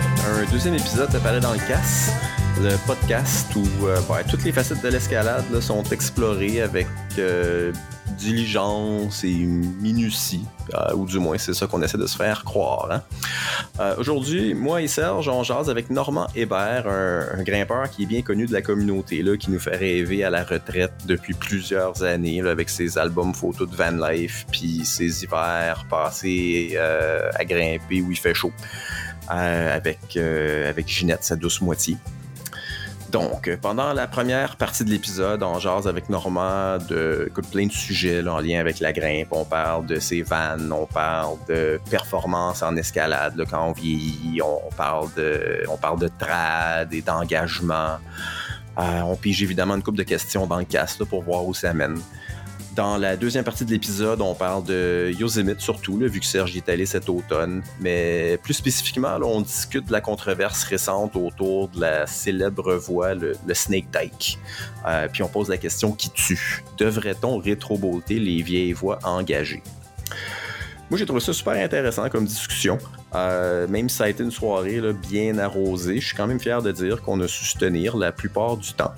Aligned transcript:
un 0.00 0.50
deuxième 0.50 0.74
épisode 0.74 1.10
de 1.12 1.18
Palais 1.18 1.40
dans 1.40 1.52
le 1.52 1.58
Casse, 1.58 2.12
le 2.62 2.76
podcast 2.86 3.54
où 3.54 3.86
euh, 3.86 4.00
ouais, 4.08 4.24
toutes 4.24 4.42
les 4.42 4.52
facettes 4.52 4.82
de 4.82 4.88
l'escalade 4.88 5.60
sont 5.60 5.82
explorées 5.84 6.62
avec 6.62 6.86
euh, 7.18 7.72
diligence 8.16 9.22
et 9.22 9.34
minutie, 9.34 10.46
euh, 10.72 10.94
ou 10.94 11.04
du 11.04 11.18
moins 11.18 11.36
c'est 11.36 11.52
ça 11.52 11.66
qu'on 11.66 11.82
essaie 11.82 11.98
de 11.98 12.06
se 12.06 12.16
faire 12.16 12.42
croire. 12.42 12.88
Hein. 12.90 13.94
Aujourd'hui, 13.98 14.54
moi 14.54 14.80
et 14.80 14.88
Serge, 14.88 15.28
on 15.28 15.42
jase 15.42 15.68
avec 15.68 15.90
Normand 15.90 16.26
Hébert, 16.34 16.86
un, 16.88 17.42
grimpeur 17.42 17.90
qui 17.90 18.04
est 18.04 18.06
bien 18.06 18.22
connu 18.22 18.46
de 18.46 18.52
la 18.52 18.62
communauté, 18.62 19.22
là, 19.22 19.36
qui 19.36 19.50
nous 19.50 19.58
fait 19.58 19.76
rêver 19.76 20.24
à 20.24 20.30
la 20.30 20.44
retraite 20.44 20.92
depuis 21.06 21.34
plusieurs 21.34 22.02
années, 22.02 22.40
avec 22.40 22.70
ses 22.70 22.96
albums 22.96 23.34
photos 23.34 23.68
de 23.68 23.76
van 23.76 24.08
life, 24.08 24.46
puis 24.50 24.84
ses 24.84 25.24
hivers 25.24 25.84
passés 25.90 26.78
à 26.78 27.44
grimper 27.44 28.00
où 28.02 28.10
il 28.10 28.18
fait 28.18 28.34
chaud, 28.34 28.52
avec, 29.38 30.16
euh, 30.16 30.68
avec 30.68 30.88
Ginette, 30.88 31.24
sa 31.24 31.36
douce 31.36 31.60
moitié. 31.60 31.96
Donc, 33.10 33.46
euh, 33.46 33.58
pendant 33.60 33.92
la 33.92 34.06
première 34.06 34.56
partie 34.56 34.84
de 34.84 34.90
l'épisode, 34.90 35.42
on 35.42 35.58
jase 35.58 35.86
avec 35.86 36.08
Normand 36.08 36.78
de 36.78 37.30
plein 37.50 37.66
de 37.66 37.72
sujets 37.72 38.26
en 38.26 38.40
lien 38.40 38.58
avec 38.58 38.80
la 38.80 38.92
grimpe. 38.92 39.28
On 39.32 39.44
parle 39.44 39.84
de 39.84 39.98
ses 39.98 40.22
vannes, 40.22 40.72
on 40.72 40.86
parle 40.86 41.36
de 41.46 41.78
performance 41.90 42.62
en 42.62 42.74
escalade 42.76 43.36
là, 43.36 43.44
quand 43.48 43.68
on 43.68 43.72
vieillit, 43.72 44.40
on, 44.40 44.70
parle 44.74 45.12
de, 45.14 45.62
on 45.68 45.76
parle 45.76 46.00
de 46.00 46.08
trad 46.18 46.92
et 46.94 47.02
d'engagement. 47.02 47.98
Euh, 48.78 49.00
on 49.02 49.16
pige 49.16 49.42
évidemment 49.42 49.74
une 49.76 49.82
couple 49.82 49.98
de 49.98 50.04
questions 50.04 50.46
dans 50.46 50.58
le 50.58 50.64
cast 50.64 50.98
là, 50.98 51.04
pour 51.04 51.22
voir 51.22 51.44
où 51.44 51.52
ça 51.52 51.74
mène. 51.74 52.00
Dans 52.74 52.96
la 52.96 53.18
deuxième 53.18 53.44
partie 53.44 53.66
de 53.66 53.70
l'épisode, 53.70 54.22
on 54.22 54.34
parle 54.34 54.64
de 54.64 55.12
Yosemite 55.18 55.60
surtout, 55.60 55.98
vu 55.98 56.20
que 56.20 56.24
Serge 56.24 56.54
y 56.54 56.58
est 56.58 56.68
allé 56.70 56.86
cet 56.86 57.10
automne. 57.10 57.62
Mais 57.80 58.38
plus 58.42 58.54
spécifiquement, 58.54 59.14
on 59.22 59.42
discute 59.42 59.88
de 59.88 59.92
la 59.92 60.00
controverse 60.00 60.64
récente 60.64 61.14
autour 61.14 61.68
de 61.68 61.82
la 61.82 62.06
célèbre 62.06 62.74
voie, 62.76 63.12
le, 63.14 63.34
Snake 63.52 63.88
Dyke. 63.92 64.38
Euh, 64.86 65.06
puis 65.12 65.22
on 65.22 65.28
pose 65.28 65.50
la 65.50 65.58
question 65.58 65.92
qui 65.92 66.08
tue? 66.08 66.64
Devrait-on 66.78 67.36
rétrobolter 67.36 68.18
les 68.18 68.40
vieilles 68.40 68.72
voies 68.72 68.98
engagées? 69.04 69.62
Moi, 70.88 70.98
j'ai 70.98 71.04
trouvé 71.04 71.20
ça 71.20 71.34
super 71.34 71.52
intéressant 71.52 72.08
comme 72.08 72.24
discussion. 72.24 72.78
Euh, 73.14 73.68
même 73.68 73.90
si 73.90 73.96
ça 73.96 74.04
a 74.04 74.08
été 74.08 74.22
une 74.22 74.30
soirée 74.30 74.80
bien 74.94 75.36
arrosée, 75.36 76.00
je 76.00 76.06
suis 76.06 76.16
quand 76.16 76.26
même 76.26 76.40
fier 76.40 76.62
de 76.62 76.72
dire 76.72 77.02
qu'on 77.02 77.20
a 77.20 77.28
su 77.28 77.44
se 77.44 77.58
tenir 77.58 77.98
la 77.98 78.12
plupart 78.12 78.56
du 78.56 78.72
temps. 78.72 78.92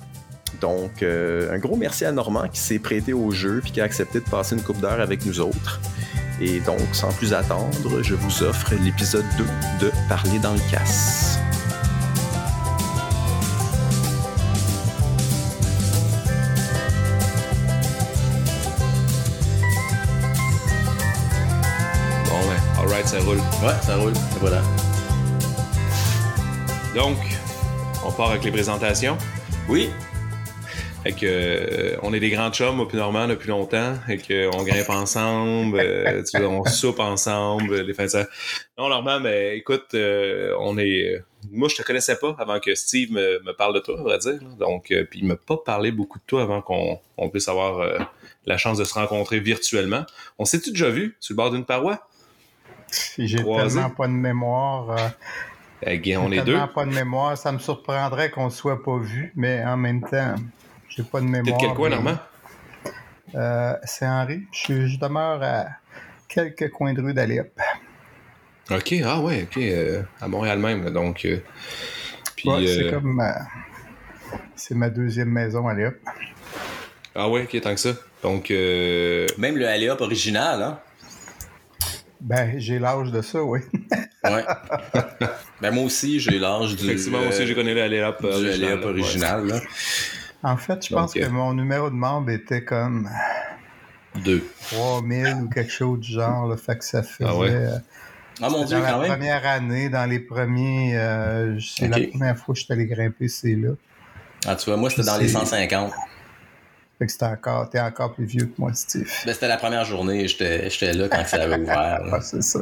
Donc, 0.61 1.03
euh, 1.03 1.53
un 1.53 1.57
gros 1.57 1.75
merci 1.75 2.05
à 2.05 2.11
Normand 2.11 2.47
qui 2.47 2.59
s'est 2.59 2.79
prêté 2.79 3.13
au 3.13 3.31
jeu 3.31 3.61
puis 3.61 3.71
qui 3.71 3.81
a 3.81 3.83
accepté 3.83 4.19
de 4.19 4.25
passer 4.25 4.55
une 4.55 4.61
coupe 4.61 4.79
d'heure 4.79 4.99
avec 4.99 5.25
nous 5.25 5.39
autres. 5.39 5.79
Et 6.41 6.59
donc, 6.59 6.81
sans 6.91 7.11
plus 7.13 7.33
attendre, 7.33 8.01
je 8.01 8.13
vous 8.13 8.43
offre 8.43 8.73
l'épisode 8.83 9.25
2 9.37 9.87
de 9.87 9.91
Parler 10.09 10.39
dans 10.39 10.53
le 10.53 10.59
casse. 10.69 11.39
Bon, 22.25 22.49
ouais. 22.49 22.81
Alright, 22.81 23.07
ça 23.07 23.19
roule. 23.19 23.37
Ouais, 23.37 23.73
ça 23.81 23.95
roule. 23.95 24.13
Et 24.13 24.39
voilà. 24.41 24.61
Donc, 26.95 27.17
on 28.05 28.11
part 28.11 28.31
avec 28.31 28.43
les 28.43 28.51
présentations. 28.51 29.17
Oui, 29.67 29.89
Fait 31.05 31.11
que, 31.13 31.25
euh, 31.25 31.97
on 32.01 32.13
est 32.15 32.19
des 32.19 32.31
grands 32.31 32.49
chums, 32.51 32.75
moi 32.77 32.87
puis 32.87 32.97
Normand, 32.97 33.27
depuis 33.27 33.49
longtemps. 33.49 33.93
Fait 34.07 34.17
que, 34.17 34.49
on 34.55 34.63
grimpe 34.63 34.89
ensemble, 34.89 35.79
euh, 35.79 36.23
tu 36.23 36.39
vois, 36.39 36.49
on 36.49 36.65
soupe 36.65 36.99
ensemble, 36.99 37.81
les 37.81 37.93
fins 37.93 38.05
de 38.05 38.09
semaine. 38.09 38.27
Non, 38.77 38.89
Normand, 38.89 39.19
mais 39.19 39.55
écoute, 39.57 39.89
euh, 39.93 40.55
on 40.59 40.77
est... 40.79 41.21
Moi, 41.51 41.69
je 41.69 41.75
te 41.75 41.83
connaissais 41.83 42.15
pas 42.17 42.35
avant 42.39 42.59
que 42.59 42.73
Steve 42.73 43.11
me, 43.11 43.39
me 43.43 43.51
parle 43.53 43.75
de 43.75 43.79
toi, 43.81 43.99
à 43.99 44.01
vrai 44.01 44.17
dire. 44.17 44.33
là. 44.41 44.49
Donc, 44.59 44.89
euh, 44.89 45.05
puis 45.07 45.19
il 45.19 45.27
m'a 45.27 45.35
pas 45.35 45.57
parlé 45.63 45.91
beaucoup 45.91 46.17
de 46.17 46.23
toi 46.25 46.41
avant 46.41 46.61
qu'on 46.63 46.99
on 47.17 47.29
puisse 47.29 47.47
avoir 47.49 47.79
euh, 47.81 47.99
la 48.47 48.57
chance 48.57 48.79
de 48.79 48.83
se 48.83 48.95
rencontrer 48.95 49.39
virtuellement. 49.39 50.05
On 50.39 50.45
s'est-tu 50.45 50.71
déjà 50.71 50.89
vu 50.89 51.15
sur 51.19 51.33
le 51.33 51.37
bord 51.37 51.51
d'une 51.51 51.65
paroi? 51.65 51.99
J'ai 53.19 53.37
tellement 53.43 53.91
pas 53.91 54.07
de 54.07 54.13
mémoire. 54.13 54.89
euh, 54.89 55.07
Eh, 55.85 56.17
on 56.17 56.31
est 56.31 56.37
deux. 56.37 56.53
tellement 56.53 56.67
pas 56.67 56.85
de 56.85 56.91
mémoire. 56.95 57.37
Ça 57.37 57.51
me 57.51 57.59
surprendrait 57.59 58.31
qu'on 58.31 58.45
ne 58.45 58.49
soit 58.49 58.81
pas 58.81 58.97
vu, 58.97 59.31
mais 59.35 59.63
en 59.63 59.77
même 59.77 60.01
temps, 60.01 60.33
j'ai 60.95 61.03
pas 61.03 61.19
de 61.21 61.25
T'es 61.25 61.31
mémoire. 61.31 61.57
de 61.59 61.65
quel 61.65 61.73
coin, 61.75 61.89
Normand? 61.89 62.17
Euh, 63.35 63.73
C'est 63.83 64.05
Henri. 64.07 64.43
Je, 64.51 64.87
je 64.87 64.97
demeure 64.99 65.41
à 65.43 65.65
quelques 66.27 66.69
coins 66.71 66.93
de 66.93 67.01
rue 67.01 67.13
d'Alep. 67.13 67.59
OK, 68.71 68.95
ah 69.05 69.19
ouais, 69.19 69.43
OK. 69.43 69.57
euh, 69.57 70.01
à 70.21 70.27
Montréal 70.27 70.57
même, 70.59 70.83
là, 70.83 70.89
donc... 70.91 71.25
euh, 71.25 71.37
puis, 72.35 72.49
Ouais, 72.49 72.65
C'est 72.65 72.83
euh, 72.85 72.91
comme. 72.91 73.19
euh, 73.19 73.31
c'est 74.55 74.75
ma 74.75 74.89
deuxième 74.89 75.29
maison 75.29 75.67
à 75.67 75.71
Alep. 75.71 75.99
Ah 77.13 77.29
ouais, 77.29 77.43
OK, 77.43 77.61
tant 77.61 77.73
que 77.73 77.79
ça. 77.79 77.91
Donc, 78.23 78.49
euh, 78.51 79.27
même 79.37 79.55
le 79.57 79.67
Aléop 79.67 80.01
original, 80.01 80.61
hein? 80.63 80.79
Ben, 82.21 82.55
j'ai 82.57 82.79
l'âge 82.79 83.11
de 83.11 83.21
ça, 83.21 83.43
oui. 83.43 83.59
Ouais. 84.25 84.43
ben 85.61 85.69
moi 85.69 85.83
aussi, 85.83 86.19
j'ai 86.19 86.39
l'âge 86.39 86.75
du, 86.75 86.83
effectivement, 86.85 87.19
moi 87.19 87.27
aussi, 87.27 87.45
j'ai 87.45 87.53
connu 87.53 87.75
le 87.75 87.87
du 87.87 88.25
original. 88.25 88.63
Aléop 88.63 88.81
là, 88.81 88.87
ouais. 88.87 88.99
original. 88.99 89.45
là. 89.45 89.61
En 90.43 90.57
fait, 90.57 90.85
je 90.85 90.91
Donc, 90.93 91.01
pense 91.01 91.13
que 91.13 91.19
euh, 91.21 91.29
mon 91.29 91.53
numéro 91.53 91.89
de 91.89 91.95
membre 91.95 92.29
était 92.31 92.63
comme 92.63 93.09
Deux. 94.15 94.47
3000 94.71 95.35
ou 95.43 95.49
quelque 95.49 95.71
chose 95.71 95.99
du 95.99 96.11
genre. 96.13 96.47
Là, 96.47 96.55
fait 96.57 96.77
que 96.77 96.85
ça 96.85 97.03
faisait. 97.03 97.29
Ah 97.29 97.35
ouais? 97.37 97.49
euh, 97.51 97.77
Ah 98.41 98.49
mon 98.49 98.63
Dieu, 98.65 98.77
dans 98.77 98.83
la 98.83 98.97
même. 98.99 99.07
première 99.11 99.45
année, 99.47 99.89
dans 99.89 100.05
les 100.09 100.19
premiers. 100.19 100.97
euh, 100.97 101.59
c'est 101.59 101.87
la 101.87 101.99
première 102.07 102.37
fois 102.37 102.53
que 102.53 102.59
je 102.59 102.65
suis 102.65 102.73
allé 102.73 102.85
grimper, 102.85 103.27
c'est 103.27 103.55
là. 103.55 103.71
Ah, 104.47 104.55
tu 104.55 104.69
vois, 104.69 104.77
moi, 104.77 104.89
c'était 104.89 105.03
dans 105.03 105.17
les 105.17 105.27
C'est- 105.27 105.33
150. 105.33 105.91
Fait 106.99 107.07
que 107.07 107.11
c'était 107.11 107.25
encore, 107.25 107.69
t'es 107.69 107.79
encore 107.81 108.13
plus 108.13 108.25
vieux 108.25 108.45
que 108.45 108.53
moi, 108.57 108.71
Steve. 108.73 109.09
Ben, 109.25 109.33
c'était 109.33 109.47
la 109.49 109.57
première 109.57 109.83
journée, 109.83 110.27
j'étais 110.29 110.69
j'étais 110.69 110.93
là 110.93 111.09
quand 111.09 111.25
ça 111.25 111.41
avait 111.41 111.57
ouvert. 111.59 111.99
Ah, 112.11 112.19
c'est 112.21 112.41
ça. 112.43 112.59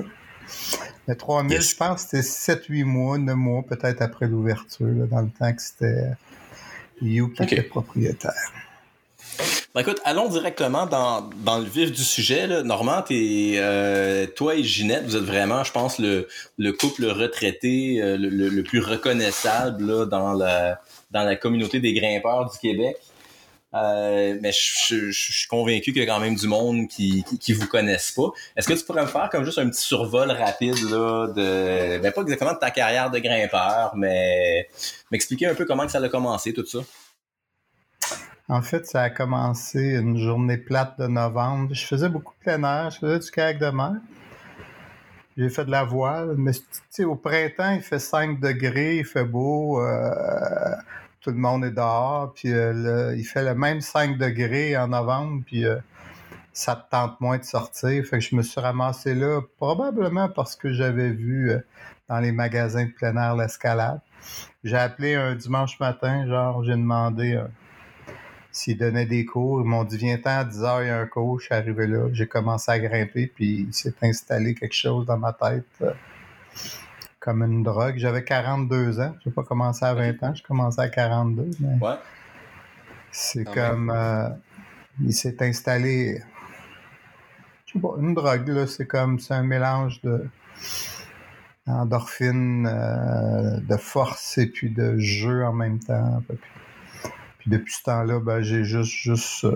Mais 1.08 1.16
3000, 1.16 1.52
Yes. 1.58 1.72
je 1.72 1.76
pense 1.76 2.06
que 2.06 2.22
c'était 2.22 2.62
7-8 2.72 2.84
mois, 2.86 3.18
9 3.20 3.36
mois 3.36 3.62
peut-être 3.62 4.02
après 4.02 4.26
l'ouverture, 4.28 4.88
dans 5.12 5.22
le 5.22 5.30
temps 5.30 5.54
que 5.54 5.62
c'était 5.62 6.12
You 7.04 7.30
qui 7.30 7.44
Ok. 7.44 7.54
était 7.54 7.64
propriétaire. 7.64 8.32
Ben, 9.74 9.82
écoute, 9.82 10.00
allons 10.06 10.30
directement 10.30 10.86
dans, 10.86 11.28
dans 11.44 11.58
le 11.58 11.66
vif 11.66 11.92
du 11.92 12.04
sujet. 12.04 12.46
Là. 12.46 12.62
Normand, 12.62 13.04
euh, 13.12 14.28
toi 14.28 14.54
et 14.56 14.64
Ginette, 14.64 15.06
vous 15.06 15.16
êtes 15.16 15.24
vraiment, 15.24 15.64
je 15.64 15.72
pense, 15.72 15.98
le, 15.98 16.28
le 16.60 16.72
couple 16.74 17.06
retraité 17.06 18.00
euh, 18.02 18.16
le, 18.16 18.30
le- 18.30 18.50
le 18.50 18.64
plus 18.64 18.80
reconnaissable 18.80 19.84
là, 19.86 20.06
dans, 20.06 20.34
la, 20.34 20.80
dans 21.10 21.24
la 21.24 21.36
communauté 21.36 21.80
des 21.80 21.94
grimpeurs 21.94 22.52
du 22.52 22.58
Québec. 22.60 22.98
Euh, 23.76 24.38
mais 24.40 24.52
je, 24.52 25.12
suis 25.12 25.48
convaincu 25.48 25.94
qu'il 25.94 26.04
y 26.04 26.04
a 26.04 26.06
quand 26.06 26.20
même 26.20 26.36
du 26.36 26.48
monde 26.48 26.88
qui, 26.88 27.24
qui, 27.40 27.54
vous 27.54 27.68
connaissent 27.68 28.12
pas. 28.12 28.30
Est-ce 28.56 28.68
que 28.68 28.74
tu 28.74 28.86
pourrais 28.86 29.02
me 29.02 29.08
faire 29.08 29.30
comme 29.32 29.46
juste 29.46 29.58
un 29.58 29.68
petit 29.70 29.82
survol 29.82 30.30
rapide 30.30 30.80
là, 30.92 31.28
de, 31.28 31.98
ben 31.98 32.12
pas 32.12 32.22
exactement 32.22 32.54
de 32.54 32.60
ta 32.60 32.70
carrière 32.70 33.10
de 33.10 33.18
grimpeur, 33.18 33.94
mais 33.96 34.68
m'expliquer 35.12 35.48
un 35.48 35.56
peu 35.56 35.66
comment 35.66 35.86
que 35.86 35.92
ça 35.92 35.98
a 35.98 36.10
commencé 36.10 36.54
tout 36.54 36.66
ça? 36.66 36.80
En 38.48 38.62
fait, 38.62 38.86
ça 38.86 39.02
a 39.02 39.10
commencé 39.10 39.80
une 39.80 40.18
journée 40.18 40.58
plate 40.58 41.00
de 41.00 41.08
novembre. 41.08 41.74
Je 41.74 41.86
faisais 41.86 42.10
beaucoup 42.10 42.34
de 42.34 42.40
plein 42.40 42.64
air, 42.64 42.92
je 42.92 43.00
faisais 43.00 43.20
du 43.20 43.32
kayak 43.32 43.58
de 43.58 43.70
mer. 43.70 43.96
J'ai 45.36 45.50
fait 45.50 45.66
de 45.66 45.72
la 45.72 45.84
voile, 45.84 46.36
mais 46.38 46.52
au 47.00 47.16
printemps, 47.16 47.72
il 47.72 47.82
fait 47.82 47.98
5 47.98 48.40
degrés, 48.40 48.98
il 48.98 49.06
fait 49.06 49.24
beau, 49.24 49.82
euh, 49.82 50.76
tout 51.24 51.32
le 51.32 51.38
monde 51.38 51.64
est 51.64 51.72
dehors, 51.72 52.34
puis 52.34 52.52
euh, 52.52 53.16
il 53.16 53.24
fait 53.24 53.44
le 53.44 53.56
même 53.56 53.80
5 53.80 54.18
degrés 54.18 54.78
en 54.78 54.90
novembre, 54.90 55.42
puis 55.46 55.66
euh, 55.66 55.78
ça 56.52 56.76
te 56.76 56.90
tente 56.92 57.20
moins 57.22 57.38
de 57.38 57.46
sortir. 57.46 58.06
Fait 58.06 58.20
que 58.20 58.24
je 58.24 58.36
me 58.36 58.42
suis 58.42 58.60
ramassé 58.60 59.16
là, 59.16 59.42
probablement 59.58 60.28
parce 60.28 60.58
que 60.58 60.74
j'avais 60.74 61.12
vu 61.12 61.50
euh, 61.50 61.60
dans 62.10 62.20
les 62.20 62.34
magasins 62.34 62.86
de 62.86 62.92
plein 62.92 63.16
air 63.16 63.38
l'escalade. 63.38 64.02
J'ai 64.66 64.78
appelé 64.78 65.16
un 65.16 65.36
dimanche 65.36 65.80
matin, 65.80 66.28
genre, 66.28 66.64
j'ai 66.64 66.74
demandé 66.74 67.42
s'ils 68.52 68.78
donnaient 68.78 69.06
des 69.06 69.26
cours. 69.26 69.62
Ils 69.62 69.68
m'ont 69.68 69.84
dit, 69.84 69.98
viens-t'en 69.98 70.40
à 70.40 70.44
10 70.44 70.60
h 70.60 70.84
il 70.84 70.88
y 70.88 70.90
a 70.90 71.00
un 71.00 71.08
cours. 71.08 71.40
Je 71.40 71.46
suis 71.46 71.56
arrivé 71.56 71.88
là. 71.88 72.08
J'ai 72.14 72.28
commencé 72.28 72.72
à 72.72 72.80
grimper, 72.80 73.28
puis 73.28 73.66
il 73.68 73.74
s'est 73.74 73.96
installé 74.02 74.56
quelque 74.56 74.76
chose 74.76 75.06
dans 75.06 75.18
ma 75.18 75.34
tête 75.34 75.66
comme 77.24 77.42
une 77.44 77.64
drogue. 77.64 77.96
J'avais 77.98 78.24
42 78.26 79.00
ans. 79.00 79.16
Je 79.24 79.30
n'ai 79.30 79.34
pas 79.34 79.44
commencé 79.44 79.86
à 79.86 79.94
20 79.94 80.22
ans. 80.24 80.36
Je 80.36 80.44
commençais 80.44 80.82
à 80.82 80.90
42. 80.90 81.50
Mais 81.62 81.78
Ouais. 81.82 81.96
c'est 83.14 83.46
Quand 83.46 83.54
comme. 83.54 83.90
euh, 83.96 84.28
il 85.02 85.14
s'est 85.14 85.42
installé. 85.42 86.22
Je 87.66 87.74
sais 87.74 87.80
pas, 87.80 87.94
une 88.00 88.14
drogue, 88.14 88.48
là. 88.50 88.68
C'est 88.68 88.86
comme. 88.86 89.20
C'est 89.20 89.34
un 89.34 89.44
mélange 89.44 90.02
de. 90.02 90.28
Endorphine, 91.66 92.68
euh, 92.68 93.58
de 93.62 93.78
force 93.78 94.38
et 94.38 94.48
puis 94.48 94.70
de 94.70 94.98
jeu 94.98 95.46
en 95.46 95.54
même 95.54 95.80
temps. 95.80 96.22
Puis 97.40 97.50
depuis 97.50 97.74
ce 97.74 97.84
temps-là, 97.84 98.20
ben, 98.20 98.42
j'ai 98.42 98.66
juste, 98.66 98.92
juste 98.92 99.46
euh, 99.46 99.56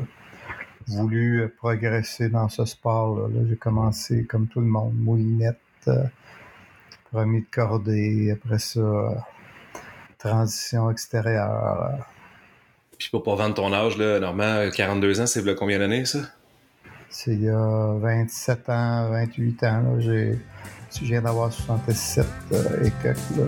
voulu 0.87 1.49
progresser 1.57 2.29
dans 2.29 2.47
ce 2.47 2.63
sport-là. 2.63 3.27
Là, 3.27 3.41
j'ai 3.49 3.57
commencé 3.57 4.23
comme 4.23 4.47
tout 4.47 4.61
le 4.61 4.67
monde, 4.67 4.93
moulinette, 4.95 5.59
euh, 7.13 7.17
premier 7.17 7.41
de 7.41 7.45
cordée, 7.51 8.31
après 8.31 8.59
ça, 8.59 9.25
transition 10.17 10.89
extérieure. 10.91 12.05
Puis 12.97 13.09
pour 13.09 13.23
pas 13.23 13.35
vendre 13.35 13.55
ton 13.55 13.71
âge, 13.73 13.97
là, 13.97 14.19
Normand, 14.19 14.69
42 14.75 15.21
ans, 15.21 15.27
c'est 15.27 15.45
là 15.45 15.53
combien 15.53 15.79
d'années, 15.79 16.05
ça? 16.05 16.19
C'est 17.09 17.31
il 17.31 17.43
y 17.43 17.49
a 17.49 17.93
27 17.99 18.69
ans, 18.69 19.09
28 19.11 19.63
ans. 19.63 19.81
Là, 19.81 19.99
j'ai, 19.99 20.39
je 20.93 21.05
viens 21.05 21.21
d'avoir 21.21 21.51
67 21.51 22.25
euh, 22.51 22.83
et 22.83 22.91
quelques. 23.01 23.17
Là, 23.37 23.45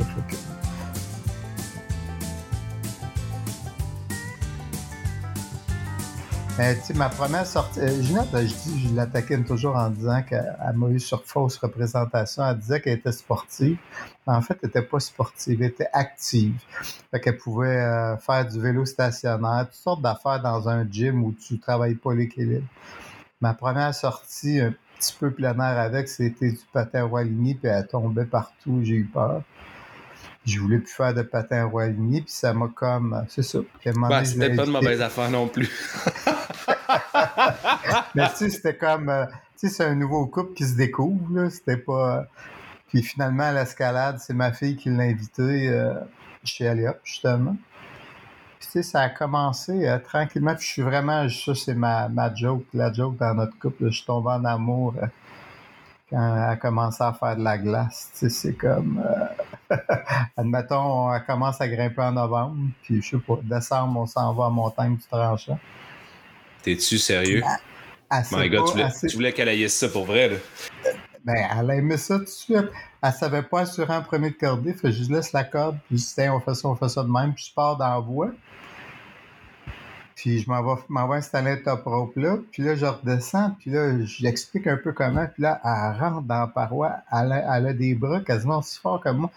sais, 6.84 6.94
ma 6.94 7.10
première 7.10 7.46
sortie, 7.46 7.80
euh, 7.80 8.02
Ginette, 8.02 8.28
je 8.34 8.40
dis, 8.70 8.88
je 8.90 8.96
l'attaquais 8.96 9.38
toujours 9.44 9.76
en 9.76 9.90
disant 9.90 10.22
qu'elle 10.24 10.56
elle 10.68 10.76
m'a 10.76 10.88
eu 10.90 11.00
sur 11.00 11.24
fausse 11.26 11.58
représentation. 11.58 12.44
Elle 12.46 12.58
disait 12.58 12.82
qu'elle 12.82 12.98
était 12.98 13.12
sportive. 13.12 13.78
En 14.26 14.42
fait, 14.42 14.58
elle 14.62 14.68
n'était 14.68 14.82
pas 14.82 15.00
sportive, 15.00 15.62
elle 15.62 15.70
était 15.70 15.88
active. 15.94 16.54
Fait 17.12 17.20
qu'elle 17.20 17.38
pouvait 17.38 17.78
euh, 17.78 18.18
faire 18.18 18.46
du 18.46 18.60
vélo 18.60 18.86
stationnaire, 18.86 19.66
toutes 19.66 19.74
sortes 19.82 20.02
d'affaires 20.02 20.42
dans 20.42 20.68
un 20.70 20.86
gym 20.90 21.24
où 21.24 21.32
tu 21.34 21.60
travailles 21.60 21.96
pas 21.96 22.14
l'équilibre. 22.14 22.68
Ma 23.42 23.54
première 23.54 23.96
sortie, 23.96 24.60
un 24.60 24.74
petit 25.00 25.16
peu 25.18 25.32
plein 25.32 25.54
air 25.56 25.80
avec, 25.80 26.10
c'était 26.10 26.52
du 26.52 26.60
patin 26.74 27.04
Roilini, 27.06 27.56
puis 27.56 27.70
elle 27.70 27.88
tombait 27.88 28.26
partout, 28.26 28.82
j'ai 28.84 28.96
eu 28.96 29.06
peur. 29.06 29.42
Je 30.46 30.60
voulais 30.60 30.80
plus 30.80 30.92
faire 30.92 31.14
de 31.14 31.22
patin 31.22 31.66
Roilini, 31.66 32.22
puis 32.22 32.32
ça 32.34 32.54
m'a 32.54 32.68
comme. 32.68 33.14
euh, 33.14 33.22
C'est 33.30 33.44
ça. 33.44 33.60
À 33.60 33.92
Ben, 34.10 34.20
je 34.24 34.30
c'était 34.32 34.50
pas 34.50 34.56
de 34.56 34.62
invité. 34.62 34.72
mauvaise 34.72 35.02
affaire 35.02 35.30
non 35.32 35.48
plus. 35.48 35.70
Mais 38.16 38.28
tu 38.38 38.50
c'était 38.50 38.76
comme. 38.76 39.10
euh, 39.10 39.26
tu 39.60 39.68
sais, 39.68 39.74
c'est 39.76 39.86
un 39.86 39.96
nouveau 39.96 40.26
couple 40.28 40.54
qui 40.54 40.66
se 40.66 40.76
découvre, 40.76 41.34
là. 41.34 41.50
C'était 41.50 41.78
pas. 41.78 42.26
Puis 42.88 43.04
finalement, 43.04 43.44
à 43.44 43.52
l'escalade, 43.52 44.18
c'est 44.20 44.34
ma 44.34 44.52
fille 44.52 44.76
qui 44.76 44.90
l'a 44.90 45.04
invité 45.04 45.70
euh, 45.70 45.94
chez 46.44 46.68
Aliop, 46.68 46.98
justement. 47.04 47.56
Puis 48.60 48.68
tu 48.68 48.72
sais, 48.72 48.84
ça 48.84 49.02
a 49.02 49.10
commencé 49.10 49.88
euh, 49.88 50.00
tranquillement. 50.00 50.56
Puis 50.56 50.66
je 50.66 50.72
suis 50.72 50.82
vraiment. 50.82 51.28
Ça, 51.30 51.56
c'est 51.56 51.76
ma, 51.76 52.10
ma 52.10 52.34
joke, 52.34 52.66
la 52.74 52.92
joke 52.92 53.18
dans 53.18 53.34
notre 53.34 53.58
couple. 53.60 53.86
Je 53.90 53.98
suis 53.98 54.06
tombé 54.06 54.30
en 54.30 54.46
amour 54.46 54.96
euh, 55.02 55.06
quand 56.10 56.36
elle 56.36 56.50
a 56.52 56.56
commencé 56.56 57.04
à 57.04 57.14
faire 57.14 57.36
de 57.38 57.44
la 57.44 57.58
glace. 57.58 58.12
Tu 58.14 58.20
sais, 58.20 58.30
c'est 58.30 58.54
comme. 58.54 59.04
admettons, 60.38 61.14
elle 61.14 61.24
commence 61.26 61.62
à 61.62 61.68
grimper 61.68 62.02
en 62.02 62.14
novembre. 62.14 62.58
Puis 62.84 63.02
je 63.02 63.10
sais 63.12 63.18
pas, 63.18 63.38
décembre, 63.44 64.00
on 64.00 64.06
s'en 64.06 64.34
va 64.34 64.46
à 64.46 64.50
Montagne 64.50 64.96
du 64.96 65.04
Tranchant. 65.08 65.60
T'es-tu 66.64 66.98
sérieux? 66.98 67.44
Elle 68.12 68.26
sait 68.26 68.36
My 68.38 68.50
God, 68.50 68.66
tu 68.68 68.72
voulais, 68.74 68.90
tu 69.02 69.16
voulais 69.16 69.34
qu'elle 69.34 69.50
aille 69.50 69.70
ça 69.70 69.88
pour 69.88 70.06
vrai, 70.06 70.30
là. 70.30 70.36
Ben, 71.26 71.48
elle 71.60 71.70
a 71.70 71.76
aimé 71.76 71.98
ça 71.98 72.18
tout 72.18 72.24
de 72.24 72.30
suite. 72.30 72.72
Elle 73.02 73.14
savait 73.14 73.44
pas 73.44 73.62
assurer 73.62 73.94
en 73.94 74.02
premier 74.02 74.32
de 74.32 74.36
cordée. 74.36 74.74
Fait 74.74 74.90
que 74.90 74.92
je 74.92 75.12
laisse 75.12 75.32
la 75.32 75.44
corde, 75.44 75.78
puis 75.88 75.98
je 75.98 76.04
dis, 76.04 76.14
Tiens, 76.16 76.34
on 76.34 76.40
fait 76.40 76.56
ça, 76.56 76.68
on 76.68 76.76
fait 76.76 76.90
ça 76.90 77.04
de 77.04 77.10
même, 77.10 77.34
puis 77.34 77.46
je 77.50 77.54
pars 77.54 77.78
dans 77.78 77.88
la 77.88 78.00
voie. 78.00 78.32
Puis 80.20 80.40
je 80.40 80.50
m'en 80.50 80.62
vais, 80.62 80.82
m'en 80.90 81.10
installer 81.14 81.56
le 81.56 81.64
top 81.64 81.86
rope 81.86 82.18
là, 82.18 82.36
puis 82.52 82.62
là, 82.62 82.76
je 82.76 82.86
redescends, 82.86 83.52
puis 83.58 83.72
là, 83.72 84.04
j'explique 84.04 84.68
un 84.68 84.76
peu 84.76 84.92
comment, 84.92 85.26
puis 85.28 85.44
là, 85.44 85.62
elle 85.64 85.98
rentre 85.98 86.24
dans 86.24 86.42
la 86.42 86.48
paroi, 86.48 86.92
elle 87.10 87.32
a, 87.32 87.74
des 87.74 87.96
bras 87.96 88.20
quasiment 88.20 88.58
aussi 88.60 88.78
forts 88.82 89.00
que 89.00 89.08
moi. 89.12 89.32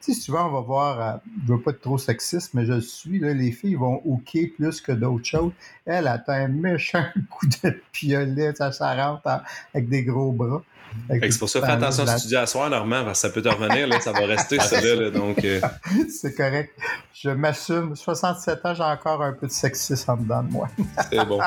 Tu 0.00 0.14
sais, 0.14 0.20
souvent, 0.20 0.46
on 0.46 0.52
va 0.52 0.60
voir, 0.60 1.00
euh, 1.00 1.18
je 1.44 1.52
veux 1.52 1.60
pas 1.60 1.72
être 1.72 1.80
trop 1.80 1.98
sexiste, 1.98 2.54
mais 2.54 2.66
je 2.66 2.74
le 2.74 2.80
suis, 2.80 3.18
là, 3.18 3.34
les 3.34 3.50
filles 3.50 3.74
vont 3.74 4.00
hooker 4.04 4.52
plus 4.56 4.80
que 4.80 4.92
d'autres 4.92 5.24
choses. 5.24 5.50
Elle, 5.84 6.06
elle 6.06 6.06
a 6.06 6.22
un 6.28 6.46
méchant 6.46 7.04
coup 7.30 7.46
de 7.64 7.70
piolet, 7.90 8.54
ça, 8.54 8.70
ça 8.70 8.94
rentre 8.94 9.26
en- 9.26 9.40
avec 9.74 9.88
des 9.88 10.04
gros 10.04 10.30
bras. 10.30 10.62
C'est 11.08 11.38
pour 11.38 11.48
ça, 11.48 11.60
fais 11.60 11.72
attention 11.72 12.06
si 12.06 12.22
tu 12.22 12.28
dis 12.28 12.36
à 12.36 12.46
soir, 12.46 12.68
Normand, 12.70 13.04
parce 13.04 13.22
que 13.22 13.28
ça 13.28 13.32
peut 13.32 13.42
te 13.42 13.48
revenir, 13.48 13.86
là, 13.86 14.00
ça 14.00 14.12
va 14.12 14.26
rester, 14.26 14.58
ça, 14.60 14.80
là, 14.80 14.94
là, 14.94 15.10
donc... 15.10 15.44
euh, 15.44 15.60
C'est 16.20 16.34
correct. 16.34 16.72
Je 17.14 17.30
m'assume. 17.30 17.96
67 17.96 18.64
ans, 18.64 18.74
j'ai 18.74 18.82
encore 18.82 19.22
un 19.22 19.32
peu 19.32 19.46
de 19.46 19.52
sexisme 19.52 20.10
en 20.10 20.16
dedans 20.16 20.42
de 20.42 20.50
moi. 20.50 20.68
C'est 21.10 21.24
bon. 21.24 21.40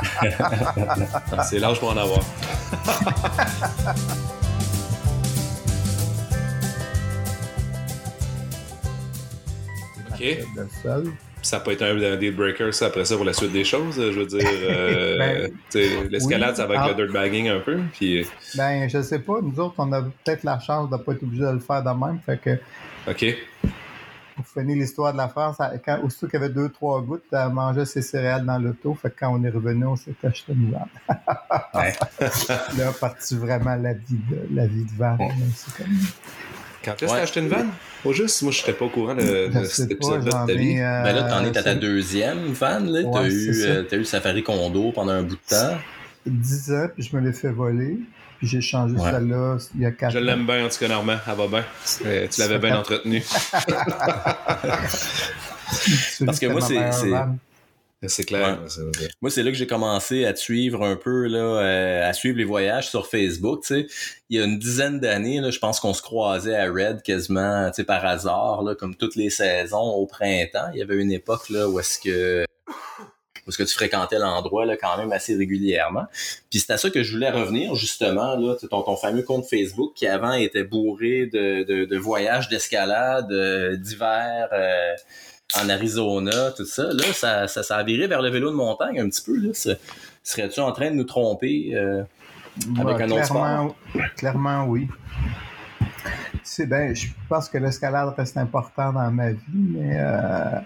c'est 1.44 1.60
l'âge 1.60 1.80
pour 1.80 1.90
en 1.90 1.98
avoir. 1.98 2.20
OK. 10.14 11.31
Ça 11.44 11.60
peut 11.60 11.72
être 11.72 11.82
un, 11.82 11.98
un 12.02 12.18
deal 12.18 12.36
breaker, 12.36 12.72
ça, 12.72 12.86
après 12.88 13.04
ça, 13.06 13.16
pour 13.16 13.26
la 13.26 13.34
suite 13.34 13.52
des 13.52 13.64
choses. 13.64 13.96
Je 13.96 14.20
veux 14.20 14.26
dire, 14.28 14.42
euh, 14.48 15.18
Ben, 15.18 16.10
l'escalade, 16.10 16.52
oui. 16.52 16.56
ça 16.58 16.66
va 16.68 16.80
avec 16.82 16.94
Ah. 16.96 16.98
le 17.00 17.04
dirtbagging 17.06 17.50
un 17.50 17.60
peu. 17.60 17.80
Puis, 17.94 18.26
Ben, 18.56 18.88
je 18.88 19.02
sais 19.02 19.20
pas. 19.20 19.40
Nous 19.42 19.60
autres, 19.60 19.76
on 19.80 19.92
a 19.92 20.02
peut-être 20.04 20.44
la 20.44 20.60
chance 20.60 20.90
de 20.90 20.98
pas 20.98 21.14
être 21.14 21.24
obligé 21.24 21.44
de 21.44 21.50
le 21.52 21.60
faire 21.60 21.82
de 21.84 21.90
même. 21.90 22.20
Fait 22.26 22.40
que, 22.40 22.60
OK. 23.10 23.26
pour 24.36 24.46
finir 24.48 24.76
l'histoire 24.76 25.14
de 25.14 25.18
la 25.18 25.28
France, 25.30 25.58
elle- 25.60 25.82
quand, 25.84 26.00
aussitôt 26.04 26.28
qu'il 26.28 26.40
y 26.40 26.44
avait 26.44 26.54
deux, 26.54 26.70
trois 26.70 27.02
gouttes, 27.02 27.24
elle 27.32 27.50
mangeait 27.50 27.86
ses 27.86 28.02
céréales 28.04 28.46
dans 28.46 28.60
l'auto. 28.60 28.94
Fait 29.02 29.10
que 29.10 29.16
quand 29.22 29.34
on 29.34 29.44
est 29.44 29.50
revenu, 29.50 29.86
on 29.86 29.96
s'est 29.96 30.14
acheté 30.24 30.54
une 30.54 30.72
vanne. 30.72 31.18
Ouais. 31.74 31.94
Là, 32.78 32.92
parti 33.00 33.36
vraiment 33.36 33.76
la 33.76 33.94
vie 33.94 34.20
de, 34.30 34.48
la 34.56 34.68
vie 34.68 34.86
de 34.86 34.98
vanne. 34.98 35.18
Quand 36.84 36.94
est-ce 36.94 37.12
que 37.12 37.18
t'as 37.18 37.22
acheté 37.24 37.40
une 37.42 37.50
vanne? 37.50 37.70
Au 38.04 38.14
juste, 38.14 38.42
moi, 38.42 38.52
je 38.52 38.58
serais 38.60 38.74
pas 38.74 38.86
au 38.86 38.90
courant 38.90 39.14
de, 39.16 39.50
Je 39.54 39.64
cet 39.66 39.92
épisode-là 39.92 40.46
de 40.46 40.52
ta 40.52 40.58
vie. 40.58 40.80
euh, 40.80 41.04
Ben 41.04 41.14
là, 41.16 41.24
t'en 41.24 41.46
es 41.46 41.56
à 41.58 41.64
ta 41.64 41.76
deuxième 41.76 42.56
fan, 42.56 42.90
là. 42.90 43.04
T'as 43.04 43.22
Ouais, 43.22 43.28
eu, 43.28 43.54
c'est 43.54 43.62
ça. 43.62 43.68
euh, 43.70 43.84
t'as 43.84 43.98
eu 43.98 44.06
Safari 44.06 44.44
Condo 44.44 44.92
pendant 44.92 45.12
un 45.12 45.22
bout 45.24 45.36
de 45.36 45.50
temps. 45.50 45.78
10 46.26 46.72
ans, 46.74 46.88
puis 46.94 47.04
je 47.04 47.16
me 47.16 47.22
l'ai 47.22 47.34
fait 47.34 47.52
voler. 47.52 47.98
Puis 48.40 48.48
j'ai 48.48 48.62
changé 48.62 48.96
Ouais. 48.96 49.12
celle-là 49.12 49.58
il 49.76 49.82
y 49.82 49.86
a 49.86 49.92
4 49.92 50.14
Je 50.14 50.18
l'aime 50.18 50.48
bien, 50.48 50.66
en 50.66 50.70
tout 50.70 50.80
cas, 50.80 50.88
Normand. 50.88 51.18
Elle 51.28 51.36
va 51.36 51.48
bien. 51.48 51.64
Euh, 52.06 52.28
tu 52.32 52.40
l'avais 52.42 52.58
bien 52.58 52.76
entretenue. 52.80 53.22
Parce 56.26 56.40
que 56.40 56.48
moi, 56.48 56.62
c'est- 56.62 57.12
c'est- 58.08 58.24
clair. 58.24 58.60
Ouais. 58.62 59.08
Moi, 59.22 59.30
c'est 59.32 59.44
là 59.44 59.52
que 59.52 59.58
j'ai 59.58 59.68
commencé 59.68 60.26
à 60.26 60.34
te 60.34 60.40
suivre 60.40 60.84
un 60.84 60.96
peu, 60.96 61.28
là, 61.28 61.40
euh, 61.40 62.10
à 62.10 62.14
suivre 62.14 62.38
les 62.38 62.44
voyages 62.44 62.90
sur 62.90 63.08
Facebook. 63.08 63.62
Tu 63.62 63.68
sais, 63.68 63.88
il 64.30 64.38
y 64.40 64.42
a 64.42 64.46
une 64.46 64.58
dizaine 64.60 65.00
d'années, 65.00 65.40
là, 65.42 65.52
je 65.52 65.60
pense 65.60 65.80
qu'on 65.80 65.94
se 65.94 66.02
croisait 66.02 66.56
à 66.56 66.66
Red 66.72 67.02
quasiment, 67.04 67.68
tu 67.70 67.76
sais, 67.78 67.84
par 67.84 68.06
hasard, 68.06 68.64
là, 68.64 68.76
comme 68.76 68.96
toutes 68.96 69.16
les 69.16 69.30
saisons 69.30 69.78
au 69.94 70.06
printemps. 70.08 70.70
Il 70.74 70.80
y 70.80 70.82
avait 70.82 70.96
une 70.98 71.12
époque 71.12 71.50
là 71.50 71.68
où 71.70 71.80
est-ce 71.80 72.00
que 72.00 72.46
où 73.48 73.50
est-ce 73.50 73.58
que 73.58 73.64
tu 73.64 73.74
fréquentais 73.74 74.20
l'endroit 74.20 74.68
là 74.68 74.78
quand 74.78 74.98
même 74.98 75.12
assez 75.12 75.36
régulièrement. 75.36 76.06
Puis 76.52 76.60
c'est 76.60 76.72
à 76.74 76.78
ça 76.78 76.92
que 76.92 77.02
je 77.02 77.12
voulais 77.14 77.32
revenir 77.32 77.74
justement 77.74 78.36
là, 78.36 78.56
ton, 78.70 78.84
ton 78.84 78.96
fameux 78.96 79.24
compte 79.24 79.46
Facebook 79.50 79.94
qui 79.96 80.06
avant 80.06 80.34
était 80.34 80.64
bourré 80.64 81.26
de, 81.26 81.64
de, 81.64 81.86
de 81.86 81.98
voyages 81.98 82.50
d'escalade 82.50 83.32
euh, 83.32 83.76
d'hiver. 83.78 84.48
euh, 84.54 84.94
en 85.60 85.70
Arizona, 85.70 86.52
tout 86.52 86.66
ça, 86.66 86.84
là, 86.94 87.04
ça, 87.14 87.48
ça, 87.48 87.64
ça 87.64 87.78
a 87.78 87.84
viré 87.84 88.08
vers 88.08 88.22
le 88.22 88.30
vélo 88.30 88.50
de 88.52 88.56
montagne 88.56 89.00
un 89.00 89.10
petit 89.10 89.22
peu. 89.24 89.36
Serais-tu 90.24 90.60
en 90.60 90.72
train 90.72 90.92
de 90.92 90.96
nous 90.96 91.04
tromper? 91.04 91.72
euh, 91.76 92.04
Avec 92.78 92.98
Ouais, 92.98 93.04
un 93.04 93.12
autre 93.12 93.28
clairement, 93.28 93.76
clairement, 94.18 94.66
oui. 94.66 94.88
C'est 96.44 96.66
ben, 96.66 96.96
je 96.96 97.08
pense 97.30 97.50
que 97.50 97.58
l'escalade 97.58 98.14
reste 98.18 98.38
important 98.38 98.92
dans 98.94 99.12
ma 99.12 99.32
vie, 99.32 99.40
mais 99.54 99.96
euh, 100.00 100.60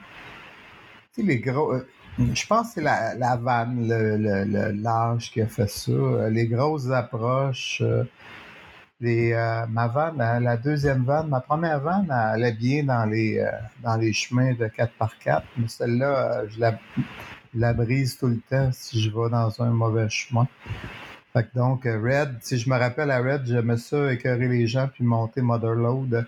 tu 1.14 1.22
sais, 1.22 1.28
les 1.28 1.40
gros. 1.40 1.74
euh, 1.74 1.88
je 2.34 2.46
pense 2.48 2.68
que 2.70 2.74
c'est 2.76 2.82
la, 2.82 3.14
la 3.16 3.36
vanne, 3.36 3.88
le, 3.88 4.18
le, 4.18 4.44
le- 4.46 4.72
l'âge 4.82 5.32
qui 5.32 5.42
a 5.42 5.48
fait 5.48 5.70
ça. 5.70 5.92
Euh, 5.92 6.30
Les 6.30 6.48
grosses 6.48 6.90
approches. 6.90 7.84
Euh, 9.04 9.66
ma 9.68 9.88
vanne, 9.88 10.22
euh, 10.22 10.40
la 10.40 10.58
deuxième 10.58 11.04
vanne, 11.04 11.28
ma 11.28 11.42
première 11.42 11.80
vanne, 11.82 12.06
elle 12.06 12.44
allait 12.44 12.54
bien 12.54 12.84
dans 12.84 13.06
les, 13.06 13.40
euh, 13.40 13.52
dans 13.84 13.98
les 13.98 14.14
chemins 14.14 14.54
de 14.54 14.68
4x4, 14.68 15.44
mais 15.58 15.68
celle-là, 15.68 16.44
je 16.48 16.60
la, 16.60 16.80
la 17.54 17.74
brise 17.74 18.18
tout 18.18 18.28
le 18.28 18.40
temps 18.50 18.70
si 18.72 19.02
je 19.02 19.10
vais 19.10 19.30
dans 19.30 19.62
un 19.62 19.70
mauvais 19.70 20.10
chemin. 20.10 20.48
Fait 21.34 21.44
que 21.44 21.54
donc, 21.54 21.84
Red, 21.84 22.38
si 22.40 22.58
je 22.58 22.70
me 22.70 22.78
rappelle 22.78 23.12
à 23.12 23.20
Red, 23.20 23.46
j'aimais 23.46 23.76
ça 23.76 24.14
écœurer 24.14 24.48
les 24.48 24.68
gens 24.68 24.88
puis 24.88 25.04
monter 25.04 25.42
Motherload 25.42 26.14
euh, 26.14 26.24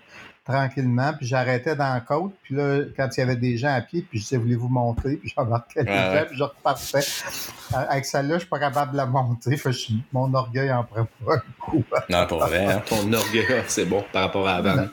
tranquillement. 0.48 1.12
Puis 1.12 1.26
j'arrêtais 1.26 1.76
dans 1.76 1.92
la 1.92 2.00
côte. 2.00 2.32
Puis 2.42 2.54
là, 2.54 2.80
quand 2.96 3.08
il 3.16 3.20
y 3.20 3.22
avait 3.22 3.36
des 3.36 3.56
gens 3.58 3.72
à 3.74 3.80
pied, 3.82 4.02
puis 4.08 4.18
je 4.18 4.24
disais, 4.24 4.36
voulez-vous 4.38 4.68
monter? 4.68 5.16
Puis 5.16 5.32
j'embarquais 5.36 5.82
les 5.82 5.92
gens, 5.92 6.24
puis 6.26 6.36
je 6.38 6.42
repartais. 6.42 6.98
Euh, 7.74 7.84
Avec 7.88 8.04
celle-là, 8.06 8.34
je 8.34 8.40
suis 8.40 8.48
pas 8.48 8.58
capable 8.58 8.92
de 8.92 8.96
la 8.96 9.06
monter. 9.06 9.56
Fait 9.56 9.70
que 9.70 9.76
je- 9.76 9.92
mon 10.12 10.32
orgueil 10.34 10.72
en 10.72 10.84
prend 10.84 11.06
pas 11.26 11.34
un 11.34 11.42
coup. 11.60 11.84
Non, 12.08 12.26
pour 12.26 12.38
vrai. 12.38 12.64
hein? 12.64 12.82
Ton 12.88 13.12
orgueil, 13.12 13.46
c'est 13.68 13.84
bon 13.84 14.02
par 14.12 14.22
rapport 14.22 14.48
à 14.48 14.54
avant. 14.56 14.86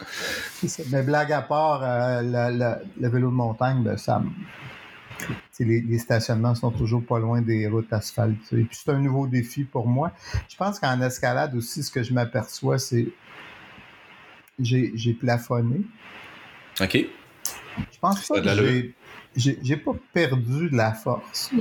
Ça. 0.67 0.83
Mais 0.91 1.03
blague 1.03 1.31
à 1.31 1.41
part, 1.41 1.81
euh, 1.83 2.21
le, 2.21 2.57
le- 2.57 2.85
le 3.01 3.09
vélo 3.09 3.29
de 3.29 3.35
montagne, 3.35 3.81
ben, 3.83 3.97
ça 3.97 4.21
les, 5.59 5.79
les 5.81 5.99
stationnements 5.99 6.55
sont 6.55 6.71
toujours 6.71 7.01
pas 7.05 7.19
loin 7.19 7.41
des 7.41 7.67
routes 7.67 7.91
asphaltées. 7.93 8.63
Puis 8.65 8.77
c'est 8.83 8.91
un 8.91 8.99
nouveau 8.99 9.27
défi 9.27 9.63
pour 9.63 9.87
moi. 9.87 10.11
Je 10.49 10.57
pense 10.57 10.79
qu'en 10.79 10.99
escalade 11.01 11.55
aussi, 11.55 11.83
ce 11.83 11.89
que 11.91 12.03
je 12.03 12.13
m'aperçois, 12.13 12.77
c'est 12.77 13.07
j'ai 14.59 14.91
j'ai 14.95 15.13
plafonné. 15.13 15.81
OK. 16.81 17.05
Je 17.77 17.99
pense 17.99 18.27
pas 18.27 18.41
que 18.41 18.91
j'ai 19.35 19.77
pas 19.77 19.91
perdu 20.13 20.69
de 20.69 20.77
la 20.77 20.93
force. 20.93 21.51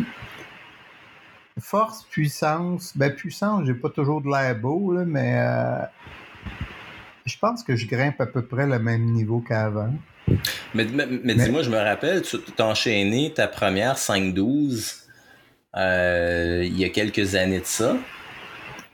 Force, 1.61 2.05
puissance. 2.11 2.97
Ben 2.97 3.15
puissance, 3.15 3.67
j'ai 3.67 3.75
pas 3.75 3.91
toujours 3.91 4.21
de 4.21 4.29
l'air 4.29 4.57
beau, 4.57 4.93
là, 4.93 5.05
mais 5.05 5.35
euh, 5.39 5.85
je 7.27 7.39
pense 7.39 7.63
que 7.63 7.77
je 7.77 7.87
grimpe 7.87 8.21
à 8.21 8.27
peu 8.27 8.45
près 8.45 8.67
le 8.67 8.79
même 8.79 9.05
niveau 9.05 9.41
qu'avant. 9.41 9.93
Mais, 10.75 10.87
mais, 10.87 11.35
dis-moi, 11.35 11.63
je 11.63 11.71
me 11.71 11.77
rappelle, 11.77 12.23
tu 12.23 12.39
t'as 12.57 12.65
enchaîné 12.65 13.33
ta 13.33 13.47
première 13.47 13.97
5-12 13.97 15.05
euh, 15.77 16.63
il 16.65 16.79
y 16.79 16.85
a 16.85 16.89
quelques 16.89 17.35
années 17.35 17.61
de 17.61 17.67
ça. 17.67 17.97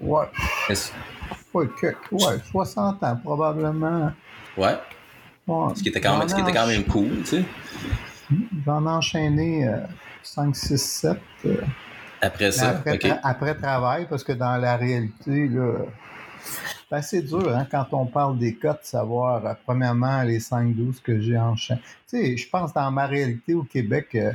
Ouais. 0.01 0.27
Ouais, 1.55 1.69
ouais, 2.13 2.39
60 2.51 3.03
ans 3.03 3.17
probablement. 3.23 4.13
Ouais. 4.57 4.79
ce, 5.47 5.83
qui 5.83 5.89
était 5.89 6.01
quand 6.01 6.19
même, 6.19 6.29
ce 6.29 6.35
qui 6.35 6.41
était 6.41 6.53
quand 6.53 6.67
même 6.67 6.85
cool, 6.85 7.19
tu 7.21 7.27
sais. 7.27 7.45
J'en 8.65 8.87
ai 8.87 8.91
enchaîné 8.91 9.69
5, 10.23 10.55
6, 10.55 10.79
7. 10.79 11.19
après 12.21 12.53
ça, 12.53 12.71
après, 12.71 13.19
après, 13.23 13.55
travail, 13.55 14.07
parce 14.09 14.23
que 14.23 14.33
dans 14.33 14.57
la 14.57 14.77
réalité, 14.77 15.49
là, 15.49 15.79
c'est 16.91 16.97
assez 16.97 17.23
dur 17.23 17.57
hein, 17.57 17.67
quand 17.71 17.87
on 17.93 18.07
parle 18.07 18.39
des 18.39 18.55
cotes, 18.55 18.85
savoir, 18.85 19.47
euh, 19.47 19.53
premièrement, 19.65 20.23
les 20.23 20.41
5-12 20.41 21.01
que 21.03 21.21
j'ai 21.21 21.39
enchaîné. 21.39 21.81
Tu 22.09 22.17
sais, 22.17 22.37
je 22.37 22.49
pense 22.49 22.73
dans 22.73 22.91
ma 22.91 23.07
réalité 23.07 23.55
au 23.55 23.63
Québec, 23.63 24.09
euh, 24.15 24.33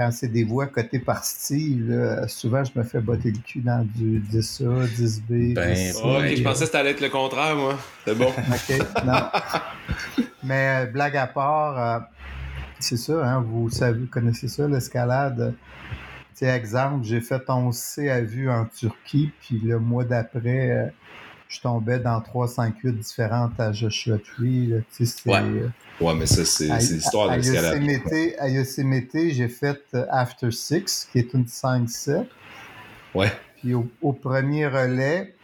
quand 0.00 0.10
c'est 0.12 0.28
des 0.28 0.44
voix 0.44 0.66
cotées 0.66 0.98
par 0.98 1.24
style, 1.24 2.24
souvent 2.26 2.64
je 2.64 2.70
me 2.74 2.82
fais 2.82 3.00
botter 3.00 3.32
le 3.32 3.38
cul 3.38 3.60
dans 3.60 3.84
du 3.84 4.18
10A, 4.32 4.86
10B. 4.86 5.52
Ben, 5.54 5.74
je 5.74 6.42
pensais 6.42 6.64
que 6.64 6.70
ça 6.70 6.78
allait 6.78 6.92
être 6.92 7.02
le 7.02 7.10
contraire, 7.10 7.54
moi. 7.54 7.78
C'est 8.06 8.14
bon. 8.14 8.28
OK, 8.30 9.04
non. 9.04 9.28
Mais 10.42 10.84
euh, 10.84 10.86
blague 10.86 11.18
à 11.18 11.26
part, 11.26 12.08
c'est 12.78 12.96
ça, 12.96 13.12
hein, 13.22 13.44
vous 13.46 13.68
savez, 13.68 13.98
vous 14.00 14.06
connaissez 14.06 14.48
ça, 14.48 14.66
l'escalade? 14.66 15.54
Tu 16.34 16.46
exemple, 16.46 17.04
j'ai 17.04 17.20
fait 17.20 17.46
11C 17.46 18.10
à 18.10 18.22
vue 18.22 18.48
en 18.48 18.64
Turquie, 18.64 19.30
puis 19.42 19.60
le 19.62 19.78
mois 19.78 20.04
d'après, 20.04 20.94
je 21.50 21.60
tombais 21.60 21.98
dans 21.98 22.20
358 22.20 22.92
différentes 22.92 23.58
à 23.58 23.72
Joshua 23.72 24.18
Tree. 24.18 24.72
ouais. 25.26 25.42
ouais, 26.00 26.14
mais 26.14 26.26
ça, 26.26 26.44
c'est 26.44 26.68
l'histoire 26.68 27.30
de 27.30 27.36
l'escalade. 27.36 27.82
À 28.38 28.48
Yosemite, 28.48 29.10
j'ai 29.12 29.48
fait 29.48 29.82
euh, 29.94 30.06
After 30.10 30.52
Six, 30.52 31.08
qui 31.10 31.18
est 31.18 31.34
une 31.34 31.44
5-7. 31.44 32.24
Ouais. 33.16 33.32
Puis 33.58 33.74
au, 33.74 34.12
premier 34.12 34.68
relais, 34.68 35.34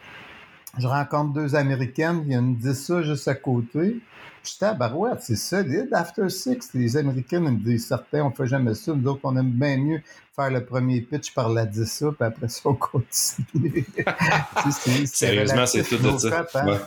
je 0.79 0.87
rencontre 0.87 1.33
deux 1.33 1.55
Américaines, 1.55 2.23
il 2.25 2.31
y 2.31 2.35
a 2.35 2.39
une 2.39 2.55
10 2.55 3.01
juste 3.01 3.27
à 3.27 3.35
côté. 3.35 3.97
J'étais 4.43 4.65
à 4.65 4.73
Barouette, 4.73 5.21
c'est 5.21 5.35
solide, 5.35 5.89
After 5.91 6.29
Six. 6.29 6.69
Les 6.73 6.95
Américains 6.95 7.39
me 7.39 7.51
disent 7.51 7.87
certains, 7.87 8.23
on 8.23 8.31
fait 8.31 8.47
jamais 8.47 8.73
ça. 8.75 8.93
Nous 8.93 9.07
autres, 9.09 9.21
on 9.23 9.35
aime 9.37 9.51
bien 9.51 9.77
mieux 9.77 10.01
faire 10.35 10.51
le 10.51 10.63
premier 10.63 11.01
pitch 11.01 11.33
par 11.33 11.49
la 11.49 11.65
10 11.65 11.85
ça, 11.85 12.07
puis 12.11 12.27
après 12.27 12.47
ça, 12.47 12.61
on 12.65 12.75
continue. 12.75 13.85
Sérieusement, 15.05 15.65
c'est 15.65 15.83
tout 15.83 16.19
ça. 16.19 16.45
Hein? 16.53 16.79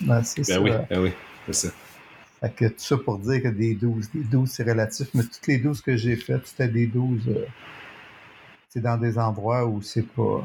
Ben, 0.00 0.22
c'est 0.22 0.46
ben 0.46 0.62
Oui, 0.62 0.70
ben 0.88 1.00
oui, 1.00 1.12
c'est 1.46 1.68
ça. 1.68 1.74
Fait 2.40 2.54
que 2.54 2.64
tout 2.66 2.74
ça 2.78 2.96
pour 2.96 3.18
dire 3.18 3.42
que 3.42 3.48
des 3.48 3.74
12, 3.74 4.10
des 4.14 4.24
12, 4.24 4.48
c'est 4.48 4.62
relatif, 4.62 5.08
mais 5.14 5.24
toutes 5.24 5.46
les 5.48 5.58
12 5.58 5.80
que 5.80 5.96
j'ai 5.96 6.14
faites, 6.14 6.46
c'était 6.46 6.68
des 6.68 6.86
12, 6.86 7.22
euh, 7.28 7.46
c'est 8.68 8.80
dans 8.80 8.96
des 8.96 9.18
endroits 9.18 9.66
où 9.66 9.82
c'est 9.82 10.06
pas. 10.06 10.44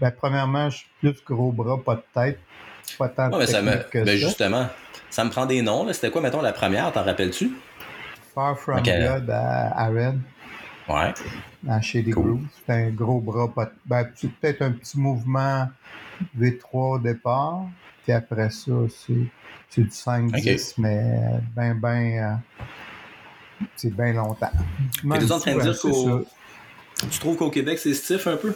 Ben, 0.00 0.10
premièrement, 0.10 0.68
je 0.68 0.78
suis 0.78 0.88
plus 1.00 1.22
gros 1.24 1.52
bras, 1.52 1.82
pas 1.82 1.94
de 1.94 2.04
tête. 2.12 2.38
Pas 2.98 3.08
tant 3.08 3.28
de 3.28 3.46
ça 3.46 3.62
me... 3.62 3.76
que 3.90 4.04
ben, 4.04 4.16
Justement, 4.16 4.66
ça 5.10 5.24
me 5.24 5.30
prend 5.30 5.46
des 5.46 5.62
noms. 5.62 5.90
C'était 5.92 6.10
quoi, 6.10 6.20
mettons, 6.20 6.42
la 6.42 6.52
première, 6.52 6.92
t'en 6.92 7.04
rappelles-tu? 7.04 7.52
Far 8.34 8.58
From 8.58 8.82
Blood 8.82 9.30
à, 9.30 9.88
Red. 9.88 10.18
Ouais. 10.88 11.12
À 11.68 11.80
chez 11.80 12.02
des 12.02 12.10
Grooves. 12.10 12.42
C'était 12.58 12.72
un 12.72 12.90
gros 12.90 13.20
bras. 13.20 13.52
Pas... 13.52 13.70
Ben, 13.86 14.04
peut-être 14.04 14.62
un 14.62 14.72
petit 14.72 14.98
mouvement 14.98 15.68
V3 16.38 16.60
au 16.72 16.98
départ. 16.98 17.64
Puis 18.02 18.12
après 18.12 18.50
ça, 18.50 18.72
c'est 18.88 19.80
du 19.80 19.88
5-10, 19.88 20.74
mais 20.78 21.40
ben, 21.54 21.74
ben. 21.74 22.18
Euh, 22.18 22.34
c'est 23.76 23.94
bien 23.94 24.12
longtemps. 24.12 24.50
Tu 25.00 25.08
es 25.08 25.32
en 25.32 25.38
train 25.38 25.54
de 25.54 25.60
dire 25.60 25.80
qu'au. 25.80 26.24
Tu 27.10 27.18
trouves 27.18 27.36
qu'au 27.36 27.50
Québec, 27.50 27.78
c'est 27.78 27.94
stiff 27.94 28.26
un 28.26 28.36
peu? 28.36 28.54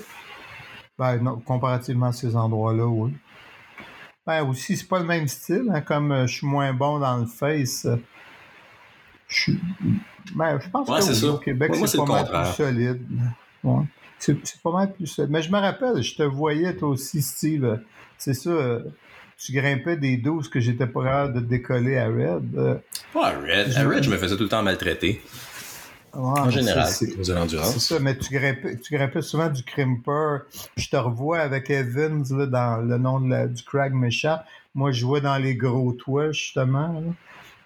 Ben 0.99 1.17
non, 1.19 1.39
comparativement 1.41 2.07
à 2.07 2.13
ces 2.13 2.35
endroits-là, 2.37 2.87
oui. 2.87 3.13
Ben 4.27 4.43
aussi, 4.43 4.77
c'est 4.77 4.89
pas 4.89 4.99
le 4.99 5.05
même 5.05 5.29
style. 5.29 5.71
Hein, 5.73 5.81
comme 5.83 6.11
euh, 6.13 6.27
je 6.27 6.39
suis 6.39 6.47
moins 6.47 6.73
bon 6.73 6.99
dans 6.99 7.19
le 7.19 7.27
face, 7.27 7.87
euh, 7.87 7.97
je 9.29 9.53
Ben, 10.35 10.59
je 10.61 10.69
pense 10.69 10.89
que 10.89 11.27
au 11.27 11.39
Québec, 11.39 11.73
c'est 11.87 11.97
pas 11.97 12.05
mal 12.05 12.29
plus 12.29 12.55
solide. 12.55 13.03
Ouais. 13.63 13.85
C'est 14.19 14.63
pas 14.63 14.73
mal 14.73 14.93
plus 14.93 15.07
solide. 15.07 15.31
Mais 15.31 15.43
je 15.43 15.51
me 15.53 15.59
rappelle, 15.59 16.03
je 16.03 16.17
te 16.17 16.23
voyais 16.23 16.75
toi 16.75 16.89
aussi, 16.89 17.23
Steve. 17.23 17.81
C'est 18.19 18.35
ça. 18.35 18.51
Euh, 18.51 18.83
tu 19.39 19.53
grimpais 19.53 19.99
des 19.99 20.17
12 20.17 20.49
que 20.49 20.61
j'étais 20.61 20.87
pas 20.87 21.05
capable 21.05 21.35
de 21.35 21.41
décoller 21.41 21.99
à 21.99 22.07
Red. 22.07 22.81
Pas 23.13 23.27
à 23.27 23.31
Red. 23.33 23.77
À 23.77 23.85
Red, 23.87 24.03
je 24.03 24.11
me 24.11 24.17
faisais 24.17 24.35
tout 24.35 24.45
le 24.45 24.49
temps 24.49 24.63
maltraiter 24.63 25.21
en 26.17 26.51
général, 26.51 26.89
c'est 26.89 27.81
ça, 27.81 27.99
mais 28.01 28.17
tu 28.17 28.33
grimpais, 28.33 28.77
tu 28.79 28.95
grimpais 28.95 29.23
souvent 29.23 29.49
du 29.49 29.63
crimper. 29.63 30.39
Je 30.77 30.89
te 30.89 30.97
revois 30.97 31.41
avec 31.41 31.71
Evans 31.71 32.25
là, 32.31 32.47
dans 32.47 32.77
le 32.79 32.99
nom 32.99 33.21
de 33.21 33.47
du 33.49 33.63
Crag 33.63 33.93
méchant. 33.93 34.39
Moi, 34.75 34.93
je 34.93 35.01
jouais 35.01 35.21
dans 35.21 35.37
les 35.37 35.55
gros 35.55 35.93
toits, 35.93 36.33
justement. 36.33 37.03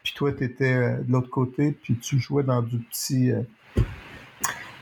Puis 0.03 0.15
toi, 0.15 0.33
tu 0.33 0.45
étais 0.45 0.73
euh, 0.73 0.97
de 1.03 1.13
l'autre 1.13 1.31
côté, 1.31 1.73
puis 1.73 1.97
tu 1.97 2.19
jouais 2.19 2.43
dans 2.43 2.63
du 2.63 2.79
petit. 2.79 3.33
Euh, 3.33 3.43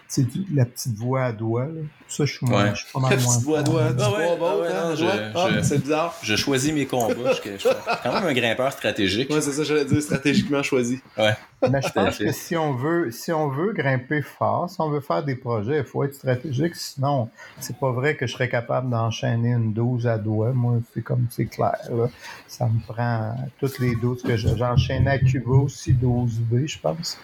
c'est 0.08 0.26
la 0.54 0.64
petite 0.64 0.96
voix 0.96 1.24
à 1.24 1.32
doigt. 1.32 1.66
Là. 1.66 1.82
Ça, 2.08 2.24
je 2.24 2.32
suis, 2.32 2.46
moins, 2.46 2.72
je 2.72 2.80
suis 2.80 2.92
pas 2.92 3.00
mal 3.00 3.10
la 3.10 3.16
petite 3.18 3.42
voix 3.42 3.58
à 3.58 3.62
doigt. 3.62 3.82
Ah 4.00 4.56
ouais, 4.56 4.98
ah, 5.34 5.62
c'est 5.62 5.82
bizarre. 5.82 6.16
Je 6.22 6.34
choisis 6.34 6.72
mes 6.72 6.86
combats. 6.86 7.32
je, 7.32 7.58
suis 7.58 7.68
quand 8.02 8.12
même 8.14 8.24
un 8.24 8.32
grimpeur 8.32 8.72
stratégique. 8.72 9.28
Ouais, 9.28 9.42
c'est 9.42 9.52
ça, 9.52 9.64
j'allais 9.64 9.84
dire, 9.84 10.00
stratégiquement 10.00 10.62
choisi. 10.62 11.00
Ouais. 11.18 11.34
Mais 11.70 11.82
je 11.82 11.92
pense 11.92 12.16
que 12.16 12.32
si 12.32 12.56
on 12.56 12.74
veut, 12.74 13.10
si 13.10 13.30
on 13.32 13.48
veut 13.48 13.74
grimper 13.74 14.22
fort, 14.22 14.70
si 14.70 14.80
on 14.80 14.88
veut 14.88 15.00
faire 15.00 15.22
des 15.22 15.34
projets, 15.34 15.78
il 15.78 15.84
faut 15.84 16.02
être 16.04 16.14
stratégique. 16.14 16.74
Sinon, 16.74 17.28
c'est 17.60 17.76
pas 17.76 17.90
vrai 17.90 18.16
que 18.16 18.26
je 18.26 18.32
serais 18.32 18.48
capable 18.48 18.88
d'enchaîner 18.88 19.50
une 19.50 19.74
12 19.74 20.06
à 20.06 20.16
doigt. 20.16 20.52
Moi, 20.52 20.78
c'est 20.94 21.02
comme 21.02 21.26
c'est 21.30 21.46
clair. 21.46 21.76
Là. 21.90 22.08
Ça 22.46 22.66
me 22.66 22.80
prend 22.90 23.36
toutes 23.58 23.78
les 23.80 23.94
12 23.94 24.22
que 24.22 24.36
j'enchaîne 24.38 25.06
à 25.06 25.18
Cuba 25.18 25.50
aussi, 25.50 25.92
12B, 25.92 26.66
je 26.66 26.78
pense. 26.78 27.18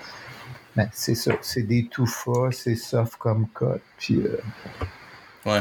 Mais 0.77 0.89
c'est 0.93 1.15
ça, 1.15 1.33
c'est 1.41 1.63
des 1.63 1.87
tout 1.89 2.09
c'est 2.51 2.75
soft 2.75 3.17
comme 3.17 3.47
code. 3.49 3.81
Puis, 3.99 4.17
euh, 4.17 4.39
Ouais. 5.47 5.61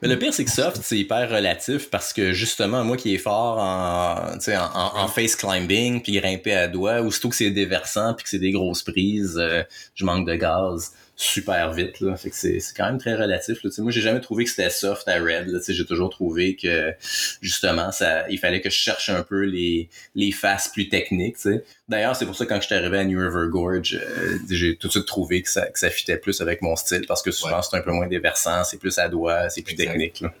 Mais 0.00 0.08
le 0.08 0.18
pire, 0.18 0.32
c'est 0.32 0.44
que 0.44 0.50
soft, 0.50 0.78
c'est 0.82 0.98
hyper 0.98 1.28
relatif 1.30 1.90
parce 1.90 2.12
que 2.12 2.32
justement, 2.32 2.84
moi 2.84 2.96
qui 2.96 3.14
est 3.14 3.18
fort 3.18 3.58
en, 3.58 4.36
en, 4.36 5.02
en, 5.02 5.08
face 5.08 5.36
climbing, 5.36 6.02
puis 6.02 6.12
grimper 6.12 6.54
à 6.54 6.68
doigts, 6.68 7.00
aussitôt 7.02 7.28
que 7.28 7.36
c'est 7.36 7.50
déversant, 7.50 8.14
puis 8.14 8.24
que 8.24 8.30
c'est 8.30 8.38
des 8.38 8.52
grosses 8.52 8.82
prises, 8.82 9.36
euh, 9.38 9.62
je 9.94 10.04
manque 10.04 10.26
de 10.26 10.34
gaz 10.34 10.92
super 11.16 11.72
vite. 11.72 12.00
Là. 12.00 12.14
Fait 12.16 12.30
que 12.30 12.36
c'est, 12.36 12.60
c'est 12.60 12.76
quand 12.76 12.84
même 12.84 12.98
très 12.98 13.14
relatif. 13.14 13.64
Là. 13.64 13.70
Moi, 13.78 13.90
j'ai 13.90 14.02
jamais 14.02 14.20
trouvé 14.20 14.44
que 14.44 14.50
c'était 14.50 14.70
soft 14.70 15.08
à 15.08 15.14
Red. 15.14 15.48
Là. 15.48 15.58
J'ai 15.66 15.86
toujours 15.86 16.10
trouvé 16.10 16.56
que 16.56 16.94
justement, 17.40 17.90
ça, 17.90 18.28
il 18.28 18.38
fallait 18.38 18.60
que 18.60 18.68
je 18.68 18.76
cherche 18.76 19.08
un 19.08 19.22
peu 19.22 19.40
les, 19.40 19.88
les 20.14 20.30
faces 20.30 20.68
plus 20.68 20.88
techniques. 20.88 21.38
sais. 21.38 21.64
D'ailleurs, 21.88 22.14
c'est 22.14 22.26
pour 22.26 22.36
ça 22.36 22.44
que 22.44 22.50
quand 22.50 22.60
je 22.60 22.66
suis 22.66 22.74
arrivé 22.74 22.98
à 22.98 23.04
New 23.04 23.18
River 23.18 23.48
Gorge, 23.48 23.94
euh, 23.94 24.38
j'ai 24.50 24.76
tout 24.76 24.88
de 24.88 24.92
suite 24.92 25.06
trouvé 25.06 25.42
que 25.42 25.48
ça, 25.48 25.66
que 25.66 25.78
ça 25.78 25.88
fitait 25.88 26.18
plus 26.18 26.40
avec 26.40 26.60
mon 26.60 26.76
style 26.76 27.06
parce 27.08 27.22
que 27.22 27.30
souvent 27.30 27.62
c'est 27.62 27.76
un 27.76 27.80
peu 27.80 27.92
moins 27.92 28.08
déversant, 28.08 28.62
c'est 28.64 28.78
plus 28.78 28.98
à 28.98 29.08
doigt, 29.08 29.48
c'est 29.48 29.62
plus 29.62 29.74
technique. 29.74 30.20
Là. 30.20 30.32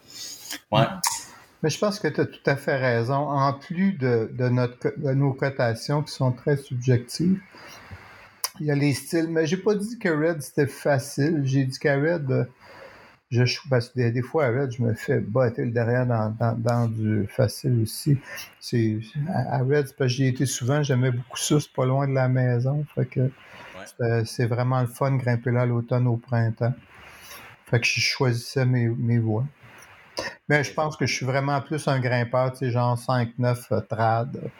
Ouais. 0.70 0.86
Mais 1.62 1.70
je 1.70 1.78
pense 1.78 1.98
que 1.98 2.08
tu 2.08 2.20
as 2.20 2.26
tout 2.26 2.38
à 2.46 2.56
fait 2.56 2.76
raison. 2.76 3.14
En 3.14 3.54
plus 3.54 3.92
de, 3.92 4.30
de, 4.32 4.48
notre, 4.48 4.92
de 4.96 5.12
nos 5.12 5.32
cotations 5.32 6.02
qui 6.02 6.12
sont 6.12 6.32
très 6.32 6.56
subjectives, 6.56 7.40
il 8.60 8.66
y 8.66 8.70
a 8.70 8.74
les 8.74 8.92
styles, 8.94 9.28
mais 9.28 9.46
j'ai 9.46 9.56
pas 9.56 9.74
dit 9.74 9.98
que 9.98 10.08
Red 10.08 10.40
c'était 10.40 10.66
facile. 10.66 11.42
J'ai 11.44 11.64
dit 11.64 11.78
qu'à 11.78 11.96
Red, 11.96 12.30
euh, 12.30 12.44
je, 13.30 13.44
parce 13.68 13.88
que 13.88 14.08
des, 14.08 14.22
fois 14.22 14.46
à 14.46 14.50
Red, 14.50 14.72
je 14.72 14.82
me 14.82 14.94
fais 14.94 15.20
botter 15.20 15.64
le 15.64 15.72
derrière 15.72 16.06
dans, 16.06 16.34
dans, 16.56 16.86
du 16.88 17.26
facile 17.28 17.82
aussi. 17.82 18.18
C'est, 18.60 18.98
à, 19.28 19.58
Red, 19.58 19.94
parce 19.96 19.96
que 19.96 20.08
j'y 20.08 20.26
étais 20.26 20.46
souvent, 20.46 20.82
j'aimais 20.82 21.10
beaucoup 21.10 21.36
ça, 21.36 21.60
c'est 21.60 21.72
pas 21.72 21.86
loin 21.86 22.06
de 22.06 22.14
la 22.14 22.28
maison. 22.28 22.84
Fait 22.94 23.06
que 23.06 23.30
c'est 24.24 24.46
vraiment 24.46 24.80
le 24.80 24.88
fun 24.88 25.12
de 25.12 25.18
grimper 25.18 25.50
là 25.50 25.66
l'automne, 25.66 26.06
au 26.06 26.16
printemps. 26.16 26.74
Fait 27.66 27.80
que 27.80 27.86
je 27.86 28.00
choisissais 28.00 28.64
mes, 28.64 28.88
mes 28.88 29.18
voies. 29.18 29.44
Mais 30.48 30.62
je 30.62 30.72
pense 30.72 30.96
que 30.96 31.06
je 31.06 31.14
suis 31.14 31.26
vraiment 31.26 31.60
plus 31.60 31.88
un 31.88 32.00
grimpeur, 32.00 32.52
tu 32.52 32.58
sais, 32.58 32.70
genre 32.70 32.96
5-9 32.96 33.72
euh, 33.72 33.80
trad. 33.80 34.50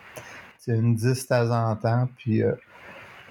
C'est 0.58 0.72
une 0.72 0.96
10 0.96 1.22
de 1.22 1.28
temps 1.28 1.50
en 1.50 1.76
temps, 1.76 2.08
puis 2.16 2.42
euh, 2.42 2.52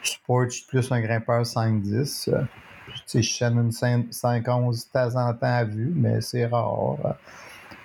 Sport, 0.07 0.45
je 0.45 0.55
suis 0.55 0.65
plus 0.65 0.91
un 0.91 1.01
grimpeur 1.01 1.43
5-10. 1.43 2.29
Euh, 2.29 2.41
je 3.13 3.21
chaîne 3.21 3.57
une 3.57 3.71
5-11 3.71 4.85
de 4.85 4.91
temps 4.91 5.15
en 5.19 5.33
temps 5.33 5.47
à 5.47 5.63
vue, 5.63 5.91
mais 5.95 6.21
c'est 6.21 6.45
rare. 6.45 7.17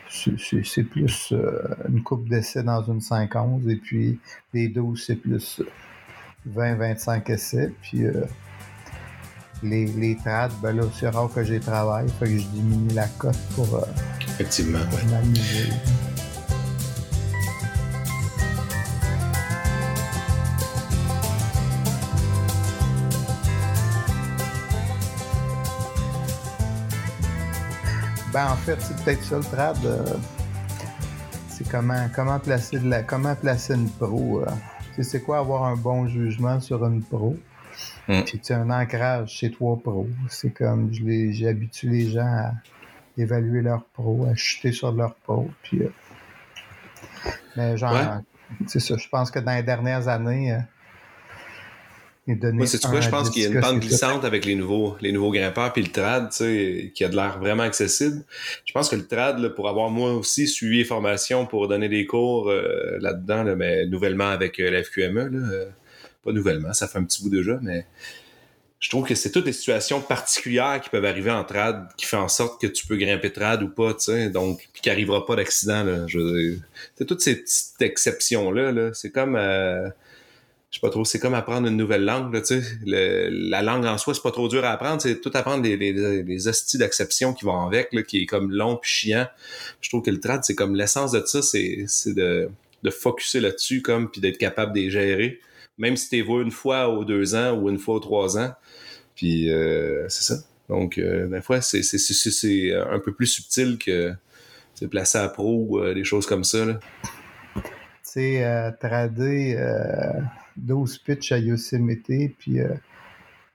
C'est 0.08 0.82
plus 0.82 1.32
euh, 1.32 1.62
une 1.88 2.02
coupe 2.02 2.28
d'essai 2.28 2.62
dans 2.62 2.82
une 2.82 2.98
5-11 2.98 3.68
et 3.70 3.76
puis 3.76 4.18
les 4.52 4.68
12, 4.68 5.04
c'est 5.06 5.16
plus 5.16 5.62
20-25 6.48 7.30
essais. 7.30 7.72
Puis 7.80 8.04
euh, 8.04 8.24
les, 9.62 9.86
les 9.86 10.16
trades, 10.16 10.52
ben 10.62 10.76
là, 10.76 10.82
c'est 10.92 11.08
rare 11.08 11.30
que 11.32 11.44
j'ai 11.44 11.60
travaillé, 11.60 12.08
fait 12.18 12.26
que 12.26 12.38
je 12.38 12.46
diminue 12.46 12.94
la 12.94 13.06
cote 13.06 13.38
pour, 13.54 13.86
Effectivement, 14.40 14.78
m'amuser. 15.10 15.70
Ben, 28.40 28.52
en 28.52 28.56
fait, 28.56 28.80
c'est 28.80 28.96
peut-être 29.04 29.22
ça 29.22 29.36
le 29.36 29.42
trad. 29.42 29.76
euh, 29.84 30.02
c'est 31.48 31.68
comment, 31.68 32.08
comment, 32.14 32.38
placer 32.38 32.78
de 32.78 32.88
la, 32.88 33.02
comment 33.02 33.34
placer 33.34 33.74
une 33.74 33.90
pro. 33.90 34.40
euh. 34.40 35.02
C'est 35.02 35.20
quoi 35.22 35.40
avoir 35.40 35.64
un 35.64 35.76
bon 35.76 36.08
jugement 36.08 36.58
sur 36.58 36.82
une 36.86 37.02
pro? 37.02 37.36
Mm. 38.08 38.22
Puis 38.22 38.38
tu 38.38 38.52
as 38.54 38.60
un 38.60 38.70
ancrage 38.70 39.28
chez 39.28 39.50
toi 39.50 39.78
pro. 39.82 40.08
C'est 40.30 40.54
comme 40.54 40.88
je 40.90 41.04
les- 41.04 42.10
gens 42.10 42.22
à 42.24 42.52
évaluer 43.18 43.60
leur 43.60 43.84
pro, 43.84 44.24
à 44.24 44.34
chuter 44.34 44.72
sur 44.72 44.90
leur 44.92 45.14
pro. 45.16 45.50
Puis, 45.62 45.82
euh, 45.82 45.92
mais 47.58 47.76
genre, 47.76 47.92
Ouais. 47.92 48.62
c'est 48.68 48.80
ça. 48.80 48.96
Je 48.96 49.08
pense 49.10 49.30
que 49.30 49.38
dans 49.38 49.54
les 49.54 49.62
dernières 49.62 50.08
années, 50.08 50.56
Moi, 52.52 52.66
c'est 52.66 52.82
quoi? 52.82 53.00
Je 53.00 53.08
pense 53.08 53.30
qu'il 53.30 53.42
y 53.42 53.46
a 53.46 53.48
une 53.48 53.60
pente 53.60 53.80
glissante 53.80 54.24
avec 54.24 54.44
les 54.44 54.54
nouveaux, 54.54 54.96
les 55.00 55.12
nouveaux 55.12 55.32
grimpeurs, 55.32 55.72
puis 55.72 55.82
le 55.82 55.88
trad, 55.90 56.30
tu 56.30 56.36
sais, 56.36 56.92
qui 56.94 57.04
a 57.04 57.08
de 57.08 57.16
l'air 57.16 57.38
vraiment 57.38 57.62
accessible. 57.62 58.22
Je 58.64 58.72
pense 58.72 58.88
que 58.88 58.96
le 58.96 59.06
trad, 59.06 59.38
là, 59.38 59.50
pour 59.50 59.68
avoir 59.68 59.90
moi 59.90 60.12
aussi 60.12 60.46
suivi 60.46 60.78
les 60.78 60.84
formations 60.84 61.46
pour 61.46 61.68
donner 61.68 61.88
des 61.88 62.06
cours 62.06 62.50
euh, 62.50 62.98
là-dedans, 63.00 63.42
là, 63.42 63.56
mais 63.56 63.86
nouvellement 63.86 64.28
avec 64.28 64.60
euh, 64.60 64.70
la 64.70 64.82
FQME, 64.82 65.28
là, 65.28 65.48
euh, 65.52 65.66
pas 66.24 66.32
nouvellement, 66.32 66.72
ça 66.72 66.88
fait 66.88 66.98
un 66.98 67.04
petit 67.04 67.22
bout 67.22 67.30
déjà, 67.30 67.58
mais 67.62 67.86
je 68.80 68.88
trouve 68.88 69.06
que 69.06 69.14
c'est 69.14 69.30
toutes 69.30 69.44
des 69.44 69.52
situations 69.52 70.00
particulières 70.00 70.80
qui 70.82 70.88
peuvent 70.88 71.04
arriver 71.04 71.30
en 71.30 71.44
trad 71.44 71.88
qui 71.98 72.06
fait 72.06 72.16
en 72.16 72.28
sorte 72.28 72.60
que 72.60 72.66
tu 72.66 72.86
peux 72.86 72.96
grimper 72.96 73.30
trad 73.30 73.62
ou 73.62 73.68
pas, 73.68 73.92
tu 73.92 74.04
sais, 74.04 74.30
donc, 74.30 74.68
puis 74.72 74.80
qu'il 74.82 74.90
n'arrivera 74.90 75.26
pas 75.26 75.36
d'accident, 75.36 75.84
là. 75.84 76.06
Je 76.06 76.18
veux 76.18 76.40
dire, 76.40 76.62
c'est 76.96 77.04
toutes 77.04 77.20
ces 77.20 77.36
petites 77.36 77.80
exceptions-là, 77.80 78.72
là. 78.72 78.90
C'est 78.94 79.10
comme, 79.10 79.36
euh, 79.36 79.88
je 80.70 80.76
sais 80.76 80.80
pas 80.80 80.90
trop, 80.90 81.04
c'est 81.04 81.18
comme 81.18 81.34
apprendre 81.34 81.66
une 81.66 81.76
nouvelle 81.76 82.04
langue, 82.04 82.32
là, 82.32 82.40
tu 82.40 82.60
sais. 82.60 82.78
La 82.84 83.60
langue 83.62 83.84
en 83.86 83.98
soi, 83.98 84.14
c'est 84.14 84.22
pas 84.22 84.30
trop 84.30 84.48
dur 84.48 84.64
à 84.64 84.70
apprendre, 84.70 85.02
c'est 85.02 85.20
tout 85.20 85.30
apprendre 85.34 85.62
des, 85.62 85.76
des, 85.76 86.22
des 86.22 86.48
hosties 86.48 86.78
d'acception 86.78 87.34
qui 87.34 87.44
vont 87.44 87.66
avec, 87.66 87.92
là, 87.92 88.02
qui 88.02 88.22
est 88.22 88.26
comme 88.26 88.52
long 88.52 88.76
puis 88.76 88.90
chiant. 88.90 89.26
Je 89.80 89.88
trouve 89.88 90.02
que 90.02 90.10
le 90.10 90.20
trad, 90.20 90.44
c'est 90.44 90.54
comme 90.54 90.76
l'essence 90.76 91.12
de 91.12 91.22
ça, 91.26 91.42
c'est, 91.42 91.84
c'est 91.88 92.14
de, 92.14 92.48
de 92.82 92.90
focuser 92.90 93.40
là-dessus, 93.40 93.82
comme, 93.82 94.10
puis 94.10 94.20
d'être 94.20 94.38
capable 94.38 94.72
de 94.72 94.80
les 94.80 94.90
gérer. 94.90 95.40
Même 95.76 95.96
si 95.96 96.08
t'es 96.08 96.22
vu 96.22 96.40
une 96.42 96.50
fois 96.52 96.88
aux 96.88 97.04
deux 97.04 97.34
ans 97.34 97.52
ou 97.58 97.68
une 97.68 97.78
fois 97.78 97.96
aux 97.96 98.00
trois 98.00 98.38
ans. 98.38 98.54
Puis, 99.16 99.50
euh, 99.50 100.08
c'est 100.08 100.22
ça. 100.24 100.40
Donc, 100.68 100.98
euh, 100.98 101.40
fois, 101.40 101.60
c'est, 101.62 101.82
c'est, 101.82 101.98
c'est, 101.98 102.30
c'est- 102.30 102.74
un 102.74 103.00
peu 103.00 103.12
plus 103.12 103.26
subtil 103.26 103.76
que, 103.76 104.12
c'est 104.74 104.88
placé 104.88 105.18
à 105.18 105.28
pro 105.28 105.66
ou 105.68 105.78
euh, 105.80 105.94
des 105.94 106.04
choses 106.04 106.26
comme 106.26 106.44
ça, 106.44 106.64
là. 106.64 106.78
tu 107.54 107.60
sais, 108.02 108.44
euh, 108.44 108.70
trader 108.80 109.56
euh, 109.58 110.12
12 110.60 110.98
pitchs 110.98 111.32
à 111.32 111.38
Yosemite, 111.38 112.36
puis 112.38 112.60
euh, 112.60 112.68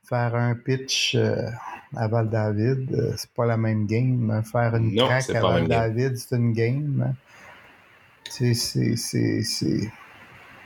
faire 0.07 0.35
un 0.35 0.55
pitch 0.55 1.15
euh, 1.15 1.49
à 1.95 2.07
Val-David, 2.07 2.93
euh, 2.93 3.13
c'est 3.17 3.29
pas 3.31 3.45
la 3.45 3.57
même 3.57 3.85
game. 3.87 4.41
Faire 4.51 4.75
une 4.75 4.93
Non, 4.93 5.07
craque 5.07 5.29
à 5.29 5.41
pas. 5.41 5.51
Val-David, 5.53 6.17
c'est 6.17 6.35
une 6.35 6.53
game. 6.53 7.13
Sais, 8.29 8.53
c'est- 8.53 8.95
c'est- 8.95 9.43
c'est 9.43 9.91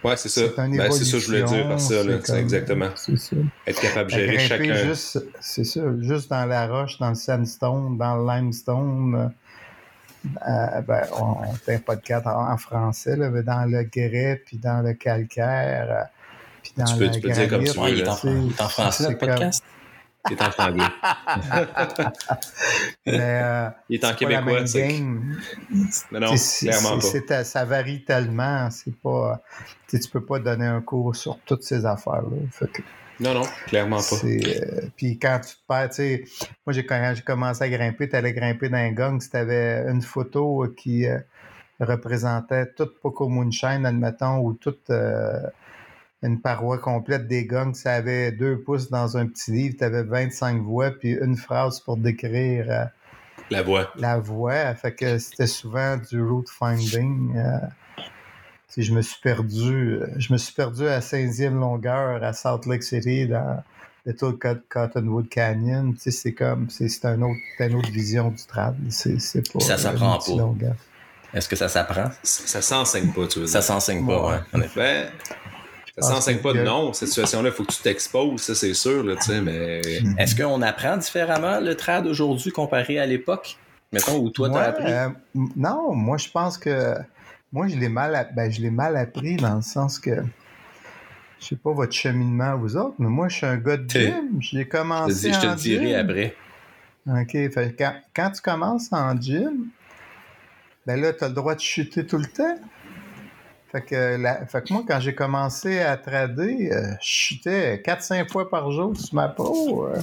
Ouais, 0.02 0.16
c'est 0.16 0.30
ça. 0.30 0.42
c'est 0.56 0.56
Ben, 0.78 0.92
c'est 0.92 1.04
ça 1.04 1.12
que 1.12 1.20
je 1.20 1.26
voulais 1.28 1.44
dire 1.44 1.68
par 1.68 1.80
ça, 1.82 2.04
là. 2.06 2.20
comme- 2.26 2.36
exactement. 2.38 2.88
C'est 2.96 3.18
ça. 3.18 3.36
Être 3.68 3.82
capable 3.82 4.10
de 4.12 4.16
gérer 4.16 4.40
chacun. 4.40 4.76
juste, 4.88 5.20
c'est 5.42 5.66
ça, 5.66 5.82
juste 6.00 6.30
dans 6.30 6.46
la 6.46 6.68
roche, 6.68 6.98
dans 7.00 7.10
le 7.10 7.16
sandstone, 7.16 7.98
dans 7.98 8.16
le 8.16 8.26
limestone. 8.26 9.34
euh, 10.26 10.82
ben, 10.82 11.04
on, 11.20 11.50
on 11.50 11.54
fait 11.54 11.76
un 11.76 11.80
podcast 11.80 12.28
en, 12.28 12.50
en 12.52 12.58
français, 12.58 13.16
là, 13.18 13.30
mais 13.30 13.44
dans 13.44 13.66
le 13.70 13.84
grès, 13.84 14.42
puis 14.46 14.58
dans 14.58 14.82
le 14.82 14.94
calcaire, 14.94 16.08
puis 16.62 16.74
dans 16.78 16.86
Tu 16.86 16.98
peux- 16.98 17.06
la 17.06 17.10
tu 17.12 17.22
peux 17.22 17.30
dire 17.30 17.50
comme 17.50 17.64
tu 17.64 17.80
Ouais, 17.80 17.92
il 17.94 18.00
est 18.02 18.08
en, 18.10 18.16
français, 18.70 19.04
notre 19.04 19.18
podcast? 19.18 19.64
Il 20.30 20.34
est 20.34 20.42
en 20.42 20.52
franglais. 20.52 20.84
Mais, 23.06 23.20
euh, 23.20 23.70
Il 23.90 23.96
est 23.96 24.06
en 24.06 24.14
québécois, 24.14 24.64
game. 24.64 25.38
Non, 26.12 26.36
clairement 26.60 27.00
pas. 27.00 27.44
ça 27.44 27.66
varie 27.66 28.04
tellement, 28.04 28.70
c'est 28.70 28.96
pas. 29.02 29.42
Tu 29.88 29.98
peux 30.12 30.24
pas 30.24 30.40
donner 30.40 30.66
un 30.66 30.82
cours 30.82 31.16
sur 31.16 31.40
toutes 31.46 31.64
ces 31.64 31.86
affaires-là. 31.86 32.68
Non, 33.22 33.34
non, 33.34 33.44
clairement 33.68 33.98
pas. 33.98 34.16
euh, 34.26 34.82
puis 34.96 35.20
quand 35.20 35.40
tu 35.46 35.54
te 35.56 35.60
perds, 35.68 35.90
tu 35.90 35.96
sais, 35.96 36.24
moi 36.66 36.74
j'ai 36.74 36.86
quand 36.86 37.14
j'ai 37.16 37.22
commencé 37.22 37.64
à 37.64 37.70
grimper, 37.70 38.08
tu 38.10 38.16
allais 38.16 38.32
grimper 38.34 38.70
dans 38.70 38.78
un 38.78 38.92
gang, 38.92 39.20
si 39.22 39.30
tu 39.30 39.36
avais 39.38 39.86
une 39.90 40.02
photo 40.02 40.64
euh, 40.64 40.74
qui 40.78 41.06
euh, 41.06 41.18
représentait 41.82 42.68
toute 42.78 43.00
Poco 43.02 43.28
Moonshine, 43.28 43.86
admettons, 43.86 44.38
ou 44.40 44.54
toute 44.54 44.90
euh, 44.90 45.42
une 46.22 46.42
paroi 46.42 46.78
complète 46.78 47.28
des 47.28 47.46
gangs, 47.46 47.74
ça 47.76 47.94
avait 47.94 48.32
deux 48.32 48.60
pouces 48.60 48.90
dans 48.90 49.16
un 49.18 49.26
petit 49.28 49.52
livre, 49.52 49.76
tu 49.78 49.84
avais 49.84 50.04
25 50.04 50.62
voix, 50.62 50.92
puis 50.92 51.12
une 51.14 51.38
phrase 51.38 51.80
pour 51.80 51.96
décrire. 51.98 52.66
euh, 52.70 52.86
La 53.52 53.62
voix. 53.64 53.92
la 53.96 54.18
voix. 54.20 54.76
Fait 54.76 54.94
que 54.94 55.18
c'était 55.18 55.48
souvent 55.48 55.98
du 55.98 56.22
route 56.22 56.50
finding. 56.50 57.36
euh, 57.38 57.58
je 58.78 58.94
me 58.94 59.02
suis 59.02 59.20
perdu. 59.22 59.94
euh, 59.96 60.08
Je 60.18 60.32
me 60.34 60.38
suis 60.38 60.54
perdu 60.54 60.88
à 60.88 61.00
16e 61.02 61.58
longueur 61.60 62.24
à 62.24 62.34
Salt 62.34 62.66
Lake 62.68 62.84
City 62.84 63.28
dans 63.28 63.64
Little 64.06 64.34
Cot- 64.38 64.62
Cottonwood 64.70 65.28
Canyon. 65.30 65.94
Tu 65.96 66.00
sais, 66.02 66.12
c'est 66.12 66.34
comme 66.34 66.70
c'est 66.70 66.88
c'est 66.88 67.06
un 67.06 67.22
autre, 67.22 67.40
une 67.60 67.76
autre 67.76 67.92
vision 67.92 68.30
du 68.30 68.44
trad. 68.46 68.76
C'est 68.90 69.20
c'est 69.20 69.52
pas. 69.52 69.60
Ça 69.60 69.78
s'apprend 69.78 70.14
multi-longueur. 70.14 70.76
Est-ce 71.34 71.48
que 71.50 71.56
ça 71.56 71.68
s'apprend? 71.70 72.10
Ça, 72.24 72.48
ça 72.48 72.62
s'enseigne 72.62 73.12
pas, 73.12 73.28
tu 73.28 73.40
veux 73.40 73.48
Ça 73.48 73.60
dire. 73.60 73.68
s'enseigne 73.68 74.06
pas, 74.06 74.22
Ouais. 74.22 74.34
ouais, 74.36 74.40
en 74.54 74.62
effet. 74.62 74.80
Ben, 74.80 75.12
ça 76.02 76.10
Ah, 76.12 76.16
s'enseigne 76.16 76.38
c'est 76.38 76.42
pas 76.44 76.54
de 76.54 76.64
non. 76.64 76.94
Cette 76.94 77.10
situation-là, 77.10 77.50
il 77.50 77.56
faut 77.56 77.64
que 77.64 77.72
tu 77.74 77.82
t'exposes, 77.82 78.42
ça, 78.42 78.56
c'est 78.56 78.74
sûr, 78.74 79.04
là, 79.04 79.16
tu 79.16 79.24
sais, 79.24 79.42
mais. 79.42 79.82
Est-ce 80.18 80.36
qu'on 80.36 80.62
apprend 80.62 80.98
différemment 80.98 81.60
le 81.60 81.76
trad 81.76 82.06
aujourd'hui 82.08 82.52
comparé 82.52 83.00
à 83.00 83.06
l'époque? 83.06 83.58
Mettons, 83.92 84.18
où 84.18 84.30
toi, 84.30 84.50
t'as 84.50 84.66
appris? 84.66 84.92
euh, 84.92 85.10
non, 85.56 85.94
moi 85.96 86.18
je 86.18 86.30
pense 86.30 86.58
que 86.60 86.94
moi 87.52 87.68
je 87.68 87.76
l'ai 87.76 87.90
mal, 87.90 88.30
ben, 88.36 88.52
je 88.52 88.62
l'ai 88.62 88.70
mal 88.70 88.96
appris 88.96 89.36
dans 89.38 89.56
le 89.56 89.62
sens 89.64 89.98
que 89.98 90.12
je 91.40 91.46
sais 91.48 91.56
pas 91.56 91.72
votre 91.72 91.94
cheminement 91.94 92.56
vous 92.58 92.78
autres, 92.78 92.94
mais 93.00 93.08
moi 93.10 93.30
je 93.30 93.38
suis 93.38 93.46
un 93.48 93.58
gars 93.58 93.78
de 93.78 93.90
gym. 93.90 94.38
J'ai 94.40 94.60
je 94.60 94.64
te, 94.66 94.70
commencé 94.70 95.30
dis- 95.30 95.34
je 95.34 95.40
te 95.40 95.46
en 95.48 95.50
le 95.52 95.56
dirai 95.56 95.88
gym. 95.88 95.96
après. 96.00 96.36
OK. 97.08 97.32
Fait 97.32 97.50
que 97.76 97.78
quand, 97.84 97.94
quand 98.16 98.30
tu 98.32 98.42
commences 98.42 98.90
en 98.94 99.20
gym, 99.20 99.68
ben 100.86 101.02
là, 101.02 101.12
tu 101.14 101.24
as 101.24 101.28
le 101.30 101.34
droit 101.34 101.56
de 101.56 101.60
chuter 101.60 102.06
tout 102.06 102.18
le 102.18 102.26
temps. 102.28 102.58
Fait 103.72 103.82
que, 103.82 104.18
la- 104.18 104.46
fait 104.48 104.64
que 104.68 104.74
moi, 104.74 104.84
quand 104.88 105.00
j'ai 105.00 105.14
commencé 105.14 105.80
à 105.80 105.96
trader, 105.96 106.72
euh, 106.72 106.94
je 107.02 107.08
chutais 107.08 107.82
4-5 107.86 108.30
fois 108.32 108.50
par 108.50 108.72
jour 108.72 108.98
sur 108.98 109.14
ma 109.14 109.28
pro. 109.30 109.86
euh. 109.86 110.00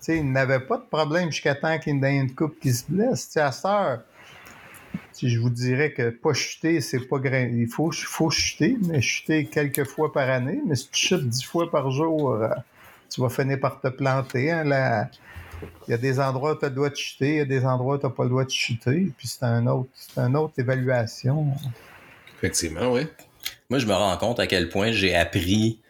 sais, 0.00 0.18
il 0.18 0.32
n'avait 0.32 0.60
pas 0.60 0.78
de 0.78 0.84
problème 0.90 1.30
jusqu'à 1.30 1.54
temps 1.54 1.78
qu'il 1.78 1.96
y 2.00 2.04
ait 2.04 2.16
une 2.16 2.34
coupe 2.34 2.58
qui 2.58 2.72
se 2.72 2.84
blesse. 2.88 3.26
Tu 3.28 3.32
sais, 3.34 3.40
à 3.40 3.52
cette 3.52 4.00
je 5.22 5.38
vous 5.38 5.50
dirais 5.50 5.92
que 5.92 6.10
pas 6.10 6.34
chuter, 6.34 6.80
c'est 6.80 7.00
pas 7.00 7.18
grand. 7.18 7.48
Il 7.50 7.68
faut, 7.68 7.90
faut 7.92 8.30
chuter, 8.30 8.76
mais 8.82 9.00
chuter 9.00 9.46
quelques 9.46 9.84
fois 9.84 10.12
par 10.12 10.28
année. 10.28 10.60
Mais 10.66 10.74
si 10.74 10.88
tu 10.90 11.06
chutes 11.06 11.28
10 11.28 11.42
fois 11.44 11.70
par 11.70 11.90
jour, 11.90 12.32
euh, 12.32 12.48
tu 13.08 13.20
vas 13.20 13.28
finir 13.28 13.58
par 13.60 13.80
te 13.80 13.88
planter. 13.88 14.50
hein, 14.50 15.08
il 15.88 15.90
y 15.92 15.94
a 15.94 15.96
des 15.98 16.20
endroits 16.20 16.52
où 16.52 16.58
tu 16.58 16.66
as 16.66 16.68
le 16.68 16.74
droit 16.74 16.90
de 16.90 16.96
chuter, 16.96 17.28
il 17.30 17.36
y 17.36 17.40
a 17.40 17.44
des 17.46 17.64
endroits 17.64 17.94
où 17.96 17.98
tu 17.98 18.04
n'as 18.06 18.12
pas 18.12 18.24
le 18.24 18.28
droit 18.30 18.44
de 18.44 18.50
chuter. 18.50 19.10
Puis 19.16 19.26
c'est 19.28 19.44
un 19.44 19.66
autre, 19.68 19.88
c'est 19.94 20.20
une 20.20 20.36
autre 20.36 20.54
évaluation. 20.58 21.46
Effectivement, 22.46 22.92
oui. 22.92 23.02
Moi, 23.70 23.80
je 23.80 23.86
me 23.86 23.92
rends 23.92 24.16
compte 24.16 24.38
à 24.38 24.46
quel 24.46 24.68
point 24.68 24.92
j'ai 24.92 25.16
appris 25.16 25.80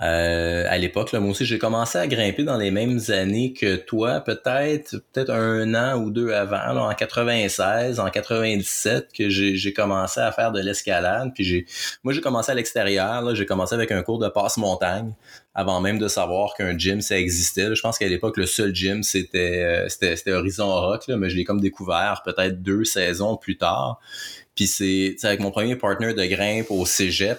euh, 0.00 0.64
à 0.68 0.78
l'époque. 0.78 1.12
Moi 1.12 1.30
aussi, 1.30 1.44
j'ai 1.44 1.58
commencé 1.58 1.98
à 1.98 2.06
grimper 2.06 2.44
dans 2.44 2.56
les 2.56 2.70
mêmes 2.70 3.00
années 3.08 3.52
que 3.52 3.74
toi, 3.74 4.20
peut-être 4.20 4.96
peut-être 5.12 5.30
un 5.30 5.74
an 5.74 5.98
ou 6.00 6.10
deux 6.10 6.32
avant, 6.32 6.88
en 6.88 6.94
96, 6.94 7.98
en 7.98 8.10
97, 8.10 9.08
que 9.12 9.28
j'ai 9.28 9.72
commencé 9.72 10.20
à 10.20 10.30
faire 10.30 10.52
de 10.52 10.60
l'escalade. 10.60 11.32
Puis 11.34 11.44
j'ai, 11.44 11.66
moi, 12.04 12.12
j'ai 12.12 12.20
commencé 12.20 12.52
à 12.52 12.54
l'extérieur. 12.54 13.34
J'ai 13.34 13.46
commencé 13.46 13.74
avec 13.74 13.90
un 13.90 14.02
cours 14.02 14.18
de 14.18 14.28
passe-montagne 14.28 15.12
avant 15.54 15.80
même 15.80 15.98
de 15.98 16.08
savoir 16.08 16.54
qu'un 16.54 16.76
gym 16.76 17.00
ça 17.00 17.16
existait. 17.16 17.74
Je 17.74 17.80
pense 17.80 17.98
qu'à 17.98 18.08
l'époque, 18.08 18.36
le 18.36 18.46
seul 18.46 18.74
gym 18.74 19.02
c'était 19.02 19.62
euh, 19.62 19.88
c'était 19.88 20.16
c'était 20.16 20.32
Horizon 20.32 20.66
Rock, 20.66 21.06
là, 21.06 21.16
mais 21.16 21.30
je 21.30 21.36
l'ai 21.36 21.44
comme 21.44 21.60
découvert 21.60 22.22
peut-être 22.24 22.60
deux 22.62 22.84
saisons 22.84 23.36
plus 23.36 23.56
tard. 23.56 24.00
Puis 24.54 24.66
c'est 24.66 25.16
avec 25.24 25.40
mon 25.40 25.50
premier 25.50 25.76
partner 25.76 26.14
de 26.14 26.24
grimpe 26.24 26.70
au 26.70 26.86
cégep, 26.86 27.38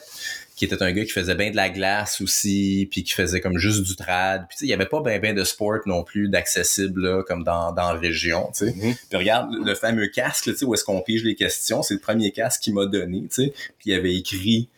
qui 0.56 0.66
était 0.66 0.82
un 0.82 0.92
gars 0.94 1.04
qui 1.04 1.12
faisait 1.12 1.36
bien 1.36 1.52
de 1.52 1.56
la 1.56 1.70
glace 1.70 2.22
aussi, 2.22 2.88
puis 2.90 3.04
qui 3.04 3.14
faisait 3.14 3.42
comme 3.42 3.58
juste 3.58 3.84
du 3.84 3.96
trad. 3.96 4.46
Puis 4.48 4.56
tu 4.56 4.60
sais, 4.60 4.66
il 4.66 4.70
y 4.70 4.74
avait 4.74 4.86
pas 4.86 5.02
bien 5.02 5.20
ben 5.20 5.36
de 5.36 5.44
sport 5.44 5.80
non 5.86 6.04
plus 6.04 6.30
d'accessible 6.30 7.02
là, 7.02 7.24
comme 7.24 7.44
dans, 7.44 7.74
dans 7.74 7.94
la 7.94 8.00
région, 8.00 8.52
tu. 8.56 8.66
Mhm. 8.66 8.96
Puis 9.10 9.18
regarde 9.18 9.54
le 9.54 9.76
fameux 9.76 10.08
casque, 10.08 10.46
là, 10.46 10.54
tu 10.54 10.60
sais, 10.60 10.66
où 10.66 10.74
est-ce 10.74 10.86
qu'on 10.86 11.02
pige 11.02 11.24
les 11.24 11.36
questions, 11.36 11.84
c'est 11.84 11.94
le 11.94 12.00
premier 12.00 12.32
casque 12.32 12.62
qu'il 12.62 12.74
m'a 12.74 12.86
donné, 12.86 13.22
tu 13.24 13.44
sais. 13.44 13.54
Puis 13.78 13.92
il 13.92 13.94
avait 13.94 14.16
écrit 14.16 14.70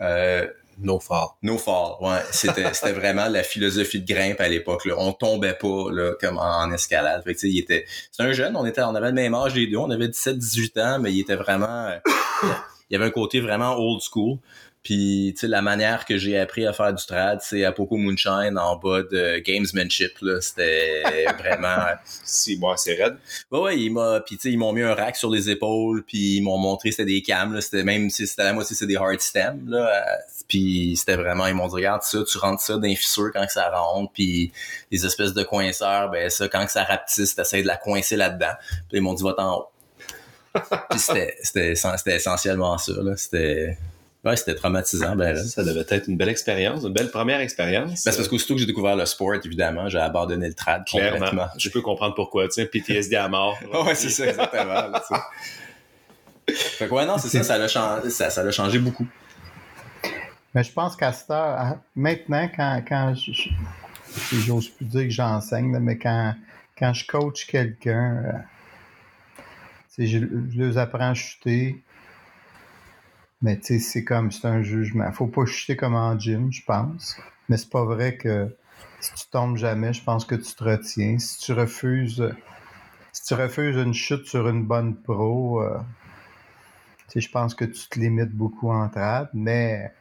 euh, 0.00 0.46
No 0.78 1.00
fall. 1.00 1.28
No 1.42 1.56
fall, 1.56 1.94
ouais. 2.00 2.20
C'était, 2.32 2.72
c'était 2.74 2.92
vraiment 2.92 3.28
la 3.28 3.42
philosophie 3.42 4.00
de 4.00 4.12
grimpe 4.12 4.40
à 4.40 4.48
l'époque. 4.48 4.84
Là. 4.84 4.94
On 4.98 5.12
tombait 5.12 5.54
pas 5.54 5.90
là, 5.90 6.12
comme 6.20 6.38
en, 6.38 6.70
escalade. 6.70 7.22
Fait 7.24 7.34
que, 7.34 7.46
il 7.46 7.58
était. 7.58 7.86
C'est 8.12 8.22
un 8.22 8.32
jeune, 8.32 8.56
on 8.56 8.66
était, 8.66 8.82
on 8.82 8.94
avait 8.94 9.08
le 9.08 9.14
même 9.14 9.34
âge 9.34 9.54
les 9.54 9.66
deux, 9.66 9.78
on 9.78 9.90
avait 9.90 10.08
17-18 10.08 10.80
ans, 10.80 10.98
mais 11.00 11.12
il 11.12 11.20
était 11.20 11.36
vraiment. 11.36 11.86
euh, 11.86 11.98
il 12.90 12.94
y 12.94 12.96
avait 12.96 13.06
un 13.06 13.10
côté 13.10 13.40
vraiment 13.40 13.76
old 13.76 14.00
school. 14.00 14.38
Puis, 14.86 15.32
tu 15.34 15.40
sais, 15.40 15.48
la 15.48 15.62
manière 15.62 16.04
que 16.04 16.16
j'ai 16.16 16.38
appris 16.38 16.64
à 16.64 16.72
faire 16.72 16.94
du 16.94 17.04
trad, 17.04 17.40
c'est 17.42 17.64
à 17.64 17.72
Poco 17.72 17.96
Moonshine 17.96 18.56
en 18.56 18.76
bas 18.76 19.02
de 19.02 19.38
gamesmanship, 19.38 20.12
là. 20.22 20.40
C'était 20.40 21.24
vraiment... 21.38 21.86
Si, 22.22 22.56
bon, 22.56 22.72
c'est 22.76 22.94
raide. 22.94 23.16
Ouais, 23.50 23.58
ouais, 23.58 23.78
il 23.80 23.90
m'a... 23.90 24.20
Puis, 24.20 24.36
tu 24.36 24.42
sais, 24.42 24.52
ils 24.52 24.56
m'ont 24.56 24.72
mis 24.72 24.82
un 24.82 24.94
rack 24.94 25.16
sur 25.16 25.28
les 25.28 25.50
épaules, 25.50 26.04
puis 26.04 26.36
ils 26.36 26.40
m'ont 26.40 26.56
montré 26.56 26.92
c'était 26.92 27.04
des 27.04 27.20
cams, 27.20 27.52
là. 27.52 27.60
C'était 27.60 27.82
même, 27.82 28.10
si 28.10 28.28
c'était 28.28 28.42
à 28.42 28.44
la 28.44 28.52
moitié, 28.52 28.76
c'est 28.76 28.86
des 28.86 28.94
hard 28.94 29.20
stems, 29.20 29.68
là. 29.68 29.90
Puis, 30.46 30.94
c'était 30.96 31.16
vraiment... 31.16 31.48
Ils 31.48 31.54
m'ont 31.54 31.66
dit, 31.66 31.74
regarde 31.74 32.02
ça, 32.04 32.22
tu 32.22 32.38
rentres 32.38 32.62
ça 32.62 32.74
dans 32.74 32.82
les 32.82 32.94
fissures 32.94 33.32
quand 33.34 33.44
ça 33.48 33.68
rentre, 33.70 34.12
puis 34.12 34.52
les 34.92 35.04
espèces 35.04 35.34
de 35.34 35.42
coinceurs, 35.42 36.10
ben 36.10 36.30
ça, 36.30 36.46
quand 36.46 36.64
ça 36.68 36.84
rapetisse, 36.84 37.34
t'essayes 37.34 37.62
de 37.62 37.66
la 37.66 37.76
coincer 37.76 38.14
là-dedans. 38.14 38.54
Puis, 38.88 38.98
ils 38.98 39.00
m'ont 39.00 39.14
dit, 39.14 39.24
va-t'en 39.24 39.52
haut. 39.52 39.68
puis, 40.90 41.00
c'était, 41.00 41.36
c'était, 41.42 41.74
c'était 41.74 42.14
essentiellement 42.14 42.78
ça, 42.78 42.92
là. 43.02 43.16
C'était... 43.16 43.76
Ouais, 44.26 44.36
c'était 44.36 44.56
traumatisant. 44.56 45.14
Ben, 45.14 45.36
ça 45.36 45.62
devait 45.62 45.84
être 45.88 46.08
une 46.08 46.16
belle 46.16 46.30
expérience, 46.30 46.82
une 46.82 46.92
belle 46.92 47.12
première 47.12 47.38
expérience. 47.38 47.90
Ben, 47.90 47.96
c'est 47.96 48.16
parce 48.16 48.28
qu'aussitôt 48.28 48.54
que 48.54 48.60
j'ai 48.60 48.66
découvert 48.66 48.96
le 48.96 49.06
sport, 49.06 49.34
évidemment, 49.36 49.88
j'ai 49.88 50.00
abandonné 50.00 50.48
le 50.48 50.54
trad 50.54 50.84
Clairement. 50.84 51.18
complètement. 51.18 51.46
Je 51.56 51.68
peux 51.68 51.80
comprendre 51.80 52.16
pourquoi, 52.16 52.48
tu 52.48 52.54
sais, 52.54 52.66
PTSD 52.66 53.14
à 53.14 53.28
mort. 53.28 53.56
ouais, 53.86 53.94
c'est 53.94 54.10
ça, 54.10 54.26
exactement. 54.26 54.88
là, 54.88 55.02
fait 56.48 56.88
que 56.88 56.92
ouais, 56.92 57.06
non, 57.06 57.18
c'est 57.18 57.28
ça, 57.28 57.42
ça 57.44 57.58
l'a 57.58 57.68
changé, 57.68 58.10
ça, 58.10 58.50
changé 58.50 58.78
beaucoup. 58.80 59.06
Mais 60.54 60.64
je 60.64 60.72
pense 60.72 60.96
qu'à 60.96 61.12
cette 61.12 61.30
heure, 61.30 61.76
maintenant, 61.94 62.48
quand, 62.54 62.82
quand 62.88 63.14
je, 63.14 63.50
j'ose 64.32 64.68
plus 64.70 64.86
dire 64.86 65.02
que 65.02 65.10
j'enseigne, 65.10 65.76
mais 65.78 65.98
quand, 65.98 66.34
quand 66.78 66.92
je 66.92 67.06
coach 67.06 67.46
quelqu'un, 67.46 68.22
euh, 68.24 68.32
je, 69.98 70.18
je 70.18 70.62
leur 70.62 70.78
apprends 70.78 71.10
à 71.10 71.14
chuter. 71.14 71.82
Mais 73.46 73.56
tu 73.56 73.74
sais, 73.74 73.78
c'est 73.78 74.02
comme, 74.02 74.32
c'est 74.32 74.48
un 74.48 74.60
jugement. 74.64 75.12
Faut 75.12 75.28
pas 75.28 75.46
chuter 75.46 75.76
comme 75.76 75.94
en 75.94 76.18
gym, 76.18 76.50
je 76.50 76.64
pense. 76.64 77.16
Mais 77.48 77.56
c'est 77.56 77.70
pas 77.70 77.84
vrai 77.84 78.16
que 78.16 78.52
si 78.98 79.14
tu 79.14 79.26
tombes 79.30 79.56
jamais, 79.56 79.92
je 79.92 80.02
pense 80.02 80.24
que 80.24 80.34
tu 80.34 80.52
te 80.52 80.64
retiens. 80.64 81.16
Si 81.20 81.38
tu 81.38 81.52
refuses, 81.52 82.28
si 83.12 83.22
tu 83.22 83.34
refuses 83.34 83.76
une 83.76 83.94
chute 83.94 84.26
sur 84.26 84.48
une 84.48 84.64
bonne 84.64 84.96
pro, 84.96 85.62
euh, 85.62 85.78
tu 87.06 87.12
sais, 87.12 87.20
je 87.20 87.30
pense 87.30 87.54
que 87.54 87.64
tu 87.64 87.88
te 87.88 88.00
limites 88.00 88.32
beaucoup 88.32 88.72
en 88.72 88.88
trad, 88.88 89.28
mais 89.32 89.92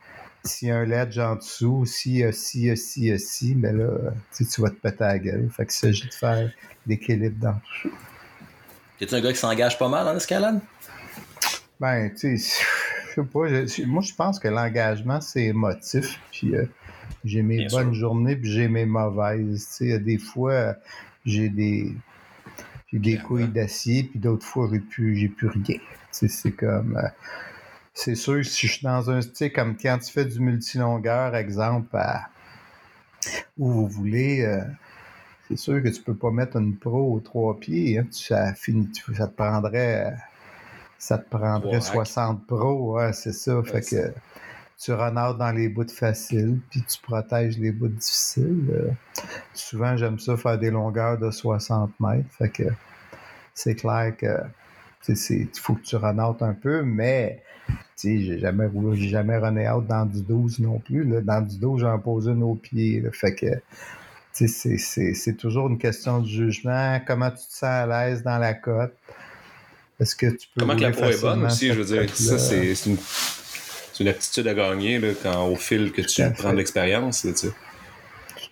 s'il 0.44 0.70
y 0.70 0.72
a 0.72 0.78
un 0.78 0.86
ledge 0.86 1.20
en 1.20 1.36
dessous, 1.36 1.86
il 2.08 2.18
y 2.18 2.24
a 2.24 2.32
ci, 2.32 3.54
ben 3.54 3.78
là, 3.78 4.12
tu 4.36 4.60
vas 4.60 4.72
te 4.72 4.74
péter 4.74 5.04
la 5.04 5.20
gueule. 5.20 5.52
Fait 5.52 5.66
qu'il 5.66 5.74
s'agit 5.74 6.08
de 6.08 6.14
faire 6.16 6.52
l'équilibre 6.88 7.38
dans 7.40 7.62
tout. 7.84 7.94
T'es-tu 8.98 9.14
un 9.14 9.22
gars 9.22 9.34
qui 9.34 9.38
s'engage 9.38 9.78
pas 9.78 9.88
mal 9.88 10.08
en 10.08 10.18
escalade? 10.18 10.62
Ben, 11.80 12.10
tu 12.16 12.40
sais, 12.40 12.64
je 13.16 13.22
sais 13.22 13.28
pas. 13.28 13.48
je- 13.48 13.86
moi, 13.86 14.02
je 14.02 14.14
pense 14.14 14.40
que 14.40 14.48
l'engagement, 14.48 15.22
c'est 15.22 15.46
émotif. 15.46 16.20
Puis 16.32 16.56
euh, 16.56 16.66
j'ai 17.26 17.42
mes 17.42 17.58
Bien 17.60 17.70
bonnes 17.70 17.92
sûr. 17.92 17.96
journées, 17.96 18.36
puis 18.36 18.52
j'ai 18.52 18.68
mes 18.68 18.86
mauvaises. 18.86 19.68
Tu 19.78 19.90
sais, 19.90 20.00
des 20.00 20.18
fois, 20.18 20.52
euh, 20.54 20.74
j'ai 21.26 21.50
des, 21.50 21.94
j'ai 22.92 23.00
des 23.00 23.18
couilles 23.18 23.48
d'acier, 23.48 24.04
puis 24.04 24.20
d'autres 24.20 24.46
fois, 24.46 24.70
j'ai 24.72 24.80
plus, 24.80 25.16
j'ai 25.18 25.30
plus 25.30 25.48
rien. 25.48 25.78
C'est 26.12 26.52
comme. 26.52 26.98
euh, 26.98 27.08
c'est 27.94 28.16
sûr, 28.16 28.44
si 28.46 28.68
je 28.68 28.74
suis 28.74 28.84
dans 28.84 29.10
un. 29.10 29.22
Tu 29.22 29.30
sais, 29.34 29.52
comme 29.52 29.78
quand 29.78 29.98
tu 30.00 30.12
fais 30.12 30.26
du 30.26 30.40
multilongueur, 30.40 31.36
exemple, 31.36 31.96
à, 31.98 32.30
où 33.58 33.70
vous 33.72 33.88
voulez. 33.88 34.42
euh, 34.42 34.62
c'est 35.48 35.58
sûr 35.58 35.84
que 35.84 35.90
tu 35.90 36.02
peux 36.02 36.16
pas 36.16 36.32
mettre 36.32 36.58
une 36.58 36.76
pro 36.78 37.14
aux 37.16 37.20
trois 37.20 37.60
pieds. 37.60 38.00
Hein, 38.00 38.06
tu- 38.12 38.26
ça, 38.26 38.54
finit, 38.56 38.90
ça 39.18 39.28
te 39.28 39.36
prendrait. 39.36 40.08
euh, 40.08 40.16
ça 41.06 41.20
te 41.20 41.30
prendrait 41.30 41.80
Trois 41.80 42.00
racks. 42.00 42.08
60 42.08 42.48
pros, 42.48 42.96
ouais, 42.96 43.14
c'est 43.14 43.32
ça. 43.32 43.62
fait 43.64 43.82
que 43.82 44.12
tu 44.80 44.92
renardes 44.92 45.38
dans 45.38 45.52
les 45.52 45.70
bouts 45.70 45.88
faciles, 45.88 46.60
puis 46.72 46.82
tu 46.82 47.00
protèges 47.00 47.60
les 47.60 47.72
bouts 47.72 47.90
difficiles. 47.90 48.66
Euh, 48.74 48.90
souvent, 49.54 49.96
j'aime 49.98 50.18
ça 50.18 50.36
faire 50.36 50.58
des 50.58 50.72
longueurs 50.72 51.20
de 51.20 51.30
60 51.30 51.92
mètres. 52.00 52.26
Fait 52.32 52.50
que 52.50 52.64
c'est 53.54 53.76
clair 53.76 54.18
que 54.18 54.36
il 55.08 55.48
faut 55.54 55.76
que 55.76 55.84
tu 55.84 55.96
renardes 55.96 56.42
un 56.42 56.56
peu, 56.56 56.82
mais 56.82 57.44
j'ai 58.02 58.40
jamais 58.40 58.68
j'ai 58.94 59.10
jamais 59.10 59.38
runné 59.38 59.70
out 59.70 59.86
dans 59.86 60.08
du 60.08 60.24
12 60.24 60.60
non 60.60 60.80
plus. 60.80 61.04
Là. 61.04 61.22
Dans 61.22 61.42
du 61.42 61.60
12, 61.60 61.82
j'en 61.82 62.00
pose 62.00 62.26
une 62.26 62.42
au 62.42 62.56
pied. 62.56 63.00
là. 63.00 63.12
Fait 63.12 63.36
que 63.36 63.46
c'est 64.34 65.38
toujours 65.38 65.68
une 65.68 65.78
question 65.78 66.20
de 66.22 66.28
jugement. 66.28 67.00
Comment 67.06 67.30
tu 67.30 67.46
te 67.48 67.54
sens 67.54 67.64
à 67.64 67.86
l'aise 67.86 68.24
dans 68.24 68.40
la 68.40 68.56
cote? 68.56 68.96
Est-ce 70.00 70.16
que 70.16 70.28
tu 70.28 70.48
peux. 70.54 70.62
Comment 70.62 70.76
que 70.76 70.82
la 70.82 70.92
pro 70.92 71.06
est 71.06 71.22
bonne 71.22 71.46
aussi, 71.46 71.68
je 71.68 71.82
veux 71.82 71.86
dire. 71.86 72.16
Ça, 72.16 72.38
c'est 72.38 72.76
c'est 72.76 72.90
une, 74.02 74.08
aptitude 74.10 74.48
à 74.48 74.54
gagner 74.54 75.00
là, 75.00 75.10
quand, 75.24 75.48
au 75.48 75.56
fil 75.56 75.92
que 75.92 76.02
tu 76.02 76.22
prends 76.34 76.52
de 76.52 76.58
l'expérience. 76.58 77.24
là, 77.24 77.32
tu 77.32 77.48
sais. 77.48 77.54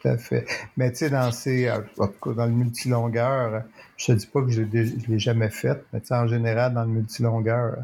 Tout 0.02 0.08
à 0.08 0.18
fait. 0.18 0.46
Mais 0.78 0.92
tu 0.92 1.00
sais, 1.00 1.10
dans 1.10 1.32
ces. 1.32 1.68
euh, 1.68 1.80
dans 2.26 2.46
le 2.46 2.52
multilongueur, 2.52 3.64
je 3.98 4.08
te 4.08 4.12
dis 4.14 4.28
pas 4.28 4.42
que 4.42 4.52
je 4.52 4.64
je 4.72 5.12
l'ai 5.12 5.20
jamais 5.20 5.50
fait, 5.50 5.84
mais 5.92 6.00
tu 6.00 6.08
sais, 6.08 6.16
en 6.16 6.28
général, 6.28 6.74
dans 6.74 6.84
le 6.84 6.90
multilongueur, 6.90 7.76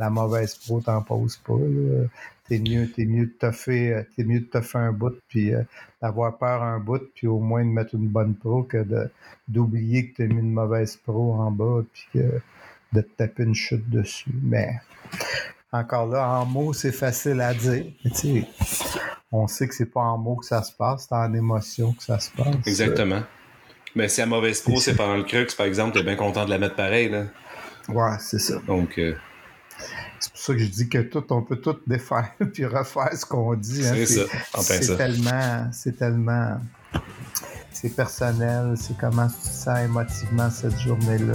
la 0.00 0.08
mauvaise 0.08 0.54
pro 0.54 0.80
t'en 0.80 1.02
poses 1.02 1.36
pas. 1.36 1.54
T'es 2.48 2.58
mieux, 2.58 2.90
t'es 2.90 3.04
mieux 3.04 3.26
de 3.26 3.32
toffer, 3.38 3.92
euh, 3.92 4.02
t'es 4.16 4.24
mieux 4.24 4.40
de 4.40 4.46
toffer 4.46 4.78
un 4.78 4.92
bout, 4.92 5.14
puis 5.28 5.54
euh, 5.54 5.62
d'avoir 6.02 6.36
peur 6.36 6.62
un 6.64 6.80
bout, 6.80 7.02
puis 7.14 7.28
au 7.28 7.38
moins 7.38 7.62
de 7.62 7.68
mettre 7.68 7.94
une 7.94 8.08
bonne 8.08 8.34
pro 8.34 8.64
que 8.64 8.78
de 8.78 9.08
d'oublier 9.46 10.08
que 10.08 10.16
t'as 10.16 10.26
mis 10.26 10.40
une 10.40 10.52
mauvaise 10.52 10.96
pro 10.96 11.34
en 11.34 11.52
bas, 11.52 11.82
puis 11.92 12.06
que 12.14 12.40
de 12.92 13.00
te 13.02 13.10
taper 13.16 13.44
une 13.44 13.54
chute 13.54 13.88
dessus. 13.88 14.32
Mais 14.42 14.70
encore 15.70 16.08
là, 16.08 16.26
en 16.26 16.46
mots, 16.46 16.72
c'est 16.72 16.92
facile 16.92 17.40
à 17.40 17.54
dire. 17.54 17.84
Mais 18.04 18.10
tu 18.10 18.40
sais, 18.40 18.48
on 19.30 19.46
sait 19.46 19.68
que 19.68 19.74
c'est 19.74 19.92
pas 19.92 20.00
en 20.00 20.18
mots 20.18 20.36
que 20.36 20.46
ça 20.46 20.62
se 20.62 20.72
passe, 20.72 21.06
c'est 21.08 21.14
en 21.14 21.32
émotion 21.34 21.92
que 21.92 22.02
ça 22.02 22.18
se 22.18 22.30
passe. 22.30 22.56
Exactement. 22.66 23.22
Mais 23.94 24.08
si 24.08 24.20
la 24.20 24.26
mauvaise 24.26 24.60
pro, 24.62 24.80
c'est 24.80 24.96
pendant 24.96 25.16
le 25.16 25.24
crux, 25.24 25.46
par 25.56 25.66
exemple, 25.66 25.96
t'es 25.96 26.02
bien 26.02 26.16
content 26.16 26.46
de 26.46 26.50
la 26.50 26.58
mettre 26.58 26.74
pareil. 26.74 27.10
Là. 27.10 27.26
Ouais, 27.88 28.16
c'est 28.18 28.38
ça. 28.38 28.54
Donc, 28.66 28.98
euh, 28.98 29.14
C'est 30.18 30.30
pour 30.32 30.40
ça 30.40 30.52
que 30.54 30.58
je 30.58 30.66
dis 30.66 30.88
que 30.88 30.98
tout, 30.98 31.24
on 31.30 31.42
peut 31.42 31.56
tout 31.56 31.76
défaire 31.86 32.32
puis 32.52 32.66
refaire 32.66 33.12
ce 33.14 33.24
qu'on 33.24 33.54
dit. 33.54 33.86
hein. 33.86 33.94
c'est 34.06 34.26
C'est 34.82 34.96
tellement, 34.96 35.68
c'est 35.72 35.96
tellement, 35.96 36.58
c'est 37.72 37.94
personnel, 37.96 38.74
c'est 38.76 38.96
comment 38.98 39.28
tu 39.28 39.34
te 39.48 39.54
sens 39.54 39.78
émotivement 39.78 40.50
cette 40.50 40.78
journée-là. 40.78 41.32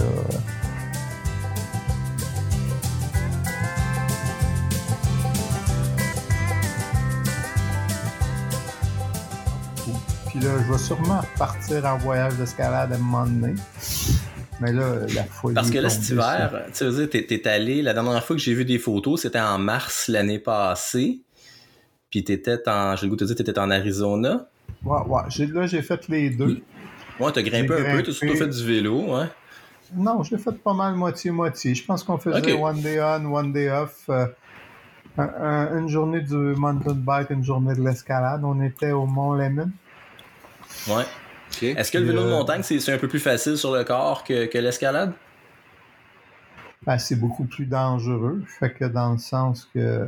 Puis 10.28 10.40
là, 10.40 10.50
je 10.66 10.72
vais 10.72 10.78
sûrement 10.78 11.20
repartir 11.20 11.84
en 11.86 11.96
voyage 11.98 12.34
d'escalade 12.34 12.92
à 12.92 12.96
un 12.96 12.98
moment 12.98 13.26
donné. 13.26 13.54
Mais 14.60 14.72
là, 14.72 14.94
la 15.14 15.24
folie. 15.24 15.54
Parce 15.54 15.70
que 15.70 15.78
là, 15.78 15.88
cet 15.90 16.08
hiver, 16.08 16.64
tu 16.72 16.84
veux 16.84 17.06
dire, 17.06 17.26
t'es, 17.26 17.46
allé, 17.48 17.82
la 17.82 17.92
dernière 17.92 18.24
fois 18.24 18.36
que 18.36 18.42
j'ai 18.42 18.54
vu 18.54 18.64
des 18.64 18.78
photos, 18.78 19.20
c'était 19.22 19.40
en 19.40 19.58
mars 19.58 20.08
l'année 20.08 20.38
passée. 20.38 21.20
Puis 22.10 22.24
t'étais 22.24 22.58
en, 22.68 22.96
j'ai 22.96 23.06
le 23.06 23.10
goût 23.10 23.16
de 23.16 23.20
te 23.20 23.24
dire, 23.26 23.36
t'étais 23.36 23.58
en 23.58 23.70
Arizona. 23.70 24.48
Ouais, 24.84 25.00
ouais. 25.06 25.22
J'ai- 25.28 25.46
Là, 25.46 25.66
j'ai 25.66 25.82
fait 25.82 26.08
les 26.08 26.30
deux. 26.30 26.62
Ouais, 27.20 27.32
t'as 27.32 27.42
grimpé 27.42 27.68
J'ai 27.78 27.86
un 27.86 27.96
peu, 27.96 28.02
t'as 28.02 28.12
surtout 28.12 28.36
fait 28.36 28.48
du 28.48 28.64
vélo, 28.64 29.00
ouais. 29.14 29.26
Non, 29.94 30.22
je 30.22 30.34
l'ai 30.34 30.42
fait 30.42 30.52
pas 30.52 30.72
mal 30.74 30.94
moitié-moitié. 30.94 31.74
Je 31.74 31.84
pense 31.84 32.02
qu'on 32.02 32.18
faisait 32.18 32.52
one 32.54 32.80
day 32.80 33.00
on, 33.00 33.26
one 33.32 33.52
day 33.52 33.70
off. 33.70 34.04
euh, 34.08 34.26
un- 35.18 35.22
un- 35.40 35.78
une 35.78 35.88
journée 35.88 36.20
du 36.20 36.34
mountain 36.34 36.92
bike, 36.92 37.30
une 37.30 37.44
journée 37.44 37.74
de 37.74 37.82
l'escalade. 37.82 38.42
On 38.44 38.60
était 38.62 38.92
au 38.92 39.06
Mont 39.06 39.32
Lemmon. 39.34 39.70
Ouais. 40.88 41.04
Est-ce 41.62 41.90
que 41.92 41.98
le 41.98 42.04
vélo 42.06 42.22
de 42.22 42.26
Euh, 42.28 42.30
montagne, 42.30 42.62
c'est, 42.62 42.92
un 42.92 42.98
peu 42.98 43.08
plus 43.08 43.20
facile 43.20 43.56
sur 43.56 43.74
le 43.74 43.84
corps 43.84 44.24
que, 44.24 44.46
que 44.46 44.58
l'escalade? 44.58 45.12
Ben, 46.86 46.98
c'est 46.98 47.16
beaucoup 47.16 47.44
plus 47.44 47.66
dangereux. 47.66 48.42
Fait 48.46 48.70
que 48.72 48.84
dans 48.84 49.12
le 49.12 49.18
sens 49.18 49.68
que 49.74 50.06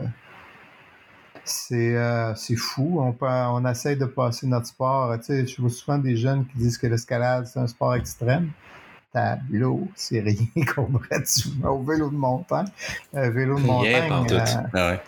c'est 1.44 1.96
euh, 1.96 2.34
c'est 2.34 2.56
fou. 2.56 2.98
On, 3.00 3.12
peut, 3.12 3.26
on 3.26 3.64
essaye 3.66 3.96
de 3.96 4.04
passer 4.04 4.46
notre 4.46 4.66
sport. 4.66 5.16
Tu 5.18 5.24
sais, 5.24 5.46
je 5.46 5.60
vois 5.60 5.70
souvent 5.70 5.98
des 5.98 6.16
jeunes 6.16 6.46
qui 6.46 6.58
disent 6.58 6.78
que 6.78 6.86
l'escalade, 6.86 7.46
c'est 7.46 7.58
un 7.58 7.66
sport 7.66 7.94
extrême. 7.94 8.50
Tableau, 9.12 9.88
c'est 9.96 10.20
rien 10.20 10.36
comparativement 10.74 11.70
au 11.70 11.82
vélo 11.82 12.10
de 12.10 12.16
montagne. 12.16 12.68
Un 13.14 13.30
vélo 13.30 13.58
de 13.58 13.64
montagne. 13.64 14.26
euh, 14.30 14.44
Ah 14.74 14.88
ouais. 14.90 15.00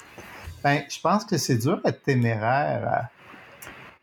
Ben, 0.64 0.83
je 0.90 1.00
pense 1.00 1.24
que 1.24 1.37
c'est 1.38 1.57
dur 1.57 1.81
d'être 1.85 2.03
téméraire 2.03 3.09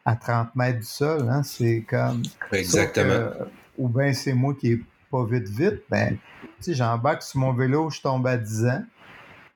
à, 0.08 0.12
à 0.12 0.16
30 0.16 0.56
mètres 0.56 0.80
du 0.80 0.86
sol. 0.86 1.28
Hein? 1.30 1.44
C'est 1.44 1.86
comme. 1.90 2.24
Exactement. 2.52 3.32
Que, 3.32 3.48
ou 3.78 3.90
bien 3.90 4.14
c'est 4.14 4.34
moi 4.34 4.56
qui 4.60 4.72
est 4.74 4.82
pas 5.12 5.24
vite 5.26 5.48
vite. 5.50 5.84
Ben, 5.90 6.18
tu 6.42 6.48
sais, 6.62 6.74
j'embarque 6.74 7.22
sur 7.24 7.40
mon 7.40 7.54
vélo, 7.54 7.90
je 7.90 8.02
tombe 8.02 8.26
à 8.28 8.38
10 8.38 8.66
ans. 8.66 8.84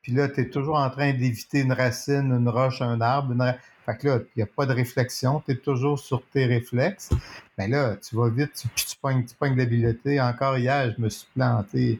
Puis 0.01 0.13
là, 0.13 0.27
tu 0.29 0.41
es 0.41 0.49
toujours 0.49 0.77
en 0.77 0.89
train 0.89 1.13
d'éviter 1.13 1.59
une 1.59 1.73
racine, 1.73 2.31
une 2.31 2.49
roche, 2.49 2.81
un 2.81 2.99
arbre. 3.01 3.33
Une 3.33 3.41
ra- 3.41 3.55
Fait 3.85 3.97
que 3.97 4.07
là, 4.07 4.17
il 4.35 4.39
n'y 4.39 4.43
a 4.43 4.47
pas 4.47 4.65
de 4.65 4.73
réflexion, 4.73 5.41
tu 5.45 5.51
es 5.51 5.55
toujours 5.55 5.99
sur 5.99 6.23
tes 6.33 6.45
réflexes. 6.45 7.09
Mais 7.57 7.67
là, 7.67 7.95
tu 7.97 8.15
vas 8.15 8.29
vite, 8.29 8.51
tu, 8.53 8.67
puis 8.69 8.85
tu 8.85 8.95
pognes, 8.97 9.23
tu 9.25 9.35
pognes 9.35 9.55
l'habileté. 9.55 10.19
Encore 10.19 10.57
hier, 10.57 10.91
je 10.97 11.01
me 11.01 11.09
suis 11.09 11.27
planté. 11.35 11.99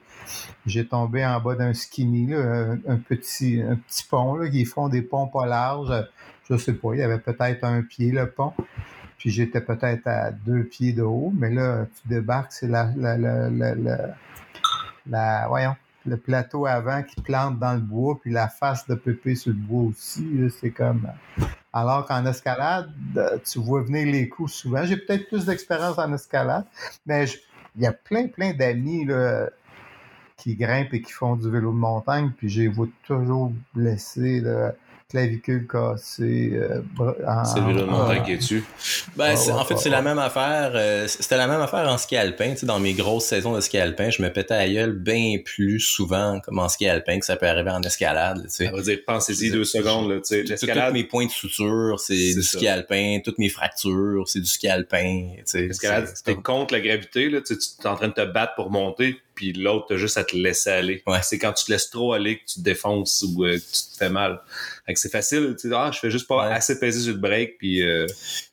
J'ai 0.65 0.87
tombé 0.87 1.23
en 1.25 1.39
bas 1.41 1.53
d'un 1.55 1.73
skinny, 1.73 2.27
là, 2.27 2.75
un, 2.87 2.97
petit, 2.97 3.61
un 3.61 3.75
petit 3.75 4.03
pont, 4.09 4.35
là, 4.35 4.49
qui 4.49 4.65
font 4.65 4.89
des 4.89 5.01
ponts 5.03 5.27
pas 5.27 5.45
larges. 5.45 5.93
Je 6.49 6.57
sais 6.57 6.73
pas, 6.73 6.93
il 6.93 6.99
y 6.99 7.03
avait 7.03 7.19
peut-être 7.19 7.63
un 7.63 7.81
pied, 7.81 8.11
le 8.11 8.29
pont. 8.29 8.53
Puis 9.17 9.29
j'étais 9.29 9.61
peut-être 9.61 10.07
à 10.07 10.31
deux 10.31 10.63
pieds 10.63 10.93
de 10.93 11.03
haut, 11.03 11.31
mais 11.35 11.51
là, 11.51 11.85
tu 11.85 12.07
débarques, 12.07 12.51
c'est 12.51 12.67
la, 12.67 12.91
la, 12.97 13.17
la, 13.17 13.49
la, 15.07 15.47
voyons, 15.47 15.75
le 16.07 16.17
plateau 16.17 16.65
avant 16.65 17.03
qui 17.03 17.21
plante 17.21 17.59
dans 17.59 17.73
le 17.73 17.81
bois, 17.81 18.19
puis 18.19 18.31
la 18.31 18.47
face 18.47 18.87
de 18.87 18.95
Pépé 18.95 19.35
sur 19.35 19.51
le 19.51 19.59
bois 19.59 19.83
aussi. 19.83 20.27
C'est 20.59 20.71
comme. 20.71 21.07
Alors 21.71 22.05
qu'en 22.05 22.25
escalade, 22.25 22.89
euh, 23.15 23.37
tu 23.45 23.59
vois 23.59 23.83
venir 23.83 24.11
les 24.11 24.27
coups 24.27 24.51
souvent. 24.51 24.83
J'ai 24.83 24.97
peut-être 24.97 25.27
plus 25.27 25.45
d'expérience 25.45 25.97
en 25.99 26.11
escalade, 26.13 26.65
mais 27.05 27.25
il 27.75 27.83
y 27.83 27.85
a 27.85 27.93
plein, 27.93 28.27
plein 28.27 28.53
d'amis 28.53 29.07
qui 30.35 30.55
grimpent 30.55 30.93
et 30.93 31.01
qui 31.01 31.11
font 31.11 31.35
du 31.35 31.49
vélo 31.49 31.71
de 31.71 31.77
montagne, 31.77 32.31
puis 32.35 32.49
je 32.49 32.63
les 32.63 32.71
toujours 33.03 33.53
blessés, 33.75 34.41
là, 34.41 34.73
clavicule 35.11 35.67
cassé. 35.67 36.51
euh, 36.55 36.81
en- 37.27 37.45
C'est 37.45 37.59
le 37.59 37.67
vélo 37.67 37.85
de 37.85 37.89
en- 37.89 38.35
dessus. 38.37 38.63
Ben, 39.15 39.35
en 39.53 39.65
fait, 39.65 39.77
c'est 39.77 39.89
la 39.89 40.01
même 40.01 40.19
affaire. 40.19 40.71
euh, 40.75 41.07
C'était 41.07 41.37
la 41.37 41.47
même 41.47 41.61
affaire 41.61 41.87
en 41.87 41.97
ski 41.97 42.15
alpin. 42.17 42.51
Tu 42.51 42.57
sais, 42.59 42.65
dans 42.65 42.79
mes 42.79 42.93
grosses 42.93 43.25
saisons 43.25 43.53
de 43.55 43.61
ski 43.61 43.77
alpin, 43.77 44.09
je 44.09 44.21
me 44.21 44.31
pétais 44.31 44.53
à 44.53 44.67
gueule 44.67 44.93
bien 44.93 45.37
plus 45.43 45.79
souvent 45.79 46.39
comme 46.39 46.59
en 46.59 46.69
ski 46.69 46.87
alpin 46.87 47.19
que 47.19 47.25
ça 47.25 47.35
peut 47.35 47.47
arriver 47.47 47.71
en 47.71 47.81
escalade. 47.81 48.43
Tu 48.43 48.49
sais. 48.49 48.65
Ça 48.65 48.71
veut 48.71 48.81
dire, 48.83 48.99
pensez-y 49.05 49.51
deux 49.51 49.65
secondes, 49.65 50.09
là, 50.09 50.15
tu 50.17 50.21
sais. 50.25 50.43
Tous 50.43 50.49
L'escalade, 50.51 50.93
mes 50.93 51.03
points 51.03 51.25
de 51.25 51.31
suture, 51.31 51.99
c'est 51.99 52.33
du 52.33 52.43
ça. 52.43 52.57
ski 52.57 52.67
alpin. 52.67 53.19
Toutes 53.23 53.37
mes 53.39 53.49
fractures, 53.49 54.23
c'est 54.27 54.39
du 54.39 54.45
ski 54.47 54.67
alpin. 54.67 55.31
tu 55.37 55.41
sais. 55.45 55.61
l'escalade, 55.67 56.07
C'est- 56.13 56.23
t'es 56.23 56.35
contre 56.35 56.73
la 56.73 56.79
gravité, 56.81 57.29
là, 57.29 57.41
tu 57.41 57.53
sais, 57.55 57.59
tu 57.59 57.85
es 57.85 57.89
en 57.89 57.95
train 57.95 58.07
de 58.07 58.13
te 58.13 58.25
battre 58.25 58.55
pour 58.55 58.69
monter, 58.71 59.19
puis 59.35 59.53
l'autre, 59.53 59.85
t'as 59.89 59.97
juste 59.97 60.17
à 60.17 60.23
te 60.23 60.35
laisser 60.35 60.69
aller. 60.69 61.03
Ouais. 61.07 61.19
C'est 61.23 61.37
quand 61.39 61.53
tu 61.53 61.65
te 61.65 61.71
laisses 61.71 61.89
trop 61.89 62.13
aller 62.13 62.37
que 62.39 62.45
tu 62.45 62.55
te 62.59 62.61
défonces 62.61 63.23
ou 63.27 63.45
euh, 63.45 63.55
que 63.57 63.61
tu 63.61 63.93
te 63.93 63.97
fais 63.97 64.09
mal. 64.09 64.41
Fait 64.85 64.93
que 64.93 64.99
c'est 64.99 65.11
facile, 65.11 65.55
tu 65.59 65.69
sais, 65.69 65.75
ah, 65.75 65.91
je 65.93 65.99
fais 65.99 66.09
juste 66.11 66.27
pas 66.27 66.47
Ouais. 66.47 66.53
assez 66.53 66.79
peser 66.79 66.99
sur 67.01 67.13
le 67.13 67.19
break, 67.19 67.57
puis 67.57 67.81
euh, 67.83 68.05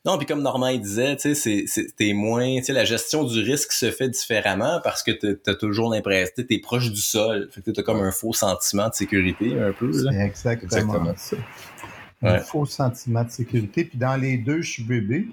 Non, 0.05 0.17
puis 0.17 0.25
comme 0.25 0.41
Normand 0.41 0.67
il 0.67 0.81
disait, 0.81 1.15
tu 1.17 1.35
sais, 1.35 1.65
c'est- 1.67 2.13
moins, 2.13 2.57
tu 2.57 2.63
sais, 2.65 2.73
la 2.73 2.85
gestion 2.85 3.23
du 3.23 3.39
risque 3.41 3.71
se 3.71 3.91
fait 3.91 4.09
différemment 4.09 4.79
parce 4.83 5.03
que 5.03 5.11
t'as- 5.11 5.55
toujours 5.55 5.91
l'impression, 5.93 6.27
tu 6.35 6.41
sais, 6.41 6.47
t'es 6.47 6.59
proche 6.59 6.91
du 6.91 7.01
sol, 7.01 7.49
fait 7.51 7.61
que 7.61 7.71
t'as 7.71 7.83
comme 7.83 8.01
un 8.01 8.11
faux 8.11 8.33
sentiment 8.33 8.89
de 8.89 8.93
sécurité 8.93 9.59
un 9.59 9.71
peu. 9.73 9.91
Là. 9.91 10.11
C'est 10.11 10.19
exactement, 10.25 10.71
Exactement. 10.71 11.13
ça. 11.17 11.35
Ouais. 12.21 12.29
Un 12.31 12.39
faux 12.39 12.65
sentiment 12.65 13.23
de 13.23 13.29
sécurité. 13.31 13.85
Puis 13.85 13.97
dans 13.97 14.17
les 14.17 14.37
deux, 14.37 14.61
je 14.61 14.69
suis 14.71 14.83
bébé. 14.83 15.27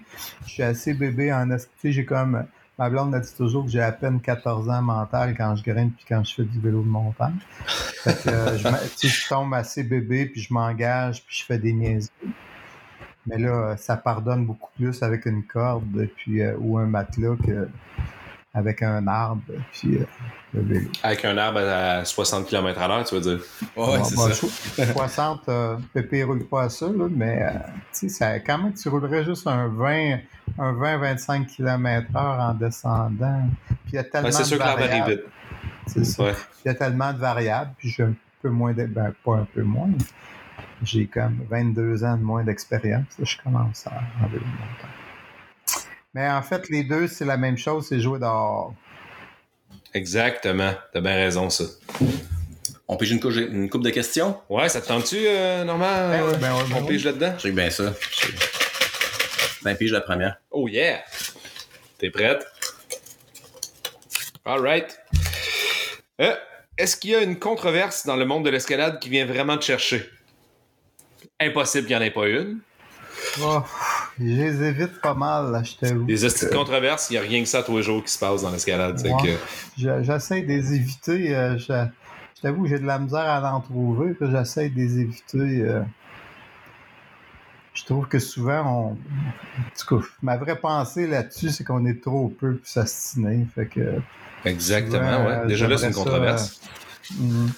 Je 0.47 0.53
suis 0.53 0.63
assez 0.63 0.95
bébé 0.95 1.33
en 1.33 1.51
es- 1.51 1.59
tu 1.59 1.65
sais, 1.83 1.93
j'ai 1.93 2.05
comme. 2.05 2.45
Ma 2.79 2.91
blonde 2.91 3.11
m'a 3.11 3.21
dit 3.21 3.35
toujours 3.35 3.65
que 3.65 3.71
j'ai 3.71 3.81
à 3.81 3.91
peine 3.93 4.21
14 4.21 4.69
ans 4.69 4.83
mental 4.83 5.35
quand 5.37 5.57
je 5.57 5.63
grimpe 5.63 5.97
puis 5.97 6.05
quand 6.09 6.23
je 6.25 6.35
fais 6.35 6.43
du 6.45 6.61
vélo 6.61 6.83
de 6.83 6.89
montagne. 6.89 7.37
Fait 7.67 8.15
que 8.23 8.29
euh, 8.29 8.57
je, 8.59 8.69
m'a- 8.69 8.79
tu 8.81 8.89
sais, 8.97 9.09
je 9.09 9.29
tombe 9.29 9.55
assez 9.55 9.83
bébé 9.83 10.27
puis 10.27 10.43
je 10.43 10.53
m'engage 10.53 11.25
puis 11.25 11.39
je 11.41 11.45
fais 11.47 11.59
des 11.59 11.73
niaiseries. 11.73 12.11
Mais 13.27 13.39
là, 13.39 13.49
euh, 13.49 13.77
ça 13.77 13.97
pardonne 13.97 14.45
beaucoup 14.45 14.71
plus 14.77 15.03
avec 15.03 15.25
une 15.27 15.43
corde 15.43 16.07
puis, 16.17 16.43
euh, 16.43 16.55
ou 16.59 16.79
un 16.79 16.87
matelas 16.87 17.37
que 17.45 17.69
avec 18.55 18.83
un 18.83 19.07
arbre 19.09 19.43
puis 19.73 19.97
euh, 19.97 20.05
le 20.55 20.63
vélo. 20.63 20.91
avec 21.03 21.25
un 21.25 21.37
arbre 21.39 21.59
à 21.61 22.05
60 22.05 22.47
km 22.47 22.81
à 22.81 22.89
l'heure, 22.89 23.05
tu 23.05 23.15
veux 23.15 23.21
dire? 23.23 23.41
Ouais, 23.77 23.99
Bon, 23.99 24.05
c'est 24.05 24.17
bon, 24.17 24.29
ça. 24.29 24.33
so- 24.35 24.51
60, 24.93 25.49
euh, 25.49 25.77
Pépé 25.95 26.23
roule 26.25 26.45
pas 26.47 26.65
à 26.65 26.69
ça, 26.69 26.87
là, 26.87 27.09
mais 27.11 27.43
euh, 27.43 27.51
tu 27.93 28.09
sais, 28.09 28.09
ça- 28.11 28.39
quand 28.41 28.59
même, 28.59 28.75
tu 28.75 28.89
roulerais 28.91 29.25
juste 29.25 29.47
un 29.47 29.69
20, 29.69 30.19
un 30.59 30.73
20-25 30.73 31.47
km 31.47 32.07
heure 32.17 32.41
en 32.41 32.55
descendant. 32.55 33.43
Puis 33.67 33.77
il 33.93 33.97
y 33.97 33.99
a 33.99 34.05
tellement 34.05 34.27
Ouais, 34.29 34.33
c'est 34.33 34.43
de 34.43 34.49
sûr 34.49 34.59
que 34.59 34.63
l'arbre 34.63 34.83
arrive 34.83 34.99
variables. 35.01 35.11
vite. 35.23 35.25
C'est 35.87 36.05
ça. 36.05 36.23
Ouais. 36.25 36.35
Il 36.65 36.69
y 36.69 36.71
a 36.71 36.75
tellement 36.75 37.13
de 37.13 37.19
variables, 37.19 37.71
puis 37.79 37.91
j'ai 37.91 38.03
un 38.03 38.15
peu 38.43 38.49
moins 38.49 38.73
de, 38.73 38.87
ben, 38.87 39.13
pas 39.25 39.37
un 39.37 39.47
peu 39.55 39.63
moins. 39.63 39.89
mais 39.89 40.05
J'ai 40.83 41.07
comme 41.07 41.41
22 41.51 42.05
ans 42.05 42.17
de 42.17 42.23
moins 42.23 42.43
d'expérience. 42.45 43.05
Je 43.23 43.37
commence 43.43 43.87
à 43.87 43.93
en 44.23 44.27
vélo 44.29 44.41
de 44.41 44.47
montagne. 44.47 45.83
Mais 46.15 46.29
en 46.31 46.43
fait, 46.43 46.69
les 46.71 46.83
deux, 46.85 47.07
c'est 47.09 47.25
la 47.27 47.37
même 47.37 47.59
chose, 47.59 47.87
c'est 47.89 48.01
jouer 48.01 48.19
dehors. 48.19 48.75
Exactement. 49.95 50.73
T'as 50.93 51.01
bien 51.01 51.15
raison, 51.15 51.49
ça. 51.51 51.65
On 52.89 52.97
pige 52.97 53.11
une, 53.13 53.21
couche- 53.21 53.37
une 53.51 53.69
coupe 53.69 53.83
de 53.83 53.91
questions? 53.91 54.39
Ouais, 54.49 54.69
ça 54.69 54.81
te 54.81 54.89
tente-tu, 54.89 55.17
euh, 55.19 55.65
Normand? 55.65 55.85
Ben 55.85 56.23
oui, 56.25 56.33
ben 56.41 56.53
oui, 56.55 56.63
ben 56.71 56.77
on 56.77 56.81
oui. 56.83 56.89
pige 56.89 57.05
là-dedans? 57.05 57.35
J'ai 57.39 57.51
bien 57.53 57.69
ça. 57.71 57.93
Ben, 59.63 59.77
pige 59.77 59.93
la 59.93 60.01
première. 60.01 60.37
Oh 60.51 60.69
yeah! 60.69 61.01
T'es 61.99 62.11
prête? 62.11 62.47
All 64.45 64.61
right. 64.61 64.99
Euh, 66.21 66.35
Est-ce 66.79 66.97
qu'il 66.97 67.11
y 67.11 67.15
a 67.15 67.23
une 67.23 67.39
controverse 67.39 68.07
dans 68.07 68.17
le 68.17 68.25
monde 68.25 68.45
de 68.45 68.51
l'escalade 68.51 68.99
qui 69.01 69.09
vient 69.09 69.27
vraiment 69.27 69.57
te 69.57 69.65
chercher? 69.65 70.09
Impossible 71.41 71.87
qu'il 71.87 71.97
n'y 71.97 72.03
en 72.03 72.07
ait 72.07 72.11
pas 72.11 72.29
une. 72.29 72.61
Oh, 73.43 73.63
je 74.19 74.25
les 74.25 74.63
évite 74.63 75.01
pas 75.01 75.15
mal, 75.15 75.51
là, 75.51 75.63
je 75.63 75.75
t'avoue. 75.75 76.05
Des 76.05 76.25
hosties 76.25 76.47
de 76.47 76.51
controverses, 76.51 77.09
il 77.11 77.15
n'y 77.15 77.19
a 77.19 77.23
rien 77.23 77.43
que 77.43 77.49
ça 77.49 77.63
tous 77.63 77.77
les 77.79 77.83
jours 77.83 78.05
qui 78.05 78.13
se 78.13 78.19
passe 78.19 78.43
dans 78.43 78.51
l'escalade. 78.51 79.01
Ouais. 79.03 79.37
que- 79.79 80.03
J'essaie 80.03 80.43
de 80.43 80.49
les 80.49 80.75
éviter. 80.75 81.35
euh, 81.35 81.59
je 81.59 81.65
je 82.37 82.43
t'avoue, 82.43 82.67
j'ai 82.67 82.79
de 82.79 82.87
la 82.87 82.99
misère 82.99 83.21
à 83.21 83.55
en 83.55 83.61
trouver. 83.61 84.13
puis 84.15 84.29
J'essaie 84.31 84.69
de 84.69 84.77
les 84.77 84.99
éviter. 85.01 85.39
euh. 85.63 85.81
Je 87.77 87.85
trouve 87.85 88.09
que 88.09 88.19
souvent, 88.19 88.63
on. 88.67 88.87
En 88.93 88.97
tout 89.79 90.01
cas, 90.01 90.07
ma 90.23 90.37
vraie 90.37 90.59
pensée 90.59 91.07
là-dessus, 91.07 91.51
c'est 91.51 91.63
qu'on 91.63 91.85
est 91.85 92.03
trop 92.03 92.29
peu 92.29 92.57
pour 92.57 92.67
s'astiner. 92.67 93.47
Fait 93.55 93.67
que. 93.67 94.01
Exactement, 94.45 95.19
souvent, 95.19 95.27
ouais. 95.43 95.47
Déjà 95.47 95.69
là, 95.69 95.77
c'est 95.77 95.89
une 95.89 95.93
ça, 95.93 96.03
controverse. 96.03 96.61
euh, 97.13 97.23
mhm. 97.23 97.51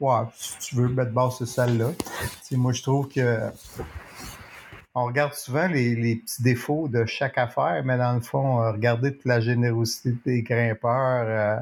Ouais, 0.00 0.20
si 0.36 0.58
tu 0.58 0.76
veux 0.76 0.88
mettre 0.88 1.46
celle-là. 1.46 1.90
Tu 1.98 2.04
sais, 2.42 2.56
moi, 2.56 2.72
je 2.72 2.82
trouve 2.82 3.08
que. 3.08 3.38
On 4.96 5.06
regarde 5.06 5.32
souvent 5.34 5.66
les, 5.66 5.96
les 5.96 6.16
petits 6.16 6.42
défauts 6.42 6.86
de 6.86 7.04
chaque 7.04 7.36
affaire, 7.36 7.82
mais 7.84 7.98
dans 7.98 8.12
le 8.12 8.20
fond, 8.20 8.62
euh, 8.62 8.70
regardez 8.70 9.12
toute 9.12 9.24
la 9.24 9.40
générosité 9.40 10.14
des 10.24 10.42
grimpeurs, 10.42 11.26
euh, 11.26 11.56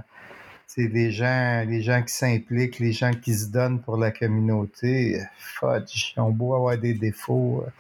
c'est 0.75 0.89
les 0.89 1.11
gens, 1.11 1.65
les 1.69 1.83
gens 1.83 2.03
qui 2.03 2.15
s'impliquent, 2.15 2.79
les 2.79 2.93
gens 2.93 3.11
qui 3.13 3.35
se 3.35 3.49
donnent 3.49 3.81
pour 3.83 3.99
la 3.99 4.11
communauté. 4.11 5.21
Fudge, 5.37 6.15
on 6.17 6.31
beau 6.31 6.55
avoir 6.55 6.79
des 6.79 6.95
défauts. 6.95 7.65
euh, 7.67 7.71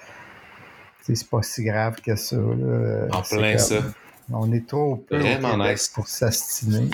c'est 1.02 1.28
pas 1.28 1.42
si 1.42 1.64
grave 1.64 1.96
que 2.04 2.16
ça. 2.16 2.36
Là. 2.36 3.06
En 3.12 3.22
plein 3.22 3.56
ça. 3.56 3.82
On 4.30 4.52
est 4.52 4.66
trop 4.66 4.96
peu 4.96 5.18
nice. 5.18 5.88
pour 5.88 6.06
s'astiner. 6.06 6.90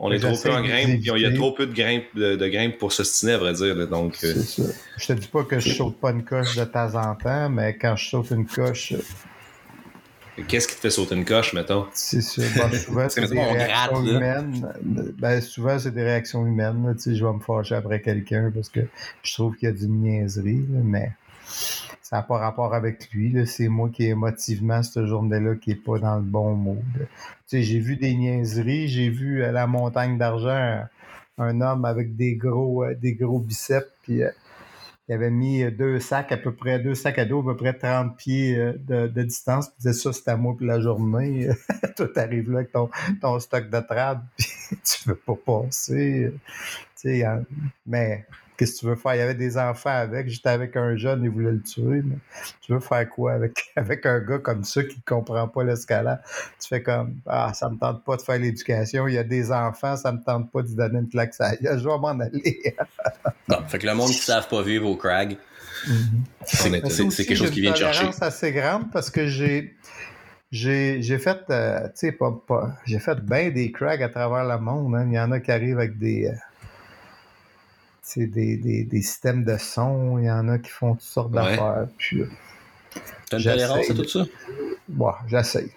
On 0.00 0.10
est 0.10 0.18
trop 0.18 0.36
peu 0.36 0.52
en 0.52 0.62
grimpe, 0.62 1.00
puis 1.00 1.10
il 1.14 1.22
y 1.22 1.26
a 1.26 1.32
trop 1.32 1.52
peu 1.52 1.66
de 1.66 1.72
grimpe, 1.72 2.04
de, 2.14 2.34
de 2.34 2.48
grimpe 2.48 2.78
pour 2.78 2.92
s'ostiner, 2.92 3.34
à 3.34 3.38
vrai 3.38 3.52
dire. 3.52 3.76
là. 3.76 3.86
donc, 3.86 4.18
euh, 4.24 4.34
ça. 4.34 4.62
Je 4.98 5.06
te 5.06 5.12
dis 5.12 5.28
pas 5.28 5.44
que 5.44 5.60
je 5.60 5.72
saute 5.72 6.00
pas 6.00 6.10
une 6.10 6.24
coche 6.24 6.56
de 6.56 6.64
temps 6.64 6.94
en 6.96 7.14
temps, 7.14 7.48
mais 7.48 7.76
quand 7.76 7.94
je 7.94 8.08
saute 8.08 8.30
une 8.32 8.46
coche, 8.46 8.94
qu'est-ce 10.48 10.68
qui 10.68 10.74
te 10.74 10.80
fait 10.80 10.90
sauter 10.90 11.14
une 11.14 11.24
coche, 11.24 11.52
mettons? 11.52 11.86
c'est. 11.92 12.20
Bon, 12.56 12.70
souvent, 12.72 13.08
c'est 13.08 13.28
des 13.28 13.40
réactions 13.40 14.04
humaines. 14.04 14.72
Ben, 15.18 15.40
souvent, 15.40 15.78
c'est 15.78 15.90
des 15.90 16.02
réactions 16.02 16.46
humaines. 16.46 16.94
Tu 16.96 17.02
sais, 17.02 17.14
je 17.14 17.24
vais 17.24 17.32
me 17.32 17.40
fâcher 17.40 17.74
après 17.74 18.00
quelqu'un 18.00 18.50
parce 18.54 18.68
que 18.68 18.80
je 19.22 19.34
trouve 19.34 19.56
qu'il 19.56 19.68
y 19.68 19.72
a 19.72 19.74
d'une 19.74 20.00
niaiserie, 20.02 20.66
là, 20.70 20.80
mais 20.82 21.12
ça 22.02 22.16
n'a 22.16 22.22
pas 22.22 22.38
rapport 22.38 22.74
avec 22.74 23.10
lui. 23.12 23.34
C'est 23.46 23.68
moi 23.68 23.88
qui, 23.88 24.04
émotivement, 24.04 24.82
cette 24.82 25.06
journée-là, 25.06 25.54
qui 25.56 25.70
n'est 25.70 25.76
pas 25.76 25.98
dans 25.98 26.16
le 26.16 26.22
bon 26.22 26.54
mood. 26.54 26.82
Tu 26.96 27.06
sais, 27.46 27.62
j'ai 27.62 27.78
vu 27.78 27.96
des 27.96 28.14
niaiseries. 28.14 28.88
J'ai 28.88 29.10
vu 29.10 29.44
à 29.44 29.52
la 29.52 29.66
montagne 29.66 30.18
d'argent 30.18 30.50
un, 30.50 30.88
un 31.38 31.60
homme 31.60 31.84
avec 31.84 32.16
des 32.16 32.34
gros, 32.34 32.84
euh, 32.84 32.94
des 32.94 33.14
gros 33.14 33.38
biceps, 33.38 33.88
puis 34.02 34.22
euh, 34.22 34.30
il 35.10 35.14
avait 35.14 35.30
mis 35.32 35.64
euh, 35.64 35.72
deux 35.72 35.98
sacs 35.98 36.30
à 36.30 36.36
peu 36.36 36.54
près, 36.54 36.78
deux 36.78 36.94
sacs 36.94 37.18
à 37.18 37.24
dos 37.24 37.40
à 37.40 37.44
peu 37.44 37.56
près 37.56 37.74
30 37.74 38.16
pieds 38.16 38.56
euh, 38.56 39.08
de, 39.08 39.22
distance. 39.24 39.68
Puis 39.68 39.78
disait 39.78 39.92
ça, 39.92 40.12
c'est 40.12 40.28
à 40.28 40.36
moi 40.36 40.56
pour 40.56 40.64
la 40.64 40.80
journée. 40.80 41.48
Toi, 41.96 42.06
t'arrives 42.14 42.48
là 42.48 42.58
avec 42.58 42.70
ton, 42.70 42.88
ton 43.20 43.40
stock 43.40 43.68
de 43.68 43.80
trad, 43.80 44.20
puis 44.38 44.78
tu 44.84 45.08
veux 45.08 45.16
pas 45.16 45.34
passer. 45.34 46.32
Hein, 47.04 47.42
mais 47.84 48.24
qu'est-ce 48.60 48.74
que 48.74 48.78
tu 48.80 48.86
veux 48.86 48.94
faire? 48.96 49.14
Il 49.14 49.18
y 49.18 49.22
avait 49.22 49.34
des 49.34 49.56
enfants 49.56 49.88
avec. 49.90 50.28
J'étais 50.28 50.50
avec 50.50 50.76
un 50.76 50.94
jeune, 50.96 51.24
il 51.24 51.30
voulait 51.30 51.52
le 51.52 51.62
tuer. 51.62 52.02
Mais 52.04 52.16
tu 52.60 52.72
veux 52.74 52.80
faire 52.80 53.08
quoi 53.08 53.32
avec, 53.32 53.72
avec 53.76 54.04
un 54.04 54.20
gars 54.20 54.38
comme 54.38 54.64
ça 54.64 54.84
qui 54.84 55.00
comprend 55.00 55.48
pas 55.48 55.64
l'escalade? 55.64 56.20
Tu 56.60 56.68
fais 56.68 56.82
comme, 56.82 57.16
ah, 57.26 57.52
ça 57.54 57.70
me 57.70 57.78
tente 57.78 58.04
pas 58.04 58.16
de 58.16 58.22
faire 58.22 58.38
l'éducation. 58.38 59.08
Il 59.08 59.14
y 59.14 59.18
a 59.18 59.24
des 59.24 59.50
enfants, 59.50 59.96
ça 59.96 60.12
me 60.12 60.22
tente 60.22 60.52
pas 60.52 60.60
de 60.62 60.68
donner 60.68 60.98
une 60.98 61.08
claque. 61.08 61.32
Ça, 61.32 61.52
je 61.60 61.66
vais 61.68 61.98
m'en 61.98 62.08
aller. 62.20 62.74
Non, 63.48 63.66
fait 63.66 63.78
que 63.78 63.86
le 63.86 63.94
monde 63.94 64.10
qui 64.10 64.16
ne 64.16 64.20
savent 64.22 64.48
pas 64.48 64.62
vivre 64.62 64.88
au 64.88 64.96
crag, 64.96 65.36
On 65.88 65.92
c'est 66.44 66.70
c'est- 66.90 67.10
c'est 67.10 67.24
quelque 67.24 67.36
chose 67.38 67.50
qui 67.50 67.58
une 67.60 67.62
vient 67.64 67.72
te 67.72 67.78
chercher. 67.78 67.98
tolérance 68.00 68.22
assez 68.22 68.52
grande 68.52 68.90
parce 68.92 69.10
que 69.10 69.26
j'ai 69.26 69.74
j'ai 70.52 71.00
j'ai 71.02 71.18
fait 71.18 71.38
euh, 71.50 71.84
tu 71.88 71.92
sais 71.94 72.12
pas, 72.12 72.32
pas 72.46 72.76
j'ai 72.84 72.98
fait 72.98 73.20
bien 73.20 73.50
des 73.50 73.72
crags 73.72 74.02
à 74.02 74.08
travers 74.08 74.44
le 74.44 74.62
monde 74.62 74.94
hein. 74.96 75.06
il 75.08 75.14
y 75.14 75.18
en 75.20 75.30
a 75.32 75.40
qui 75.40 75.50
arrivent 75.50 75.78
avec 75.78 75.98
des 75.98 76.26
euh, 76.26 76.32
c'est 78.10 78.26
des, 78.26 78.56
des, 78.56 78.84
des 78.84 79.02
systèmes 79.02 79.44
de 79.44 79.56
son, 79.56 80.18
il 80.18 80.24
y 80.26 80.30
en 80.30 80.48
a 80.48 80.58
qui 80.58 80.70
font 80.70 80.92
toutes 80.94 81.02
sortes 81.02 81.32
Ouais. 81.32 81.56
d'affaires. 81.56 81.86
Puis, 81.98 82.20
euh, 82.20 82.28
T'as 83.28 83.38
une 83.38 83.44
tolérance 83.44 83.90
à 83.90 83.94
tout 83.94 84.08
ça? 84.08 84.26
bon, 84.88 85.12
j'essaye. 85.28 85.70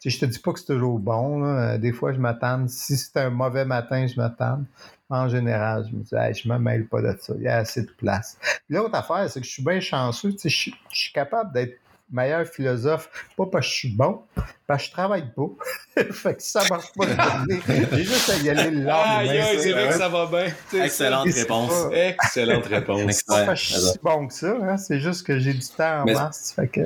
Tu 0.00 0.10
sais, 0.10 0.16
je 0.18 0.20
te 0.20 0.26
dis 0.26 0.38
pas 0.38 0.52
que 0.52 0.58
c'est 0.58 0.66
toujours 0.66 0.98
bon. 0.98 1.40
Là. 1.40 1.72
Euh, 1.74 1.78
Des 1.78 1.92
fois, 1.92 2.12
je 2.12 2.18
m'attends. 2.18 2.66
Si 2.68 2.96
c'est 2.96 3.16
un 3.18 3.30
mauvais 3.30 3.64
matin, 3.64 4.06
je 4.06 4.16
m'attends. 4.20 4.60
En 5.08 5.28
général, 5.28 5.86
je 5.90 5.96
me 5.96 6.02
dis, 6.02 6.14
Hey, 6.14 6.34
je 6.34 6.48
me 6.48 6.58
mêle 6.58 6.86
pas 6.86 7.00
de 7.00 7.16
ça. 7.20 7.32
Il 7.36 7.42
y 7.42 7.48
a 7.48 7.56
assez 7.58 7.82
de 7.82 7.90
place. 7.90 8.36
L'autre 8.68 8.94
affaire, 8.94 9.30
c'est 9.30 9.40
que 9.40 9.46
je 9.46 9.52
suis 9.52 9.64
bien 9.64 9.80
chanceux. 9.80 10.32
Tu 10.32 10.50
sais, 10.50 10.74
je 10.90 10.98
suis 10.98 11.12
capable 11.12 11.52
d'être 11.54 11.78
meilleur 12.12 12.46
philosophe, 12.46 13.08
pas 13.36 13.46
parce 13.46 13.66
que 13.66 13.72
je 13.72 13.76
suis 13.78 13.88
bon, 13.96 14.22
parce 14.66 14.82
que 14.84 14.88
je 14.88 14.92
travaille 14.92 15.32
pas. 15.34 16.02
fait 16.12 16.34
que 16.36 16.42
ça 16.42 16.62
marche 16.70 16.92
pas 16.96 17.06
le 17.06 17.56
j'ai 17.96 18.04
juste 18.04 18.30
à 18.30 18.36
y 18.36 18.50
aller 18.50 18.70
le 18.70 18.76
lendemain. 18.84 19.16
Aïe, 19.18 19.30
aïe, 19.30 19.58
c'est 19.60 19.72
vrai 19.72 19.88
que 19.88 19.94
ça 19.94 20.08
va 20.08 20.26
bien. 20.26 20.82
Excellente 20.84 21.28
réponse. 21.32 21.70
pas- 21.70 21.96
Excellente 21.96 22.66
réponse. 22.66 23.12
C'est 23.12 23.26
pas 23.26 23.46
parce 23.46 23.60
que 23.60 23.66
je 23.66 23.72
suis 23.74 23.80
si 23.92 23.98
bon 24.02 24.26
que 24.28 24.34
ça, 24.34 24.54
hein, 24.62 24.76
c'est 24.76 25.00
juste 25.00 25.26
que 25.26 25.38
j'ai 25.38 25.54
du 25.54 25.66
temps 25.66 26.02
en 26.02 26.04
Mais- 26.04 26.14
masse. 26.14 26.52
Fait 26.54 26.68
que... 26.68 26.80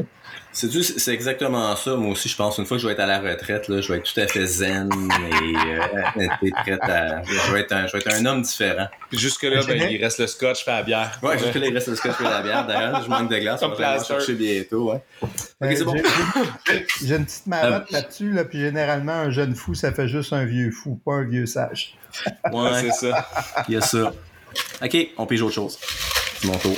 C'est 0.57 1.13
exactement 1.13 1.77
ça. 1.77 1.97
Moi 1.97 2.13
aussi, 2.13 2.31
je 2.31 2.37
pense, 2.37 2.57
une 2.57 2.65
fois 2.65 2.79
que 2.79 2.83
je 2.83 2.87
vais 2.87 2.95
être 2.95 3.01
à 3.01 3.07
la 3.07 3.19
retraite, 3.21 3.69
là, 3.69 3.83
je 3.83 3.93
vais 3.93 3.99
être 3.99 4.11
tout 4.11 4.19
à 4.19 4.27
fait 4.27 4.47
zen 4.47 4.89
et 4.91 5.55
euh, 5.55 6.23
être 6.23 6.63
prête 6.63 6.81
à. 6.83 7.23
Je 7.25 7.53
vais, 7.53 7.61
être 7.61 7.73
un, 7.73 7.87
je 7.87 7.93
vais 7.93 7.99
être 7.99 8.15
un 8.15 8.25
homme 8.25 8.41
différent. 8.41 8.87
Puis 9.11 9.19
jusque-là, 9.19 9.61
ben, 9.67 9.89
il 9.91 10.03
reste 10.03 10.19
le 10.19 10.27
scotch 10.27 10.65
fait 10.65 10.71
la 10.73 10.83
bière. 10.83 11.19
Ouais, 11.23 11.39
jusque 11.39 11.55
là, 11.57 11.67
il 11.67 11.75
reste 11.75 11.89
le 11.89 11.97
scotch 11.97 12.19
et 12.21 12.25
la 12.25 12.41
bière. 12.41 12.67
D'ailleurs, 12.67 13.03
je 13.05 13.09
manque 13.11 13.31
de 13.31 13.37
glace. 13.37 13.61
Comme 13.61 13.73
on 13.73 13.75
va 13.77 13.91
aller 13.91 14.05
chercher 14.05 14.33
bientôt. 14.35 14.93
Ouais. 14.93 15.01
Ok, 15.23 15.31
Euh, 15.63 15.75
c'est 15.77 15.85
bon. 15.85 15.95
j'ai- 17.03 17.15
une 17.17 17.25
petite 17.27 17.47
marotte 17.47 17.91
là-dessus, 17.91 18.33
là, 18.33 18.45
puis 18.47 18.59
généralement, 18.61 19.13
un 19.13 19.31
jeune 19.31 19.55
fou, 19.55 19.75
ça 19.75 19.93
fait 19.93 20.09
juste 20.09 20.33
un 20.33 20.47
vieux 20.47 20.71
fou, 20.71 20.99
pas 21.05 21.17
un 21.17 21.25
vieux 21.25 21.45
sage. 21.47 21.99
Ouais, 22.51 22.71
C'est 22.81 22.93
ça. 22.93 23.29
il 23.69 23.75
y 23.75 23.77
a 23.77 23.83
ça. 23.83 24.13
Ok, 24.83 24.97
on 25.19 25.27
pige 25.27 25.43
autre 25.43 25.55
chose. 25.55 25.79
C'est 26.41 26.49
mon 26.49 26.57
tour. 26.57 26.77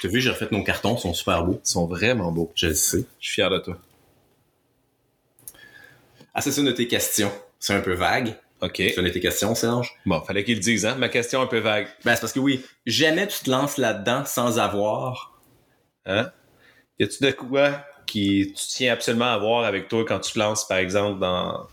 T'as 0.00 0.08
vu, 0.08 0.20
j'ai 0.20 0.30
refait 0.30 0.48
nos 0.50 0.62
cartons, 0.64 0.96
ils 0.96 1.00
sont 1.00 1.14
super 1.14 1.44
beaux. 1.44 1.60
Ils 1.64 1.68
sont 1.68 1.86
vraiment 1.86 2.32
beaux. 2.32 2.50
Je 2.54 2.68
le 2.68 2.74
sais. 2.74 3.04
Je 3.20 3.26
suis 3.26 3.34
fier 3.34 3.50
de 3.50 3.58
toi. 3.58 3.78
Ah, 6.34 6.40
c'est 6.40 6.52
ça 6.52 6.62
de 6.62 6.72
tes 6.72 6.88
questions. 6.88 7.32
C'est 7.58 7.74
un 7.74 7.80
peu 7.80 7.94
vague. 7.94 8.36
OK. 8.62 8.76
C'est 8.76 8.96
une 8.96 9.04
de 9.04 9.08
tes 9.10 9.20
questions, 9.20 9.54
Serge? 9.54 9.94
Bon, 10.06 10.20
fallait 10.20 10.44
qu'il 10.44 10.56
le 10.56 10.60
dise, 10.60 10.86
hein? 10.86 10.94
Ma 10.94 11.08
question 11.08 11.40
un 11.40 11.46
peu 11.46 11.58
vague. 11.58 11.88
Ben, 12.04 12.14
c'est 12.14 12.20
parce 12.20 12.32
que 12.32 12.40
oui, 12.40 12.64
jamais 12.86 13.26
tu 13.26 13.40
te 13.44 13.50
lances 13.50 13.78
là-dedans 13.78 14.24
sans 14.24 14.58
avoir. 14.58 15.40
Hein? 16.06 16.30
Y 16.98 17.04
a-tu 17.04 17.24
de 17.24 17.30
quoi 17.30 17.84
qui 18.06 18.52
tu 18.56 18.66
tiens 18.68 18.92
absolument 18.92 19.32
à 19.32 19.38
voir 19.38 19.64
avec 19.64 19.88
toi 19.88 20.04
quand 20.06 20.18
tu 20.20 20.32
te 20.32 20.38
lances, 20.38 20.66
par 20.66 20.78
exemple, 20.78 21.20
dans 21.20 21.68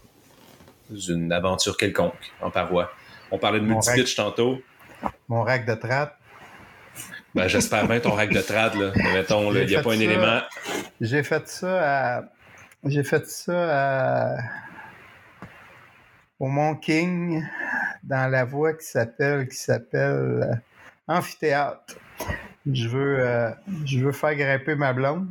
une 0.90 1.32
aventure 1.32 1.78
quelconque 1.78 2.34
en 2.42 2.52
paroi? 2.52 2.92
On 3.32 3.38
parlait 3.38 3.60
de 3.60 3.66
multi-pitch 3.66 4.16
tantôt. 4.16 4.62
Mon 5.28 5.44
rack 5.44 5.66
de 5.66 5.76
trappe, 5.76 6.16
Ben, 7.38 7.47
j'espère 7.47 7.88
bien 7.88 8.00
ton 8.00 8.13
rack 8.13 8.32
de 8.34 8.41
trad, 8.41 8.73
là. 8.73 8.91
Mettons, 9.13 9.54
il 9.54 9.67
n'y 9.67 9.76
a 9.76 9.84
pas 9.84 9.93
un 9.93 10.00
élément. 10.00 10.41
j'ai 11.00 11.21
fait 11.21 11.47
ça 11.47 12.17
à. 12.17 12.23
J'ai 12.84 13.04
fait 13.04 13.28
ça 13.28 14.38
à. 14.38 14.38
Au 16.39 16.47
Mont 16.47 16.76
King, 16.76 17.45
dans 18.02 18.28
la 18.32 18.43
voie 18.43 18.73
qui 18.73 18.88
s'appelle 18.88 19.47
qui 19.47 19.56
s'appelle 19.56 20.41
euh, 20.41 20.56
Amphithéâtre. 21.08 21.97
Je 22.65 22.88
veux, 22.88 23.19
euh, 23.19 23.52
je 23.86 24.00
veux 24.00 24.13
faire 24.13 24.36
grimper 24.36 24.73
ma 24.73 24.93
blonde. 24.93 25.28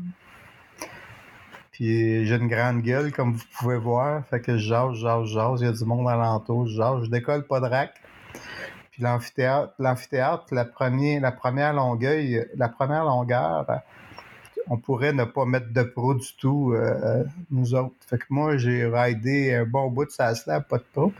Puis 1.72 2.24
j'ai 2.24 2.36
une 2.36 2.46
grande 2.46 2.82
gueule, 2.82 3.10
comme 3.10 3.32
vous 3.32 3.44
pouvez 3.58 3.78
voir. 3.78 4.24
Fait 4.28 4.38
que 4.38 4.56
je 4.56 4.68
jase, 4.68 4.94
jase, 4.94 5.26
jase. 5.26 5.60
Il 5.60 5.66
y 5.66 5.68
a 5.68 5.72
du 5.72 5.84
monde 5.84 6.08
alentour. 6.08 6.68
Je 6.68 6.76
jase. 6.76 7.02
Je 7.06 7.10
décolle 7.10 7.44
pas 7.48 7.58
de 7.58 7.66
rack. 7.66 7.94
Puis 8.96 9.02
l'amphithéâtre, 9.02 9.74
l'amphithéâtre, 9.78 10.46
la 10.52 10.64
première, 10.64 11.20
la 11.20 11.30
première 11.32 11.74
longueur, 11.74 12.18
la 12.56 12.68
première 12.70 13.04
longueur, 13.04 13.66
euh, 13.68 13.74
on 14.70 14.78
pourrait 14.78 15.12
ne 15.12 15.24
pas 15.24 15.44
mettre 15.44 15.70
de 15.70 15.82
pro 15.82 16.14
du 16.14 16.34
tout, 16.40 16.72
euh, 16.74 17.22
nous 17.50 17.74
autres. 17.74 17.94
Fait 18.08 18.16
que 18.16 18.24
moi, 18.30 18.56
j'ai 18.56 18.86
raidé 18.86 19.52
un 19.52 19.64
bon 19.66 19.90
bout 19.90 20.06
de 20.06 20.10
sa 20.10 20.34
slab, 20.34 20.66
pas 20.66 20.78
de 20.78 20.84
pro. 20.94 21.12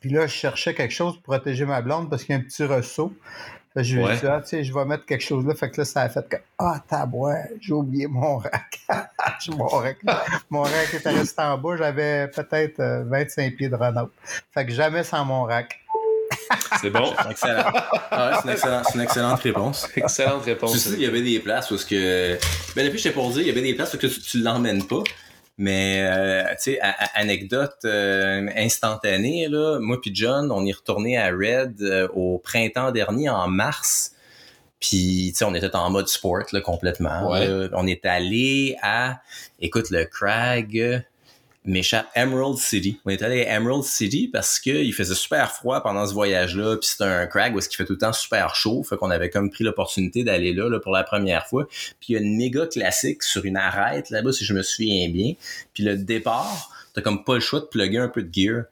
Puis 0.00 0.10
là, 0.10 0.26
je 0.26 0.32
cherchais 0.32 0.74
quelque 0.74 0.92
chose 0.92 1.14
pour 1.14 1.22
protéger 1.22 1.64
ma 1.64 1.80
blonde 1.80 2.10
parce 2.10 2.24
qu'il 2.24 2.34
y 2.34 2.38
a 2.38 2.40
un 2.40 2.44
petit 2.44 2.64
ressaut. 2.64 3.12
Fait 3.72 3.82
que 3.82 3.86
je 3.86 3.94
lui 3.96 4.02
ai 4.02 4.06
Ouais. 4.08 4.16
dit, 4.18 4.26
ah, 4.26 4.40
tu 4.42 4.48
sais, 4.48 4.64
je 4.64 4.74
vais 4.74 4.84
mettre 4.84 5.06
quelque 5.06 5.22
chose 5.24 5.46
là. 5.46 5.54
Fait 5.54 5.70
que 5.70 5.80
là, 5.80 5.84
ça 5.84 6.02
a 6.02 6.08
fait 6.08 6.28
que, 6.28 6.36
ah, 6.58 6.82
tabouin, 6.88 7.36
j'ai 7.60 7.72
oublié 7.72 8.08
mon 8.08 8.38
rack. 8.38 8.80
Mon 9.56 9.66
rack. 9.66 9.98
Mon 10.50 10.62
rack 10.62 10.92
était 10.94 11.10
resté 11.10 11.40
en 11.40 11.56
bas. 11.58 11.76
J'avais 11.76 12.26
peut-être 12.28 12.80
euh, 12.80 13.04
25 13.04 13.54
pieds 13.54 13.68
de 13.68 13.76
Renault. 13.76 14.10
Fait 14.52 14.66
que 14.66 14.72
jamais 14.72 15.04
sans 15.04 15.24
mon 15.24 15.44
rack. 15.44 15.78
C'est 16.80 16.90
bon? 16.90 17.12
Excellent. 17.30 17.64
Ah 18.10 18.30
ouais, 18.30 18.36
c'est 18.36 18.44
une, 18.48 18.50
excellente- 18.54 18.86
une 18.94 19.00
excellente 19.00 19.40
réponse. 19.40 19.88
Excellente 19.96 20.42
Tu 20.44 20.50
réponse. 20.50 20.76
sais, 20.78 20.90
il 20.94 21.00
y 21.02 21.06
avait 21.06 21.22
des 21.22 21.40
places 21.40 21.70
où 21.70 21.76
ce 21.78 21.84
que. 21.86 22.38
Ben, 22.74 22.84
depuis, 22.86 22.98
j'étais 22.98 23.12
pour 23.14 23.30
dire, 23.30 23.42
il 23.42 23.48
y 23.48 23.50
avait 23.50 23.62
des 23.62 23.74
places 23.74 23.94
où 23.94 23.98
que 23.98 24.06
tu, 24.06 24.20
tu 24.20 24.38
l'emmènes 24.40 24.86
pas. 24.86 25.02
Mais, 25.60 26.06
euh, 26.08 26.44
tu 26.62 26.74
sais, 26.74 26.80
anecdote 27.14 27.74
euh, 27.84 28.46
instantanée, 28.56 29.48
là. 29.48 29.78
Moi 29.80 30.00
puis 30.00 30.12
John, 30.14 30.52
on 30.52 30.64
est 30.64 30.72
retourné 30.72 31.18
à 31.18 31.30
Red 31.30 31.82
euh, 31.82 32.06
au 32.14 32.38
printemps 32.38 32.92
dernier, 32.92 33.28
en 33.28 33.48
mars. 33.48 34.12
Puis, 34.80 35.30
tu 35.32 35.38
sais, 35.38 35.44
on 35.44 35.54
était 35.56 35.74
en 35.74 35.90
mode 35.90 36.06
sport, 36.06 36.44
là, 36.52 36.60
complètement. 36.60 37.32
Ouais. 37.32 37.48
là. 37.48 37.68
On 37.72 37.86
est 37.88 38.06
allé 38.06 38.76
à, 38.82 39.20
écoute, 39.60 39.90
le 39.90 40.04
Crag 40.04 41.04
m'échappe, 41.70 42.08
Emerald 42.14 42.56
City. 42.56 43.00
On 43.04 43.10
est 43.10 43.22
allé 43.22 43.44
à 43.44 43.56
Emerald 43.56 43.84
City 43.84 44.28
parce 44.32 44.58
que 44.58 44.70
il 44.70 44.92
faisait 44.92 45.14
super 45.14 45.52
froid 45.52 45.82
pendant 45.82 46.06
ce 46.06 46.14
voyage-là. 46.14 46.76
Puis 46.76 46.90
c'est 46.96 47.04
un 47.04 47.26
Crag 47.26 47.54
où 47.54 47.58
est-ce 47.58 47.68
qu'il 47.68 47.76
fait 47.76 47.84
tout 47.84 47.94
le 47.94 47.98
temps 47.98 48.12
super 48.12 48.54
chaud. 48.54 48.82
Fait 48.82 48.96
qu'on 48.96 49.10
avait 49.10 49.30
comme 49.30 49.50
pris 49.50 49.64
l'opportunité 49.64 50.24
d'aller 50.24 50.52
là, 50.52 50.68
là 50.68 50.80
pour 50.80 50.92
la 50.92 51.04
première 51.04 51.46
fois. 51.46 51.66
Puis 52.00 52.10
il 52.10 52.12
y 52.14 52.16
a 52.16 52.20
une 52.20 52.36
méga 52.36 52.66
classique 52.66 53.22
sur 53.22 53.44
une 53.44 53.56
arête 53.56 54.10
là-bas, 54.10 54.32
si 54.32 54.44
je 54.44 54.54
me 54.54 54.62
souviens 54.62 55.08
bien. 55.08 55.34
Puis 55.74 55.82
le 55.82 55.96
départ, 55.96 56.70
t'as 56.94 57.02
comme 57.02 57.24
pas 57.24 57.34
le 57.34 57.40
choix 57.40 57.60
de 57.60 57.66
plugger 57.66 57.98
un 57.98 58.08
peu 58.08 58.22
de 58.22 58.32
gear. 58.32 58.64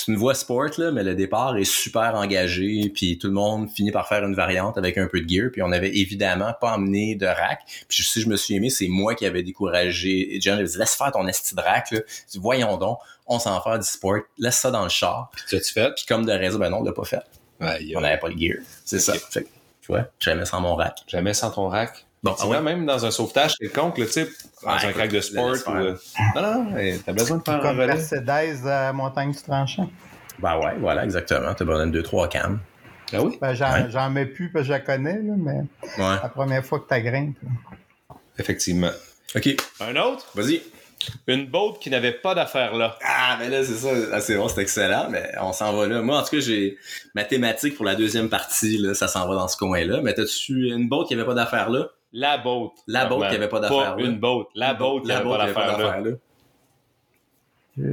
C'est 0.00 0.12
une 0.12 0.16
voie 0.16 0.32
sport, 0.34 0.70
là, 0.78 0.90
mais 0.92 1.04
le 1.04 1.14
départ 1.14 1.58
est 1.58 1.64
super 1.64 2.14
engagé, 2.14 2.90
puis 2.94 3.18
tout 3.18 3.26
le 3.26 3.34
monde 3.34 3.68
finit 3.68 3.92
par 3.92 4.08
faire 4.08 4.24
une 4.24 4.34
variante 4.34 4.78
avec 4.78 4.96
un 4.96 5.06
peu 5.06 5.20
de 5.20 5.28
gear, 5.28 5.50
puis 5.52 5.60
on 5.60 5.70
avait 5.72 5.94
évidemment 5.94 6.54
pas 6.58 6.72
emmené 6.72 7.16
de 7.16 7.26
rack. 7.26 7.60
Puis 7.86 8.02
si 8.02 8.22
je 8.22 8.28
me 8.28 8.38
souviens 8.38 8.60
bien, 8.60 8.70
c'est 8.70 8.88
moi 8.88 9.14
qui 9.14 9.26
avais 9.26 9.42
découragé 9.42 10.38
John, 10.40 10.56
il 10.56 10.60
avait 10.60 10.70
dit 10.70 10.78
«Laisse 10.78 10.94
faire 10.96 11.12
ton 11.12 11.26
esti 11.26 11.54
de 11.54 11.60
rack, 11.60 11.90
là. 11.90 12.00
Voyons 12.36 12.78
donc, 12.78 12.98
on 13.26 13.38
s'en 13.38 13.60
faire 13.60 13.78
du 13.78 13.86
sport, 13.86 14.20
laisse 14.38 14.56
ça 14.56 14.70
dans 14.70 14.84
le 14.84 14.88
char.» 14.88 15.30
Tu 15.50 15.56
as-tu 15.56 15.70
fait? 15.74 15.92
Puis 15.94 16.06
comme 16.06 16.24
de 16.24 16.32
raison, 16.32 16.58
ben 16.58 16.70
non, 16.70 16.78
on 16.78 16.82
l'a 16.82 16.92
pas 16.92 17.04
fait. 17.04 17.20
Ouais, 17.60 17.92
On 17.94 18.00
n'avait 18.00 18.18
pas 18.18 18.28
le 18.28 18.38
gear. 18.38 18.56
C'est 18.86 19.00
ça. 19.00 19.12
Fait 19.12 19.46
tu 19.82 19.92
vois, 19.92 20.06
jamais 20.18 20.46
sans 20.46 20.62
mon 20.62 20.76
rack. 20.76 21.00
Jamais 21.08 21.34
sans 21.34 21.50
ton 21.50 21.68
rack? 21.68 22.06
Bon, 22.22 22.32
Tu 22.34 22.40
ah 22.42 22.46
vois, 22.46 22.56
ouais. 22.56 22.62
même 22.62 22.84
dans 22.84 23.06
un 23.06 23.10
sauvetage 23.10 23.56
quelconque, 23.56 23.96
le 23.98 24.06
type, 24.06 24.28
dans 24.62 24.70
Ouais, 24.76 24.84
un 24.84 24.92
crack 24.92 25.10
de 25.10 25.20
sport 25.20 25.56
ou. 25.66 25.70
euh, 25.70 25.96
Non, 26.34 26.42
non, 26.42 26.74
t'as 27.06 27.12
besoin 27.12 27.38
de 27.38 27.42
faire 27.42 27.64
un 27.64 27.70
relais. 27.72 27.86
Mercedes 27.86 28.66
à 28.66 28.92
Montagne 28.92 29.32
du 29.32 29.42
Tranchant. 29.42 29.90
Ben 30.38 30.58
ouais, 30.58 30.74
voilà, 30.78 31.04
exactement. 31.04 31.54
T'as 31.54 31.64
besoin 31.64 31.86
de 31.86 31.92
deux, 31.92 32.02
trois 32.02 32.28
cams. 32.28 32.58
Ah 33.12 33.22
oui? 33.22 33.38
Ben, 33.40 33.54
j'en, 33.54 33.72
Ouais. 33.72 34.10
mets 34.10 34.26
plus 34.26 34.50
parce 34.52 34.62
que 34.64 34.68
je 34.68 34.72
la 34.72 34.80
connais, 34.80 35.14
là, 35.20 35.34
mais 35.36 35.60
Ouais. 35.98 36.16
la 36.22 36.28
première 36.28 36.64
fois 36.64 36.80
que 36.80 36.94
tu 36.94 37.02
grimpes. 37.02 37.36
là. 37.42 38.16
Effectivement. 38.38 38.90
OK, 39.34 39.48
Un 39.80 39.96
autre? 39.96 40.26
vas-y. 40.34 40.62
Une 41.26 41.46
boat 41.46 41.76
qui 41.80 41.88
n'avait 41.88 42.12
pas 42.12 42.34
d'affaires 42.34 42.74
là. 42.74 42.98
Ah, 43.02 43.36
ben 43.40 43.50
là, 43.50 43.64
c'est 43.64 43.74
ça. 43.74 43.88
Ah, 44.12 44.20
c'est 44.20 44.36
bon, 44.36 44.48
c'est 44.48 44.60
excellent, 44.60 45.08
mais 45.10 45.32
on 45.40 45.52
s'en 45.54 45.72
va 45.74 45.86
là. 45.86 46.02
Moi, 46.02 46.18
en 46.18 46.22
tout 46.22 46.36
cas, 46.36 46.40
j'ai 46.40 46.76
ma 47.14 47.24
thématique 47.24 47.74
pour 47.76 47.86
la 47.86 47.94
deuxième 47.94 48.28
partie, 48.28 48.76
là, 48.76 48.92
ça 48.92 49.08
s'en 49.08 49.26
va 49.26 49.34
dans 49.34 49.48
ce 49.48 49.56
coin-là. 49.56 50.00
Mais 50.02 50.12
t'as-tu 50.12 50.68
une 50.68 50.88
boat 50.90 51.06
qui 51.08 51.14
avait 51.14 51.24
pas 51.24 51.32
d'affaires 51.34 51.70
là? 51.70 51.88
La 52.12 52.38
boat. 52.38 52.72
La 52.86 53.06
boat 53.06 53.28
qui 53.28 53.34
avait 53.36 53.48
pas 53.48 53.60
d'affaires 53.60 53.96
là. 53.96 54.04
Une 54.04 54.18
boat. 54.18 54.48
La 54.54 54.74
boat 54.74 55.00
qui 55.04 55.12
avait 55.12 55.24
pas 55.24 55.38
d'affaires 55.46 55.78
là. 55.78 56.00
là. 56.00 56.16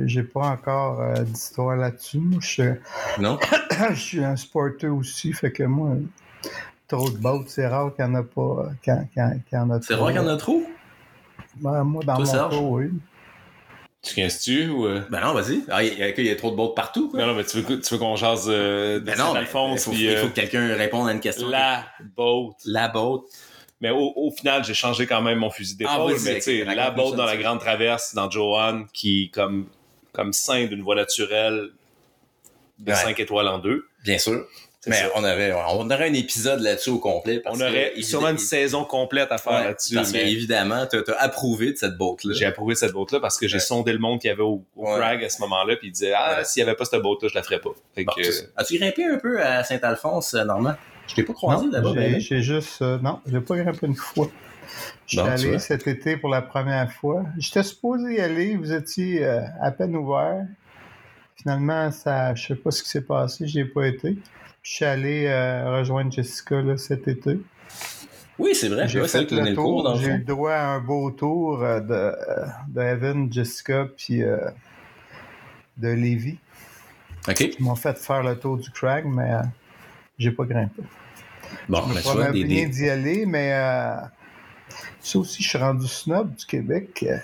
J'ai, 0.06 0.24
pas 0.24 0.48
encore 0.48 1.00
euh, 1.00 1.22
d'histoire 1.24 1.76
là-dessus. 1.78 2.22
Je, 2.42 2.74
Non? 3.20 3.40
je 3.92 3.96
suis 3.96 4.24
un 4.24 4.36
sporteur 4.36 4.94
aussi, 4.94 5.32
fait 5.34 5.52
que 5.52 5.64
moi, 5.64 5.92
trop 6.88 7.10
de 7.10 7.18
boats, 7.18 7.44
c'est 7.48 7.68
rare 7.68 7.96
qu'il 7.96 8.04
n'y 8.06 8.12
en 8.12 8.16
a 8.16 8.24
pas. 8.24 8.42
euh, 8.42 8.70
qu'il 8.82 8.94
y 9.54 9.56
en 9.58 9.70
a 9.70 9.82
C'est 9.82 9.94
rare 9.94 10.08
qu'il 10.08 10.15
y 10.18 10.20
en 10.20 10.28
a 10.28 10.36
trop? 10.36 10.63
Ben, 11.58 11.84
moi, 11.84 12.04
dans 12.04 12.15
Toi, 12.15 12.26
mon 12.26 12.32
Serge? 12.32 12.54
cas, 12.56 12.62
oui. 12.62 12.92
Tu 14.02 14.15
viens-tu 14.15 14.68
ou. 14.70 14.86
euh? 14.88 15.04
Ben 15.10 15.22
non, 15.22 15.34
vas-y. 15.34 15.63
Ah, 15.70 15.84
il 15.84 15.98
y, 15.98 16.02
a- 16.04 16.10
il 16.10 16.26
y 16.26 16.30
a 16.30 16.36
trop 16.36 16.52
de 16.52 16.56
boats 16.56 16.74
partout, 16.76 17.10
quoi. 17.10 17.20
Non, 17.22 17.28
non, 17.28 17.34
mais 17.36 17.44
tu 17.46 17.60
veux, 17.62 17.80
tu 17.80 17.94
veux 17.94 18.00
qu'on 18.00 18.15
jase 18.15 18.46
euh, 18.48 19.00
Ben 19.00 19.18
non, 19.18 19.34
mais 19.34 19.42
il 19.42 19.48
faut, 19.48 19.92
puis, 19.92 20.04
il 20.06 20.18
faut 20.18 20.26
euh, 20.26 20.30
que 20.30 20.36
quelqu'un 20.36 20.76
réponde 20.76 21.08
à 21.08 21.13
une 21.13 21.20
question. 21.20 21.48
la 21.50 21.86
boat. 22.15 22.54
La 22.65 22.88
boat. 22.90 23.24
Mais 23.82 23.92
au, 23.92 24.13
au 24.15 24.32
final, 24.32 24.63
j'ai 24.63 24.73
changé 24.73 25.06
quand 25.06 25.21
même 25.21 25.40
mon 25.40 25.52
fusil 25.52 25.75
d'épaule. 25.75 26.15
Ah, 26.15 26.21
mais 26.23 26.36
tu 26.36 26.42
sais, 26.42 26.63
la 26.63 26.92
un 26.92 27.12
dans 27.12 27.25
la 27.25 27.38
grande 27.38 27.60
traverse 27.60 28.15
dans 28.15 28.30
Johan 28.30 28.86
qui, 28.92 29.30
comme, 29.32 29.67
comme 30.13 30.34
saint 30.34 30.65
d'une 30.65 30.82
voie 30.82 30.96
naturelle 30.96 31.69
de 32.80 32.92
Ouais. 32.92 32.98
5 32.98 33.19
étoiles 33.19 33.48
en 33.48 33.60
deux. 33.60 33.86
Bien 34.04 34.17
sûr. 34.17 34.46
Mais 34.86 35.04
on 35.15 35.19
aurait, 35.19 35.54
on 35.54 35.90
aurait 35.90 36.10
un 36.10 36.13
épisode 36.13 36.62
là-dessus 36.62 36.92
au 36.92 37.00
complet. 37.00 37.42
on 37.46 37.60
aurait 37.60 37.94
sûrement 38.02 38.30
une 38.30 38.38
saison 38.38 38.86
complète 38.86 39.32
à 39.32 39.38
faire 39.38 39.63
là-dessus. 39.63 39.96
Parce 39.96 40.13
mais... 40.13 40.32
évidemment, 40.32 40.86
tu 40.88 40.98
as, 40.98 41.21
approuvé 41.21 41.73
de 41.73 41.78
cette 41.78 41.98
boat-là. 41.98 42.34
J'ai 42.34 42.46
approuvé 42.46 42.73
de 42.73 42.80
cette 42.80 42.94
boat-là 42.94 43.19
parce 43.19 43.38
que 43.38 43.48
j'ai 43.48 43.60
sondé 43.60 43.92
le 43.92 44.00
monde 44.00 44.21
qu'il 44.21 44.30
y 44.30 44.32
avait 44.32 44.44
au, 44.44 44.63
Crag 44.78 45.23
à 45.23 45.30
ce 45.30 45.42
moment-là, 45.42 45.75
puis 45.75 45.90
il 45.90 45.92
disait 45.92 46.13
Ah, 46.15 46.44
s'il 46.44 46.63
n'y 46.63 46.69
avait 46.69 46.78
pas 46.78 46.86
cette 46.86 47.02
boat-là, 47.02 47.28
je 47.28 47.36
la 47.36 47.44
ferais 47.44 47.60
pas. 47.60 47.71
As-tu 48.56 48.78
grimpé 48.78 49.04
un 49.04 49.17
peu 49.17 49.42
à 49.42 49.63
Saint-Alphonse, 49.63 50.34
euh, 50.34 50.46
Normand? 50.46 50.75
Je 51.08 51.16
t'ai 51.16 51.24
pas 51.24 51.34
croisé 51.34 51.68
là-bas. 51.72 51.94
J'ai 52.20 52.42
juste. 52.42 52.82
Euh, 52.82 53.00
non, 53.00 53.22
j'ai 53.26 53.40
pas 53.42 53.56
grimpé 53.58 53.88
une 53.88 53.96
fois. 53.96 54.30
Je 55.06 55.20
suis 55.20 55.28
allé 55.28 55.60
cet 55.60 55.88
été 55.88 56.18
pour 56.18 56.30
la 56.30 56.42
première 56.42 56.92
fois. 56.92 57.24
J'étais 57.38 57.64
supposé 57.64 58.16
y 58.16 58.20
aller, 58.20 58.58
vous 58.58 58.74
étiez 58.74 59.26
euh, 59.26 59.42
à 59.62 59.72
peine 59.72 59.96
ouvert. 59.96 60.46
Finalement, 61.36 61.92
ça, 61.92 62.36
je 62.36 62.48
sais 62.48 62.56
pas 62.56 62.72
ce 62.72 62.84
qui 62.84 62.90
s'est 62.90 63.06
passé, 63.06 63.48
j'y 63.48 63.60
ai 63.60 63.66
pas 63.66 63.88
été. 63.88 64.18
Je 64.64 64.74
suis 64.74 64.86
allé 64.86 65.28
euh, 65.28 65.78
rejoindre 65.78 66.12
Jessica 66.12 66.62
là, 66.62 66.76
cet 66.78 67.08
été. 67.08 67.40
Oui, 68.38 68.54
c'est 68.54 68.68
vrai. 68.68 68.88
J'ai 68.88 69.08
fait 69.08 69.32
le, 69.32 69.56
tour. 69.56 69.96
J'ai 69.96 70.10
eu 70.10 70.18
le 70.18 70.24
droit 70.24 70.52
à 70.52 70.68
un 70.68 70.80
beau 70.80 71.10
tour 71.12 71.60
de, 71.60 72.14
de 72.68 72.82
Evan, 72.82 73.32
Jessica, 73.32 73.88
puis 73.96 74.20
de 75.78 75.88
Lévi. 75.88 76.38
OK. 77.28 77.40
Ils 77.40 77.64
m'ont 77.64 77.76
fait 77.76 77.98
faire 77.98 78.24
le 78.24 78.38
tour 78.38 78.58
du 78.58 78.70
crag, 78.70 79.06
mais 79.06 79.32
j'ai 80.18 80.32
pas 80.32 80.46
grimpé. 80.46 80.82
Bon, 81.70 81.84
je 81.88 82.10
me 82.10 82.32
ben, 82.32 82.48
bien 82.48 82.68
d'y 82.68 82.90
aller, 82.90 83.26
mais 83.26 83.54
ça 85.08 85.20
aussi, 85.20 85.42
je 85.42 85.50
suis 85.50 85.58
rendu 85.58 85.88
snob 85.88 86.36
du 86.36 86.46
Québec. 86.46 87.06
Euh, 87.08 87.18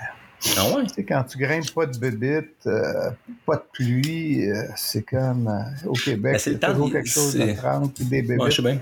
ah 0.58 0.76
ouais? 0.76 0.84
Tu 0.84 0.96
sais, 0.96 1.04
quand 1.04 1.24
tu 1.24 1.38
grimpes 1.38 1.74
pas 1.74 1.86
de 1.86 1.98
bébites, 1.98 2.66
euh, 2.66 3.12
pas 3.46 3.58
de 3.58 3.64
pluie, 3.72 4.50
euh, 4.50 4.64
c'est 4.76 5.04
comme 5.04 5.50
au 5.86 5.94
Québec, 5.94 6.34
ben, 6.34 6.40
c'est 6.40 6.60
toujours 6.60 6.92
quelque 6.92 7.10
chose 7.10 7.36
de 7.36 7.54
30 7.54 8.02
des 8.02 8.22
bébites. 8.22 8.42
Ouais, 8.42 8.52
je 8.52 8.56
sais 8.58 8.62
bien. 8.62 8.80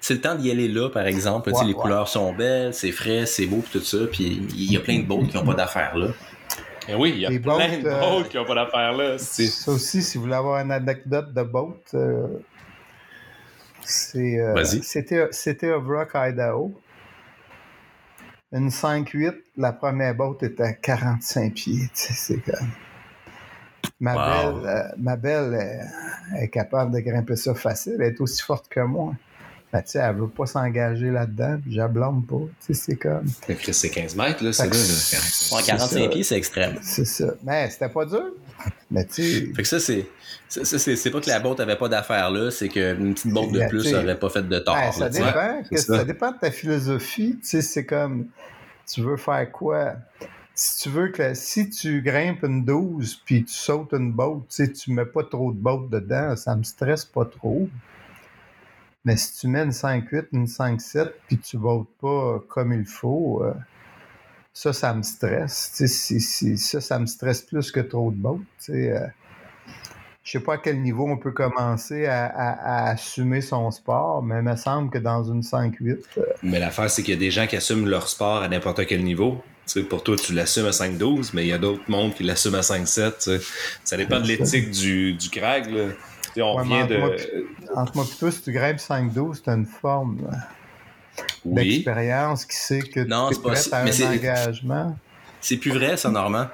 C'est 0.00 0.14
le 0.14 0.20
temps 0.20 0.36
d'y 0.36 0.50
aller 0.50 0.68
là, 0.68 0.88
par 0.90 1.06
exemple. 1.06 1.50
les 1.66 1.74
couleurs 1.74 2.08
sont 2.08 2.32
belles, 2.32 2.72
c'est 2.72 2.92
frais, 2.92 3.26
c'est 3.26 3.46
beau, 3.46 3.62
tout 3.70 3.80
ça. 3.80 3.98
Puis 4.10 4.46
il 4.54 4.72
y 4.72 4.76
a 4.76 4.80
plein 4.80 5.00
de 5.00 5.04
boats 5.04 5.26
qui 5.28 5.36
n'ont 5.36 5.44
pas 5.44 5.54
d'affaires 5.54 5.96
là. 5.96 6.08
Et 6.86 6.92
eh 6.92 6.94
oui, 6.94 7.12
il 7.16 7.20
y 7.20 7.26
a 7.26 7.28
plein 7.28 7.78
de 7.78 7.82
boats 7.82 8.28
qui 8.28 8.36
n'ont 8.36 8.46
pas 8.46 8.54
d'affaires 8.54 8.92
là. 8.92 9.18
Ça 9.18 9.72
aussi, 9.72 10.02
si 10.02 10.16
vous 10.16 10.24
voulez 10.24 10.36
avoir 10.36 10.60
une 10.64 10.70
anecdote 10.70 11.34
de 11.34 11.42
boat, 11.42 11.82
c'était, 13.88 15.28
c'était 15.30 15.72
Rock, 15.72 16.10
Idaho. 16.14 16.78
Une 18.52 18.70
5-8, 18.70 19.34
la 19.56 19.72
première 19.72 20.14
botte 20.14 20.42
était 20.42 20.62
à 20.62 20.72
45 20.72 21.54
pieds. 21.54 21.88
C'est 21.92 22.40
comme. 22.40 22.68
Ma 24.00 24.14
belle, 24.14 24.66
euh, 24.66 24.82
ma 24.96 25.16
belle 25.16 25.54
euh, 25.54 26.40
est 26.40 26.48
capable 26.48 26.94
de 26.94 27.00
grimper 27.00 27.36
ça 27.36 27.54
facile. 27.54 27.96
Elle 27.98 28.14
est 28.14 28.20
aussi 28.20 28.42
forte 28.42 28.68
que 28.68 28.80
moi. 28.80 29.14
Ben, 29.72 29.82
tu 29.82 29.90
sais, 29.90 29.98
elle 29.98 30.16
veut 30.16 30.28
pas 30.28 30.46
s'engager 30.46 31.10
là-dedans, 31.10 31.58
puis 31.60 31.72
je 31.72 31.78
la 31.78 31.88
blâme 31.88 32.22
pas. 32.22 32.36
Tu 32.64 32.74
sais, 32.74 32.74
c'est 32.74 32.96
comme. 32.96 33.26
C'est 33.26 33.90
15 33.90 34.16
mètres, 34.16 34.42
là, 34.42 34.52
c'est 34.52 34.64
là. 34.66 35.62
45 35.66 36.10
pieds, 36.10 36.22
c'est 36.22 36.36
extrême. 36.36 36.78
C'est 36.82 37.04
ça. 37.04 37.34
Mais 37.42 37.68
c'était 37.70 37.88
pas 37.88 38.06
dur. 38.06 38.32
Mais 38.90 39.04
tu 39.04 39.22
sais. 39.22 39.52
Fait 39.54 39.62
que 39.62 39.68
ça, 39.68 39.80
c'est. 39.80 40.06
C'est 40.48 41.10
pas 41.10 41.20
que 41.20 41.28
la 41.28 41.40
botte 41.40 41.60
avait 41.60 41.76
pas 41.76 41.88
d'affaires 41.88 42.30
là, 42.30 42.50
c'est 42.50 42.68
qu'une 42.68 43.12
petite 43.12 43.32
botte 43.32 43.52
de 43.52 43.68
plus 43.68 43.92
n'aurait 43.92 44.18
pas 44.18 44.30
fait 44.30 44.48
de 44.48 44.58
tort. 44.58 44.76
Ben, 44.76 44.92
ça, 44.92 45.08
dépend, 45.10 45.62
ça. 45.76 46.04
dépend 46.04 46.32
de 46.32 46.38
ta 46.38 46.50
philosophie. 46.50 47.38
Tu 47.40 47.46
sais, 47.46 47.62
c'est 47.62 47.84
comme. 47.84 48.28
Tu 48.90 49.02
veux 49.02 49.18
faire 49.18 49.50
quoi? 49.52 49.96
Si 50.54 50.82
tu 50.82 50.88
veux 50.88 51.08
que 51.08 51.34
si 51.34 51.68
tu 51.68 52.00
grimpes 52.00 52.42
une 52.42 52.64
12 52.64 53.22
puis 53.24 53.44
tu 53.44 53.52
sautes 53.52 53.92
une 53.92 54.12
botte, 54.12 54.48
tu 54.48 54.64
sais, 54.64 54.72
tu 54.72 54.90
mets 54.90 55.04
pas 55.04 55.22
trop 55.22 55.52
de 55.52 55.58
bottes 55.58 55.90
dedans, 55.90 56.34
ça 56.34 56.56
me 56.56 56.62
stresse 56.62 57.04
pas 57.04 57.26
trop. 57.26 57.68
Mais 59.04 59.16
si 59.16 59.38
tu 59.38 59.48
mets 59.48 59.62
une 59.62 59.70
5-8, 59.70 60.26
une 60.32 60.46
5-7, 60.46 61.12
puis 61.28 61.38
tu 61.38 61.58
votes 61.58 61.88
pas 62.00 62.42
comme 62.48 62.72
il 62.72 62.86
faut, 62.86 63.42
euh, 63.44 63.52
ça, 64.58 64.72
ça 64.72 64.92
me 64.92 65.04
stresse. 65.04 65.70
ça, 66.56 66.80
ça 66.80 66.98
me 66.98 67.06
stresse 67.06 67.42
plus 67.42 67.70
que 67.70 67.78
trop 67.78 68.10
de 68.10 68.16
bottes. 68.16 68.40
Euh, 68.70 69.06
je 70.24 70.32
sais 70.32 70.40
pas 70.40 70.54
à 70.54 70.58
quel 70.58 70.82
niveau 70.82 71.06
on 71.08 71.16
peut 71.16 71.30
commencer 71.30 72.06
à, 72.06 72.88
assumer 72.88 73.40
son 73.40 73.70
sport, 73.70 74.20
mais 74.20 74.38
il 74.38 74.42
me 74.42 74.56
semble 74.56 74.90
que 74.90 74.98
dans 74.98 75.22
une 75.22 75.42
5-8. 75.42 75.98
Euh, 76.18 76.22
mais 76.42 76.58
l'affaire, 76.58 76.90
c'est 76.90 77.04
qu'il 77.04 77.14
y 77.14 77.16
a 77.16 77.20
des 77.20 77.30
gens 77.30 77.46
qui 77.46 77.54
assument 77.54 77.86
leur 77.86 78.08
sport 78.08 78.42
à 78.42 78.48
n'importe 78.48 78.84
quel 78.86 79.04
niveau. 79.04 79.40
pour 79.88 80.02
toi, 80.02 80.16
tu 80.16 80.32
l'assumes 80.32 80.66
à 80.66 80.70
5-12, 80.70 81.30
mais 81.34 81.44
il 81.44 81.48
y 81.50 81.52
a 81.52 81.58
d'autres 81.58 81.88
mondes 81.88 82.14
qui 82.14 82.24
l'assument 82.24 82.58
à 82.58 82.62
5-7. 82.62 83.40
Ça 83.84 83.96
dépend 83.96 84.18
de 84.18 84.26
l'éthique 84.26 84.72
du, 84.72 85.12
du. 85.12 85.28
Là 85.38 85.60
on 86.36 86.64
de. 86.64 87.46
entre 87.76 87.94
moi 87.94 88.04
et 88.04 88.18
toi, 88.18 88.32
si 88.32 88.42
tu 88.42 88.50
grimpes 88.50 88.78
5-12, 88.78 89.40
c'est 89.44 89.52
une 89.52 89.66
forme 89.66 90.28
d'expérience 91.44 92.44
qui 92.44 92.56
sait 92.56 92.80
que 92.80 93.00
tu 93.00 93.08
es 93.08 93.12
à 93.12 93.80
un 93.80 94.14
engagement. 94.14 94.96
C'est 95.40 95.56
plus 95.56 95.70
vrai, 95.70 95.96
ça, 95.96 96.10
Normand. 96.10 96.46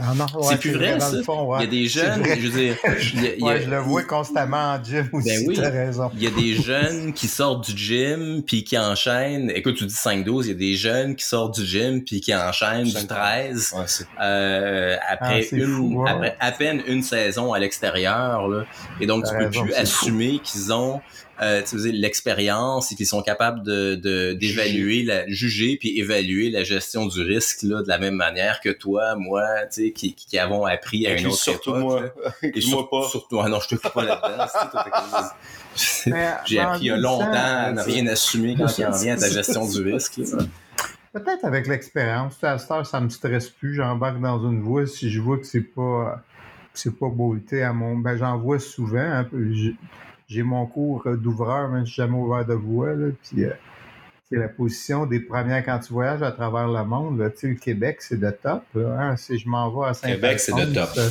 Ah 0.00 0.12
c'est 0.42 0.60
plus 0.60 0.72
vrai, 0.72 1.00
ça. 1.00 1.16
Il 1.16 1.60
y 1.60 1.62
a 1.62 1.66
des 1.66 1.86
jeunes, 1.88 2.24
je 2.24 2.48
veux 2.48 2.60
dire. 2.60 2.76
je 2.98 3.68
le 3.68 3.78
vois 3.78 4.04
constamment 4.04 4.74
en 4.74 4.84
gym 4.84 5.08
aussi, 5.12 5.28
ben 5.28 5.44
oui, 5.48 5.58
raison. 5.60 6.10
Il 6.14 6.22
y 6.22 6.26
a 6.28 6.30
des 6.30 6.54
jeunes 6.54 7.12
qui 7.12 7.26
sortent 7.26 7.68
du 7.68 7.76
gym 7.76 8.42
puis 8.46 8.62
qui 8.62 8.78
enchaînent. 8.78 9.50
Écoute, 9.54 9.76
tu 9.76 9.86
dis 9.86 9.94
5-12, 9.94 10.44
il 10.44 10.48
y 10.48 10.50
a 10.52 10.54
des 10.54 10.74
jeunes 10.74 11.16
qui 11.16 11.24
sortent 11.24 11.58
du 11.58 11.66
gym 11.66 12.04
puis 12.04 12.20
qui 12.20 12.34
enchaînent 12.34 12.84
du 12.84 13.06
13 13.06 13.74
euh, 14.20 14.96
après, 15.08 15.46
ah, 15.50 15.54
une, 15.54 16.04
après 16.06 16.36
à 16.38 16.52
peine 16.52 16.82
une 16.86 17.02
saison 17.02 17.52
à 17.52 17.58
l'extérieur. 17.58 18.48
Et 19.00 19.06
donc, 19.06 19.24
tu 19.24 19.36
peux 19.36 19.50
plus 19.50 19.74
assumer 19.74 20.38
qu'ils 20.44 20.72
ont 20.72 21.00
euh, 21.40 21.62
l'expérience 21.92 22.90
et 22.90 22.96
qu'ils 22.96 23.06
sont 23.06 23.22
capables 23.22 23.62
de 23.62 23.94
d'évaluer, 24.32 25.02
la 25.02 25.28
juger 25.28 25.76
puis 25.78 25.98
évaluer 25.98 26.50
la 26.50 26.64
gestion 26.64 27.06
du 27.06 27.20
risque 27.22 27.62
là, 27.62 27.82
de 27.82 27.88
la 27.88 27.98
même 27.98 28.14
manière 28.14 28.60
que 28.60 28.70
toi, 28.70 29.14
moi, 29.16 29.44
tu 29.72 29.84
sais, 29.84 29.92
qui, 29.92 30.14
qui 30.14 30.38
avons 30.38 30.64
appris 30.64 31.06
à 31.06 31.18
une 31.18 31.26
autre 31.26 31.36
surtout 31.36 31.74
moi. 31.74 32.12
Et 32.42 32.60
moi 32.70 32.88
pas. 32.90 33.08
Surtout, 33.08 33.40
ah 33.40 33.48
non, 33.48 33.60
je 33.60 33.68
te 33.68 33.76
fais 33.76 33.90
pas 33.90 34.04
là-dedans. 34.04 35.28
J'ai 36.44 36.58
appris 36.58 36.88
longtemps 36.88 37.30
à 37.32 37.72
ne 37.72 37.82
rien 37.82 38.06
assumer 38.08 38.56
quand 38.56 38.76
il 38.78 38.86
en 38.86 38.90
vient 38.90 39.14
à 39.14 39.20
ta 39.20 39.30
gestion 39.30 39.68
du 39.68 39.82
risque. 39.82 40.20
Peut-être 41.12 41.44
avec 41.44 41.66
l'expérience. 41.66 42.42
À 42.42 42.58
cette 42.58 42.70
heure, 42.70 42.86
ça 42.86 43.00
me 43.00 43.08
stresse 43.08 43.48
plus. 43.48 43.74
J'embarque 43.74 44.20
dans 44.20 44.38
une 44.48 44.60
voie 44.60 44.86
si 44.86 45.10
je 45.10 45.20
vois 45.20 45.38
que 45.38 45.46
c'est 45.46 45.60
pas 45.60 46.22
c'est 46.74 46.96
pas 46.96 47.08
beauté 47.08 47.62
à 47.62 47.72
mon. 47.72 47.96
Ben 47.96 48.16
j'en 48.16 48.38
vois 48.38 48.58
souvent. 48.58 49.24
Peu 49.30 49.44
j'ai 50.28 50.42
mon 50.42 50.66
cours 50.66 51.08
d'ouvreur, 51.16 51.68
mais 51.68 51.86
je 51.86 51.94
jamais 51.94 52.16
ouvert 52.16 52.44
de 52.44 52.54
voie. 52.54 52.94
Là, 52.94 53.08
puis, 53.22 53.44
euh, 53.44 53.52
c'est 54.30 54.36
la 54.36 54.48
position 54.48 55.06
des 55.06 55.20
premières 55.20 55.64
quand 55.64 55.78
tu 55.78 55.92
voyages 55.92 56.22
à 56.22 56.32
travers 56.32 56.68
le 56.68 56.84
monde. 56.84 57.18
Là, 57.18 57.30
le 57.42 57.54
Québec, 57.54 58.02
c'est 58.02 58.20
de 58.20 58.30
top. 58.30 58.62
hein, 58.76 59.16
si 59.16 59.38
je 59.38 59.48
m'en 59.48 59.70
vais 59.70 59.88
à 59.88 59.94
Saint-Alphonse. 59.94 60.20
Québec, 60.20 60.40
c'est 60.40 60.66
de 60.66 60.74
top. 60.74 60.90
Euh, 60.98 61.08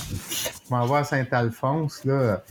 je 0.67 0.73
m'en 0.73 0.85
vais 0.85 0.97
à 0.97 1.03
Saint-Alphonse. 1.03 2.05
Là, 2.05 2.43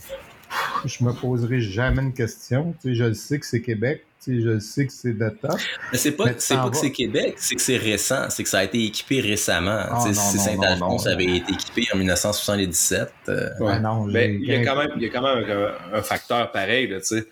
je 0.83 1.03
me 1.05 1.13
poserai 1.13 1.61
jamais 1.61 2.01
une 2.01 2.13
question. 2.13 2.73
Tu 2.81 2.89
sais, 2.89 2.95
je 2.95 3.13
sais 3.13 3.39
que 3.39 3.45
c'est 3.45 3.61
Québec 3.61 4.06
je 4.27 4.59
sais 4.59 4.85
que 4.87 4.93
c'est 4.93 5.13
de 5.13 5.29
top. 5.29 5.59
Mais 5.91 5.97
c'est 5.97 6.11
pas, 6.11 6.25
c'est 6.37 6.55
pas 6.55 6.69
que 6.69 6.77
c'est 6.77 6.91
Québec, 6.91 7.35
c'est 7.37 7.55
que 7.55 7.61
c'est 7.61 7.77
récent, 7.77 8.29
c'est 8.29 8.43
que 8.43 8.49
ça 8.49 8.59
a 8.59 8.63
été 8.63 8.83
équipé 8.83 9.21
récemment. 9.21 9.83
Ah, 9.89 10.05
si 10.05 10.37
Saint-Alphonse 10.37 11.07
avait 11.07 11.37
été 11.37 11.53
équipé 11.53 11.87
en 11.93 11.97
1977. 11.97 13.09
Euh... 13.29 13.49
Ouais. 13.59 13.79
non, 13.79 14.05
mais 14.05 14.33
il 14.33 14.45
y 14.45 14.53
a 14.53 14.63
quand 14.63 14.75
même, 14.75 14.91
il 14.97 15.03
y 15.03 15.05
a 15.05 15.09
quand 15.09 15.21
même 15.21 15.45
un, 15.93 16.01
facteur 16.01 16.51
pareil, 16.51 16.87
tu 16.87 17.03
sais. 17.03 17.25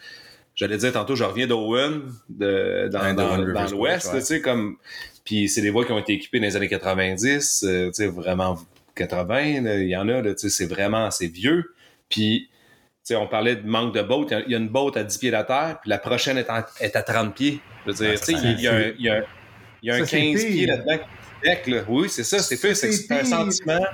J'allais 0.56 0.78
dire 0.78 0.94
tantôt, 0.94 1.16
je 1.16 1.24
reviens 1.26 1.48
d'Owen, 1.48 2.04
de, 2.30 2.88
dans, 2.90 3.14
dans, 3.14 3.38
dans 3.38 3.72
l'Ouest, 3.72 4.12
tu 4.14 4.22
sais, 4.22 4.42
comme, 4.42 4.78
puis 5.26 5.50
c'est 5.50 5.62
des 5.62 5.70
voies 5.70 5.84
qui 5.86 5.92
ont 5.92 6.00
été 6.00 6.14
équipées 6.14 6.40
dans 6.40 6.46
les 6.46 6.56
années 6.56 6.70
90, 6.70 7.66
euh, 7.68 7.88
tu 7.88 7.94
sais, 7.94 8.08
vraiment 8.08 8.58
80, 8.96 9.42
il 9.44 9.90
y 9.90 9.98
en 9.98 10.08
a, 10.08 10.22
tu 10.22 10.34
sais, 10.38 10.50
c'est 10.50 10.66
vraiment, 10.66 11.12
c'est 11.12 11.28
vieux, 11.28 11.74
puis 12.10 12.50
on 13.12 13.28
parlait 13.28 13.56
de 13.56 13.68
manque 13.68 13.94
de 13.94 14.02
boat. 14.02 14.28
Il 14.48 14.52
y 14.52 14.56
a 14.56 14.58
une 14.58 14.70
boat 14.70 14.92
à 14.96 15.04
10 15.04 15.18
pieds 15.18 15.32
de 15.32 15.42
terre, 15.44 15.78
puis 15.82 15.90
la 15.90 16.00
prochaine 16.00 16.38
est, 16.38 16.50
à 16.50 17.04
30 17.04 17.36
pieds. 17.36 17.62
Je 17.86 17.92
veux 17.92 17.98
dire, 17.98 18.20
il 18.30 18.62
y, 18.62 18.68
a 18.68 18.74
un, 18.74 18.92
il 18.98 19.06
y 19.84 19.92
a 19.92 19.96
un, 19.96 20.06
15 20.06 20.10
pieds 20.10 20.66
là-dedans. 20.66 21.04
Là. 21.68 21.84
Oui, 21.88 22.10
c'est 22.10 22.24
ça, 22.24 22.40
c'est 22.40 22.58
fait, 22.58 22.74
c'est 22.74 23.12
un 23.12 23.24
sentiment. 23.24 23.86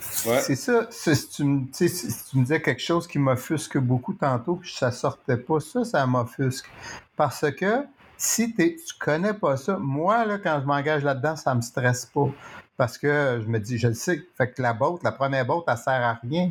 C'est 0.00 0.56
ça. 0.56 0.86
Si 0.90 1.28
tu, 1.28 1.44
me, 1.44 1.66
si 1.72 1.88
tu 2.30 2.38
me 2.38 2.42
disais 2.42 2.60
quelque 2.60 2.80
chose 2.80 3.06
qui 3.06 3.18
m'offusque 3.18 3.78
beaucoup 3.78 4.14
tantôt, 4.14 4.56
puis 4.56 4.72
ça 4.72 4.90
sortait 4.90 5.36
pas, 5.36 5.60
ça, 5.60 5.84
ça 5.84 6.06
m'offusque. 6.06 6.70
Parce 7.16 7.50
que 7.52 7.84
si 8.16 8.54
tu 8.54 8.76
connais 8.98 9.34
pas 9.34 9.56
ça, 9.56 9.76
moi, 9.78 10.24
là, 10.24 10.38
quand 10.38 10.60
je 10.62 10.66
m'engage 10.66 11.04
là-dedans, 11.04 11.36
ça 11.36 11.54
me 11.54 11.60
stresse 11.60 12.06
pas. 12.06 12.28
Parce 12.76 12.96
que 12.96 13.40
je 13.42 13.46
me 13.46 13.58
dis, 13.58 13.78
je 13.78 13.88
le 13.88 13.94
sais, 13.94 14.22
fait 14.36 14.52
que 14.52 14.62
la 14.62 14.72
boat, 14.72 14.98
la 15.02 15.12
première 15.12 15.44
boat, 15.46 15.64
elle 15.68 15.76
sert 15.76 15.92
à 15.92 16.18
rien. 16.22 16.50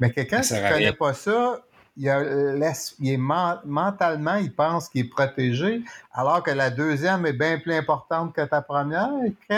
Mais 0.00 0.10
quelqu'un 0.10 0.40
qui 0.40 0.54
ne 0.54 0.68
connaît 0.68 0.92
pas 0.92 1.14
ça, 1.14 1.60
il, 1.96 2.08
est 2.08 3.16
mentalement, 3.16 4.34
il 4.36 4.52
pense 4.52 4.88
qu'il 4.88 5.06
est 5.06 5.08
protégé, 5.08 5.80
alors 6.12 6.42
que 6.42 6.50
la 6.50 6.70
deuxième 6.70 7.24
est 7.24 7.32
bien 7.32 7.58
plus 7.58 7.74
importante 7.74 8.34
que 8.34 8.42
ta 8.42 8.60
première. 8.60 9.10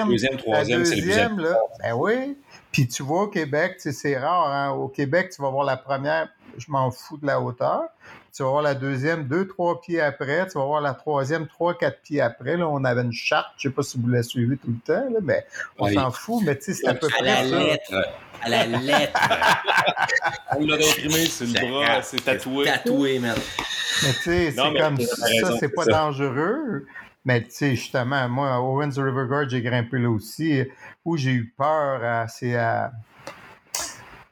Deuxième, 0.07 0.36
troisième, 0.36 0.84
c'est 0.84 0.97
le 0.97 1.55
Ben 1.82 1.95
oui. 1.95 2.39
Puis 2.70 2.86
tu 2.86 3.03
vois 3.03 3.22
au 3.22 3.28
Québec, 3.28 3.76
c'est 3.78 4.18
rare. 4.18 4.53
Hein? 4.53 4.70
Au 4.70 4.89
Québec, 4.89 5.30
tu 5.34 5.43
vas 5.43 5.51
voir 5.51 5.64
la 5.64 5.76
première. 5.76 6.28
je 6.57 6.66
m'en 6.70 6.91
fous 6.91 7.16
de 7.16 7.26
la 7.26 7.41
hauteur. 7.41 7.82
Tu 8.32 8.43
vas 8.45 8.51
voir 8.51 8.62
la 8.62 8.74
deuxième, 8.74 9.26
deux, 9.26 9.49
trois 9.49 9.80
pieds 9.80 10.01
après. 10.01 10.47
Tu 10.47 10.59
vas 10.59 10.64
voir 10.64 10.80
la 10.80 10.95
troisième, 10.95 11.49
trois, 11.49 11.76
quatre 11.76 12.03
pieds 12.03 12.20
après. 12.20 12.57
Là, 12.57 12.68
on 12.68 12.84
avait 12.84 13.03
une 13.03 13.12
charte. 13.12 13.49
Je 13.57 13.68
sais 13.68 13.74
pas 13.74 13.82
si 13.82 13.99
vous 13.99 14.09
la 14.09 14.22
suivez 14.22 14.57
tout 14.57 14.68
le 14.68 14.78
temps, 14.95 15.11
là, 15.11 15.18
mais 15.22 15.45
on 15.78 15.86
Oui. 15.86 15.95
s'en 15.95 16.11
fout. 16.12 16.43
Mais 16.45 16.57
tu 16.57 16.66
sais, 16.66 16.74
c'est 16.74 16.89
à 16.89 16.95
peu 16.95 17.09
près 17.09 17.24
ça. 17.24 17.43
lettre. 17.43 17.91
À 18.43 18.49
la 18.49 18.66
lettre. 18.66 19.12
On 20.57 20.64
l'a 20.66 20.74
imprimé 20.76 21.26
sur 21.26 21.47
le 21.47 21.53
bras, 21.70 22.03
c'est 22.03 22.24
tatoué. 22.24 22.64
Tatoué, 22.64 23.18
man. 23.18 23.36
Mais 24.03 24.12
tu 24.12 24.22
sais, 24.22 24.51
c'est 24.53 24.78
comme 24.78 25.01
ça, 25.01 25.57
c'est 25.59 25.68
pas 25.74 25.84
ça. 25.84 25.91
dangereux. 25.91 26.86
Mais 27.24 27.43
tu 27.43 27.51
sais, 27.51 27.74
justement, 27.76 28.28
moi, 28.28 28.55
à 28.55 28.59
Owens 28.61 28.91
River 28.97 29.26
Gorge, 29.28 29.49
j'ai 29.51 29.61
grimpé 29.61 29.99
là 29.99 30.09
aussi. 30.11 30.62
Où 31.05 31.16
j'ai 31.16 31.32
eu 31.32 31.53
peur, 31.57 32.01
euh, 32.03 32.24
c'est 32.28 32.55
à. 32.57 32.93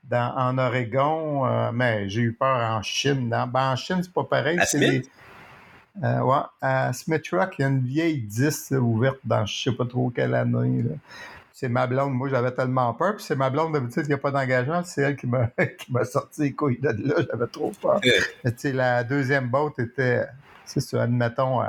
Dans, 0.04 0.32
en 0.36 0.56
Oregon, 0.56 1.46
euh, 1.46 1.72
mais 1.72 2.08
j'ai 2.08 2.20
eu 2.20 2.32
peur 2.32 2.58
en 2.70 2.80
Chine. 2.80 3.28
Dans, 3.28 3.48
ben, 3.48 3.72
en 3.72 3.76
Chine, 3.76 3.98
c'est 4.02 4.12
pas 4.12 4.22
pareil. 4.22 4.56
À 4.60 4.64
c'est 4.64 4.78
Smith? 4.78 5.02
des- 5.02 5.10
euh, 6.04 6.20
ouais, 6.20 6.38
à 6.60 6.92
Smith 6.92 7.24
Rock, 7.32 7.56
il 7.58 7.62
y 7.62 7.64
a 7.64 7.68
une 7.68 7.84
vieille 7.84 8.20
10 8.20 8.70
là, 8.70 8.78
ouverte 8.78 9.18
dans 9.24 9.44
je 9.46 9.62
sais 9.64 9.72
pas 9.72 9.84
trop 9.86 10.10
quelle 10.10 10.34
année. 10.34 10.82
là. 10.82 10.94
C'est 11.58 11.70
ma 11.70 11.86
blonde. 11.86 12.12
Moi, 12.12 12.28
j'avais 12.28 12.52
tellement 12.52 12.92
peur. 12.92 13.16
Puis 13.16 13.24
c'est 13.24 13.34
ma 13.34 13.48
blonde, 13.48 13.72
d'habitude, 13.72 14.02
qui 14.02 14.10
n'a 14.10 14.18
pas 14.18 14.30
d'engagement. 14.30 14.84
C'est 14.84 15.00
elle 15.00 15.16
qui 15.16 15.26
m'a 15.26 15.46
qui 15.78 15.90
m'a 15.90 16.04
sorti 16.04 16.42
les 16.42 16.52
couilles 16.52 16.78
de 16.78 16.88
là. 16.88 17.14
J'avais 17.30 17.46
trop 17.46 17.72
peur. 17.80 17.98
Mais 18.44 18.52
tu 18.52 18.58
sais, 18.58 18.72
la 18.74 19.02
deuxième 19.02 19.48
botte 19.48 19.78
était, 19.78 20.26
c'est 20.66 20.80
ça, 20.80 21.04
admettons, 21.04 21.62
euh, 21.62 21.68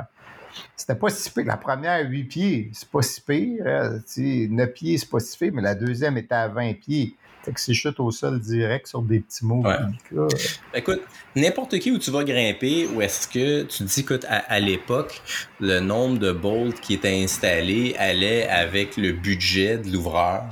c'était 0.76 0.94
pas 0.94 1.08
si 1.08 1.30
pire. 1.30 1.46
La 1.46 1.56
première, 1.56 2.06
8 2.06 2.24
pieds, 2.24 2.70
c'est 2.74 2.90
pas 2.90 3.00
si 3.00 3.22
pire. 3.22 3.62
euh, 3.66 3.96
tu 4.00 4.42
sais, 4.42 4.48
9 4.50 4.72
pieds, 4.74 4.98
c'est 4.98 5.08
pas 5.08 5.20
si 5.20 5.38
pire, 5.38 5.52
mais 5.54 5.62
la 5.62 5.74
deuxième 5.74 6.18
était 6.18 6.34
à 6.34 6.48
20 6.48 6.74
pieds. 6.74 7.16
Fait 7.48 7.54
que 7.54 7.60
c'est 7.60 7.72
chute 7.72 7.98
au 7.98 8.10
sol 8.10 8.38
direct 8.40 8.86
sur 8.88 9.00
des 9.00 9.20
petits 9.20 9.46
mots 9.46 9.62
Ouais. 9.64 9.76
délicats. 10.10 10.36
Écoute, 10.74 11.00
n'importe 11.34 11.78
qui 11.78 11.90
où 11.90 11.96
tu 11.98 12.10
vas 12.10 12.22
grimper, 12.22 12.86
ou 12.88 13.00
est-ce 13.00 13.26
que 13.26 13.62
tu 13.62 13.78
te 13.78 13.84
dis, 13.84 14.00
écoute, 14.00 14.26
à, 14.28 14.36
à 14.52 14.60
l'époque, 14.60 15.22
le 15.58 15.80
nombre 15.80 16.18
de 16.18 16.30
bolts 16.30 16.78
qui 16.78 16.92
étaient 16.92 17.22
installés 17.22 17.96
allait 17.98 18.46
avec 18.48 18.98
le 18.98 19.12
budget 19.12 19.78
de 19.78 19.90
l'ouvreur? 19.90 20.44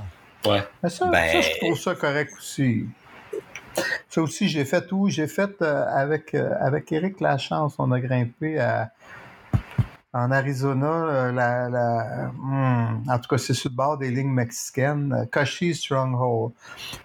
Ouais. 0.47 0.63
Mais 0.83 0.89
ça, 0.89 1.11
Ben- 1.11 1.33
ça, 1.33 1.41
je 1.43 1.59
trouve 1.59 1.79
ça 1.79 1.95
correct 1.95 2.33
aussi. 2.39 2.87
Ça 4.09 4.23
aussi, 4.23 4.49
j'ai 4.49 4.65
fait 4.65 4.91
où? 4.91 5.11
J'ai 5.11 5.27
fait 5.27 5.51
euh, 5.61 5.85
avec, 5.91 6.35
euh, 6.35 6.49
avec 6.61 6.91
Eric 6.93 7.21
Lachance, 7.21 7.75
on 7.79 7.93
a 7.93 8.01
grimpé 8.01 8.59
à, 8.59 8.91
en 10.17 10.31
Arizona, 10.31 10.87
euh, 10.87 12.29
hmm, 12.33 13.09
en 13.09 13.19
tout 13.19 13.29
cas, 13.29 13.39
c'est 13.39 13.55
sur 13.55 13.71
le 13.71 13.77
bord 13.77 13.99
des 13.99 14.11
lignes 14.11 14.33
mexicaines, 14.33 15.13
euh, 15.13 15.27
Cochise 15.31 15.79
Stronghold. 15.79 16.53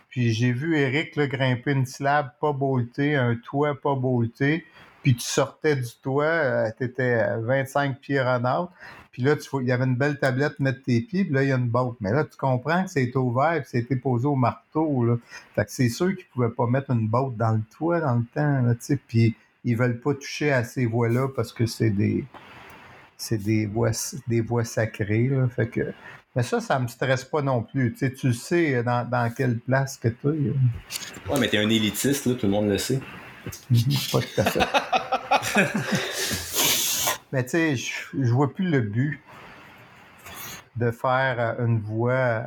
Puis 0.09 0.31
j'ai 0.33 0.51
vu 0.51 0.77
Eric 0.77 1.15
là, 1.15 1.27
grimper 1.27 1.71
une 1.71 1.85
slab 1.85 2.31
pas 2.39 2.53
boltée, 2.53 3.15
un 3.15 3.35
toit 3.35 3.79
pas 3.79 3.95
bolté, 3.95 4.65
puis 5.03 5.15
tu 5.15 5.21
sortais 5.21 5.75
du 5.75 5.89
toit, 6.01 6.71
tu 6.77 6.83
étais 6.83 7.37
25 7.39 7.99
pieds 7.99 8.19
en 8.19 8.69
puis 9.11 9.23
là, 9.23 9.35
il 9.59 9.67
y 9.67 9.71
avait 9.73 9.83
une 9.83 9.97
belle 9.97 10.19
tablette 10.19 10.59
mettre 10.59 10.83
tes 10.83 11.01
pieds, 11.01 11.25
puis 11.25 11.33
là, 11.33 11.43
il 11.43 11.49
y 11.49 11.51
a 11.51 11.57
une 11.57 11.67
botte. 11.67 11.97
Mais 11.99 12.13
là, 12.13 12.23
tu 12.23 12.37
comprends 12.37 12.83
que 12.83 12.89
c'est 12.89 13.13
ouvert, 13.17 13.61
puis 13.61 13.79
été 13.79 13.97
posé 13.97 14.25
au 14.25 14.35
marteau, 14.35 15.03
là. 15.03 15.17
Fait 15.55 15.65
que 15.65 15.71
c'est 15.71 15.89
sûr 15.89 16.15
qu'ils 16.15 16.27
pouvaient 16.27 16.49
pas 16.49 16.65
mettre 16.65 16.91
une 16.91 17.09
botte 17.09 17.35
dans 17.35 17.51
le 17.51 17.61
toit 17.75 17.99
dans 17.99 18.15
le 18.15 18.25
temps, 18.33 18.61
là, 18.61 18.73
puis 19.07 19.35
ils 19.65 19.75
veulent 19.75 19.99
pas 19.99 20.13
toucher 20.13 20.51
à 20.51 20.63
ces 20.63 20.85
voies-là 20.85 21.27
parce 21.35 21.51
que 21.51 21.65
c'est 21.65 21.89
des 21.89 22.25
c'est 23.21 23.37
des 23.37 23.67
voies 23.67 23.91
des 24.27 24.41
voies 24.41 24.65
sacrées, 24.65 25.27
là. 25.27 25.47
Fait 25.47 25.67
que 25.67 25.93
mais 26.35 26.43
ça, 26.43 26.61
ça 26.61 26.79
me 26.79 26.87
stresse 26.87 27.25
pas 27.25 27.41
non 27.41 27.61
plus. 27.61 27.91
Tu 27.91 27.99
sais, 27.99 28.13
tu 28.13 28.33
sais 28.33 28.81
dans, 28.83 29.05
dans 29.07 29.29
quelle 29.33 29.59
place 29.59 29.97
que 29.97 30.07
tu 30.07 30.27
es. 30.27 30.53
Ouais, 31.29 31.37
mais 31.39 31.49
t'es 31.49 31.57
un 31.57 31.69
élitiste, 31.69 32.25
là, 32.25 32.35
tout 32.35 32.45
le 32.45 32.53
monde 32.53 32.69
le 32.69 32.77
sait. 32.77 33.01
Pas 34.11 34.21
tout 34.21 34.27
à 34.37 34.45
fait. 34.45 34.61
Mais 37.33 37.43
tu 37.43 37.49
sais, 37.49 37.75
je, 37.75 38.31
vois 38.31 38.53
plus 38.53 38.69
le 38.69 38.79
but 38.81 39.19
de 40.75 40.91
faire 40.91 41.39
euh, 41.39 41.65
une 41.65 41.79
voie 41.79 42.11
euh, 42.11 42.43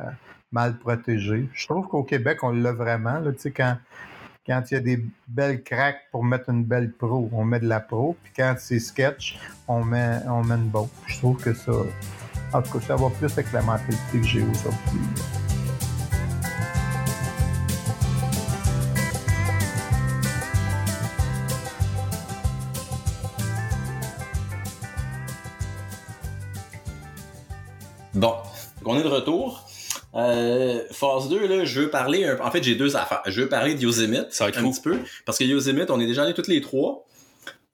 mal 0.51 0.77
protégée. 0.77 1.49
Je 1.53 1.67
trouve 1.67 1.87
qu'au 1.87 2.03
Québec, 2.03 2.43
on 2.43 2.51
l'a 2.51 2.71
vraiment. 2.71 3.19
Là, 3.19 3.31
quand, 3.55 3.77
quand 4.45 4.61
il 4.69 4.73
y 4.75 4.77
a 4.77 4.79
des 4.79 5.03
belles 5.27 5.63
craques 5.63 6.01
pour 6.11 6.23
mettre 6.23 6.49
une 6.49 6.63
belle 6.63 6.91
pro, 6.91 7.29
on 7.33 7.43
met 7.43 7.59
de 7.59 7.67
la 7.67 7.79
pro. 7.79 8.15
Puis 8.23 8.33
quand 8.35 8.55
c'est 8.59 8.79
sketch, 8.79 9.39
on 9.67 9.83
met, 9.83 10.19
on 10.27 10.43
met 10.43 10.55
une 10.55 10.69
botte. 10.69 10.89
Je 11.07 11.17
trouve 11.17 11.41
que 11.41 11.53
ça. 11.53 11.71
En 12.53 12.61
tout 12.61 12.77
cas, 12.77 12.85
ça 12.85 12.95
va 12.95 13.09
plus 13.09 13.31
avec 13.31 13.51
la 13.51 13.61
mentalité 13.63 13.99
que 14.13 14.23
j'ai 14.23 14.43
aujourd'hui. 14.43 14.99
Bon, 28.13 28.35
on 28.85 28.97
est 28.97 29.03
de 29.03 29.07
retour. 29.09 29.64
Euh, 30.15 30.81
phase 30.91 31.29
2, 31.29 31.47
là, 31.47 31.65
je 31.65 31.81
veux 31.81 31.89
parler. 31.89 32.25
Un... 32.25 32.39
En 32.39 32.51
fait, 32.51 32.63
j'ai 32.63 32.75
deux 32.75 32.95
affaires. 32.95 33.21
Je 33.25 33.41
veux 33.41 33.49
parler 33.49 33.75
de 33.75 33.81
Yosemite 33.81 34.27
Ça 34.29 34.45
va 34.45 34.49
être 34.49 34.59
un 34.59 34.61
fou. 34.61 34.71
petit 34.71 34.81
peu. 34.81 34.99
Parce 35.25 35.37
que 35.37 35.43
Yosemite, 35.43 35.89
on 35.89 35.99
est 35.99 36.05
déjà 36.07 36.23
allés 36.23 36.33
toutes 36.33 36.47
les 36.47 36.61
trois. 36.61 37.05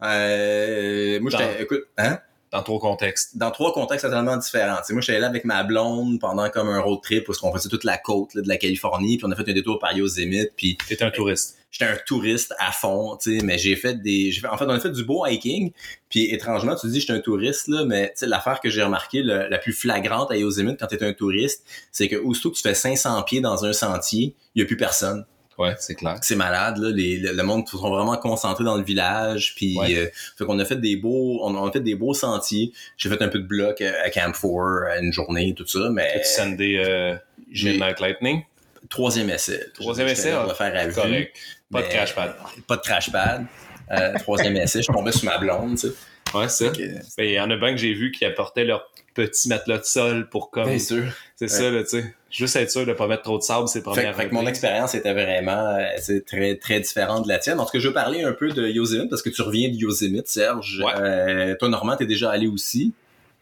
Euh, 0.04 1.20
moi, 1.20 1.30
j'étais. 1.30 1.62
Écoute, 1.64 1.84
hein? 1.98 2.20
Dans 2.52 2.64
trois 2.64 2.80
contextes. 2.80 3.38
dans 3.38 3.50
trois 3.52 3.74
contextes 3.74 4.06
totalement 4.06 4.36
différents. 4.36 4.78
Tu 4.78 4.88
sais, 4.88 4.94
moi, 4.94 5.02
j'étais 5.02 5.20
là 5.20 5.28
avec 5.28 5.46
ma 5.46 5.64
blonde 5.64 6.20
pendant 6.20 6.50
comme 6.50 6.68
un 6.68 6.80
road 6.82 7.00
trip 7.02 7.26
parce 7.26 7.38
qu'on 7.38 7.54
faisait 7.54 7.70
toute 7.70 7.86
la 7.86 7.98
côte 7.98 8.34
là, 8.36 8.42
de 8.42 8.48
la 8.50 8.58
Californie, 8.58 9.18
puis 9.18 9.26
on 9.26 9.32
a 9.32 9.36
fait 9.36 9.50
un 9.50 9.54
détour 9.54 9.80
par 9.80 9.94
Yosemite, 9.94 10.50
puis 10.58 10.78
un 11.06 11.12
touriste. 11.12 11.58
j'étais 11.72 11.86
un 11.90 11.96
touriste 12.06 12.54
à 12.60 12.74
fond, 12.74 13.16
tu 13.16 13.40
sais, 13.40 13.46
mais 13.46 13.58
j'ai 13.58 13.78
fait 13.78 13.96
des... 14.02 14.32
j'ai 14.34 14.42
fait- 14.42 14.48
en 14.48 14.58
fait, 14.58 14.66
on 14.66 14.70
a 14.72 14.80
fait 14.82 14.90
du 14.92 15.06
beau 15.06 15.26
hiking, 15.26 15.72
puis 16.10 16.26
étrangement, 16.34 16.76
tu 16.76 16.82
te 16.82 16.88
dis 16.88 17.00
j'étais 17.00 17.14
un 17.14 17.22
touriste, 17.22 17.70
là, 17.70 17.86
mais 17.86 18.08
tu 18.08 18.12
sais, 18.18 18.28
l'affaire 18.28 18.60
que 18.60 18.70
j'ai 18.70 18.84
remarqué, 18.84 19.22
le- 19.24 19.48
la 19.48 19.58
plus 19.58 19.72
flagrante 19.72 20.30
à 20.32 20.36
Yosemite 20.36 20.78
quand 20.78 20.88
t'es 20.88 21.02
un 21.06 21.14
touriste, 21.14 21.64
c'est 21.94 22.10
que 22.10 22.18
aussitôt 22.18 22.52
que 22.52 22.58
tu 22.58 22.62
fais 22.64 22.74
500 22.76 23.24
pieds 23.24 23.40
dans 23.40 23.64
un 23.64 23.72
sentier, 23.72 24.36
il 24.56 24.60
y 24.60 24.64
a 24.64 24.66
plus 24.66 24.76
personne. 24.76 25.26
Ouais, 25.58 25.76
c'est 25.80 25.96
clair. 25.96 26.18
C'est 26.22 26.36
malade, 26.36 26.78
là. 26.78 26.90
Les, 26.90 27.18
le, 27.18 27.34
le 27.34 27.44
monde 27.44 27.68
sont 27.68 27.78
vraiment 27.90 28.16
concentrés 28.18 28.64
dans 28.64 28.78
le 28.78 28.84
village. 28.84 29.54
Puis, 29.56 29.78
Ouais. 29.78 29.96
euh, 29.96 30.08
fait 30.38 30.46
qu'on 30.46 30.58
a 30.60 30.66
fait 30.66 30.78
des 30.80 30.96
beaux, 30.96 31.40
on, 31.44 31.54
on 31.56 31.68
a 31.68 31.72
fait 31.72 31.82
des 31.82 31.94
beaux 31.96 32.14
sentiers. 32.14 32.72
J'ai 32.98 33.10
fait 33.10 33.22
un 33.22 33.28
peu 33.28 33.40
de 33.40 33.46
bloc 33.48 33.82
à 33.82 34.10
Camp 34.10 34.32
4 34.32 35.02
une 35.02 35.14
journée, 35.14 35.54
tout 35.56 35.68
ça, 35.68 35.90
mais 35.92 36.08
As-tu 36.16 36.26
sendé 36.26 36.82
euh, 36.84 37.16
Midnight 37.50 38.00
Lightning? 38.00 38.44
troisième 38.90 39.30
essai. 39.30 39.68
Troisième 39.74 40.08
essai, 40.08 40.32
là, 40.32 40.40
ah, 40.40 40.44
On 40.46 40.48
va 40.48 40.54
faire 40.56 40.76
à 40.76 40.88
vue. 40.88 41.28
Pas 41.72 41.82
de 41.84 41.88
crash 41.88 42.16
pad. 42.16 42.36
Pas 42.68 42.76
de 42.78 42.82
crash 42.82 43.12
pad. 43.12 43.46
Euh, 43.92 44.14
troisième 44.20 44.56
essai, 44.58 44.82
je 44.82 44.92
tombais 44.92 45.12
sur 45.12 45.26
ma 45.26 45.38
blonde, 45.38 45.78
tu 45.78 45.88
sais. 45.90 45.94
Ouais, 46.34 46.48
c'est 46.50 46.66
ça. 46.68 46.72
Que, 46.72 46.82
Ben, 47.18 47.24
il 47.26 47.32
y 47.32 47.40
en 47.40 47.50
a 47.52 47.56
bien 47.58 47.72
que 47.72 47.78
j'ai 47.78 47.94
vu 47.94 48.12
qui 48.12 48.26
apportaient 48.26 48.64
leur 48.64 48.90
petit 49.14 49.50
matelas 49.50 49.80
de 49.80 49.84
sol 49.86 50.30
pour 50.30 50.52
comme. 50.52 50.68
Bien 50.70 50.80
sûr. 50.80 51.04
C'est 51.36 51.48
ça, 51.48 51.70
là, 51.72 51.82
tu 51.84 51.90
sais. 51.90 52.16
Juste 52.30 52.56
être 52.56 52.72
sûr 52.72 52.86
de 52.86 52.94
pas 52.94 53.08
mettre 53.08 53.24
trop 53.24 53.38
de 53.38 53.44
sable, 53.44 53.68
c'est 53.68 53.80
le 53.80 53.84
Fait, 53.94 54.04
premier 54.04 54.14
fait 54.14 54.30
que 54.30 54.34
mon 54.34 54.48
expérience 54.48 54.96
était 54.96 55.12
vraiment 55.12 55.76
euh, 55.76 55.84
c'est 56.00 56.26
très 56.26 56.56
très 56.56 56.80
différente 56.80 57.24
de 57.24 57.28
la 57.28 57.40
tienne. 57.40 57.60
En 57.60 57.66
tout 57.66 57.72
cas, 57.72 57.80
je 57.80 57.88
veux 57.90 57.94
parler 57.94 58.24
un 58.24 58.32
peu 58.32 58.50
de 58.50 58.68
Yosemite 58.70 59.10
parce 59.10 59.22
que 59.22 59.30
tu 59.30 59.42
reviens 59.42 59.68
de 59.68 59.74
Yosemite, 59.76 60.28
Serge. 60.30 60.82
Ouais. 60.82 60.94
Euh, 60.98 61.56
toi, 61.60 61.68
Normand, 61.68 61.98
t'es 61.98 62.06
déjà 62.06 62.32
allé 62.32 62.48
aussi. 62.48 62.94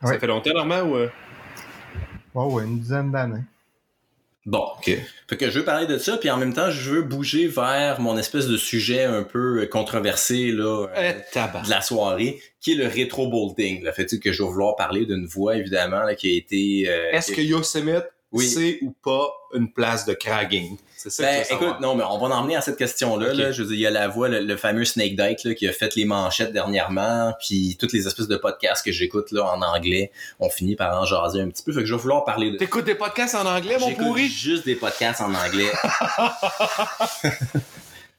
Ça 0.01 0.09
Ouais. 0.09 0.19
fait 0.19 0.25
longtemps, 0.27 0.53
Normand, 0.53 0.81
ou. 0.81 0.95
euh? 0.95 1.09
Oh, 2.33 2.45
ouais, 2.53 2.63
une 2.63 2.79
dizaine 2.79 3.11
d'années. 3.11 3.43
Bon. 4.45 4.65
Fait 5.27 5.37
que 5.37 5.49
je 5.49 5.59
veux 5.59 5.65
parler 5.65 5.85
de 5.85 5.97
ça, 5.97 6.17
puis 6.17 6.29
en 6.29 6.37
même 6.37 6.53
temps, 6.53 6.71
je 6.71 6.89
veux 6.91 7.01
bouger 7.03 7.47
vers 7.47 7.99
mon 7.99 8.17
espèce 8.17 8.47
de 8.47 8.57
sujet 8.57 9.03
un 9.03 9.23
peu 9.23 9.67
controversé 9.71 10.51
là, 10.51 10.87
euh, 10.95 11.13
tabac. 11.31 11.61
de 11.63 11.69
la 11.69 11.81
soirée, 11.81 12.41
qui 12.61 12.71
est 12.71 12.75
le 12.75 12.87
rétro 12.87 13.27
bolting. 13.29 13.83
Le 13.83 13.91
fait 13.91 14.05
que 14.19 14.31
je 14.31 14.41
vais 14.41 14.49
vouloir 14.49 14.75
parler 14.75 15.05
d'une 15.05 15.25
voie 15.25 15.57
évidemment 15.57 16.01
là, 16.03 16.15
qui 16.15 16.31
a 16.33 16.37
été. 16.37 16.89
euh, 16.89 17.11
Est-ce 17.11 17.31
que 17.33 17.41
Yosemite, 17.41 18.05
Oui. 18.31 18.47
c'est 18.47 18.77
ou 18.83 18.93
pas 19.03 19.27
une 19.53 19.71
place 19.71 20.05
de 20.05 20.13
cragging? 20.13 20.77
C'est 20.95 21.09
ça 21.09 21.23
Ben, 21.23 21.43
que 21.43 21.53
écoute, 21.53 21.79
non, 21.79 21.95
mais 21.95 22.03
on 22.03 22.19
va 22.19 22.27
en 22.27 22.31
emmener 22.31 22.55
à 22.55 22.61
cette 22.61 22.77
question-là. 22.77 23.31
Ok. 23.31 23.37
Là. 23.37 23.51
Je 23.51 23.63
veux 23.63 23.69
dire, 23.69 23.77
il 23.77 23.81
y 23.81 23.87
a 23.87 23.89
la 23.89 24.07
voix, 24.07 24.29
le, 24.29 24.41
le 24.41 24.57
fameux 24.57 24.85
Snake 24.85 25.15
Dyke 25.15 25.43
là, 25.45 25.53
qui 25.55 25.67
a 25.67 25.71
fait 25.71 25.95
les 25.95 26.05
manchettes 26.05 26.51
dernièrement, 26.53 27.33
puis 27.39 27.77
toutes 27.79 27.93
les 27.93 28.05
espèces 28.05 28.27
de 28.27 28.35
podcasts 28.35 28.85
que 28.85 28.91
j'écoute 28.91 29.31
là 29.31 29.45
en 29.45 29.61
anglais, 29.61 30.11
on 30.39 30.49
finit 30.49 30.75
par 30.75 31.01
en 31.01 31.05
jaser 31.05 31.41
un 31.41 31.49
petit 31.49 31.63
peu. 31.63 31.71
Fait 31.71 31.79
que 31.79 31.85
je 31.85 31.95
vais 31.95 32.01
vouloir 32.01 32.25
parler 32.25 32.51
de. 32.51 32.57
T'écoutes 32.57 32.85
des 32.85 32.95
podcasts 32.95 33.35
en 33.35 33.45
anglais, 33.45 33.77
mon 33.79 33.93
pourri? 33.95 34.27
juste 34.27 34.65
des 34.65 34.75
podcasts 34.75 35.21
en 35.21 35.33
anglais. 35.33 35.71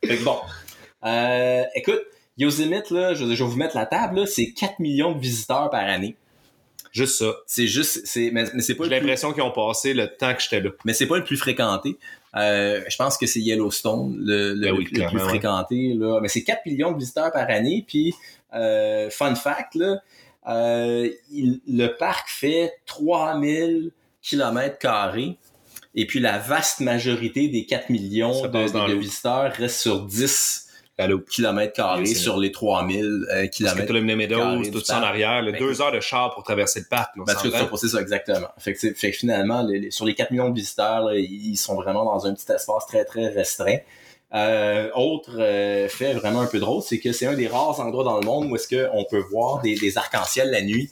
fait 0.04 0.16
que 0.16 0.24
bon. 0.24 0.38
Euh, 1.04 1.62
écoute, 1.74 2.00
Yosemite, 2.36 2.90
là, 2.90 3.14
je, 3.14 3.24
je 3.34 3.44
vais 3.44 3.50
vous 3.50 3.56
mettre 3.56 3.76
la 3.76 3.86
table, 3.86 4.20
là, 4.20 4.26
c'est 4.26 4.52
4 4.52 4.78
millions 4.80 5.12
de 5.12 5.20
visiteurs 5.20 5.70
par 5.70 5.84
année. 5.84 6.16
Juste 6.92 7.18
ça. 7.18 7.34
C'est 7.46 7.66
juste, 7.66 8.00
c'est, 8.04 8.30
mais, 8.32 8.44
mais 8.54 8.62
c'est 8.62 8.74
pas 8.74 8.84
J'ai 8.84 8.90
le 8.90 8.96
plus, 8.96 9.06
l'impression 9.06 9.32
qu'ils 9.32 9.42
ont 9.42 9.50
passé 9.52 9.94
le 9.94 10.08
temps 10.08 10.34
que 10.34 10.42
j'étais 10.42 10.60
là. 10.60 10.70
mais 10.84 10.92
c'est 10.92 11.06
pas 11.06 11.18
le 11.18 11.24
plus 11.24 11.36
fréquenté. 11.36 11.96
Euh, 12.36 12.80
je 12.88 12.96
pense 12.96 13.16
que 13.16 13.26
c'est 13.26 13.40
Yellowstone, 13.40 14.16
le, 14.20 14.54
le, 14.54 14.60
Ben 14.70 14.74
oui, 14.76 14.88
le 14.92 15.06
plus 15.08 15.16
ouais. 15.18 15.28
fréquenté, 15.28 15.94
là. 15.94 16.20
Mais 16.20 16.28
c'est 16.28 16.42
4 16.44 16.64
millions 16.66 16.92
de 16.92 16.98
visiteurs 16.98 17.32
par 17.32 17.48
année, 17.50 17.84
puis, 17.86 18.14
euh, 18.54 19.08
fun 19.10 19.34
fact, 19.34 19.74
là, 19.74 20.00
euh, 20.48 21.08
il- 21.30 21.60
le 21.68 21.88
parc 21.96 22.28
fait 22.28 22.72
3000 22.86 23.90
km 24.22 24.78
carrés. 24.78 25.36
Et 25.94 26.06
puis 26.06 26.20
la 26.20 26.38
vaste 26.38 26.80
majorité 26.80 27.48
des 27.48 27.66
4 27.66 27.90
millions 27.90 28.42
de, 28.42 28.48
de- 28.48 28.94
visiteurs 28.98 29.52
reste 29.52 29.80
sur 29.80 30.02
10 30.06 30.68
La 31.00 31.06
loupe. 31.08 31.28
kilomètres 31.28 31.72
carrés 31.72 32.00
Yosemite. 32.00 32.16
sur 32.18 32.38
les 32.38 32.52
3000 32.52 33.04
euh, 33.04 33.26
Parce 33.26 33.42
que 33.42 33.46
kilomètres. 33.56 33.86
t'as 33.86 33.92
le 33.94 34.00
Meadows, 34.02 34.36
carré 34.38 34.70
tout 34.70 34.80
ça 34.80 34.98
en 34.98 35.02
arrière, 35.02 35.42
Ben, 35.44 35.58
deux 35.58 35.80
heures 35.82 35.92
de 35.92 36.00
char 36.00 36.32
pour 36.34 36.42
traverser 36.44 36.80
le 36.80 36.86
parc. 36.88 37.16
là, 37.16 37.24
ça, 37.26 37.40
c'est 37.76 37.88
ça, 37.88 38.00
exactement. 38.00 38.48
Fait 38.58 38.72
que, 38.74 38.78
c'est- 38.80 38.94
fait 38.94 39.10
que 39.10 39.16
finalement, 39.16 39.62
les- 39.62 39.78
les- 39.78 39.90
sur 39.90 40.04
les 40.04 40.14
4 40.14 40.30
millions 40.30 40.50
de 40.50 40.54
visiteurs, 40.54 41.04
là, 41.06 41.16
ils 41.16 41.56
sont 41.56 41.74
vraiment 41.74 42.04
dans 42.04 42.26
un 42.26 42.34
petit 42.34 42.50
espace 42.52 42.86
très, 42.86 43.04
très 43.04 43.28
restreint. 43.28 43.78
Euh, 44.32 44.88
autre 44.94 45.30
euh, 45.40 45.88
fait 45.88 46.12
vraiment 46.14 46.40
un 46.42 46.46
peu 46.46 46.60
drôle, 46.60 46.82
c'est 46.82 47.00
que 47.00 47.12
c'est 47.12 47.26
un 47.26 47.34
des 47.34 47.48
rares 47.48 47.80
endroits 47.80 48.04
dans 48.04 48.20
le 48.20 48.24
monde 48.24 48.48
où 48.50 48.54
est-ce 48.54 48.68
qu'on 48.68 49.04
peut 49.10 49.18
voir 49.30 49.60
des, 49.60 49.74
des 49.74 49.98
arcs-en-ciel 49.98 50.50
la 50.52 50.62
nuit. 50.62 50.88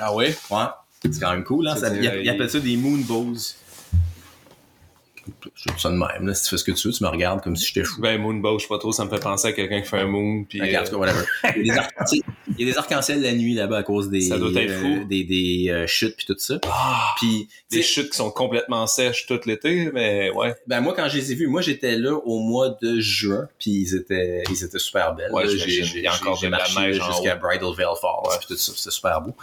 Ah 0.00 0.14
oui? 0.14 0.26
Ouais. 0.50 0.64
C'est 1.04 1.20
quand 1.20 1.30
même 1.30 1.44
cool, 1.44 1.68
hein? 1.68 1.76
Ça, 1.76 1.88
ils 1.94 2.28
appellent 2.28 2.50
ça 2.50 2.58
des 2.60 2.76
moonbows. 2.76 3.34
Je 5.66 5.78
ça 5.80 5.90
de 5.90 5.94
même, 5.94 6.26
là. 6.26 6.34
Si 6.34 6.44
tu 6.44 6.50
fais 6.50 6.56
ce 6.56 6.64
que 6.64 6.72
tu 6.72 6.88
veux, 6.88 6.94
tu 6.94 7.02
me 7.04 7.08
regardes 7.08 7.42
comme 7.42 7.54
si 7.54 7.66
j'étais 7.66 7.84
fou. 7.84 8.00
Ben, 8.00 8.18
Moonbow, 8.20 8.58
je 8.58 8.62
sais 8.64 8.68
pas 8.68 8.78
trop, 8.78 8.92
ça 8.92 9.04
me 9.04 9.10
fait 9.10 9.20
penser 9.20 9.48
à 9.48 9.52
quelqu'un 9.52 9.82
qui 9.82 9.88
fait 9.88 9.98
un 9.98 10.06
moon. 10.06 10.44
Puis, 10.48 10.60
euh, 10.60 10.96
whatever. 10.96 11.24
Il 11.56 11.66
y 11.66 11.70
a 11.70 12.72
des 12.72 12.78
arcs-en-ciel- 12.78 13.20
la 13.22 13.32
nuit 13.34 13.54
là-bas 13.54 13.78
à 13.78 13.82
cause 13.82 14.08
des, 14.08 14.22
Ça 14.22 14.38
doit 14.38 14.50
être 14.60 14.70
euh, 14.70 15.00
fou. 15.00 15.04
des, 15.04 15.24
des 15.24 15.66
euh, 15.70 15.86
chutes 15.86 16.16
puis 16.16 16.26
tout 16.26 16.34
ça. 16.38 16.58
ah, 16.66 17.14
Puis, 17.18 17.48
des 17.70 17.82
chutes 17.82 18.10
qui 18.10 18.16
sont 18.16 18.30
complètement 18.30 18.86
sèches 18.86 19.26
tout 19.26 19.38
l'été, 19.46 19.90
mais 19.92 20.30
ouais. 20.30 20.54
Ben 20.66 20.80
moi 20.80 20.94
quand 20.96 21.08
je 21.08 21.16
les 21.18 21.32
ai 21.32 21.34
vus, 21.34 21.46
moi 21.46 21.60
j'étais 21.60 21.96
là 21.96 22.14
au 22.14 22.38
mois 22.40 22.76
de 22.82 22.98
juin, 23.00 23.48
puis 23.58 23.70
ils 23.70 23.94
étaient 23.94 24.42
ils 24.50 24.64
étaient 24.64 24.78
super 24.78 25.14
belles. 25.14 25.30
Ouais. 25.32 25.44
J'ai- 25.46 26.08
encore 26.08 26.36
j'ai 26.36 26.46
de 26.46 26.52
la 26.52 26.58
marché 26.58 26.80
neige 26.80 27.00
jusqu'à. 27.06 27.36
Bridal 27.36 27.74
Veil 27.76 27.86
Falls, 28.00 28.38
puis 28.38 28.48
tout 28.48 28.56
ça, 28.56 28.72
c'était 28.74 28.90
super 28.90 29.20
beau. 29.20 29.34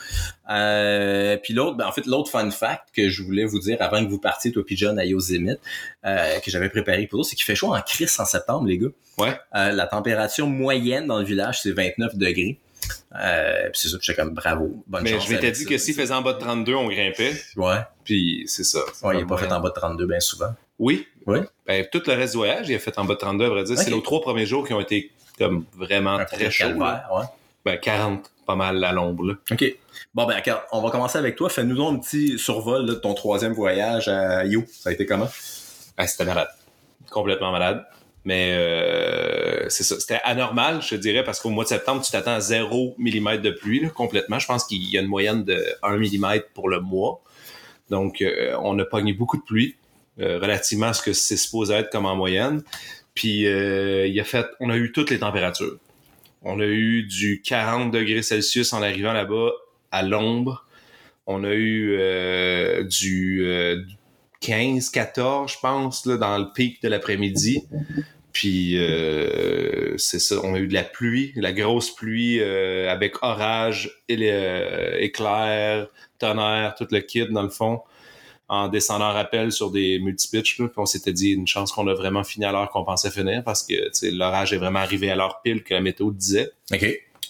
Puis 1.43 1.53
l'autre, 1.53 1.77
ben 1.77 1.85
en 1.87 1.91
fait 1.91 2.05
l'autre 2.05 2.29
fun 2.29 2.49
fact 2.51 2.89
que 2.95 3.09
je 3.09 3.23
voulais 3.23 3.45
vous 3.45 3.59
dire 3.59 3.77
avant 3.79 4.03
que 4.03 4.09
vous 4.09 4.19
partiez 4.19 4.51
toi 4.51 4.63
puis 4.65 4.75
John 4.77 4.97
à 4.99 5.05
Yosemite, 5.05 5.59
euh, 6.07 6.39
que 6.39 6.49
j'avais 6.49 6.69
préparé 6.69 7.05
pour 7.07 7.19
vous, 7.19 7.23
c'est 7.23 7.35
qu'il 7.35 7.45
fait 7.45 7.55
chaud 7.55 7.73
en 7.75 7.81
crise 7.81 8.17
en 8.19 8.25
septembre 8.25 8.67
les 8.67 8.77
gars. 8.77 8.87
Ouais. 9.17 9.37
Euh, 9.55 9.71
la 9.71 9.87
température 9.87 10.47
moyenne 10.47 11.05
dans 11.07 11.19
le 11.19 11.25
village 11.25 11.61
c'est 11.61 11.71
29 11.71 12.15
degrés. 12.15 12.59
Euh, 13.21 13.69
puis 13.71 13.81
c'est 13.81 13.89
ça, 13.89 13.97
puis 13.97 14.05
j'étais 14.07 14.21
comme 14.21 14.33
bravo, 14.33 14.83
bonne 14.87 15.03
Mais 15.03 15.11
chance. 15.13 15.27
je 15.27 15.33
m'étais 15.33 15.51
dit 15.51 15.63
ça. 15.63 15.69
que 15.69 15.77
s'il 15.77 15.93
faisait 15.95 16.13
en 16.13 16.21
bas 16.21 16.33
de 16.33 16.39
32, 16.39 16.73
on 16.75 16.87
grimpait. 16.87 17.33
Ouais, 17.57 17.77
Puis 18.03 18.43
c'est 18.47 18.63
ça. 18.63 18.79
ouais, 19.03 19.17
il 19.17 19.21
est 19.21 19.25
pas 19.25 19.37
fait 19.37 19.51
en 19.51 19.59
bas 19.59 19.69
de 19.69 19.73
32 19.73 20.05
bien 20.05 20.19
souvent. 20.19 20.53
Oui. 20.79 21.07
Oui. 21.25 21.39
Ben, 21.65 21.85
tout 21.91 22.01
le 22.05 22.13
reste 22.13 22.33
du 22.33 22.37
voyage, 22.37 22.69
il 22.69 22.75
a 22.75 22.79
fait 22.79 22.97
en 22.97 23.03
bas 23.05 23.15
de 23.15 23.19
32, 23.19 23.45
à 23.45 23.49
vrai 23.49 23.63
dire. 23.63 23.77
C'est 23.77 23.89
nos 23.91 23.99
trois 24.01 24.21
premiers 24.21 24.45
jours 24.45 24.65
qui 24.65 24.73
ont 24.73 24.79
été 24.79 25.11
comme 25.37 25.65
vraiment 25.75 26.15
Un 26.17 26.25
très 26.25 26.49
chauds. 26.51 26.67
ouais. 26.67 27.23
Ben, 27.65 27.77
40, 27.77 28.31
pas 28.45 28.55
mal 28.55 28.81
à 28.83 28.93
l'ombre, 28.93 29.25
là. 29.25 29.33
OK. 29.51 29.65
Bon, 30.13 30.25
ben, 30.25 30.41
on 30.71 30.81
va 30.81 30.89
commencer 30.89 31.17
avec 31.17 31.35
toi. 31.35 31.49
Fais-nous 31.49 31.75
donc 31.75 31.95
un 31.95 31.99
petit 31.99 32.39
survol 32.39 32.85
là, 32.85 32.93
de 32.93 32.99
ton 32.99 33.13
troisième 33.13 33.51
voyage 33.53 34.07
à 34.07 34.45
Yo. 34.45 34.63
Ça 34.71 34.89
a 34.89 34.93
été 34.93 35.05
comment? 35.05 35.27
Ah, 35.97 36.07
c'était 36.07 36.25
malade. 36.25 36.49
Complètement 37.09 37.51
malade. 37.51 37.85
Mais 38.25 38.51
euh, 38.53 39.69
c'est 39.69 39.83
ça. 39.83 39.99
C'était 39.99 40.19
anormal, 40.23 40.81
je 40.81 40.95
dirais, 40.95 41.23
parce 41.23 41.39
qu'au 41.39 41.49
mois 41.49 41.63
de 41.63 41.69
septembre, 41.69 42.03
tu 42.03 42.11
t'attends 42.11 42.33
à 42.33 42.39
0 42.41 42.95
mm 42.97 43.37
de 43.37 43.51
pluie, 43.51 43.79
là, 43.79 43.89
complètement. 43.89 44.37
Je 44.37 44.47
pense 44.47 44.65
qu'il 44.65 44.83
y 44.89 44.97
a 44.97 45.01
une 45.01 45.07
moyenne 45.07 45.43
de 45.43 45.63
1 45.81 45.97
mm 45.97 46.41
pour 46.53 46.69
le 46.69 46.81
mois. 46.81 47.21
Donc, 47.89 48.21
euh, 48.21 48.57
on 48.61 48.77
a 48.79 48.85
pogné 48.85 49.13
beaucoup 49.13 49.37
de 49.37 49.43
pluie, 49.43 49.75
euh, 50.19 50.39
relativement 50.39 50.87
à 50.87 50.93
ce 50.93 51.01
que 51.01 51.13
c'est 51.13 51.37
supposé 51.37 51.73
être 51.73 51.89
comme 51.89 52.05
en 52.05 52.15
moyenne. 52.15 52.63
Puis, 53.13 53.47
euh, 53.47 54.05
il 54.07 54.19
a 54.19 54.23
fait, 54.23 54.45
on 54.59 54.69
a 54.69 54.75
eu 54.75 54.91
toutes 54.91 55.09
les 55.09 55.19
températures. 55.19 55.77
On 56.43 56.59
a 56.59 56.65
eu 56.65 57.03
du 57.03 57.41
40 57.41 57.91
degrés 57.91 58.21
Celsius 58.21 58.73
en 58.73 58.81
arrivant 58.81 59.13
là-bas 59.13 59.51
à 59.91 60.03
l'ombre. 60.03 60.65
On 61.25 61.43
a 61.43 61.53
eu 61.53 61.97
euh, 61.97 62.83
du, 62.83 63.43
euh, 63.45 63.81
15, 64.47 64.91
14, 64.91 65.51
je 65.51 65.59
pense, 65.59 66.05
là, 66.05 66.15
dans 66.15 66.37
le 66.37 66.53
pic 66.53 66.81
de 66.81 66.87
l'après-midi. 66.87 67.63
Puis 68.31 68.77
euh, 68.77 69.97
c'est 69.97 70.19
ça, 70.19 70.35
on 70.41 70.53
a 70.53 70.59
eu 70.59 70.67
de 70.67 70.73
la 70.73 70.83
pluie, 70.83 71.33
de 71.35 71.41
la 71.41 71.51
grosse 71.51 71.93
pluie 71.93 72.39
euh, 72.39 72.89
avec 72.89 73.21
orage, 73.23 73.91
euh, 74.09 74.95
éclair, 74.99 75.87
tonnerre, 76.17 76.75
tout 76.75 76.87
le 76.91 76.99
kit 77.01 77.27
dans 77.29 77.41
le 77.41 77.49
fond, 77.49 77.81
en 78.47 78.69
descendant 78.69 79.09
en 79.09 79.13
rappel 79.13 79.51
sur 79.51 79.69
des 79.69 79.99
multipitches. 79.99 80.55
Puis 80.55 80.69
on 80.77 80.85
s'était 80.85 81.13
dit 81.13 81.31
une 81.31 81.47
chance 81.47 81.73
qu'on 81.73 81.87
a 81.87 81.93
vraiment 81.93 82.23
fini 82.23 82.45
à 82.45 82.53
l'heure 82.53 82.69
qu'on 82.69 82.85
pensait 82.85 83.11
finir 83.11 83.43
parce 83.43 83.63
que 83.63 83.73
l'orage 84.15 84.53
est 84.53 84.57
vraiment 84.57 84.79
arrivé 84.79 85.11
à 85.11 85.17
l'heure 85.17 85.41
pile 85.41 85.61
que 85.61 85.73
la 85.73 85.81
météo 85.81 86.11
disait 86.11 86.51
OK. 86.71 86.85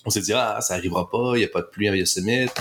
on 0.05 0.11
s'est 0.11 0.21
dit 0.21 0.33
ah 0.33 0.59
ça 0.61 0.75
arrivera 0.75 1.09
pas, 1.09 1.31
il 1.33 1.41
y 1.41 1.45
a 1.45 1.47
pas 1.47 1.61
de 1.61 1.67
pluie 1.67 1.89
à 1.89 1.95
Yosemite. 1.95 2.53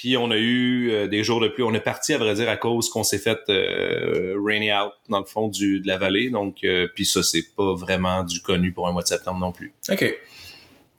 Puis 0.00 0.16
on 0.16 0.30
a 0.30 0.36
eu 0.38 0.90
euh, 0.92 1.08
des 1.08 1.22
jours 1.22 1.40
de 1.40 1.48
pluie. 1.48 1.62
On 1.62 1.74
est 1.74 1.80
parti 1.80 2.14
à 2.14 2.18
vrai 2.18 2.32
dire 2.32 2.48
à 2.48 2.56
cause 2.56 2.88
qu'on 2.88 3.04
s'est 3.04 3.18
fait 3.18 3.38
euh, 3.50 4.34
rainy 4.42 4.72
out 4.72 4.92
dans 5.10 5.18
le 5.18 5.26
fond 5.26 5.48
du, 5.48 5.80
de 5.80 5.86
la 5.86 5.98
vallée. 5.98 6.30
Donc 6.30 6.64
euh, 6.64 6.88
puis 6.94 7.04
ça 7.04 7.22
c'est 7.22 7.54
pas 7.54 7.74
vraiment 7.74 8.24
du 8.24 8.40
connu 8.40 8.72
pour 8.72 8.88
un 8.88 8.92
mois 8.92 9.02
de 9.02 9.08
septembre 9.08 9.40
non 9.40 9.52
plus. 9.52 9.74
OK. 9.90 10.18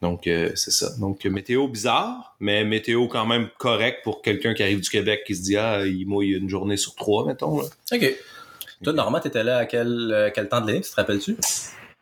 Donc 0.03 0.27
euh, 0.27 0.51
c'est 0.53 0.69
ça. 0.69 0.91
Donc 0.99 1.25
météo 1.25 1.67
bizarre, 1.67 2.35
mais 2.39 2.63
météo 2.63 3.07
quand 3.07 3.25
même 3.25 3.49
correct 3.57 4.01
pour 4.03 4.21
quelqu'un 4.21 4.53
qui 4.53 4.61
arrive 4.61 4.81
du 4.81 4.89
Québec 4.91 5.23
qui 5.25 5.35
se 5.35 5.41
dit 5.41 5.57
ah 5.57 5.83
il 5.83 6.05
mouille 6.05 6.33
une 6.33 6.47
journée 6.47 6.77
sur 6.77 6.93
trois 6.93 7.25
mettons. 7.25 7.61
Là. 7.61 7.65
OK. 7.93 8.15
Toi, 8.83 8.93
Normand, 8.93 9.19
t'étais 9.19 9.43
là 9.43 9.57
à 9.57 9.65
quel, 9.65 10.11
euh, 10.11 10.29
quel 10.33 10.49
temps 10.49 10.61
de 10.61 10.67
l'année, 10.67 10.81
tu 10.81 10.89
te 10.89 10.95
rappelles-tu? 10.95 11.37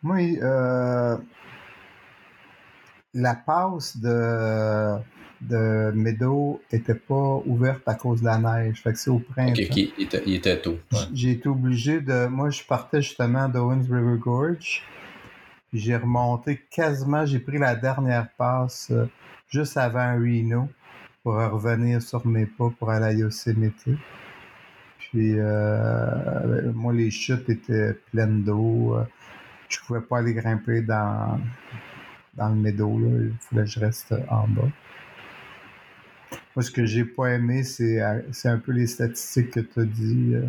Euh, 0.05 1.17
la 3.13 3.35
passe 3.35 3.97
de, 3.97 4.95
de 5.41 5.91
Meadow 5.95 6.61
était 6.71 6.95
pas 6.95 7.41
ouverte 7.45 7.81
à 7.87 7.95
cause 7.95 8.21
de 8.21 8.25
la 8.25 8.37
neige. 8.37 8.81
Fait 8.81 8.91
que 8.93 8.99
c'est 8.99 9.09
au 9.09 9.19
printemps. 9.19 9.53
Il 9.55 10.03
était, 10.03 10.23
il 10.25 10.35
était 10.35 10.59
tôt. 10.59 10.77
Ouais. 10.91 10.99
J'ai 11.13 11.31
été 11.31 11.47
obligé 11.47 12.01
de. 12.01 12.27
Moi, 12.27 12.49
je 12.49 12.63
partais 12.63 13.01
justement 13.01 13.47
d'Owens 13.47 13.83
River 13.89 14.17
Gorge. 14.17 14.83
Puis 15.69 15.79
J'ai 15.79 15.95
remonté 15.95 16.59
quasiment. 16.69 17.25
J'ai 17.25 17.39
pris 17.39 17.57
la 17.57 17.75
dernière 17.75 18.27
passe 18.37 18.89
euh, 18.91 19.05
juste 19.49 19.77
avant 19.77 20.13
Reno 20.15 20.67
pour 21.23 21.35
revenir 21.35 22.01
sur 22.01 22.25
mes 22.27 22.45
pas 22.45 22.71
pour 22.77 22.89
aller 22.89 23.05
à 23.05 23.13
Yosemite. 23.13 23.85
Puis 24.99 25.35
euh, 25.37 26.71
moi, 26.73 26.93
les 26.93 27.11
chutes 27.11 27.49
étaient 27.49 27.93
pleines 28.11 28.43
d'eau. 28.43 28.95
euh, 28.95 29.03
Je 29.69 29.79
pouvais 29.85 30.01
pas 30.01 30.19
aller 30.19 30.33
grimper 30.33 30.81
dans, 30.81 31.39
dans 32.35 32.49
le 32.49 32.55
meadow. 32.55 32.99
Là. 32.99 33.07
Il 33.21 33.33
fallait 33.39 33.63
que 33.63 33.69
je 33.69 33.79
reste 33.79 34.13
en 34.29 34.47
bas. 34.47 34.67
Moi, 36.55 36.63
ce 36.63 36.71
que 36.71 36.85
j'ai 36.85 37.05
pas 37.05 37.29
aimé, 37.31 37.63
c'est 37.63 38.01
euh, 38.01 38.21
c'est 38.31 38.49
un 38.49 38.57
peu 38.59 38.71
les 38.71 38.87
statistiques 38.87 39.51
que 39.51 39.59
tu 39.61 39.79
as 39.79 39.85
dit. 39.85 40.31
euh, 40.35 40.45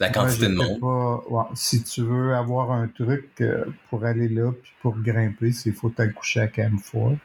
La 0.00 0.10
quantité 0.10 0.48
de 0.48 0.54
moi, 0.56 0.66
monde. 0.66 0.80
pas- 0.80 1.22
ouais, 1.28 1.44
si 1.54 1.82
tu 1.82 2.02
veux 2.02 2.34
avoir 2.34 2.70
un 2.72 2.88
truc 2.88 3.28
euh, 3.40 3.64
pour 3.90 4.04
aller 4.04 4.28
là 4.28 4.52
puis 4.62 4.72
pour 4.82 4.96
grimper, 4.98 5.52
c'est 5.52 5.72
faut 5.72 5.90
t'aller 5.90 6.12
coucher 6.12 6.40
à 6.40 6.48
Camp 6.48 6.78
Four. 6.82 7.16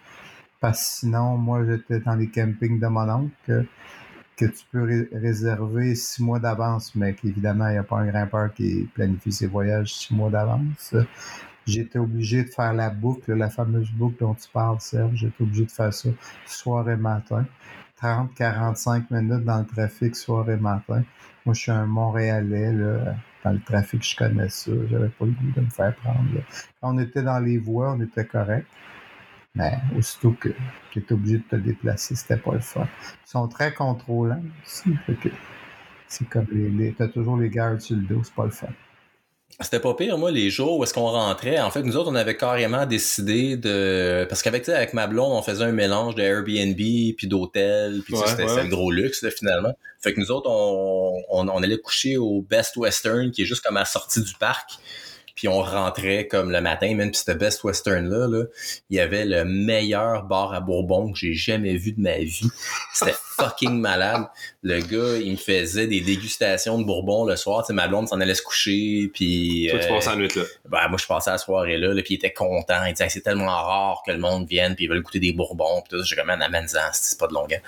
Parce 0.60 0.80
que 0.82 0.86
sinon, 1.00 1.38
moi, 1.38 1.66
j'étais 1.66 2.00
dans 2.02 2.16
les 2.16 2.30
campings 2.30 2.80
de 2.80 2.88
mon 2.88 3.10
oncle 3.10 3.32
que, 3.48 3.66
que 4.38 4.46
tu 4.46 4.66
peux 4.72 4.84
ré- 4.84 5.10
réserver 5.14 5.96
six 5.96 6.24
mois 6.24 6.40
d'avance, 6.40 6.96
mais 6.96 7.14
qu'évidemment, 7.16 7.68
il 7.70 7.74
n'y 7.74 7.78
a 7.80 7.84
pas 7.84 7.98
un 8.00 8.08
grimpeur 8.08 8.54
qui 8.54 8.90
planifie 8.96 9.32
ses 9.34 9.48
voyages 9.48 9.94
six 9.96 10.14
mois 10.16 10.30
d'avance. 10.32 10.96
J'étais 11.66 12.00
obligé 12.00 12.44
de 12.44 12.50
faire 12.50 12.74
la 12.74 12.90
boucle, 12.90 13.34
la 13.34 13.50
fameuse 13.50 13.90
boucle 13.92 14.18
dont 14.20 14.34
tu 14.34 14.50
parles, 14.50 14.80
Serge. 14.82 15.16
J'étais 15.16 15.44
obligé 15.44 15.66
de 15.66 15.72
faire 15.72 15.94
ça 15.94 16.10
soir 16.46 16.90
et 16.90 16.98
matin. 16.98 17.46
30-45 18.02 19.06
minutes 19.12 19.46
dans 19.46 19.60
le 19.60 19.66
trafic 19.66 20.16
soir 20.16 20.50
et 20.50 20.58
matin. 20.58 21.04
Moi, 21.46 21.54
je 21.56 21.62
suis 21.62 21.72
un 21.72 21.86
Montréalais, 21.86 22.74
là. 22.74 23.16
Dans 23.44 23.52
le 23.52 23.62
trafic, 23.62 24.04
je 24.04 24.16
connais 24.16 24.50
ça. 24.50 24.72
J'avais 24.90 25.10
pas 25.10 25.26
le 25.26 25.32
goût 25.32 25.52
de 25.56 25.62
me 25.62 25.70
faire 25.70 25.96
prendre. 25.98 26.34
là. 26.34 26.42
Quand 26.82 26.96
on 26.96 27.00
était 27.00 27.24
dans 27.24 27.40
les 27.40 27.58
voies, 27.58 27.94
on 27.94 28.02
était 28.02 28.26
correct. 28.26 28.68
Mais 29.56 29.78
aussitôt 29.98 30.32
que 30.34 30.50
tu 30.92 31.00
étais 31.00 31.14
obligé 31.14 31.38
de 31.38 31.44
te 31.44 31.56
déplacer, 31.58 32.16
c'était 32.16 32.38
pas 32.38 32.54
le 32.54 32.60
fun. 32.60 32.88
Ils 33.26 33.30
sont 33.30 33.48
très 33.48 33.74
contrôlants 33.74 34.42
aussi. 34.66 34.96
C'est 36.08 36.28
comme 36.30 36.48
les, 36.52 36.70
les 36.70 36.94
t'as 36.94 37.08
toujours 37.08 37.38
les 37.38 37.50
gardes 37.50 37.80
sur 37.82 37.96
le 37.96 38.04
dos, 38.04 38.24
c'est 38.24 38.34
pas 38.34 38.46
le 38.46 38.52
fun. 38.52 38.68
C'était 39.60 39.80
pas 39.80 39.94
pire, 39.94 40.18
moi, 40.18 40.32
les 40.32 40.50
jours 40.50 40.78
où 40.78 40.84
est-ce 40.84 40.94
qu'on 40.94 41.10
rentrait. 41.10 41.60
En 41.60 41.70
fait, 41.72 41.84
nous 41.84 41.96
autres, 41.96 42.10
on 42.12 42.16
avait 42.16 42.36
carrément 42.36 42.86
décidé 42.86 43.56
de... 43.56 44.26
Parce 44.28 44.42
qu'avec 44.42 44.68
avec 44.68 44.94
ma 44.94 45.08
blonde, 45.08 45.32
on 45.34 45.42
faisait 45.42 45.64
un 45.64 45.72
mélange 45.72 46.16
de 46.16 46.22
Airbnb, 46.22 46.76
puis 46.76 47.28
d'hôtel, 47.28 48.02
puis 48.04 48.16
Ouais, 48.16 48.28
c'était 48.28 48.46
ouais. 48.46 48.64
le 48.64 48.70
gros 48.70 48.92
luxe, 48.92 49.22
là, 49.22 49.30
finalement. 49.32 49.74
Fait 50.02 50.14
que 50.14 50.20
nous 50.20 50.32
autres, 50.32 50.50
on, 50.50 51.22
on, 51.30 51.48
on 51.48 51.64
allait 51.64 51.78
coucher 51.78 52.18
au 52.18 52.42
Best 52.42 52.76
Western, 52.78 53.32
qui 53.32 53.44
est 53.44 53.46
juste 53.46 53.64
comme 53.64 53.78
à 53.78 53.82
la 53.82 53.86
sortie 53.86 54.22
du 54.22 54.34
parc. 54.34 54.72
Puis 55.36 55.48
on 55.48 55.62
rentrait 55.62 56.28
comme 56.28 56.52
le 56.52 56.62
matin, 56.62 56.94
même 56.96 57.10
puis 57.10 57.20
c'était 57.20 57.36
Best 57.36 57.64
Western 57.64 58.08
là, 58.08 58.28
là, 58.28 58.46
il 58.90 58.98
y 58.98 59.00
avait 59.00 59.26
le 59.26 59.46
meilleur 59.46 60.24
bar 60.24 60.54
à 60.54 60.62
Bourbon 60.62 61.12
que 61.12 61.18
j'ai 61.18 61.34
jamais 61.34 61.76
vu 61.76 61.94
de 61.94 62.02
ma 62.02 62.18
vie. 62.18 62.50
C'était 62.94 63.16
fucking 63.36 63.80
malade. 63.80 64.26
Le 64.62 64.80
gars, 64.80 65.18
il 65.18 65.32
me 65.32 65.38
faisait 65.38 65.88
des 65.88 66.02
dégustations 66.02 66.78
de 66.78 66.84
bourbon 66.84 67.26
le 67.26 67.36
soir. 67.36 67.64
Tu 67.64 67.68
sais, 67.68 67.74
ma 67.74 67.88
blonde 67.88 68.08
s'en 68.08 68.22
allait 68.22 68.36
se 68.36 68.42
coucher, 68.42 69.10
puis... 69.14 69.68
Toi, 69.70 69.80
tu 69.80 69.86
euh, 69.86 69.90
passes 69.90 70.08
en 70.08 70.16
nuit, 70.16 70.30
là. 70.36 70.44
ben, 70.70 70.88
moi, 70.90 70.98
je 71.02 71.08
passais 71.08 71.32
la 71.32 71.38
soirée 71.38 71.78
là, 71.78 71.94
là 71.94 72.02
puis 72.02 72.14
il 72.14 72.18
était 72.18 72.34
content. 72.34 72.86
Il 72.86 72.94
disait, 72.94 73.10
c'est 73.10 73.22
tellement 73.22 73.46
rare 73.48 74.04
que 74.06 74.12
le 74.12 74.20
monde 74.20 74.48
vienne, 74.48 74.76
puis 74.76 74.86
ils 74.86 74.88
veulent 74.88 75.02
goûter 75.02 75.20
des 75.20 75.34
bourbons, 75.34 75.82
puis 75.82 75.98
tout 75.98 76.04
ça. 76.04 76.06
J'ai 76.06 76.16
comme, 76.16 76.30
amène-en, 76.30 76.90
c'est 76.94 77.20
pas 77.20 77.28
de 77.28 77.34
longueur. 77.34 77.60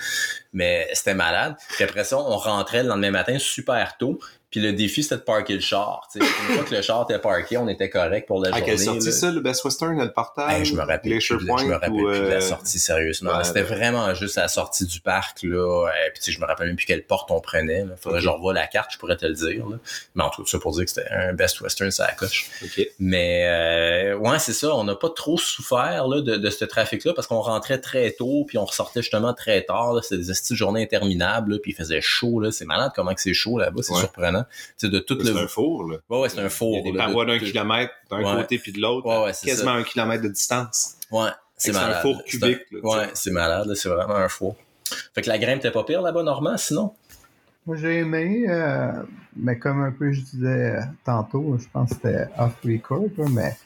Mais 0.55 0.87
c'était 0.93 1.13
malade. 1.13 1.55
Puis 1.75 1.83
après 1.83 2.03
ça, 2.03 2.17
on 2.17 2.37
rentrait 2.37 2.81
le 2.81 2.89
lendemain 2.89 3.11
matin 3.11 3.37
super 3.37 3.97
tôt, 3.97 4.17
puis 4.49 4.61
le 4.61 4.71
défi, 4.71 5.03
c'était 5.03 5.17
de 5.17 5.21
parker 5.21 5.53
le 5.55 5.59
char. 5.59 6.07
tu 6.13 6.19
sais. 6.19 6.25
Une 6.25 6.55
fois 6.55 6.63
que 6.63 6.73
le 6.73 6.81
char 6.81 7.05
était 7.09 7.19
parké, 7.19 7.57
on 7.57 7.67
était 7.67 7.89
correct 7.89 8.25
pour 8.25 8.39
la 8.41 8.47
À 8.49 8.51
journée. 8.51 8.65
quelle 8.65 8.79
sortie 8.79 9.07
là. 9.07 9.11
ça, 9.11 9.31
le 9.31 9.41
Best 9.41 9.65
Western, 9.65 10.01
le 10.01 10.13
partage? 10.13 10.53
Hey, 10.59 10.63
je 10.65 10.73
me 10.75 10.79
rappelle, 10.79 11.01
plus, 11.01 11.19
je 11.19 11.33
me 11.33 11.73
rappelle 11.73 11.91
ou, 11.91 12.07
plus 12.07 12.19
de 12.19 12.25
la 12.27 12.35
euh, 12.35 12.39
sortie, 12.41 12.79
sérieusement. 12.79 13.35
ouais, 13.37 13.43
C'était 13.43 13.63
ouais. 13.63 13.75
vraiment 13.75 14.13
juste 14.13 14.37
à 14.37 14.43
la 14.43 14.47
sortie 14.47 14.85
du 14.85 15.01
parc, 15.01 15.43
là. 15.43 15.89
Et 16.07 16.11
puis, 16.11 16.31
je 16.31 16.39
me 16.39 16.45
rappelle 16.45 16.67
même 16.67 16.77
plus 16.77 16.85
quelle 16.85 17.03
porte 17.05 17.31
on 17.31 17.41
prenait. 17.41 17.83
Là. 17.83 17.95
Faudrait 17.99 18.19
que 18.19 18.23
je 18.23 18.29
revoie 18.29 18.53
la 18.53 18.65
carte, 18.67 18.91
je 18.93 18.97
pourrais 18.97 19.17
te 19.17 19.25
le 19.25 19.33
dire. 19.33 19.67
Là. 19.67 19.75
Mais 20.15 20.23
en 20.23 20.29
tout 20.29 20.43
cas, 20.43 20.49
ça 20.49 20.59
pour 20.59 20.71
dire 20.71 20.85
que 20.85 20.89
c'était 20.91 21.09
un 21.11 21.33
Best 21.33 21.59
Western, 21.59 21.91
ça 21.91 22.09
coche. 22.13 22.49
Mais 22.97 23.45
euh, 23.49 24.15
ouais, 24.17 24.39
c'est 24.39 24.53
ça. 24.53 24.73
On 24.73 24.85
n'a 24.85 24.95
pas 24.95 25.09
trop 25.09 25.37
souffert 25.37 26.07
là, 26.07 26.21
de, 26.21 26.37
de 26.37 26.49
ce 26.49 26.63
trafic-là 26.63 27.13
parce 27.13 27.27
qu'on 27.27 27.41
rentrait 27.41 27.79
très 27.79 28.11
tôt 28.11 28.45
puis 28.47 28.57
on 28.57 28.63
ressortait 28.65 29.01
justement 29.01 29.33
très 29.33 29.63
tard. 29.63 29.93
là. 29.93 30.01
C'était 30.01 30.17
des 30.17 30.31
journées 30.53 30.83
interminables. 30.83 31.53
Là, 31.53 31.59
puis 31.63 31.71
il 31.71 31.75
faisait 31.75 32.01
chaud. 32.01 32.39
Là. 32.39 32.51
C'est 32.51 32.65
malade 32.65 32.91
comment 32.95 33.13
que 33.15 33.21
c'est 33.21 33.33
chaud 33.33 33.57
là-bas. 33.57 33.81
C'est 33.81 33.93
Ouais. 33.93 33.99
surprenant. 34.01 34.43
Tu 34.43 34.85
sais, 34.85 34.89
de 34.89 34.99
tout 34.99 35.17
C'est 35.23 35.31
le... 35.33 35.37
un 35.39 35.47
four, 35.47 35.89
là. 35.89 35.97
Ouais, 36.09 36.19
ouais, 36.19 36.29
c'est 36.29 36.39
un 36.39 36.43
Il 36.43 36.47
y 36.47 36.49
four. 36.49 36.77
a 36.77 36.81
des 36.81 36.91
là, 36.91 37.05
de 37.05 37.07
parois 37.07 37.25
d'un 37.25 37.39
kilomètre 37.39 37.93
d'un 38.11 38.17
Ouais. 38.17 38.41
côté 38.41 38.59
puis 38.59 38.71
de 38.73 38.81
l'autre, 38.81 39.07
Ouais, 39.07 39.31
quasiment 39.43 39.71
un 39.71 39.83
kilomètre 39.83 40.21
de 40.23 40.27
distance. 40.29 40.97
Ouais, 41.09 41.29
c'est 41.57 41.71
C'est 41.71 41.77
un 41.77 41.81
malade. 41.81 42.01
four 42.03 42.23
cubique, 42.25 42.59
là, 42.71 42.79
ouais, 42.83 43.09
c'est 43.13 43.31
malade. 43.31 43.73
C'est 43.73 43.89
vraiment 43.89 44.15
un 44.15 44.27
four. 44.27 44.55
Fait 45.15 45.21
que 45.23 45.29
la 45.29 45.39
grimpe 45.39 45.61
t'es 45.61 45.71
pas 45.71 45.83
pire 45.83 46.01
là-bas, 46.03 46.21
Normand, 46.21 46.57
sinon? 46.57 46.93
Moi, 47.65 47.77
j'ai 47.77 47.97
aimé, 48.01 48.45
euh, 48.47 48.91
mais 49.35 49.57
comme 49.57 49.81
un 49.81 49.91
peu 49.91 50.11
je 50.11 50.21
disais 50.21 50.47
euh, 50.75 50.81
tantôt, 51.03 51.57
je 51.59 51.65
pense 51.73 51.89
que 51.89 51.95
c'était 51.95 52.25
off-record, 52.37 53.09
mais 53.31 53.57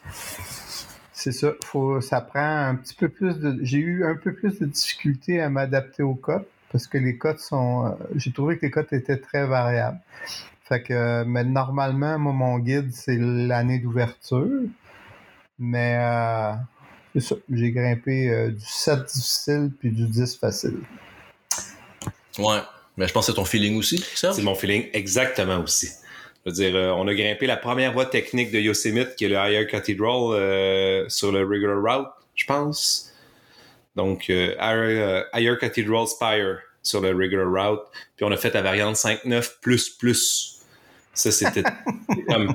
c'est 1.12 1.32
ça, 1.32 1.52
faut, 1.64 2.00
ça 2.00 2.22
prend 2.22 2.68
un 2.68 2.76
petit 2.76 2.94
peu 2.94 3.10
plus 3.10 3.34
de... 3.38 3.58
J'ai 3.62 3.76
eu 3.76 4.06
un 4.06 4.14
peu 4.16 4.32
plus 4.32 4.58
de 4.58 4.64
difficulté 4.64 5.42
à 5.42 5.50
m'adapter 5.50 6.02
aux 6.02 6.14
cotes, 6.14 6.48
parce 6.70 6.86
que 6.86 6.98
les 6.98 7.18
cotes 7.18 7.40
sont... 7.40 7.86
euh, 7.86 7.90
j'ai 8.16 8.32
trouvé 8.32 8.58
que 8.58 8.66
les 8.66 8.70
cotes 8.70 8.92
étaient 8.92 9.18
très 9.18 9.46
variables. 9.46 10.00
Fait 10.64 10.82
que, 10.82 10.92
euh, 10.92 11.24
mais 11.26 11.44
normalement, 11.44 12.18
moi, 12.18 12.32
mon 12.32 12.58
guide, 12.58 12.92
c'est 12.92 13.18
l'année 13.18 13.78
d'ouverture, 13.80 14.62
mais 15.58 15.96
euh, 15.98 16.52
c'est 17.14 17.20
ça, 17.20 17.34
j'ai 17.50 17.72
grimpé 17.72 18.30
euh, 18.30 18.50
du 18.50 18.64
7 18.64 19.04
difficile 19.06 19.70
puis 19.78 19.90
du 19.90 20.06
10 20.06 20.36
facile. 20.36 20.78
Ouais. 22.38 22.60
Mais 22.96 23.08
je 23.08 23.12
pense 23.12 23.26
que 23.26 23.32
c'est 23.32 23.36
ton 23.36 23.44
feeling 23.44 23.78
aussi, 23.78 24.04
ça? 24.14 24.32
C'est 24.32 24.42
mon 24.42 24.54
feeling 24.54 24.88
exactement 24.92 25.60
aussi. 25.60 25.88
Je 26.44 26.50
veux 26.50 26.54
dire, 26.54 26.74
euh, 26.76 26.90
on 26.90 27.08
a 27.08 27.14
grimpé 27.14 27.46
la 27.46 27.56
première 27.56 27.92
voie 27.92 28.06
technique 28.06 28.50
de 28.50 28.58
Yosemite, 28.58 29.14
qui 29.16 29.24
est 29.24 29.28
le 29.28 29.36
Higher 29.36 29.66
Cathedral, 29.66 30.32
euh, 30.32 31.08
sur 31.08 31.32
le 31.32 31.40
regular 31.40 31.80
route, 31.80 32.08
je 32.34 32.44
pense. 32.44 33.09
Donc, 34.00 34.30
euh, 34.30 34.54
euh, 34.58 35.56
Cathedral 35.56 36.06
Spire 36.06 36.60
sur 36.82 37.02
le 37.02 37.10
regular 37.10 37.46
route. 37.46 37.82
Puis 38.16 38.24
on 38.24 38.32
a 38.32 38.36
fait 38.38 38.54
la 38.54 38.62
variante 38.62 38.96
5.9 38.96 39.60
plus 39.60 39.90
plus. 39.90 40.59
Ça, 41.20 41.30
c'était 41.30 41.62
comme... 42.28 42.54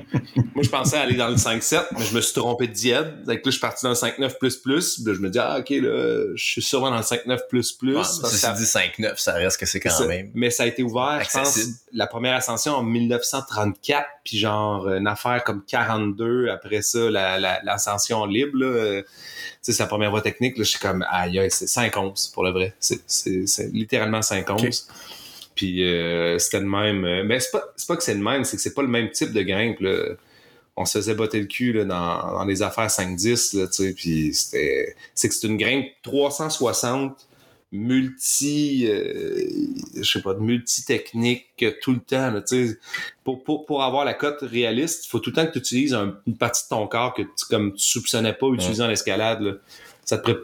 Moi, 0.54 0.62
je 0.64 0.68
pensais 0.68 0.96
aller 0.96 1.16
dans 1.16 1.28
le 1.28 1.36
5.7, 1.36 1.84
mais 1.98 2.04
je 2.04 2.14
me 2.14 2.20
suis 2.20 2.34
trompé 2.34 2.66
de 2.66 2.72
diède. 2.72 3.22
Donc 3.24 3.36
là, 3.36 3.40
je 3.44 3.50
suis 3.50 3.60
parti 3.60 3.84
dans 3.84 3.90
le 3.90 3.94
5.9 3.94 4.38
plus 4.38 4.56
plus. 4.56 5.04
Là, 5.06 5.14
je 5.14 5.20
me 5.20 5.30
dis, 5.30 5.38
ah, 5.38 5.58
OK, 5.60 5.70
là, 5.70 6.34
je 6.34 6.44
suis 6.44 6.62
sûrement 6.62 6.90
dans 6.90 6.96
le 6.96 7.02
5.9 7.02 7.38
plus 7.48 7.72
plus. 7.72 8.02
Ça- 8.02 8.52
dit 8.52 8.64
5-9, 8.64 9.16
ça 9.18 9.32
reste 9.34 9.58
que 9.60 9.66
c'est 9.66 9.80
quand 9.80 9.90
ça. 9.90 10.06
même. 10.06 10.30
Mais 10.34 10.50
ça 10.50 10.64
a 10.64 10.66
été 10.66 10.82
ouvert, 10.82 11.20
je 11.24 11.30
pense, 11.30 11.48
Accessible. 11.48 11.76
la 11.92 12.06
première 12.06 12.34
ascension 12.34 12.72
en 12.74 12.82
1934, 12.82 14.06
puis 14.24 14.38
genre 14.38 14.88
une 14.88 15.06
affaire 15.06 15.44
comme 15.44 15.62
42 15.64 16.48
après 16.48 16.82
ça, 16.82 16.98
la- 17.10 17.38
la- 17.38 17.60
l'ascension 17.62 18.24
libre. 18.26 18.58
Là, 18.58 19.02
tu 19.02 19.08
sais, 19.62 19.72
c'est 19.72 19.82
la 19.82 19.88
première 19.88 20.10
voie 20.10 20.22
technique. 20.22 20.56
Là, 20.58 20.64
je 20.64 20.70
suis 20.70 20.78
comme, 20.80 21.04
aïe, 21.10 21.38
aïe, 21.38 21.50
c'est 21.50 21.66
5 21.66 21.96
onces 21.96 22.28
pour 22.28 22.44
le 22.44 22.50
vrai. 22.50 22.74
C'est- 22.80 23.70
littéralement 23.72 24.22
5 24.22 24.48
onces. 24.50 24.88
Ok. 24.88 25.15
Puis 25.56 25.82
euh, 25.82 26.38
c'était 26.38 26.60
le 26.60 26.66
même. 26.66 27.04
euh, 27.04 27.24
mais 27.24 27.40
c'est 27.40 27.50
pas, 27.50 27.64
c'est 27.76 27.88
pas 27.88 27.96
que 27.96 28.04
c'est 28.04 28.14
le 28.14 28.22
même, 28.22 28.44
c'est 28.44 28.56
que 28.56 28.62
c'est 28.62 28.74
pas 28.74 28.82
le 28.82 28.88
même 28.88 29.10
type 29.10 29.32
de 29.32 29.42
grimpe. 29.42 29.80
Là. 29.80 30.10
On 30.76 30.84
se 30.84 30.98
faisait 30.98 31.14
botter 31.14 31.40
le 31.40 31.46
cul 31.46 31.72
là, 31.72 31.84
dans, 31.84 32.32
dans 32.38 32.44
les 32.44 32.62
affaires 32.62 32.88
5-10, 32.88 33.58
là, 33.58 33.66
tu 33.66 33.72
sais, 33.72 33.92
puis 33.94 34.34
c'était... 34.34 34.94
C'est 35.14 35.28
que 35.30 35.34
c'est 35.34 35.46
une 35.48 35.56
grimpe 35.56 35.86
360 36.02 37.26
multi 37.72 38.86
euh, 38.88 39.44
je 39.96 40.02
sais 40.02 40.22
pas 40.22 40.34
multi 40.34 40.84
technique 40.84 41.64
tout 41.82 41.92
le 41.92 41.98
temps 42.00 42.30
là, 42.30 42.40
tu 42.40 42.68
sais 42.68 42.78
pour, 43.24 43.42
pour, 43.42 43.66
pour 43.66 43.82
avoir 43.82 44.04
la 44.04 44.14
cote 44.14 44.38
réaliste 44.42 45.06
il 45.06 45.08
faut 45.08 45.18
tout 45.18 45.30
le 45.30 45.36
temps 45.36 45.46
que 45.46 45.52
tu 45.52 45.58
utilises 45.58 45.92
un- 45.94 46.16
une 46.26 46.36
partie 46.36 46.64
de 46.64 46.68
ton 46.68 46.86
corps 46.86 47.12
que 47.14 47.22
tu 47.22 47.44
comme 47.50 47.72
tu 47.74 47.84
soupçonnais 47.84 48.32
pas 48.34 48.46
utiliser 48.48 48.82
en 48.82 48.90
escalade 48.90 49.40
là. 49.42 49.52
ça 50.04 50.18
te 50.18 50.22
pré- 50.30 50.40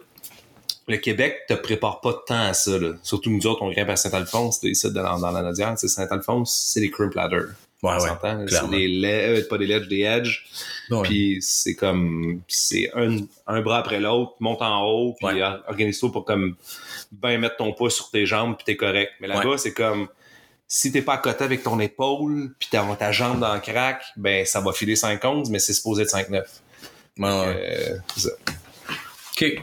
le 0.92 0.98
Québec 0.98 1.40
te 1.48 1.54
prépare 1.54 2.00
pas 2.00 2.12
de 2.12 2.20
temps 2.26 2.42
à 2.46 2.54
ça 2.54 2.78
là. 2.78 2.92
surtout 3.02 3.30
nous 3.30 3.46
autres 3.46 3.62
on 3.62 3.70
grimpe 3.70 3.88
à 3.88 3.96
Saint-Alphonse 3.96 4.60
t'es 4.60 4.68
ici 4.68 4.90
dans, 4.92 5.18
dans 5.18 5.30
la 5.32 5.42
Nodière 5.42 5.74
c'est 5.76 5.88
Saint-Alphonse 5.88 6.70
c'est 6.72 6.80
des 6.80 6.90
crimp 6.90 7.14
ladders 7.14 7.48
Ouais, 7.82 7.94
ouais. 8.00 8.10
c'est 8.48 8.70
des 8.70 8.86
le- 8.86 9.40
euh, 9.40 9.48
pas 9.50 9.58
des 9.58 9.66
ledges 9.66 9.88
des 9.88 10.02
edges 10.02 10.44
Ouais. 10.90 11.02
puis 11.02 11.38
c'est 11.40 11.74
comme 11.74 12.40
c'est 12.46 12.90
un, 12.94 13.16
un 13.48 13.60
bras 13.60 13.78
après 13.78 13.98
l'autre, 13.98 14.34
monte 14.38 14.62
en 14.62 14.84
haut, 14.84 15.16
puis 15.18 15.26
Ouais. 15.26 15.42
organise-toi 15.66 16.12
pour 16.12 16.24
comme 16.24 16.54
bien 17.10 17.38
mettre 17.38 17.56
ton 17.56 17.72
poids 17.72 17.90
sur 17.90 18.08
tes 18.10 18.24
jambes, 18.24 18.54
puis 18.56 18.64
t'es 18.64 18.76
correct. 18.76 19.10
Mais 19.20 19.26
là-bas, 19.26 19.58
c'est 19.58 19.72
comme 19.72 20.06
si 20.68 20.92
t'es 20.92 21.02
pas 21.02 21.14
à 21.14 21.18
côté 21.18 21.42
avec 21.42 21.64
ton 21.64 21.80
épaule, 21.80 22.54
puis 22.58 22.68
t'as 22.70 22.84
ta 22.94 23.10
jambe 23.10 23.40
dans 23.40 23.52
le 23.54 23.60
crack, 23.60 24.04
ben 24.16 24.46
ça 24.46 24.60
va 24.60 24.72
filer 24.72 24.94
5-11, 24.94 25.50
mais 25.50 25.58
c'est 25.58 25.72
supposé 25.72 26.02
être 26.04 26.10
5-9. 26.14 26.44
Ouais, 27.18 27.24
ouais. 27.24 27.30
Euh, 27.48 27.96
c'est 28.14 28.20
ça. 28.28 28.30
OK. 29.32 29.62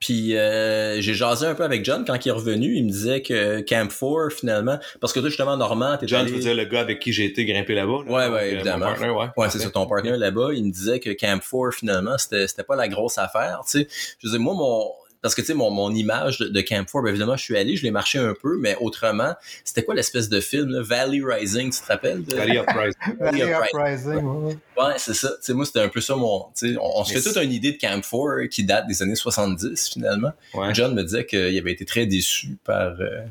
Puis 0.00 0.36
euh, 0.36 1.00
j'ai 1.00 1.14
jasé 1.14 1.46
un 1.46 1.54
peu 1.54 1.64
avec 1.64 1.84
John 1.84 2.04
quand 2.06 2.24
il 2.24 2.28
est 2.28 2.32
revenu. 2.32 2.76
Il 2.76 2.84
me 2.84 2.90
disait 2.90 3.22
que 3.22 3.60
Camp 3.60 3.88
4, 3.88 4.32
finalement, 4.32 4.78
parce 5.00 5.12
que 5.12 5.20
toi, 5.20 5.28
justement, 5.28 5.56
Normand, 5.56 5.96
t'es 5.96 6.06
John, 6.06 6.20
allé... 6.20 6.30
tu 6.30 6.36
veux 6.36 6.42
dire 6.42 6.54
le 6.54 6.64
gars 6.64 6.80
avec 6.80 7.00
qui 7.00 7.12
j'ai 7.12 7.24
été 7.24 7.44
grimper 7.44 7.74
là-bas? 7.74 8.04
là? 8.06 8.12
Ouais, 8.12 8.28
ouais, 8.28 8.42
euh, 8.42 8.54
évidemment. 8.54 8.86
partner, 8.86 9.10
ouais. 9.10 9.26
Ouais, 9.36 9.50
c'est 9.50 9.58
sur 9.58 9.72
ton 9.72 9.86
partenaire 9.86 10.16
là-bas. 10.16 10.50
Il 10.54 10.64
me 10.64 10.70
disait 10.70 11.00
que 11.00 11.10
Camp 11.10 11.40
4, 11.40 11.72
finalement, 11.74 12.18
c'était, 12.18 12.46
c'était 12.46 12.64
pas 12.64 12.76
la 12.76 12.88
grosse 12.88 13.18
affaire. 13.18 13.60
Tu 13.68 13.80
sais, 13.80 13.88
je 14.22 14.28
dire, 14.28 14.40
moi, 14.40 14.54
mon. 14.54 14.90
Parce 15.26 15.34
que, 15.34 15.40
tu 15.40 15.48
sais, 15.48 15.54
mon, 15.54 15.70
mon 15.72 15.92
image 15.92 16.38
de, 16.38 16.46
de 16.48 16.60
Camp 16.60 16.84
4, 16.86 17.02
ben, 17.02 17.08
évidemment, 17.08 17.36
je 17.36 17.42
suis 17.42 17.56
allé, 17.56 17.74
je 17.76 17.82
l'ai 17.82 17.90
marché 17.90 18.18
un 18.18 18.32
peu, 18.40 18.56
mais 18.60 18.76
autrement, 18.80 19.34
c'était 19.64 19.82
quoi 19.82 19.94
l'espèce 19.96 20.28
de 20.28 20.38
film, 20.40 20.70
là? 20.70 20.82
Valley 20.82 21.20
Rising, 21.24 21.72
tu 21.72 21.80
te 21.80 21.86
rappelles? 21.86 22.22
De... 22.24 22.36
Valley 22.36 22.56
Uprising. 22.58 23.16
Valley 23.20 23.50
Uprising. 23.50 24.24
Ouais, 24.24 24.54
ouais. 24.78 24.94
C'est 24.98 25.14
ça. 25.14 25.30
Tu 25.30 25.34
sais, 25.42 25.52
moi, 25.54 25.64
c'était 25.66 25.80
un 25.80 25.88
peu 25.88 26.00
ça 26.00 26.14
mon. 26.14 26.46
Tu 26.56 26.70
sais, 26.74 26.76
on, 26.80 27.00
on 27.00 27.04
se 27.04 27.12
fait 27.12 27.20
toute 27.20 27.36
une 27.42 27.50
idée 27.52 27.72
de 27.72 27.78
Camp 27.78 28.00
4 28.00 28.46
qui 28.48 28.64
date 28.64 28.86
des 28.86 29.02
années 29.02 29.16
70, 29.16 29.88
finalement. 29.92 30.32
Ouais. 30.54 30.72
John 30.74 30.94
me 30.94 31.02
disait 31.02 31.26
qu'il 31.26 31.58
avait 31.58 31.72
été 31.72 31.84
très 31.84 32.06
déçu 32.06 32.56
par. 32.64 32.92
euh, 33.00 33.24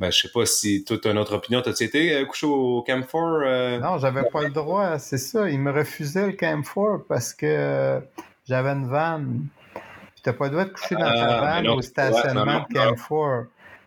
Ben, 0.00 0.10
je 0.10 0.22
sais 0.22 0.28
pas 0.28 0.46
si 0.46 0.82
toi, 0.84 0.96
t'as 1.00 1.10
une 1.12 1.18
autre 1.18 1.34
opinion. 1.36 1.60
T'as-tu 1.62 1.84
été 1.84 2.14
euh, 2.16 2.24
couché 2.24 2.46
au 2.46 2.82
Camp 2.86 3.00
4? 3.02 3.14
euh? 3.14 3.78
Non, 3.80 3.98
j'avais 3.98 4.24
pas 4.32 4.42
le 4.42 4.50
droit, 4.50 4.98
c'est 4.98 5.18
ça. 5.18 5.48
Il 5.50 5.60
me 5.60 5.70
refusait 5.70 6.26
le 6.26 6.32
Camp 6.32 6.62
4 6.62 7.04
parce 7.08 7.32
que 7.34 7.46
euh, 7.46 8.00
j'avais 8.48 8.70
une 8.70 8.88
vanne. 8.88 9.46
T'as 10.24 10.32
pas 10.32 10.46
le 10.46 10.50
droit 10.52 10.64
de 10.64 10.70
coucher 10.70 10.94
dans 10.94 11.04
ta 11.04 11.40
vanne 11.40 11.62
mais 11.62 11.68
non, 11.68 11.74
au 11.76 11.82
stationnement 11.82 12.66
de 12.68 12.74
Camp 12.74 12.94
4. 12.94 13.46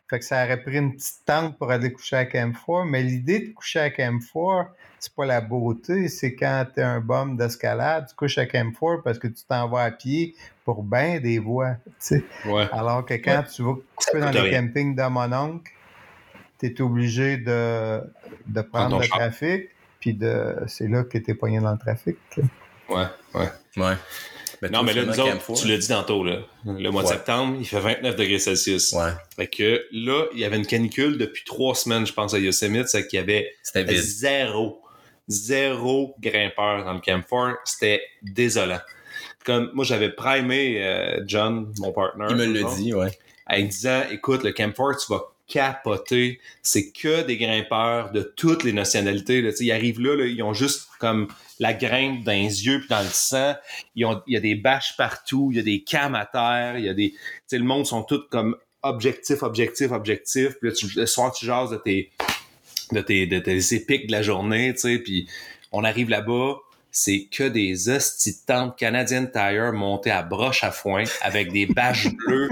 Fait 0.10 0.20
que 0.20 0.26
ça 0.26 0.46
aurait 0.46 0.62
pris 0.62 0.78
une 0.78 0.96
petite 0.96 1.26
tente 1.26 1.58
pour 1.58 1.70
aller 1.72 1.92
coucher 1.92 2.16
à 2.16 2.26
Camp 2.26 2.54
4. 2.54 2.86
Mais 2.86 3.02
l'idée 3.02 3.40
de 3.40 3.54
coucher 3.54 3.80
à 3.80 3.90
Camp 3.90 4.20
4, 4.20 4.70
c'est 5.00 5.14
pas 5.14 5.26
la 5.26 5.42
beauté, 5.42 6.08
c'est 6.08 6.36
quand 6.36 6.66
t'es 6.74 6.84
un 6.84 7.02
bum 7.02 7.36
d'escalade, 7.38 8.06
tu 8.08 8.16
couches 8.16 8.38
à 8.38 8.46
Camp 8.46 8.72
4 8.72 9.04
parce 9.04 9.18
que 9.18 9.28
tu 9.28 9.44
t'en 9.50 9.68
vas 9.68 9.82
à 9.82 9.92
pied 9.92 10.36
pour 10.64 10.84
bien 10.84 11.20
des 11.20 11.40
voies. 11.40 11.76
tu 11.86 11.92
sais. 12.00 12.24
Ouais. 12.46 12.68
Alors 12.72 13.04
que 13.04 13.16
quand 13.16 13.44
tu 13.52 13.64
vas 13.64 13.74
couper 13.96 14.20
dans 14.20 14.30
les 14.30 14.52
campings 14.52 14.96
de 14.96 15.08
mon 15.10 15.34
oncle, 15.34 15.72
tu 16.60 16.68
es 16.68 16.82
obligé 16.82 17.38
de, 17.38 18.02
de 18.46 18.62
prendre 18.62 19.00
le 19.00 19.08
trafic, 19.08 19.70
puis 20.00 20.14
de 20.14 20.56
c'est 20.68 20.88
là 20.88 21.04
que 21.04 21.18
tu 21.18 21.32
es 21.32 21.34
poigné 21.34 21.60
dans 21.60 21.72
le 21.72 21.80
trafic. 21.80 22.18
Ouais, 22.90 23.06
ouais. 23.34 23.50
Ouais. 23.76 23.96
Non, 24.62 24.84
mais 24.84 24.94
là, 24.94 25.06
nous 25.06 25.14
finalement, 25.14 25.36
autres, 25.36 25.46
Camp 25.46 25.54
4, 25.54 25.62
tu 25.62 25.68
l'as 25.68 25.78
dit 25.78 25.88
tantôt, 25.88 26.24
là. 26.24 26.40
Le 26.66 26.90
mois 26.90 27.04
de 27.04 27.08
septembre, 27.08 27.58
il 27.60 27.66
fait 27.66 27.80
29 27.80 28.16
degrés 28.16 28.40
Celsius. 28.40 28.92
Ouais. 28.94 29.12
Fait 29.36 29.48
que 29.48 29.86
là, 29.92 30.26
il 30.34 30.40
y 30.40 30.46
avait 30.46 30.58
une 30.58 30.66
canicule 30.66 31.18
depuis 31.18 31.44
trois 31.46 31.76
semaines, 31.76 32.06
je 32.06 32.14
pense, 32.14 32.34
à 32.34 32.40
Yosemite, 32.40 32.88
c'est 32.88 33.08
qu'il 33.08 33.18
y 33.18 33.22
avait 33.22 33.56
zéro, 33.96 34.82
zéro 35.28 36.16
grimpeur 36.20 36.86
dans 36.86 36.94
le 36.94 37.02
Camp 37.02 37.24
4. 37.30 37.58
C'était 37.66 38.02
désolant. 38.24 38.80
Comme, 39.46 39.72
moi, 39.74 39.86
j'avais 39.86 40.10
primé 40.10 40.84
euh, 40.84 41.22
John, 41.26 41.72
mon 41.78 41.92
partner. 41.92 42.26
Il 42.30 42.36
me 42.36 42.46
l'a 42.46 42.76
dit, 42.76 42.94
ouais. 42.94 43.12
en 43.50 43.62
disant, 43.62 44.02
écoute, 44.12 44.44
le 44.44 44.52
Camp 44.52 44.76
4, 44.76 45.06
tu 45.06 45.14
vas 45.14 45.24
capoter. 45.48 46.40
C'est 46.62 46.92
que 46.92 47.24
des 47.24 47.38
grimpeurs 47.38 48.12
de 48.12 48.22
toutes 48.22 48.64
les 48.64 48.74
nationalités. 48.74 49.42
Là. 49.42 49.52
Ils 49.60 49.72
arrivent 49.72 50.02
là, 50.02 50.16
là, 50.16 50.26
ils 50.26 50.44
ont 50.44 50.54
juste 50.54 50.90
comme 51.00 51.28
la 51.60 51.74
grimpe 51.74 52.24
dans 52.24 52.32
les 52.32 52.66
yeux 52.66 52.80
puis 52.80 52.90
dans 52.90 53.02
le 53.02 53.10
sang. 53.10 53.56
Il 53.96 54.08
y 54.28 54.38
a 54.38 54.40
des 54.40 54.56
bâches 54.56 54.96
partout, 54.98 55.50
il 55.52 55.58
y 55.58 55.60
a 55.60 55.64
des 55.64 55.84
cams 55.84 56.16
à 56.16 56.26
terre, 56.26 56.78
il 56.78 56.86
y 56.86 56.90
a 56.90 56.94
des. 56.94 57.12
Tu 57.12 57.20
sais, 57.48 57.58
le 57.58 57.64
monde 57.64 57.86
sont 57.86 58.04
tous 58.04 58.28
comme 58.30 58.56
objectif, 58.84 59.44
objectif, 59.44 59.92
objectif. 59.92 60.58
Puis 60.60 60.70
là, 60.70 60.76
tu, 60.76 60.88
le 60.96 61.06
soir, 61.06 61.32
tu 61.32 61.46
jases 61.46 61.72
de 61.72 61.78
tes, 61.78 62.12
de 62.92 63.02
tes, 63.02 63.28
de 63.28 63.40
tes 63.40 63.74
épiques 63.74 64.08
de 64.08 64.12
la 64.12 64.22
journée, 64.22 64.74
tu 64.74 64.82
sais. 64.82 65.00
Puis 65.00 65.28
on 65.72 65.84
arrive 65.84 66.10
là-bas, 66.10 66.58
c'est 66.92 67.28
que 67.32 67.44
des 67.44 67.90
hosties 67.90 68.34
de 68.34 68.46
tentes 68.46 68.78
Canadian 68.78 69.26
Tire 69.26 69.74
montées 69.74 70.12
à 70.12 70.24
broche 70.24 70.64
à 70.64 70.72
foin 70.72 71.04
avec 71.22 71.52
des 71.52 71.66
bâches 71.66 72.08
bleues, 72.26 72.50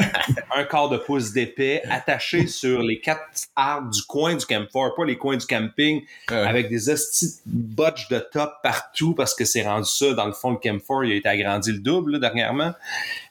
un 0.54 0.64
quart 0.64 0.88
de 0.88 0.98
pouce 0.98 1.32
d'épais 1.32 1.82
attachés 1.88 2.46
sur 2.46 2.82
les 2.82 3.00
quatre 3.00 3.22
arbres 3.56 3.90
du 3.90 4.02
coin 4.02 4.34
du 4.34 4.46
campfire, 4.46 4.94
pas 4.96 5.04
les 5.04 5.16
coins 5.16 5.36
du 5.36 5.46
camping, 5.46 6.02
avec 6.28 6.68
des 6.68 6.88
hosties 6.88 7.40
botches 7.46 8.08
de 8.08 8.18
top 8.18 8.52
partout 8.62 9.14
parce 9.14 9.34
que 9.34 9.44
c'est 9.44 9.62
rendu 9.62 9.88
ça. 9.88 10.12
Dans 10.14 10.26
le 10.26 10.32
fond, 10.32 10.50
le 10.50 10.56
campfire, 10.56 11.04
il 11.04 11.12
a 11.12 11.14
été 11.16 11.28
agrandi 11.28 11.72
le 11.72 11.78
double 11.78 12.12
là, 12.12 12.18
dernièrement. 12.18 12.72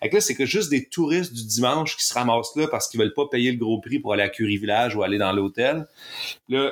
Et 0.01 0.09
là, 0.09 0.21
c'est 0.21 0.35
que 0.35 0.45
juste 0.45 0.69
des 0.69 0.85
touristes 0.85 1.33
du 1.33 1.45
dimanche 1.45 1.97
qui 1.97 2.05
se 2.05 2.13
ramassent 2.13 2.55
là 2.55 2.67
parce 2.67 2.87
qu'ils 2.87 2.99
veulent 2.99 3.13
pas 3.13 3.27
payer 3.29 3.51
le 3.51 3.57
gros 3.57 3.79
prix 3.79 3.99
pour 3.99 4.13
aller 4.13 4.23
à 4.23 4.29
Curie 4.29 4.57
Village 4.57 4.95
ou 4.95 5.03
aller 5.03 5.17
dans 5.17 5.31
l'hôtel. 5.31 5.87
Là, 6.49 6.71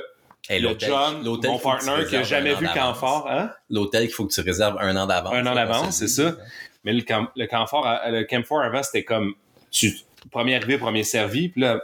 Hey, 0.49 0.61
le 0.61 0.75
John, 0.77 1.23
l'hôtel, 1.23 1.51
mon 1.51 1.59
partner 1.59 2.05
qui 2.07 2.15
a 2.15 2.19
réserves 2.19 2.23
jamais 2.25 2.53
vu. 2.55 2.67
Canfort, 2.73 3.27
hein? 3.29 3.51
L'hôtel 3.69 4.03
qu'il 4.05 4.13
faut 4.13 4.25
que 4.25 4.33
tu 4.33 4.41
réserves 4.41 4.77
un 4.79 4.95
an 4.95 5.07
d'avance. 5.07 5.33
Un 5.33 5.45
an 5.47 5.55
d'avance, 5.55 5.95
c'est 5.97 6.07
ça. 6.07 6.35
Mais 6.83 6.93
le, 6.93 7.01
camp, 7.01 7.27
le 7.35 7.47
Camphor, 7.47 7.85
à- 7.85 8.11
le 8.11 8.23
Camphor 8.25 8.61
avant, 8.61 8.83
c'était 8.83 9.03
comme 9.03 9.33
tu 9.71 9.97
premier 10.31 10.55
arrivé, 10.55 10.77
premier 10.77 11.03
servi. 11.03 11.49
Puis 11.49 11.61
là, 11.61 11.81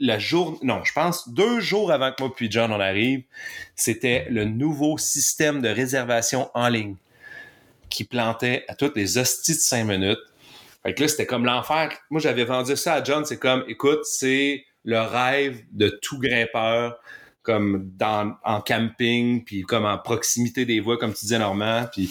la 0.00 0.18
jour, 0.18 0.58
non, 0.62 0.82
je 0.84 0.92
pense 0.92 1.28
deux 1.28 1.60
jours 1.60 1.92
avant 1.92 2.12
que 2.12 2.22
moi 2.22 2.32
puis 2.34 2.50
John 2.50 2.72
on 2.72 2.80
arrive, 2.80 3.24
c'était 3.76 4.26
le 4.30 4.44
nouveau 4.44 4.96
système 4.96 5.60
de 5.60 5.68
réservation 5.68 6.50
en 6.54 6.68
ligne 6.68 6.96
qui 7.90 8.04
plantait 8.04 8.64
à 8.68 8.74
toutes 8.74 8.96
les 8.96 9.18
hosties 9.18 9.54
de 9.54 9.60
cinq 9.60 9.84
minutes. 9.84 10.18
Fait 10.82 10.94
que 10.94 11.02
là, 11.02 11.08
c'était 11.08 11.26
comme 11.26 11.44
l'enfer. 11.44 11.90
Moi, 12.10 12.20
j'avais 12.20 12.44
vendu 12.44 12.76
ça 12.76 12.94
à 12.94 13.04
John. 13.04 13.24
C'est 13.24 13.38
comme, 13.38 13.64
écoute, 13.66 14.04
c'est 14.04 14.64
le 14.84 15.00
rêve 15.00 15.60
de 15.72 15.88
tout 15.88 16.18
grimpeur, 16.18 16.96
comme 17.48 17.90
dans, 17.96 18.34
en 18.44 18.60
camping, 18.60 19.42
puis 19.42 19.62
comme 19.62 19.86
en 19.86 19.96
proximité 19.96 20.66
des 20.66 20.80
voies, 20.80 20.98
comme 20.98 21.14
tu 21.14 21.20
disais, 21.20 21.38
Normand. 21.38 21.86
Puis, 21.90 22.08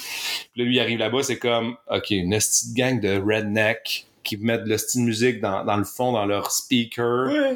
puis 0.51 0.63
là, 0.63 0.65
lui, 0.65 0.75
il 0.77 0.79
arrive 0.79 0.97
là-bas, 0.97 1.21
c'est 1.21 1.37
comme, 1.37 1.77
OK, 1.91 2.09
une 2.09 2.31
de 2.31 2.75
gang 2.75 2.99
de 2.99 3.21
redneck 3.21 4.07
qui 4.23 4.37
mettent 4.37 4.63
de 4.63 4.75
de 4.75 4.99
musique 4.99 5.39
dans, 5.39 5.63
dans 5.63 5.77
le 5.77 5.83
fond, 5.83 6.11
dans 6.11 6.25
leur 6.25 6.49
speaker 6.51 7.55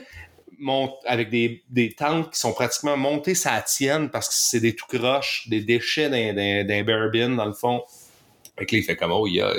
avec 1.05 1.29
des, 1.29 1.63
des 1.69 1.91
tentes 1.91 2.31
qui 2.31 2.39
sont 2.39 2.53
pratiquement 2.53 2.95
montées 2.95 3.33
ça 3.33 3.59
tienne 3.65 4.09
parce 4.09 4.29
que 4.29 4.35
c'est 4.35 4.59
des 4.59 4.75
tout 4.75 4.85
croches, 4.87 5.47
des 5.49 5.61
déchets 5.61 6.09
d'un, 6.09 6.33
d'un, 6.33 6.63
d'un 6.63 6.83
bear 6.83 7.09
bin, 7.11 7.29
dans 7.29 7.45
le 7.45 7.53
fond. 7.53 7.81
Fait 8.59 8.67
que 8.67 8.75
là, 8.75 8.81
il 8.81 8.83
fait 8.83 8.95
comme, 8.95 9.11
oh, 9.11 9.25
il 9.25 9.35
y 9.35 9.41
a, 9.41 9.51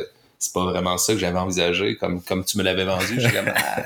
c'est 0.43 0.53
pas 0.53 0.65
vraiment 0.65 0.99
ça 0.99 1.13
que 1.15 1.19
j'avais 1.19 1.39
envisagé, 1.39 1.97
comme, 1.97 2.23
comme 2.23 2.45
tu 2.45 2.59
me 2.59 2.63
l'avais 2.63 2.85
vendu. 2.85 3.19
Ah, 3.55 3.83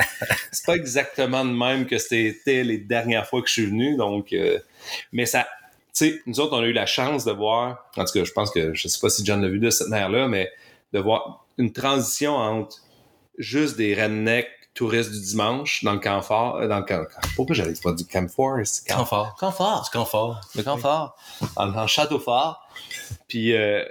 c'est 0.53 0.65
pas 0.67 0.75
exactement 0.77 1.45
de 1.45 1.51
même 1.51 1.87
que 1.87 1.99
c'était 1.99 2.65
les 2.65 2.79
dernières 2.79 3.27
fois 3.27 3.43
que 3.43 3.49
je 3.49 3.53
suis 3.53 3.67
venu, 3.67 3.97
donc, 3.97 4.33
euh, 4.33 4.59
mais 5.13 5.27
ça, 5.27 5.47
tu 5.95 6.11
sais, 6.11 6.23
nous 6.27 6.41
autres, 6.41 6.57
on 6.57 6.61
a 6.61 6.67
eu 6.67 6.73
la 6.73 6.87
chance 6.87 7.25
de 7.25 7.33
voir, 7.33 7.85
en 7.97 8.05
tout 8.05 8.13
cas, 8.13 8.25
je 8.25 8.33
pense 8.33 8.51
que, 8.51 8.73
je 8.75 8.89
sais 8.89 8.99
pas 9.01 9.11
si 9.11 9.25
John 9.25 9.43
l'a 9.43 9.49
vu 9.49 9.59
de 9.59 9.71
cette 9.71 9.89
manière-là, 9.89 10.29
mais 10.29 10.51
de 10.93 10.99
voir 10.99 11.45
une 11.59 11.73
transition 11.73 12.37
entre 12.37 12.79
juste 13.39 13.77
des 13.77 13.95
rednecks 13.95 14.49
touristes 14.75 15.11
du 15.11 15.21
dimanche 15.21 15.85
dans 15.85 15.93
le 15.95 15.99
camphor, 16.01 16.57
euh, 16.57 16.69
dans 16.69 16.79
le 16.79 16.85
camp, 16.85 17.03
pourquoi 17.35 17.55
j'avais 17.55 17.73
pas 17.83 17.93
dit 17.93 18.07
camp- 18.07 18.27
Confort. 18.99 19.37
Confort. 19.39 19.83
Du 19.91 19.99
confort. 19.99 20.41
le 20.55 20.63
confort, 20.63 21.17
en, 21.57 21.75
en 21.75 21.87
château 21.87 22.19
fort. 22.19 22.66
Puis 23.29 23.55
euh, 23.55 23.83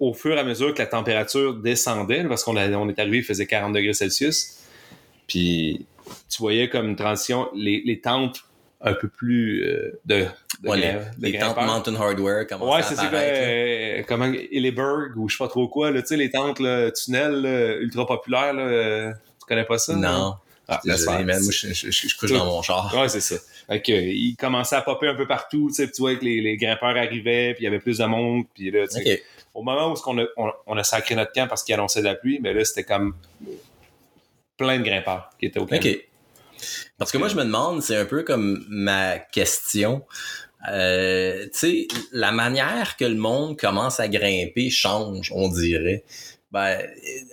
au 0.00 0.12
fur 0.14 0.34
et 0.36 0.38
à 0.38 0.44
mesure 0.44 0.72
que 0.74 0.78
la 0.80 0.86
température 0.86 1.54
descendait, 1.54 2.24
parce 2.24 2.44
qu'on 2.44 2.56
on 2.56 2.88
est 2.88 2.98
arrivé, 2.98 3.18
il 3.18 3.24
faisait 3.24 3.46
40 3.46 3.72
degrés 3.74 3.92
Celsius, 3.94 4.58
puis 5.26 5.86
tu 6.30 6.38
voyais 6.38 6.68
comme 6.68 6.88
une 6.88 6.96
transition, 6.96 7.48
les, 7.54 7.82
les 7.84 8.00
tentes 8.00 8.40
un 8.80 8.94
peu 8.94 9.08
plus 9.08 9.64
euh, 9.64 10.00
de, 10.04 10.24
de, 10.62 10.68
Ouais, 10.68 10.78
grimpe- 10.78 11.18
de 11.18 11.26
les, 11.26 11.38
tentes. 11.38 11.56
Mountain 11.56 11.94
Hardware 11.96 12.46
commencent 12.46 12.74
Ouais, 12.76 12.82
c'est 12.82 12.94
ça, 12.94 13.10
euh, 13.12 14.02
comment, 14.06 14.26
Hilleberg 14.26 15.16
ou 15.16 15.28
je 15.28 15.36
sais 15.36 15.44
pas 15.44 15.48
trop 15.48 15.68
quoi, 15.68 15.90
là, 15.90 16.00
tu 16.00 16.08
sais, 16.08 16.16
les 16.16 16.30
tentes, 16.30 16.60
là, 16.60 16.90
tunnels, 16.92 17.42
là, 17.42 17.76
ultra 17.78 18.06
populaires, 18.06 18.52
là, 18.54 18.62
euh, 18.62 19.10
tu 19.40 19.46
connais 19.46 19.64
pas 19.64 19.78
ça? 19.78 19.94
Non. 19.96 20.34
Ah, 20.70 20.80
laisse 20.84 21.04
faire. 21.04 21.24
man, 21.24 21.42
moi, 21.42 21.50
je, 21.52 21.68
je- 21.72 21.90
je- 21.90 22.08
je 22.08 22.16
couche 22.18 22.30
dans 22.30 22.44
mon 22.44 22.60
char. 22.62 22.94
Ouais, 22.94 23.08
c'est 23.08 23.20
ça. 23.22 23.36
Fait 23.68 23.82
que, 23.82 23.92
il 23.92 24.34
commençait 24.36 24.76
à 24.76 24.82
popper 24.82 25.08
un 25.08 25.14
peu 25.14 25.26
partout, 25.26 25.70
tu 25.74 25.86
vois 25.98 26.16
que 26.16 26.24
les, 26.24 26.40
les 26.40 26.56
grimpeurs 26.56 26.96
arrivaient, 26.96 27.52
puis 27.52 27.62
il 27.62 27.64
y 27.64 27.66
avait 27.66 27.80
plus 27.80 27.98
de 27.98 28.04
monde, 28.06 28.44
puis 28.54 28.70
là, 28.70 28.86
tu 28.88 29.02
sais, 29.02 29.14
OK. 29.14 29.22
au 29.54 29.62
moment 29.62 29.92
où 29.92 29.96
on 30.06 30.18
a, 30.18 30.24
on, 30.38 30.50
on 30.66 30.76
a 30.78 30.84
sacré 30.84 31.14
notre 31.14 31.32
camp 31.32 31.46
parce 31.48 31.62
qu'il 31.62 31.74
annonçait 31.74 32.00
de 32.00 32.06
la 32.06 32.14
pluie, 32.14 32.40
mais 32.42 32.54
là, 32.54 32.64
c'était 32.64 32.84
comme 32.84 33.14
plein 34.56 34.78
de 34.78 34.84
grimpeurs 34.84 35.30
qui 35.38 35.46
étaient 35.46 35.60
au 35.60 35.66
camp. 35.66 35.80
Parce 36.96 37.12
que 37.12 37.18
moi, 37.18 37.28
je 37.28 37.36
me 37.36 37.44
demande, 37.44 37.82
c'est 37.82 37.96
un 37.96 38.04
peu 38.04 38.22
comme 38.22 38.64
ma 38.68 39.18
question. 39.18 40.04
Euh, 40.70 41.44
tu 41.44 41.50
sais, 41.52 41.88
la 42.12 42.32
manière 42.32 42.96
que 42.96 43.04
le 43.04 43.14
monde 43.14 43.56
commence 43.56 44.00
à 44.00 44.08
grimper 44.08 44.70
change, 44.70 45.30
on 45.34 45.48
dirait. 45.48 46.04
Ben, 46.50 46.80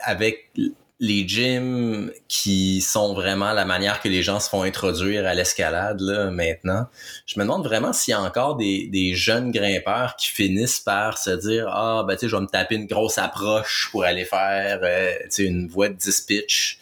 avec 0.01 0.51
les 0.99 1.27
gyms 1.27 2.11
qui 2.29 2.81
sont 2.81 3.13
vraiment 3.13 3.51
la 3.51 3.65
manière 3.65 4.01
que 4.01 4.07
les 4.07 4.23
gens 4.23 4.39
se 4.39 4.49
font 4.49 4.63
introduire 4.63 5.25
à 5.27 5.33
l'escalade 5.33 5.99
là 5.99 6.31
maintenant. 6.31 6.87
Je 7.25 7.37
me 7.37 7.43
demande 7.43 7.65
vraiment 7.65 7.91
s'il 7.91 8.13
y 8.13 8.15
a 8.15 8.21
encore 8.21 8.55
des, 8.55 8.87
des 8.87 9.13
jeunes 9.13 9.51
grimpeurs 9.51 10.15
qui 10.15 10.29
finissent 10.29 10.79
par 10.79 11.17
se 11.17 11.31
dire 11.31 11.67
ah 11.69 12.05
ben 12.07 12.15
tu 12.15 12.21
sais 12.21 12.29
je 12.29 12.35
vais 12.35 12.41
me 12.41 12.47
taper 12.47 12.75
une 12.75 12.87
grosse 12.87 13.17
approche 13.17 13.89
pour 13.91 14.05
aller 14.05 14.23
faire 14.23 14.79
euh, 14.83 15.13
tu 15.23 15.31
sais 15.31 15.43
une 15.43 15.67
voie 15.67 15.89
de 15.89 15.95
10 15.95 16.21
pitch. 16.21 16.79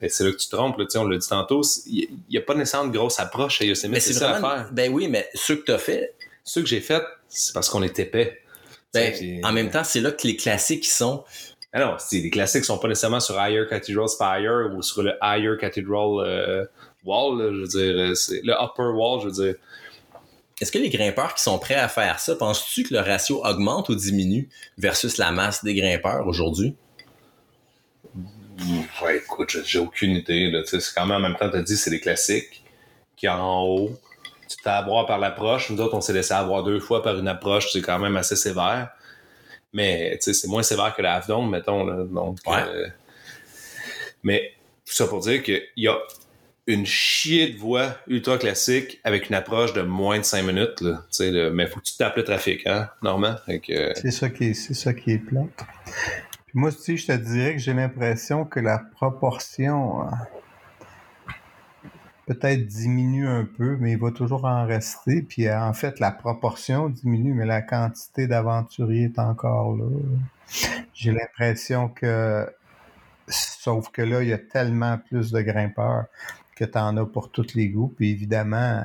Et 0.00 0.08
c'est 0.08 0.24
là 0.24 0.32
que 0.32 0.36
tu 0.36 0.48
te 0.48 0.56
trompes, 0.56 0.78
là, 0.78 0.84
tu 0.84 0.90
sais, 0.90 0.98
on 0.98 1.06
l'a 1.06 1.16
dit 1.16 1.28
tantôt, 1.28 1.62
il 1.86 2.08
n'y 2.28 2.36
a 2.36 2.40
pas 2.40 2.54
nécessairement 2.56 2.88
de 2.88 2.96
grosse 2.96 3.20
approche 3.20 3.62
à 3.62 3.64
Yosemite, 3.64 3.92
Mais 3.92 4.00
c'est 4.00 4.14
ça 4.14 4.32
vraiment 4.32 4.64
ben 4.72 4.92
oui 4.92 5.06
mais 5.06 5.28
ceux 5.34 5.56
que 5.56 5.64
tu 5.66 5.72
as 5.72 5.78
fait 5.78 6.14
Ce 6.42 6.58
que 6.58 6.66
j'ai 6.66 6.80
fait, 6.80 7.02
c'est 7.28 7.52
parce 7.52 7.68
qu'on 7.68 7.82
est 7.82 7.98
épais. 7.98 8.40
ben, 8.94 9.14
en 9.44 9.52
même 9.52 9.70
temps 9.70 9.84
c'est 9.84 10.00
là 10.00 10.10
que 10.12 10.26
les 10.26 10.36
classiques 10.36 10.86
sont 10.86 11.24
Ah 11.72 11.80
non, 11.80 11.94
c'est- 11.98 12.20
les 12.20 12.30
classiques 12.30 12.64
sont 12.64 12.78
pas 12.78 12.88
nécessairement 12.88 13.20
sur 13.20 13.34
Higher 13.40 13.64
Cathedral 13.68 14.08
Spire 14.08 14.70
ou 14.76 14.82
sur 14.82 15.02
le 15.02 15.14
Higher 15.22 15.56
Cathedral 15.58 16.20
euh, 16.26 16.64
Wall, 17.04 17.38
là, 17.38 17.50
je 17.52 17.60
veux 17.62 17.66
dire, 17.68 18.10
euh, 18.10 18.14
c'est 18.14 18.42
le 18.44 18.52
Upper 18.52 18.92
Wall, 18.94 19.20
je 19.22 19.26
veux 19.26 19.32
dire. 19.46 19.54
Est-ce 20.60 20.70
que 20.70 20.78
les 20.78 20.90
grimpeurs 20.90 21.34
qui 21.34 21.42
sont 21.42 21.58
prêts 21.58 21.74
à 21.74 21.88
faire 21.88 22.20
ça, 22.20 22.36
penses-tu 22.36 22.84
que 22.84 22.94
le 22.94 23.00
ratio 23.00 23.44
augmente 23.44 23.88
ou 23.88 23.94
diminue 23.96 24.48
versus 24.78 25.16
la 25.16 25.32
masse 25.32 25.64
des 25.64 25.74
grimpeurs 25.74 26.26
aujourd'hui? 26.26 26.76
Ouais, 29.02 29.16
écoute, 29.16 29.56
j'ai- 29.64 29.78
aucune 29.78 30.12
idée. 30.12 30.50
Là. 30.50 30.62
Tu 30.62 30.68
sais, 30.68 30.80
C'est 30.80 30.94
quand 30.94 31.06
même 31.06 31.16
en 31.16 31.20
même 31.20 31.36
temps, 31.36 31.50
tu 31.50 31.56
as 31.56 31.62
dit, 31.62 31.76
c'est 31.76 31.90
des 31.90 32.00
classiques 32.00 32.62
qui 33.16 33.28
en 33.28 33.62
haut. 33.64 33.90
Tu 34.48 34.56
t'as 34.62 34.76
à 34.76 34.82
voir 34.82 35.06
par 35.06 35.18
l'approche. 35.18 35.70
Nous 35.70 35.80
autres, 35.80 35.94
on 35.94 36.00
s'est 36.00 36.12
laissé 36.12 36.34
avoir 36.34 36.62
deux 36.62 36.78
fois 36.78 37.02
par 37.02 37.18
une 37.18 37.28
approche. 37.28 37.72
C'est 37.72 37.80
quand 37.80 37.98
même 37.98 38.16
assez 38.16 38.36
sévère. 38.36 38.90
Mais 39.72 40.12
tu 40.18 40.24
sais, 40.24 40.34
c'est 40.34 40.48
moins 40.48 40.62
sévère 40.62 40.94
que 40.94 41.02
la 41.02 41.14
Half 41.16 41.26
Dome, 41.28 41.50
mettons. 41.50 41.84
Là. 41.84 42.04
Donc, 42.04 42.38
Ouais. 42.46 42.62
euh, 42.66 42.86
mais 44.22 44.52
tout 44.86 44.92
ça 44.92 45.06
pour 45.06 45.20
dire 45.20 45.42
qu'il 45.42 45.62
y 45.76 45.88
a 45.88 45.96
une 46.66 46.86
chier 46.86 47.48
de 47.48 47.58
voies 47.58 47.96
ultra 48.06 48.38
classique 48.38 49.00
avec 49.02 49.28
une 49.28 49.34
approche 49.34 49.72
de 49.72 49.82
moins 49.82 50.18
de 50.18 50.24
5 50.24 50.42
minutes. 50.44 50.80
Là. 50.80 50.98
Tu 51.10 51.16
sais, 51.16 51.30
là, 51.30 51.50
mais 51.50 51.66
faut 51.66 51.80
que 51.80 51.84
tu 51.84 51.96
tapes 51.96 52.16
le 52.16 52.24
trafic, 52.24 52.66
hein, 52.66 52.88
Normand? 53.02 53.34
Fait 53.46 53.58
que, 53.58 53.72
euh, 53.72 53.92
C'est 53.96 54.10
ça 54.12 54.28
qui 54.30 54.44
est, 54.50 54.54
c'est 54.54 54.74
ça 54.74 54.92
qui 54.94 55.12
est 55.12 55.18
plate. 55.18 55.48
Puis 56.46 56.58
moi 56.58 56.68
aussi, 56.68 56.96
je 56.98 57.06
te 57.06 57.12
dirais 57.12 57.52
que 57.54 57.58
j'ai 57.58 57.72
l'impression 57.72 58.44
que 58.44 58.60
la 58.60 58.78
proportion 58.94 60.02
euh, 60.02 60.10
peut-être 62.26 62.66
diminue 62.66 63.28
un 63.28 63.44
peu, 63.44 63.76
mais 63.80 63.92
il 63.92 63.98
va 63.98 64.10
toujours 64.10 64.44
en 64.44 64.66
rester. 64.66 65.22
Puis 65.22 65.46
euh, 65.48 65.60
en 65.60 65.72
fait, 65.72 66.00
la 66.00 66.10
proportion 66.10 66.88
diminue, 66.88 67.34
mais 67.34 67.46
la 67.46 67.62
quantité 67.62 68.26
d'aventuriers 68.26 69.04
est 69.04 69.18
encore 69.18 69.76
là. 69.76 69.84
J'ai 70.94 71.12
l'impression 71.12 71.88
que, 71.88 72.48
sauf 73.28 73.90
que 73.90 74.02
là, 74.02 74.22
il 74.22 74.28
y 74.28 74.32
a 74.32 74.38
tellement 74.38 74.98
plus 74.98 75.32
de 75.32 75.40
grimpeurs 75.40 76.04
que 76.54 76.64
tu 76.64 76.78
en 76.78 76.96
as 76.96 77.06
pour 77.06 77.30
tous 77.30 77.54
les 77.54 77.68
goûts. 77.68 77.92
Puis 77.96 78.10
évidemment, 78.10 78.84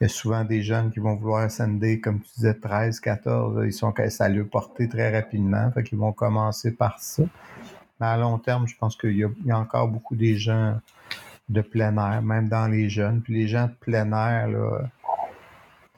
il 0.00 0.04
y 0.04 0.06
a 0.06 0.08
souvent 0.08 0.44
des 0.44 0.62
jeunes 0.62 0.90
qui 0.90 1.00
vont 1.00 1.16
vouloir 1.16 1.42
ascender, 1.42 2.00
comme 2.00 2.20
tu 2.20 2.30
disais, 2.36 2.54
13, 2.54 3.00
14. 3.00 3.58
là, 3.58 3.66
Ils 3.66 3.72
sont 3.72 3.92
ça 4.08 4.28
le 4.28 4.46
porter 4.46 4.88
très 4.88 5.10
rapidement. 5.14 5.70
Fait 5.72 5.82
qu'ils 5.82 5.98
vont 5.98 6.12
commencer 6.12 6.72
par 6.72 6.98
ça. 7.00 7.24
Mais 8.00 8.06
à 8.06 8.16
long 8.16 8.38
terme, 8.38 8.66
je 8.66 8.76
pense 8.78 8.96
qu'il 8.96 9.12
y, 9.12 9.26
y 9.44 9.50
a 9.50 9.58
encore 9.58 9.88
beaucoup 9.88 10.16
des 10.16 10.36
gens 10.38 10.78
de 11.50 11.60
plein 11.60 11.94
air, 11.96 12.22
même 12.22 12.48
dans 12.48 12.66
les 12.68 12.88
jeunes. 12.88 13.20
Puis 13.20 13.34
les 13.34 13.48
gens 13.48 13.66
de 13.66 13.72
plein 13.80 14.10
air, 14.12 14.48
là, 14.48 14.80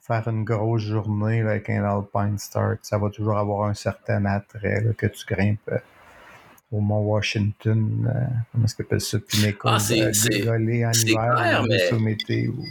faire 0.01 0.27
une 0.29 0.43
grosse 0.45 0.83
journée 0.83 1.43
là, 1.43 1.51
avec 1.51 1.71
un 1.71 1.85
Alpine 1.85 2.39
Start, 2.39 2.79
ça 2.83 2.99
va 2.99 3.09
toujours 3.11 3.37
avoir 3.39 3.69
un 3.69 3.75
certain 3.75 4.25
attrait 4.25 4.81
là, 4.81 4.93
que 4.97 5.07
tu 5.07 5.25
grimpes 5.27 5.61
euh, 5.71 5.79
au 6.73 6.81
Mont 6.81 7.01
Washington. 7.03 8.11
euh, 8.13 8.21
comment 8.51 8.65
est-ce 8.65 8.75
qu'on 8.77 8.83
appelle 8.85 9.01
ça? 9.01 9.19
Pinnacle 9.21 9.59
Ah, 9.65 9.79
c'est- 9.79 10.23
en 10.87 10.91
hiver, 11.13 11.63
mais- 11.69 11.89
ou- 12.49 12.65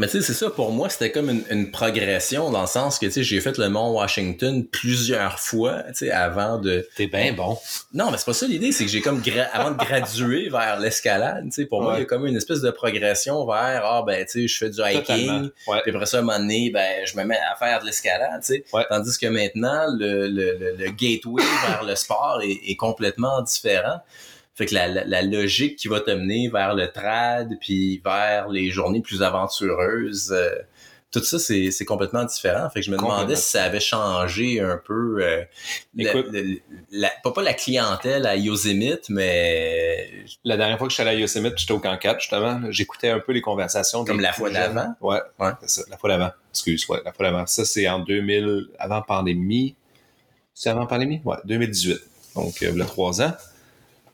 Mais 0.00 0.06
tu 0.06 0.12
sais, 0.12 0.22
c'est 0.22 0.32
ça, 0.32 0.48
pour 0.48 0.72
moi, 0.72 0.88
c'était 0.88 1.12
comme 1.12 1.28
une, 1.28 1.44
une, 1.50 1.70
progression 1.70 2.50
dans 2.50 2.62
le 2.62 2.66
sens 2.66 2.98
que, 2.98 3.04
tu 3.04 3.12
sais, 3.12 3.22
j'ai 3.22 3.38
fait 3.42 3.58
le 3.58 3.68
Mont 3.68 3.92
Washington 3.92 4.66
plusieurs 4.66 5.38
fois, 5.38 5.82
tu 5.88 6.06
sais, 6.06 6.10
avant 6.10 6.56
de... 6.56 6.88
T'es 6.96 7.06
bien 7.06 7.34
bon. 7.34 7.58
Non, 7.92 8.10
mais 8.10 8.16
c'est 8.16 8.24
pas 8.24 8.32
ça 8.32 8.46
l'idée, 8.46 8.72
c'est 8.72 8.86
que 8.86 8.90
j'ai 8.90 9.02
comme, 9.02 9.20
gra... 9.20 9.42
avant 9.52 9.72
de 9.72 9.76
graduer 9.76 10.48
vers 10.50 10.80
l'escalade, 10.80 11.44
tu 11.44 11.50
sais, 11.50 11.66
pour 11.66 11.80
ouais. 11.80 11.84
moi, 11.84 11.94
il 11.96 12.00
y 12.00 12.02
a 12.04 12.06
comme 12.06 12.26
une 12.26 12.38
espèce 12.38 12.62
de 12.62 12.70
progression 12.70 13.44
vers, 13.44 13.84
ah, 13.84 14.02
ben, 14.06 14.24
tu 14.24 14.32
sais, 14.32 14.48
je 14.48 14.56
fais 14.56 14.70
du 14.70 14.80
hiking, 14.80 15.50
ouais. 15.66 15.82
puis 15.82 15.90
après 15.94 16.06
ça, 16.06 16.16
à 16.16 16.20
un 16.20 16.22
moment 16.22 16.38
donné, 16.38 16.70
ben, 16.70 17.04
je 17.04 17.14
me 17.18 17.24
mets 17.24 17.36
à 17.52 17.54
faire 17.56 17.80
de 17.80 17.84
l'escalade, 17.84 18.40
tu 18.40 18.54
sais. 18.54 18.64
Ouais. 18.72 18.86
Tandis 18.88 19.18
que 19.18 19.26
maintenant, 19.26 19.84
le, 19.98 20.28
le, 20.28 20.56
le, 20.58 20.76
le 20.78 20.90
gateway 20.92 21.42
vers 21.68 21.84
le 21.84 21.94
sport 21.94 22.40
est, 22.42 22.58
est 22.70 22.76
complètement 22.76 23.42
différent. 23.42 24.00
Fait 24.60 24.66
que 24.66 24.74
la, 24.74 24.88
la, 24.88 25.04
la 25.06 25.22
logique 25.22 25.76
qui 25.76 25.88
va 25.88 26.00
te 26.00 26.10
mener 26.10 26.50
vers 26.50 26.74
le 26.74 26.86
trad, 26.92 27.56
puis 27.62 28.02
vers 28.04 28.50
les 28.50 28.68
journées 28.68 29.00
plus 29.00 29.22
aventureuses, 29.22 30.32
euh, 30.32 30.50
tout 31.10 31.24
ça, 31.24 31.38
c'est, 31.38 31.70
c'est 31.70 31.86
complètement 31.86 32.24
différent. 32.24 32.68
Fait 32.68 32.80
que 32.80 32.86
je 32.86 32.90
me 32.90 32.98
demandais 32.98 33.36
si 33.36 33.52
ça 33.52 33.64
avait 33.64 33.80
changé 33.80 34.60
un 34.60 34.76
peu, 34.76 35.20
euh, 35.22 35.42
Écoute, 35.96 36.26
la, 36.30 36.42
la, 36.90 37.10
pas, 37.22 37.32
pas 37.32 37.40
la 37.40 37.54
clientèle 37.54 38.26
à 38.26 38.36
Yosemite, 38.36 39.08
mais... 39.08 40.10
La 40.44 40.58
dernière 40.58 40.76
fois 40.76 40.88
que 40.88 40.90
je 40.90 40.96
suis 40.96 41.08
allé 41.08 41.16
à 41.16 41.18
Yosemite, 41.18 41.54
j'étais 41.56 41.72
au 41.72 41.78
camp 41.80 41.96
4, 41.96 42.20
justement, 42.20 42.60
j'écoutais 42.68 43.08
un 43.08 43.20
peu 43.20 43.32
les 43.32 43.40
conversations. 43.40 44.04
Comme 44.04 44.20
la 44.20 44.34
fois 44.34 44.50
d'avant? 44.50 44.94
Ouais, 45.00 45.22
ouais. 45.38 45.52
ça, 45.64 45.84
la 45.88 45.96
fois 45.96 46.10
d'avant. 46.10 46.32
Excuse, 46.50 46.86
ouais, 46.90 47.00
la 47.02 47.14
fois 47.14 47.24
d'avant. 47.24 47.46
Ça, 47.46 47.64
c'est 47.64 47.88
en 47.88 48.00
2000, 48.00 48.66
avant 48.78 49.00
pandémie. 49.00 49.74
C'est 50.52 50.68
avant 50.68 50.84
pandémie? 50.84 51.22
Ouais, 51.24 51.38
2018. 51.46 51.98
Donc, 52.36 52.62
euh, 52.62 52.72
il 52.74 52.78
y 52.78 52.82
a 52.82 52.84
trois 52.84 53.22
ans. 53.22 53.32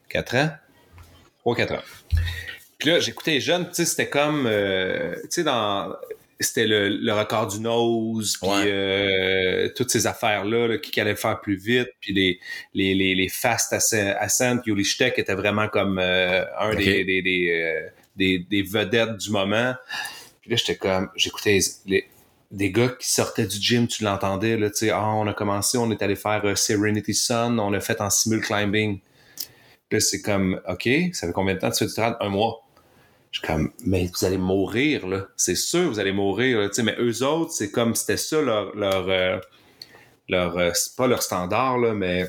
4 0.09 0.36
ans? 0.36 0.50
3-4 1.44 1.74
ans. 1.74 1.82
Puis 2.78 2.90
là, 2.90 3.00
j'écoutais 3.00 3.32
les 3.32 3.40
jeunes, 3.40 3.68
tu 3.68 3.74
sais, 3.74 3.84
c'était 3.84 4.09
comme, 4.09 4.46
euh, 4.46 5.14
tu 5.22 5.28
sais, 5.30 5.44
dans, 5.44 5.94
c'était 6.38 6.66
le, 6.66 6.88
le, 6.90 7.12
record 7.14 7.46
du 7.46 7.61
nose, 7.61 8.36
puis 8.40 8.50
Ouais. 8.50 8.64
euh, 8.66 9.68
toutes 9.74 9.90
ces 9.90 10.07
affaires-là, 10.07 10.68
là, 10.68 10.78
qui 10.78 11.00
allaient 11.00 11.16
faire 11.16 11.40
plus 11.40 11.57
vite, 11.57 11.88
puis 12.00 12.12
les, 12.12 12.38
les, 12.74 12.94
les, 12.94 13.14
les 13.14 13.28
fast 13.28 13.72
ascent, 13.72 14.59
était 14.66 15.34
vraiment 15.34 15.68
comme 15.68 15.98
euh, 15.98 16.44
un 16.59 16.74
des, 16.74 17.04
des, 17.04 17.22
des, 17.22 17.88
des, 18.16 18.38
des 18.40 18.62
vedettes 18.62 19.16
du 19.16 19.30
moment. 19.30 19.74
Puis 20.42 20.50
là, 20.50 20.57
j'étais 20.57 20.76
comme, 20.76 21.09
j'écoutais 21.16 21.59
les, 21.86 22.07
des 22.50 22.70
gars 22.70 22.88
qui 22.88 23.11
sortaient 23.11 23.46
du 23.46 23.57
gym, 23.57 23.88
tu 23.88 24.04
l'entendais, 24.04 24.59
là, 24.59 24.68
tu 24.68 24.76
sais, 24.76 24.90
ah, 24.90 25.14
on 25.14 25.26
a 25.26 25.32
commencé, 25.32 25.78
on 25.78 25.90
est 25.90 26.02
allé 26.02 26.16
faire 26.16 26.57
Serenity 26.59 27.14
Sun, 27.14 27.59
on 27.59 27.72
a 27.72 27.80
fait 27.80 28.00
en 28.02 28.11
simul 28.11 28.42
climbing. 28.42 29.00
C'est 30.01 30.22
comme, 30.22 30.61
OK, 30.68 30.88
ça 31.12 31.26
fait 31.26 31.32
combien 31.32 31.55
de 31.55 31.61
temps 31.61 31.70
tu 31.70 31.78
fais 31.78 31.86
du 31.86 31.94
trad? 31.94 32.16
Un 32.20 32.28
mois. 32.28 32.62
Je 33.32 33.40
suis 33.40 33.47
comme, 33.47 33.70
mais 33.84 34.07
vous 34.07 34.24
allez 34.24 34.38
mourir, 34.38 35.07
là. 35.07 35.26
C'est 35.36 35.57
sûr, 35.57 35.88
vous 35.88 35.99
allez 35.99 36.12
mourir, 36.12 36.61
là. 36.61 36.68
Mais 36.82 36.97
eux 36.99 37.22
autres, 37.22 37.53
c'est 37.53 37.70
comme, 37.70 37.94
c'était 37.94 38.16
ça 38.16 38.40
leur, 38.40 38.74
leur, 38.74 39.09
euh, 39.09 39.38
euh, 40.30 40.70
c'est 40.74 40.97
pas 40.97 41.07
leur 41.07 41.22
standard, 41.22 41.78
là, 41.78 41.92
mais 41.92 42.26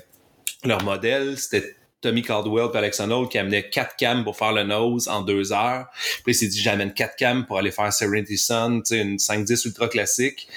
leur 0.63 0.83
modèle, 0.83 1.37
c'était 1.37 1.75
Tommy 2.01 2.21
Caldwell 2.21 2.69
et 2.73 2.77
Alex 2.77 2.99
Honnold 2.99 3.29
qui 3.29 3.37
amenaient 3.37 3.69
quatre 3.69 3.95
cams 3.95 4.23
pour 4.23 4.37
faire 4.37 4.53
le 4.53 4.63
nose 4.63 5.07
en 5.07 5.21
deux 5.21 5.51
heures. 5.51 5.87
Puis 6.23 6.33
il 6.33 6.35
s'est 6.35 6.47
dit, 6.47 6.61
j'amène 6.61 6.93
quatre 6.93 7.15
cams 7.15 7.45
pour 7.45 7.57
aller 7.57 7.71
faire 7.71 7.91
Serenity 7.91 8.37
Sun, 8.37 8.83
une 8.91 9.17
5-10 9.17 9.67
ultra 9.67 9.87
classique. 9.87 10.47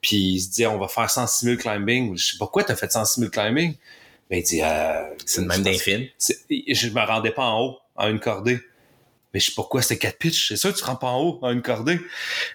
Puis 0.00 0.16
il 0.16 0.40
se 0.40 0.50
dit, 0.50 0.66
on 0.66 0.78
va 0.78 0.88
faire 0.88 1.08
100 1.08 1.26
simul 1.28 1.58
climbing. 1.58 2.16
Je 2.16 2.32
sais 2.32 2.38
pourquoi 2.38 2.64
t'as 2.64 2.76
fait 2.76 2.90
100 2.90 3.04
simul 3.04 3.30
climbing? 3.30 3.74
Ben, 4.30 4.38
il 4.38 4.42
dit, 4.44 4.62
euh, 4.62 5.02
C'est 5.26 5.40
le 5.40 5.46
même 5.48 5.62
d'un 5.62 5.72
film? 5.72 6.06
c'est- 6.16 6.38
je 6.48 6.88
me 6.88 7.00
rendais 7.04 7.32
pas 7.32 7.44
en 7.44 7.60
haut, 7.62 7.78
en 7.96 8.08
une 8.08 8.20
cordée. 8.20 8.60
Mais 9.32 9.38
je 9.40 9.46
sais 9.46 9.52
pourquoi 9.54 9.80
c'était 9.82 9.98
4 9.98 10.18
pitches. 10.18 10.48
C'est 10.48 10.56
sûr 10.56 10.74
tu 10.74 10.82
rends 10.82 10.96
pas 10.96 11.06
en 11.08 11.20
haut, 11.22 11.38
en 11.42 11.50
une 11.52 11.62
cordée. 11.62 12.00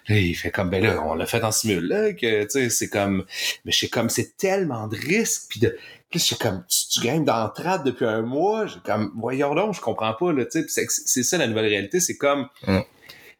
Là, 0.08 0.18
il 0.18 0.34
fait 0.34 0.50
comme, 0.50 0.68
ben 0.68 0.82
là, 0.82 1.02
on 1.06 1.14
l'a 1.14 1.24
fait 1.26 1.42
en 1.42 1.50
simul, 1.50 1.86
là, 1.88 2.12
que, 2.12 2.42
tu 2.44 2.50
sais, 2.50 2.68
c'est 2.70 2.88
comme, 2.90 3.24
mais 3.64 3.72
je 3.72 3.78
sais 3.78 3.88
comme, 3.88 4.10
c'est 4.10 4.36
tellement 4.36 4.86
de 4.86 4.96
risques, 4.96 5.44
puis 5.48 5.60
de, 5.60 5.74
puis 6.10 6.20
c'est 6.20 6.38
comme, 6.38 6.64
tu, 6.68 6.88
tu 6.88 7.00
gagnes 7.06 7.24
trad 7.54 7.82
depuis 7.82 8.04
un 8.04 8.20
mois, 8.20 8.66
j'ai 8.66 8.78
comme, 8.84 9.10
voyons 9.16 9.54
donc, 9.54 9.74
je 9.74 9.80
comprends 9.80 10.12
pas, 10.12 10.32
là, 10.34 10.44
tu 10.44 10.60
sais, 10.62 10.66
c'est, 10.68 10.86
c'est 10.90 11.22
ça 11.22 11.38
la 11.38 11.46
nouvelle 11.46 11.64
réalité, 11.66 11.98
c'est 12.00 12.16
comme, 12.18 12.46
Mm. 12.66 12.80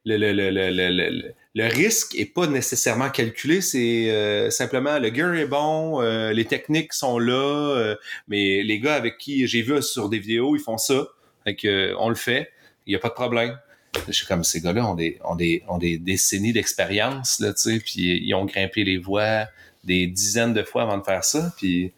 le, 0.06 0.16
le, 0.16 0.32
le, 0.32 0.50
le, 0.50 0.70
le, 0.70 0.88
le, 0.90 1.10
le 1.10 1.34
risque 1.64 2.14
est 2.14 2.26
pas 2.26 2.46
nécessairement 2.46 3.08
calculé, 3.08 3.62
c'est 3.62 4.10
euh, 4.10 4.50
simplement 4.50 4.98
le 4.98 5.12
gear 5.12 5.34
est 5.34 5.46
bon, 5.46 6.02
euh, 6.02 6.32
les 6.32 6.44
techniques 6.44 6.92
sont 6.92 7.18
là, 7.18 7.32
euh, 7.32 7.96
mais 8.28 8.62
les 8.62 8.78
gars 8.78 8.94
avec 8.94 9.16
qui 9.16 9.46
j'ai 9.46 9.62
vu 9.62 9.80
sur 9.82 10.10
des 10.10 10.18
vidéos, 10.18 10.54
ils 10.54 10.60
font 10.60 10.76
ça, 10.76 11.06
fait 11.44 11.56
que, 11.56 11.94
on 11.98 12.10
le 12.10 12.14
fait, 12.14 12.50
il 12.86 12.92
y 12.92 12.96
a 12.96 12.98
pas 12.98 13.08
de 13.08 13.14
problème. 13.14 13.58
Je 14.06 14.12
suis 14.12 14.26
comme 14.26 14.44
ces 14.44 14.60
gars-là 14.60 14.86
ont 14.86 14.94
des, 14.94 15.18
ont 15.24 15.34
des, 15.34 15.64
ont 15.68 15.78
des 15.78 15.96
décennies 15.96 16.52
d'expérience, 16.52 17.40
là, 17.40 17.54
tu 17.54 17.72
sais, 17.72 17.80
puis 17.80 18.20
ils 18.22 18.34
ont 18.34 18.44
grimpé 18.44 18.84
les 18.84 18.98
voies 18.98 19.46
des 19.84 20.06
dizaines 20.06 20.52
de 20.52 20.62
fois 20.62 20.82
avant 20.82 20.98
de 20.98 21.04
faire 21.04 21.24
ça, 21.24 21.54
puis 21.56 21.92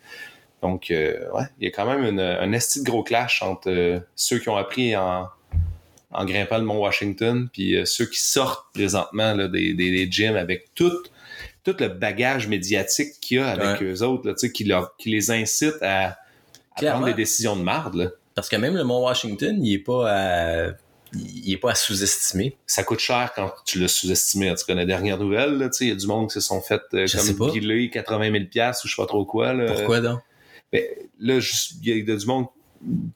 donc, 0.62 0.86
ouais, 0.90 1.44
il 1.60 1.64
y 1.64 1.66
a 1.66 1.70
quand 1.70 1.86
même 1.86 2.04
une, 2.04 2.20
un 2.20 2.52
esti 2.52 2.80
de 2.80 2.84
gros 2.84 3.02
clash 3.02 3.42
entre 3.42 4.02
ceux 4.14 4.38
qui 4.38 4.48
ont 4.48 4.56
appris 4.56 4.96
en, 4.96 5.28
en 6.10 6.24
grimpant 6.24 6.58
le 6.58 6.64
Mont 6.64 6.78
Washington, 6.78 7.48
puis 7.52 7.76
euh, 7.76 7.84
ceux 7.84 8.06
qui 8.06 8.20
sortent 8.20 8.72
présentement 8.72 9.34
là, 9.34 9.48
des, 9.48 9.74
des, 9.74 9.90
des 9.90 10.10
gyms 10.10 10.36
avec 10.36 10.74
tout, 10.74 11.02
tout 11.64 11.76
le 11.78 11.88
bagage 11.88 12.48
médiatique 12.48 13.20
qu'il 13.20 13.38
y 13.38 13.40
a 13.40 13.48
avec 13.48 13.82
eux 13.82 14.02
autres, 14.02 14.26
là, 14.26 14.34
tu 14.34 14.46
sais, 14.46 14.52
qui, 14.52 14.64
leur, 14.64 14.96
qui 14.96 15.10
les 15.10 15.30
incite 15.30 15.76
à, 15.82 16.16
à 16.76 16.82
prendre 16.82 17.06
des 17.06 17.14
décisions 17.14 17.56
de 17.56 17.62
marde. 17.62 17.94
Là. 17.94 18.10
Parce 18.34 18.48
que 18.48 18.56
même 18.56 18.76
le 18.76 18.84
Mont 18.84 19.04
Washington, 19.04 19.62
il 19.62 19.74
est 19.74 19.78
pas 19.78 20.10
à, 20.10 20.70
il 21.12 21.52
est 21.52 21.58
pas 21.58 21.72
à 21.72 21.74
sous-estimer. 21.74 22.56
Ça 22.66 22.84
coûte 22.84 23.00
cher 23.00 23.32
quand 23.34 23.52
tu 23.64 23.78
l'as 23.78 23.88
sous-estimé. 23.88 24.50
En 24.50 24.54
tout 24.54 24.64
cas, 24.66 24.74
la 24.74 24.86
dernière 24.86 25.18
nouvelle, 25.18 25.58
là, 25.58 25.68
tu 25.68 25.78
sais, 25.78 25.84
il 25.86 25.88
y 25.88 25.92
a 25.92 25.96
du 25.96 26.06
monde 26.06 26.28
qui 26.28 26.34
se 26.34 26.40
sont 26.40 26.60
fait 26.60 26.82
euh, 26.94 27.06
comme 27.36 27.50
Guillet, 27.50 27.90
80 27.90 28.32
000 28.32 28.44
piastres 28.50 28.84
ou 28.84 28.88
je 28.88 28.94
sais 28.94 29.02
pas 29.02 29.06
trop 29.06 29.24
quoi. 29.24 29.52
Là. 29.52 29.72
Pourquoi 29.72 30.00
donc? 30.00 30.20
Ben, 30.72 30.84
là, 31.18 31.38
il 31.82 32.08
y 32.08 32.10
a 32.10 32.16
du 32.16 32.26
monde 32.26 32.46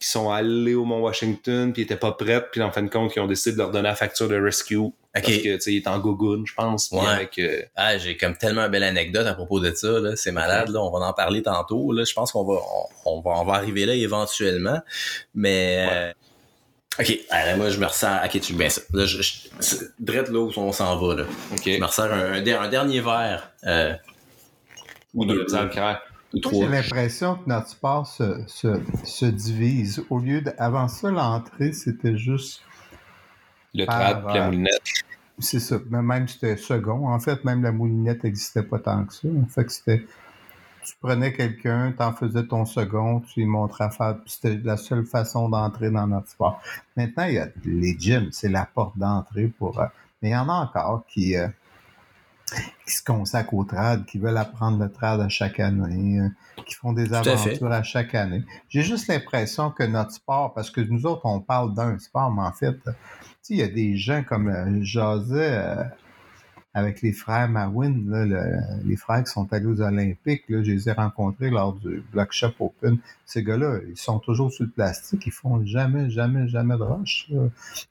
qui 0.01 0.09
sont 0.09 0.31
allés 0.31 0.75
au 0.75 0.85
Mont 0.85 1.01
Washington 1.01 1.73
puis 1.73 1.83
ils 1.83 1.85
étaient 1.85 1.97
pas 1.97 2.13
prêts 2.13 2.45
puis 2.51 2.61
en 2.63 2.73
fin 2.73 2.83
de 2.83 2.89
compte 2.91 3.13
ils 3.15 3.21
ont 3.21 3.27
décidé 3.29 3.53
de 3.53 3.59
leur 3.59 3.71
donner 3.71 3.85
la 3.89 3.95
facture 3.95 4.29
de 4.29 4.35
rescue 4.41 4.79
parce 5.15 5.27
que 5.27 5.33
tu 5.55 5.61
sais 5.61 5.73
il 5.73 5.77
est 5.77 5.87
en 5.89 5.99
gogoon 6.01 6.45
je 6.47 6.55
pense 6.55 6.89
puis 6.89 6.99
Ouais. 6.99 7.07
avec 7.07 7.39
euh, 7.39 7.63
Ah, 7.77 7.97
j'ai 7.99 8.17
comme 8.17 8.37
tellement 8.37 8.63
une 8.63 8.71
belle 8.73 8.83
anecdote 8.83 9.27
à 9.27 9.35
propos 9.35 9.61
de 9.61 9.73
ça, 9.73 10.01
là. 10.01 10.17
C'est 10.17 10.33
malade, 10.33 10.71
là. 10.71 10.81
On 10.81 10.91
va 10.91 11.07
en 11.07 11.13
parler 11.13 11.43
tantôt, 11.43 11.93
là. 11.93 12.03
Je 12.05 12.13
pense 12.15 12.33
qu'on 12.33 12.45
va, 12.45 12.61
on, 13.05 13.19
on 13.19 13.21
va, 13.21 13.31
on 13.41 13.45
va 13.45 13.55
arriver 13.55 13.85
là 13.87 13.95
éventuellement. 13.95 14.81
Mais, 15.35 15.87
euh, 15.91 16.13
OK. 16.99 17.19
Alors, 17.31 17.57
moi, 17.59 17.69
je 17.71 17.79
me 17.79 17.87
ressens, 17.87 18.17
OK, 18.25 18.41
tu 18.41 18.55
bien 18.55 18.69
ça. 18.71 18.81
Là, 18.93 19.05
je, 19.07 19.21
je, 19.23 19.33
c'est 19.61 19.91
drette 20.01 20.29
là 20.31 20.39
où 20.41 20.51
on 20.57 20.73
s'en 20.73 20.97
va, 20.97 21.15
là. 21.15 21.25
Je 21.65 21.79
me 21.79 21.85
resserre 21.85 22.13
un, 22.13 22.33
un, 22.35 22.41
der- 22.43 22.61
un 22.63 22.69
dernier 22.69 23.01
verre, 23.01 23.51
euh, 23.65 23.93
ou 25.15 25.25
de 25.27 25.45
la 25.53 25.67
j'ai 26.35 26.69
l'impression 26.69 27.37
que 27.37 27.49
notre 27.49 27.69
sport 27.69 28.07
se, 28.07 28.43
se, 28.47 28.81
se 29.05 29.27
divise. 29.27 30.05
Au 30.11 30.19
lieu 30.19 30.41
de, 30.41 30.53
avant 30.59 30.89
ça, 30.89 31.11
l'entrée, 31.11 31.73
c'était 31.73 32.17
juste, 32.17 32.63
le 33.75 33.85
trad 33.87 34.25
la 34.25 34.33
ouais. 34.33 34.45
moulinette 34.47 34.83
c'est 35.39 35.61
ça, 35.61 35.79
mais 35.91 36.03
même 36.03 36.29
c'était 36.29 36.57
second. 36.57 37.09
En 37.09 37.19
fait, 37.19 37.45
même 37.45 37.63
la 37.63 37.73
moulinette 37.73 38.25
n'existait 38.25 38.63
pas 38.63 38.79
tant 38.79 39.05
que 39.05 39.15
ça. 39.15 39.29
En 39.29 39.47
fait, 39.47 39.71
c'était, 39.71 40.05
tu 40.85 40.95
prenais 41.01 41.33
quelqu'un, 41.33 41.93
t'en 41.93 42.13
faisais 42.13 42.45
ton 42.47 42.65
second, 42.65 43.21
tu 43.21 43.41
lui 43.41 43.47
montrais 43.47 43.85
à 43.85 43.91
faire, 43.91 44.17
c'était 44.27 44.59
la 44.63 44.77
seule 44.77 45.05
façon 45.05 45.49
d'entrer 45.49 45.91
dans 45.91 46.07
notre 46.07 46.29
sport. 46.29 46.61
Maintenant, 46.97 47.25
il 47.25 47.35
y 47.35 47.39
a 47.39 47.49
les 47.65 47.97
gyms, 47.99 48.29
c'est 48.33 48.49
la 48.49 48.67
porte 48.67 48.97
d'entrée 48.99 49.49
pour, 49.59 49.81
euh, 49.81 49.87
mais 50.21 50.31
il 50.31 50.33
y 50.33 50.37
en 50.37 50.49
a 50.49 50.53
encore 50.53 51.05
qui, 51.09 51.37
euh, 51.37 51.49
qui 52.87 52.93
se 52.93 53.03
consacrent 53.03 53.55
au 53.55 53.65
trad, 53.65 54.05
qui 54.07 54.19
veulent 54.19 54.37
apprendre 54.37 54.83
le 54.83 54.91
trad 54.91 55.21
à 55.21 55.29
chaque 55.29 55.61
année, 55.61 56.21
euh, 56.21 56.29
qui 56.67 56.75
font 56.75 56.93
des 56.93 57.13
aventures 57.13 57.73
à, 57.73 57.83
chaque 57.83 58.15
année. 58.15 58.45
J'ai 58.69 58.83
juste 58.83 59.09
l'impression 59.09 59.71
que 59.71 59.83
notre 59.83 60.13
sport, 60.13 60.53
parce 60.55 60.71
que 60.71 60.81
nous 60.81 61.07
autres, 61.07 61.23
on 61.25 61.41
parle 61.41 61.75
d'un 61.75 61.99
sport, 61.99 62.31
mais 62.31 62.43
en 62.43 62.53
fait, 62.53 62.75
tu 62.85 62.91
sais, 63.43 63.55
il 63.55 63.59
y 63.59 63.63
a 63.63 63.69
des 63.69 63.97
gens 63.97 64.23
comme 64.25 64.49
euh, 64.49 64.83
José 64.83 65.37
euh, 65.41 65.85
avec 66.75 67.03
les 67.03 67.13
frères 67.13 67.49
Marwin, 67.49 68.05
là, 68.09 68.25
le- 68.25 68.61
les 68.89 68.97
frères 68.97 69.23
qui 69.25 69.31
sont 69.31 69.53
allés 69.53 69.67
aux 69.67 69.81
Olympiques, 69.83 70.45
là, 70.49 70.63
je 70.63 70.71
les 70.73 70.89
ai 70.89 70.93
rencontrés 70.93 71.51
lors 71.51 71.75
du 71.75 72.03
Block 72.13 72.33
Shop 72.33 72.53
Open. 72.61 72.99
Ces 73.27 73.43
gars-là, 73.43 73.79
ils 73.89 73.97
sont 73.97 74.19
toujours 74.19 74.51
sur 74.51 74.65
le 74.65 74.71
plastique, 74.71 75.27
ils 75.27 75.33
font 75.33 75.65
jamais, 75.67 76.09
jamais, 76.09 76.49
jamais 76.49 76.75
de 76.77 76.81
là. 76.85 76.99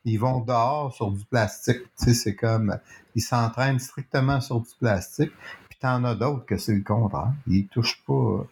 Ils 0.05 0.17
vont 0.17 0.39
dehors 0.41 0.93
sur 0.95 1.11
du 1.11 1.23
plastique. 1.25 1.81
C'est 1.95 2.35
comme, 2.35 2.77
ils 3.15 3.21
s'entraînent 3.21 3.79
strictement 3.79 4.41
sur 4.41 4.59
du 4.61 4.71
plastique. 4.79 5.31
Puis 5.69 5.77
t'en 5.79 6.03
as 6.03 6.15
d'autres 6.15 6.45
que 6.45 6.57
c'est 6.57 6.73
le 6.75 6.81
contraire. 6.83 7.33
Ils 7.47 7.67
touchent 7.67 8.01
pas. 8.07 8.45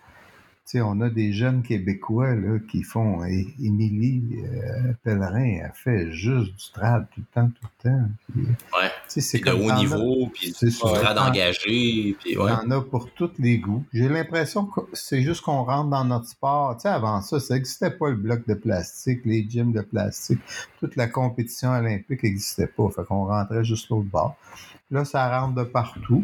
Tu 0.70 0.78
sais, 0.78 0.82
on 0.84 1.02
a 1.02 1.10
des 1.10 1.34
jeunes 1.34 1.64
Québécois 1.64 2.36
là, 2.36 2.60
qui 2.70 2.84
font. 2.84 3.24
Émilie 3.26 4.24
euh, 4.44 4.94
Pellerin, 5.04 5.62
elle 5.64 5.72
fait 5.74 6.12
juste 6.12 6.52
du 6.56 6.72
trad 6.72 7.08
tout 7.12 7.22
le 7.22 7.26
temps, 7.34 7.50
tout 7.60 7.68
le 7.84 7.90
temps. 7.90 8.10
Puis, 8.32 8.44
Ouais. 8.80 8.92
c'est 9.08 9.44
de 9.44 9.52
haut 9.52 9.74
niveau, 9.74 10.30
puis 10.32 10.54
du 10.62 10.72
trad 10.78 11.18
engagé, 11.18 12.16
puis 12.20 12.38
ouais. 12.38 12.52
T'en 12.52 12.70
as 12.70 12.82
pour 12.82 13.12
tous 13.14 13.32
les 13.40 13.58
goûts. 13.58 13.84
J'ai 13.92 14.10
l'impression 14.10 14.66
que 14.68 14.82
c'est 14.94 15.24
juste 15.24 15.42
qu'on 15.42 15.64
rentre 15.64 15.90
dans 15.90 16.06
notre 16.06 16.28
sport. 16.28 16.76
Tu 16.76 16.82
sais, 16.84 16.90
avant 16.90 17.22
ça, 17.22 17.40
ça 17.40 17.56
n'existait 17.56 17.90
pas 17.90 18.12
le 18.12 18.18
bloc 18.18 18.46
de 18.48 18.54
plastique, 18.54 19.22
les 19.26 19.50
gyms 19.50 19.72
de 19.74 19.82
plastique. 19.82 20.40
Toute 20.80 20.96
la 20.96 21.08
compétition 21.08 21.72
olympique 21.72 22.22
n'existait 22.22 22.68
pas. 22.68 22.88
Fait 22.96 23.06
qu'on 23.06 23.26
rentrait 23.26 23.64
juste 23.64 23.90
l'autre 23.90 24.08
bord. 24.12 24.36
Là, 24.92 25.04
ça 25.04 25.40
rentre 25.40 25.56
de 25.56 25.64
partout. 25.64 26.24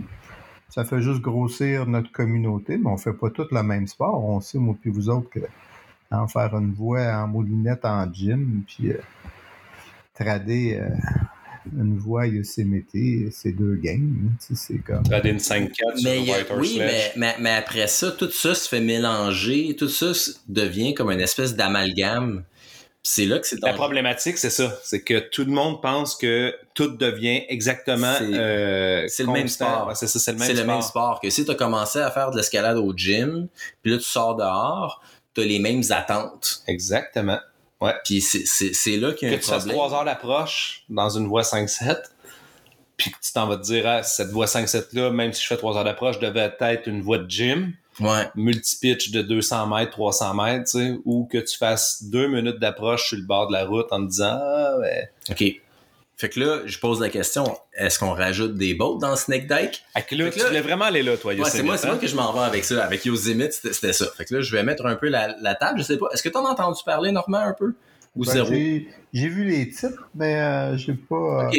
Ça 0.75 0.83
fait 0.83 1.01
juste 1.01 1.21
grossir 1.21 1.85
notre 1.85 2.11
communauté, 2.11 2.75
mais 2.75 2.89
on 2.89 2.97
fait 2.97 3.13
pas 3.13 3.29
tous 3.29 3.47
le 3.49 3.63
même 3.63 3.87
sport. 3.87 4.21
On 4.21 4.41
sait, 4.41 4.57
moi 4.57 4.75
puis 4.81 4.89
vous 4.89 5.07
autres, 5.07 5.29
que 5.29 5.39
en 6.11 6.27
faire 6.27 6.53
une 6.53 6.73
voie 6.73 7.13
en 7.13 7.29
moulinette 7.29 7.85
en 7.85 8.11
gym, 8.11 8.61
puis 8.67 8.91
euh, 8.91 8.97
trader 10.13 10.81
euh, 10.81 10.89
une 11.77 11.97
voie 11.97 12.27
Yosemite, 12.27 13.31
c'est 13.31 13.53
deux 13.53 13.75
games. 13.77 14.31
Sais, 14.37 14.55
c'est 14.55 14.79
comme... 14.79 15.03
Trader 15.03 15.29
une 15.29 15.37
5-4 15.37 15.69
sur 15.71 15.87
Mais, 16.03 16.21
y 16.21 16.33
a- 16.33 16.39
White 16.39 16.47
oui, 16.57 16.75
mais, 16.77 17.13
mais, 17.15 17.35
mais 17.39 17.51
après 17.51 17.87
ça, 17.87 18.11
tout 18.11 18.29
ça 18.29 18.53
se 18.53 18.67
fait 18.67 18.81
mélanger, 18.81 19.77
tout 19.79 19.87
ça 19.87 20.11
devient 20.49 20.93
comme 20.93 21.09
une 21.09 21.21
espèce 21.21 21.55
d'amalgame. 21.55 22.43
C'est 23.07 23.25
là 23.25 23.37
que 23.37 23.45
c'est 23.45 23.61
La 23.61 23.73
problématique, 23.73 24.37
c'est 24.39 24.49
ça. 24.49 24.75
C'est 24.83 25.03
que 25.03 25.19
tout 25.19 25.45
le 25.45 25.51
monde 25.51 25.79
pense 25.79 26.15
que 26.15 26.55
tout 26.73 26.87
devient 26.97 27.43
exactement. 27.49 28.15
C'est- 28.17 28.23
euh, 28.33 29.07
le 29.19 29.25
même 29.31 29.47
sport. 29.47 29.87
Ouais, 29.87 29.93
c'est 29.95 30.07
ça, 30.07 30.17
c'est 30.17 30.31
le 30.31 30.39
même 30.39 30.47
C'est 30.47 30.53
le 30.53 30.59
sport. 30.63 30.73
même 30.73 30.81
sport 30.81 31.19
que 31.21 31.29
si 31.29 31.45
tu 31.45 31.51
as 31.51 31.55
commencé 31.55 31.99
à 31.99 32.09
faire 32.09 32.31
de 32.31 32.37
l'escalade 32.37 32.77
au 32.77 32.93
gym, 32.97 33.47
puis 33.83 33.91
là 33.91 33.97
tu 33.99 34.03
sors 34.05 34.35
dehors, 34.35 35.01
tu 35.35 35.41
as 35.41 35.45
les 35.45 35.59
mêmes 35.59 35.83
attentes. 35.91 36.63
Exactement. 36.67 37.37
Puis 38.03 38.21
c'est- 38.21 38.97
là 38.97 39.13
qu'il 39.13 39.27
y 39.27 39.31
Que 39.31 39.35
a 39.35 39.37
un 39.37 39.41
tu 39.41 39.45
fasses 39.49 39.57
problème. 39.65 39.75
3 39.75 39.93
heures 39.93 40.05
d'approche 40.05 40.83
dans 40.89 41.09
une 41.09 41.27
voie 41.27 41.43
5-7, 41.43 42.11
puis 42.97 43.11
que 43.11 43.17
tu 43.23 43.31
t'en 43.33 43.45
vas 43.45 43.57
te 43.57 43.61
dire, 43.61 43.85
ah, 43.87 44.01
cette 44.01 44.29
voie 44.29 44.47
5-7-là, 44.47 45.11
même 45.11 45.31
si 45.31 45.43
je 45.43 45.47
fais 45.47 45.57
3 45.57 45.77
heures 45.77 45.83
d'approche, 45.83 46.17
devait 46.17 46.51
être 46.59 46.87
une 46.87 47.01
voie 47.03 47.19
de 47.19 47.29
gym, 47.29 47.73
Ouais. 47.99 48.27
multi-pitch 48.35 49.11
de 49.11 49.21
200 49.21 49.67
mètres, 49.67 49.91
300 49.91 50.33
mètres, 50.33 50.65
tu 50.71 50.79
sais, 50.79 50.97
ou 51.05 51.27
que 51.31 51.37
tu 51.37 51.57
fasses 51.57 52.03
deux 52.03 52.27
minutes 52.27 52.59
d'approche 52.59 53.07
sur 53.07 53.17
le 53.17 53.23
bord 53.23 53.47
de 53.47 53.53
la 53.53 53.65
route 53.65 53.87
en 53.91 54.03
te 54.03 54.09
disant, 54.09 54.37
ah, 54.41 54.75
ouais. 54.79 55.09
OK. 55.29 55.43
Fait 56.17 56.29
que 56.29 56.39
là, 56.39 56.59
je 56.65 56.79
pose 56.79 57.01
la 57.01 57.09
question, 57.09 57.43
est-ce 57.73 57.99
qu'on 57.99 58.13
rajoute 58.13 58.55
des 58.55 58.73
boats 58.73 58.97
dans 59.01 59.09
le 59.11 59.15
Snake 59.17 59.47
Dyke? 59.47 59.83
Fait 59.93 60.01
que 60.03 60.15
là, 60.15 60.25
Fait 60.25 60.29
que 60.31 60.35
tu 60.35 60.39
là- 60.41 60.47
voulais 60.47 60.61
vraiment 60.61 60.85
aller 60.85 61.03
là, 61.03 61.17
toi, 61.17 61.33
Ouais, 61.33 61.39
c'est 61.39 61.45
Yosemite, 61.59 61.65
moi, 61.65 61.77
c'est 61.77 61.87
hein? 61.87 61.89
moi 61.91 61.97
que 61.99 62.07
je 62.07 62.15
m'en 62.15 62.31
vais 62.31 62.39
avec 62.39 62.63
ça. 62.63 62.85
Avec 62.85 63.03
Yosemite, 63.05 63.51
c'était 63.51 63.91
ça. 63.91 64.05
Fait 64.15 64.23
que 64.23 64.33
là, 64.35 64.41
je 64.41 64.49
vais 64.55 64.63
mettre 64.63 64.85
un 64.85 64.95
peu 64.95 65.09
la, 65.09 65.35
la 65.41 65.55
table. 65.55 65.77
Je 65.79 65.83
sais 65.83 65.97
pas. 65.97 66.07
Est-ce 66.13 66.23
que 66.23 66.29
t'en 66.29 66.45
as 66.45 66.51
entendu 66.51 66.79
parler, 66.85 67.11
Normand, 67.11 67.39
un 67.39 67.53
peu? 67.53 67.73
Ou 68.15 68.23
Ben, 68.23 68.31
zéro? 68.31 68.47
j'ai- 68.49 68.87
J'ai 69.13 69.27
vu 69.27 69.43
les 69.43 69.67
titres, 69.69 70.07
mais 70.15 70.39
euh, 70.41 70.77
j'ai 70.77 70.93
pas. 70.93 71.15
euh, 71.15 71.47
OK. 71.49 71.57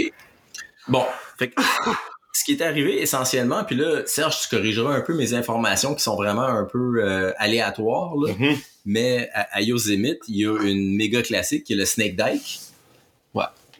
Bon, 0.89 1.05
fait 1.39 1.49
que 1.51 1.55
qui 2.47 2.53
est 2.53 2.63
arrivé 2.63 3.03
essentiellement, 3.03 3.65
puis 3.65 3.75
là, 3.77 4.03
Serge, 4.07 4.41
tu 4.43 4.49
corrigeras 4.49 4.95
un 4.95 5.01
peu 5.01 5.15
mes 5.15 5.35
informations 5.35 5.95
qui 5.97 6.03
sont 6.03 6.15
vraiment 6.15 6.45
un 6.45 6.65
peu 6.65 7.03
euh, 7.03 7.33
aléatoires, 7.39 8.15
là. 8.17 8.33
Mhm. 8.39 8.57
mais 8.85 9.29
à, 9.35 9.57
à 9.57 9.61
Yosemite, 9.63 10.21
il 10.29 10.37
y 10.37 10.47
a 10.47 10.57
une 10.63 10.95
méga 10.97 11.23
classique 11.23 11.65
qui 11.65 11.73
est 11.73 11.77
le 11.77 11.85
Snake 11.85 12.17
Dyke. 12.17 12.61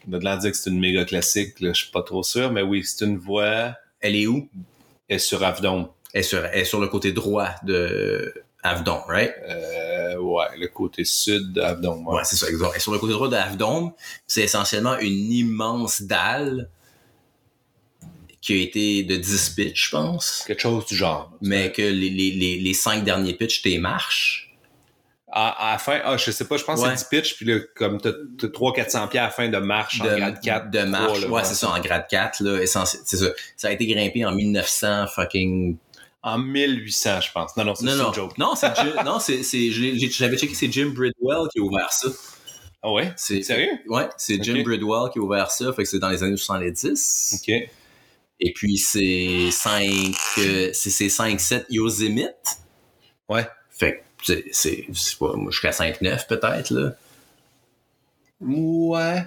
De 0.05 0.17
l'air 0.17 0.37
dire 0.37 0.51
que 0.51 0.57
c'est 0.57 0.69
une 0.69 0.79
méga 0.79 1.03
classique, 1.03 1.59
là, 1.59 1.73
je 1.73 1.81
suis 1.83 1.91
pas 1.91 2.01
trop 2.01 2.23
sûr, 2.23 2.49
mais 2.51 2.61
oui, 2.61 2.81
c'est 2.85 3.03
une 3.05 3.17
voie 3.17 3.73
Elle 3.99 4.15
est 4.15 4.25
où? 4.27 4.47
est 5.09 5.17
sur 5.17 5.43
Avedon. 5.43 5.89
Elle 6.13 6.21
est 6.21 6.23
sur, 6.23 6.45
elle 6.45 6.59
est 6.61 6.65
sur 6.65 6.79
le 6.79 6.87
côté 6.87 7.11
droit 7.11 7.49
de 7.63 8.33
Avedon, 8.63 8.99
right? 9.07 9.33
Euh, 9.49 10.17
ouais, 10.17 10.45
le 10.57 10.67
côté 10.67 11.03
sud 11.03 11.53
d'Avedon. 11.53 12.03
Ouais, 12.05 12.21
c'est 12.23 12.35
ça, 12.37 12.47
exact. 12.49 12.69
Elle 12.71 12.77
est 12.77 12.81
sur 12.81 12.93
le 12.93 12.99
côté 12.99 13.13
droit 13.13 13.27
de 13.29 13.35
Avedon. 13.35 13.93
C'est 14.27 14.43
essentiellement 14.43 14.97
une 14.99 15.31
immense 15.31 16.01
dalle 16.01 16.69
qui 18.47 18.53
a 18.53 18.63
été 18.63 19.03
de 19.03 19.17
10 19.17 19.49
pitches, 19.49 19.85
je 19.87 19.91
pense. 19.91 20.43
Quelque 20.47 20.61
chose 20.61 20.85
du 20.85 20.95
genre. 20.95 21.31
Mais 21.41 21.71
que 21.71 21.81
les, 21.81 22.09
les, 22.09 22.31
les, 22.31 22.57
les 22.59 22.73
cinq 22.73 23.03
derniers 23.03 23.33
pitches, 23.33 23.61
t'es 23.61 23.77
marches. 23.77 24.55
À, 25.29 25.49
à 25.69 25.71
la 25.73 25.77
fin, 25.77 25.99
ah, 26.05 26.15
je 26.15 26.31
sais 26.31 26.45
pas, 26.45 26.55
je 26.55 26.63
pense 26.63 26.79
Ouais. 26.79 26.89
que 26.93 26.95
c'est 26.95 27.09
10 27.11 27.21
pitch, 27.21 27.35
puis 27.35 27.45
là, 27.45 27.59
comme 27.75 27.99
t'as 27.99 28.13
t'as 28.39 28.47
300-400 28.47 29.09
pieds 29.09 29.19
à 29.19 29.23
la 29.23 29.29
fin 29.29 29.49
de 29.49 29.57
marche 29.57 29.99
en 29.99 30.05
grade 30.05 30.39
4. 30.41 30.71
de 30.71 30.79
marche. 30.83 31.05
trois, 31.05 31.19
là, 31.19 31.27
ouais, 31.27 31.43
c'est 31.43 31.55
ça, 31.55 31.69
en 31.71 31.79
grade 31.81 32.05
4, 32.09 32.39
là, 32.41 32.61
essentiel- 32.61 33.01
c'est 33.05 33.17
ça. 33.17 33.25
Ça 33.57 33.67
a 33.67 33.71
été 33.71 33.85
grimpé 33.85 34.23
en 34.25 34.31
1900 34.31 35.07
fucking... 35.13 35.75
En 36.23 36.37
1800, 36.39 37.21
je 37.21 37.31
pense. 37.33 37.55
Non, 37.57 37.65
non, 37.65 37.75
c'est 37.75 37.83
Non, 37.85 37.91
c'est 37.91 37.97
non. 37.97 38.07
une 38.09 38.13
joke. 38.13 38.37
Non, 38.37 38.55
c'est 38.55 38.73
Jim- 38.81 39.03
non, 39.05 39.19
c'est, 39.19 39.41
j'avais 40.09 40.37
checké, 40.37 40.55
c'est 40.55 40.71
Jim 40.71 40.91
Bridwell 40.95 41.49
qui 41.53 41.59
a 41.59 41.61
ouvert 41.61 41.91
ça. 41.91 42.07
Ah 42.81 42.91
ouais? 42.93 43.11
C'est, 43.17 43.43
Sérieux? 43.43 43.71
Ouais, 43.89 44.07
c'est 44.17 44.41
Jim. 44.41 44.61
Bridwell 44.63 45.09
qui 45.11 45.19
a 45.19 45.21
ouvert 45.21 45.51
ça, 45.51 45.73
fait 45.73 45.83
que 45.83 45.89
c'est 45.89 45.99
dans 45.99 46.09
les 46.09 46.23
années 46.23 46.37
70. 46.37 47.41
OK. 47.45 47.69
Et 48.39 48.53
puis 48.53 48.77
c'est 48.77 49.49
5, 49.51 49.83
euh, 50.39 50.69
c'est, 50.73 51.07
5-7 51.07 51.65
Yosemite. 51.69 52.59
Ouais. 53.29 53.47
Fait 53.71 53.93
que 53.93 53.99
c'est, 54.23 54.45
c'est, 54.51 55.17
pas, 55.19 55.33
moi, 55.35 55.51
jusqu'à 55.51 55.71
5-9 55.71 56.27
peut-être, 56.27 56.71
là. 56.71 56.93
Ouais. 58.39 59.23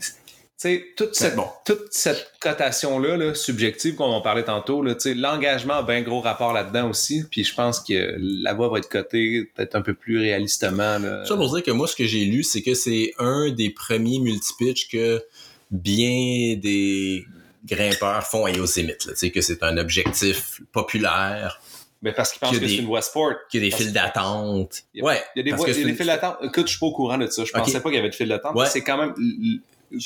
Tu 0.00 0.12
sais, 0.56 0.86
toute 0.96 1.14
cette, 1.14 1.36
bon. 1.36 1.46
toute 1.66 1.92
cette 1.92 2.32
cotation-là, 2.40 3.16
là, 3.18 3.34
subjective 3.34 3.94
qu'on 3.94 4.06
en 4.06 4.22
parlait 4.22 4.42
tantôt, 4.42 4.82
là, 4.82 4.94
l'engagement 5.14 5.74
a 5.74 5.82
bien 5.82 6.00
gros 6.00 6.20
rapport 6.20 6.54
là-dedans 6.54 6.88
aussi. 6.88 7.24
Puis 7.30 7.44
je 7.44 7.54
pense 7.54 7.80
que 7.80 8.16
la 8.18 8.54
voix 8.54 8.70
va 8.70 8.78
être 8.78 8.88
cotée 8.88 9.50
peut-être 9.54 9.74
un 9.76 9.82
peu 9.82 9.94
plus 9.94 10.18
réalistement. 10.18 10.98
Là. 10.98 11.24
Ça 11.26 11.36
pour 11.36 11.54
dire 11.54 11.62
que 11.62 11.70
moi, 11.70 11.86
ce 11.86 11.94
que 11.94 12.06
j'ai 12.06 12.24
lu, 12.24 12.42
c'est 12.42 12.62
que 12.62 12.74
c'est 12.74 13.12
un 13.18 13.50
des 13.50 13.70
premiers 13.70 14.18
multipitch 14.18 14.88
que 14.88 15.22
bien 15.70 16.56
des 16.56 17.26
grimpeurs 17.66 18.24
font 18.26 18.46
à 18.46 18.50
Yosemite. 18.50 19.14
Sais, 19.14 19.30
que 19.30 19.40
c'est 19.40 19.62
un 19.62 19.76
objectif 19.76 20.60
populaire, 20.72 21.60
Mais 22.02 22.12
parce 22.12 22.30
qu'ils 22.32 22.40
pensent 22.40 22.58
que 22.58 22.64
a 22.64 22.68
c'est 22.68 22.76
une 22.76 22.86
voie 22.86 23.02
sport. 23.02 23.32
qu'il 23.50 23.62
y 23.62 23.66
a 23.66 23.70
des 23.70 23.76
files 23.76 23.88
que- 23.88 23.92
d'attente. 23.94 24.82
Ouais, 25.00 25.22
Il 25.34 25.38
y 25.38 25.40
a 25.40 25.42
des, 25.44 25.52
voies- 25.56 25.66
que 25.66 25.70
il 25.70 25.74
y 25.74 25.80
a 25.80 25.82
c'est 25.82 25.90
des 25.90 25.96
files 25.96 26.06
d'attente. 26.06 26.36
Écoute, 26.42 26.66
je 26.66 26.70
suis 26.72 26.78
pas 26.78 26.86
au 26.86 26.92
courant 26.92 27.18
de 27.18 27.26
ça. 27.26 27.44
Je 27.44 27.50
Ok. 27.52 27.58
pensais 27.58 27.80
pas 27.80 27.88
qu'il 27.88 27.96
y 27.96 28.00
avait 28.00 28.10
de 28.10 28.14
files 28.14 28.28
d'attente. 28.28 28.54
Ouais. 28.54 28.66
C'est 28.68 28.82
quand 28.82 28.96
même 28.98 29.14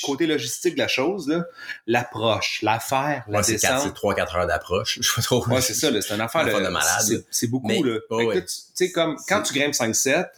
côté 0.03 0.27
logistique 0.27 0.75
de 0.75 0.79
la 0.79 0.87
chose, 0.87 1.27
là. 1.27 1.43
L'approche, 1.87 2.59
l'affaire, 2.61 3.23
la 3.27 3.39
Ouais, 3.39 3.43
c'est 3.43 3.57
quatre- 3.57 3.79
c'est 3.79 3.89
descente. 3.89 3.95
3-4 3.95 4.35
heures 4.37 4.47
d'approche. 4.47 4.99
Ouais, 5.47 5.61
c'est 5.61 5.73
ça, 5.73 5.89
c'est 6.01 6.13
une 6.13 6.21
affaire 6.21 6.41
Une 6.41 6.47
là, 6.47 6.53
affaire 6.53 6.67
de 6.67 6.73
malade, 6.73 7.23
c'est- 7.29 7.47
beaucoup, 7.47 7.67
Mais- 7.67 7.81
là. 7.81 7.97
que 8.09 8.13
ouais. 8.15 8.41
tu 8.45 8.53
sais, 8.73 8.91
comme 8.91 9.17
quand 9.27 9.41
tu 9.41 9.53
grimpes 9.53 9.73
5-7, 9.73 10.29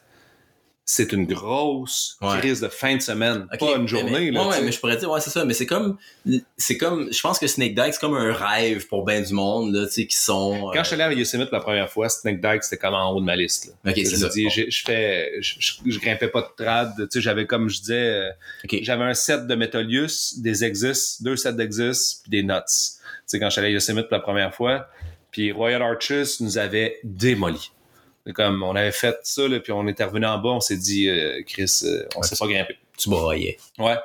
c'est 0.85 1.13
une 1.13 1.25
grosse 1.25 2.17
Ouais. 2.21 2.37
crise 2.39 2.59
de 2.59 2.67
fin 2.67 2.97
de 2.97 3.01
semaine, 3.01 3.47
pas 3.57 3.75
une 3.77 3.87
journée, 3.87 4.11
mais, 4.11 4.31
là. 4.31 4.47
ouais, 4.49 4.61
mais 4.61 4.71
je 4.73 4.79
pourrais 4.81 4.97
dire, 4.97 5.09
ouais, 5.09 5.21
c'est 5.21 5.29
ça. 5.29 5.45
Mais 5.45 5.53
c'est 5.53 5.65
comme, 5.65 5.97
c'est 6.57 6.77
comme, 6.77 7.07
je 7.11 7.21
pense 7.21 7.39
que 7.39 7.47
Snake 7.47 7.73
Dyke, 7.73 7.93
c'est 7.93 8.01
comme 8.01 8.15
un 8.15 8.33
rêve 8.33 8.85
pour 8.87 9.05
ben 9.05 9.23
du 9.23 9.33
monde, 9.33 9.73
là, 9.73 9.85
tu 9.87 9.93
sais, 9.93 10.07
qui 10.07 10.17
sont. 10.17 10.69
Quand 10.73 10.83
je 10.83 10.87
suis 10.87 11.01
allé 11.01 11.15
à 11.15 11.17
Yosemite 11.17 11.51
la 11.53 11.61
première 11.61 11.89
fois, 11.89 12.09
Snake 12.09 12.41
Dyke, 12.41 12.63
c'était 12.63 12.77
comme 12.77 12.95
en 12.95 13.11
haut 13.13 13.21
de 13.21 13.25
ma 13.25 13.35
liste. 13.37 13.67
Là. 13.85 13.91
Ok, 13.91 13.97
Je 13.97 14.03
c'est 14.09 14.17
ça. 14.17 14.27
dis, 14.29 14.49
j'ai- 14.49 14.69
je 14.69 14.83
fais, 14.83 15.31
je, 15.41 15.53
je, 15.59 15.73
je 15.85 15.99
grimpais 15.99 16.27
pas 16.27 16.41
de 16.41 16.63
trad, 16.63 16.93
tu 16.97 17.07
sais, 17.09 17.21
j'avais 17.21 17.45
comme 17.47 17.69
je 17.69 17.79
disais, 17.79 17.95
euh, 17.95 18.29
j'avais 18.81 19.05
un 19.05 19.13
set 19.13 19.47
de 19.47 19.55
Metolius, 19.55 20.39
des 20.39 20.65
Exis, 20.65 21.17
deux 21.23 21.37
sets 21.37 21.53
d'Exis, 21.53 22.19
puis 22.23 22.29
des 22.29 22.43
Nuts. 22.43 22.59
Tu 22.65 22.93
sais, 23.25 23.39
quand 23.39 23.45
je 23.45 23.51
suis 23.51 23.59
allé 23.59 23.69
à 23.69 23.71
Yosemite 23.71 24.07
la 24.11 24.19
première 24.19 24.53
fois, 24.53 24.87
puis 25.31 25.51
Royal 25.53 25.81
Arches 25.81 26.41
nous 26.41 26.57
avait 26.57 26.99
démoli. 27.05 27.71
Comme 28.33 28.63
on 28.63 28.75
avait 28.75 28.91
fait 28.93 29.17
ça, 29.23 29.47
là, 29.47 29.59
puis 29.59 29.73
on 29.73 29.85
était 29.87 30.05
revenu 30.05 30.25
en 30.25 30.37
bas, 30.37 30.49
on 30.49 30.59
s'est 30.61 30.77
dit, 30.77 31.09
euh, 31.09 31.41
Chris, 31.45 31.81
euh, 31.83 32.05
on 32.15 32.21
Ouais. 32.21 32.27
sait 32.27 32.37
pas 32.37 32.47
grimper. 32.47 32.77
Tu 32.97 33.09
broyais. 33.09 33.57
Ouais. 33.79 33.97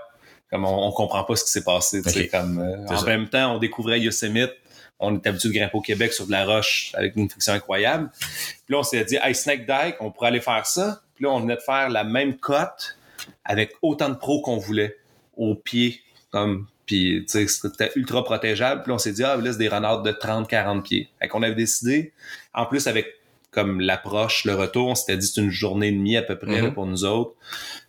Comme 0.51 0.64
on, 0.64 0.89
on 0.89 0.91
comprend 0.93 1.23
pas 1.25 1.37
ce 1.37 1.45
qui 1.45 1.51
s'est 1.51 1.62
passé. 1.64 2.03
tu 2.03 2.11
sais, 2.11 2.25
Ok. 2.25 2.31
Comme, 2.33 2.59
euh, 2.59 2.87
en 2.89 2.97
ça. 2.97 3.07
même 3.07 3.29
temps, 3.29 3.55
on 3.55 3.59
découvrait 3.59 4.01
Yosemite. 4.01 4.51
On 4.99 5.14
est 5.14 5.25
habitué 5.27 5.51
de 5.51 5.55
grimper 5.55 5.77
au 5.77 5.81
Québec 5.81 6.12
sur 6.12 6.27
de 6.27 6.33
la 6.33 6.45
roche 6.45 6.91
avec 6.95 7.14
une 7.14 7.29
friction 7.31 7.53
incroyable. 7.53 8.11
Puis 8.19 8.64
là, 8.71 8.79
on 8.79 8.83
s'est 8.83 9.05
dit, 9.05 9.16
hey, 9.23 9.35
Snake 9.35 9.66
Dyke, 9.66 9.97
on 10.01 10.11
pourrait 10.11 10.29
aller 10.29 10.41
faire 10.41 10.66
ça. 10.66 11.01
Puis 11.14 11.25
là, 11.25 11.31
on 11.31 11.39
venait 11.41 11.55
de 11.57 11.61
faire 11.61 11.89
la 11.89 12.03
même 12.03 12.37
cote 12.39 12.97
avec 13.45 13.75
autant 13.83 14.09
de 14.09 14.14
pros 14.16 14.41
qu'on 14.43 14.57
voulait 14.57 14.97
au 15.37 15.55
pied. 15.55 16.01
Comme, 16.33 16.66
puis, 16.87 17.25
tu 17.31 17.47
sais, 17.47 17.47
c'était 17.47 17.93
ultra 17.95 18.25
protégeable. 18.25 18.83
Puis 18.83 18.91
là, 18.91 18.95
on 18.97 18.99
s'est 18.99 19.12
dit, 19.12 19.23
ah, 19.23 19.37
là, 19.37 19.53
c'est 19.53 19.59
des 19.59 19.69
renards 19.69 20.03
de 20.03 20.11
30-40 20.11 20.83
pieds. 20.83 21.09
Fait 21.21 21.29
qu'on 21.29 21.43
avait 21.45 21.55
décidé, 21.55 22.12
en 22.55 22.66
plus, 22.66 22.87
avec 22.89 23.07
comme 23.51 23.80
l'approche, 23.80 24.44
le 24.44 24.55
retour, 24.55 24.88
on 24.88 24.94
s'était 24.94 25.16
dit, 25.16 25.26
c'est 25.26 25.40
une 25.40 25.51
journée 25.51 25.88
et 25.88 25.92
demie 25.92 26.16
à 26.16 26.22
peu 26.22 26.38
près 26.38 26.61
là, 26.61 26.68
Mhm. 26.68 26.74
pour 26.74 26.84
nous 26.86 27.05
autres. 27.05 27.32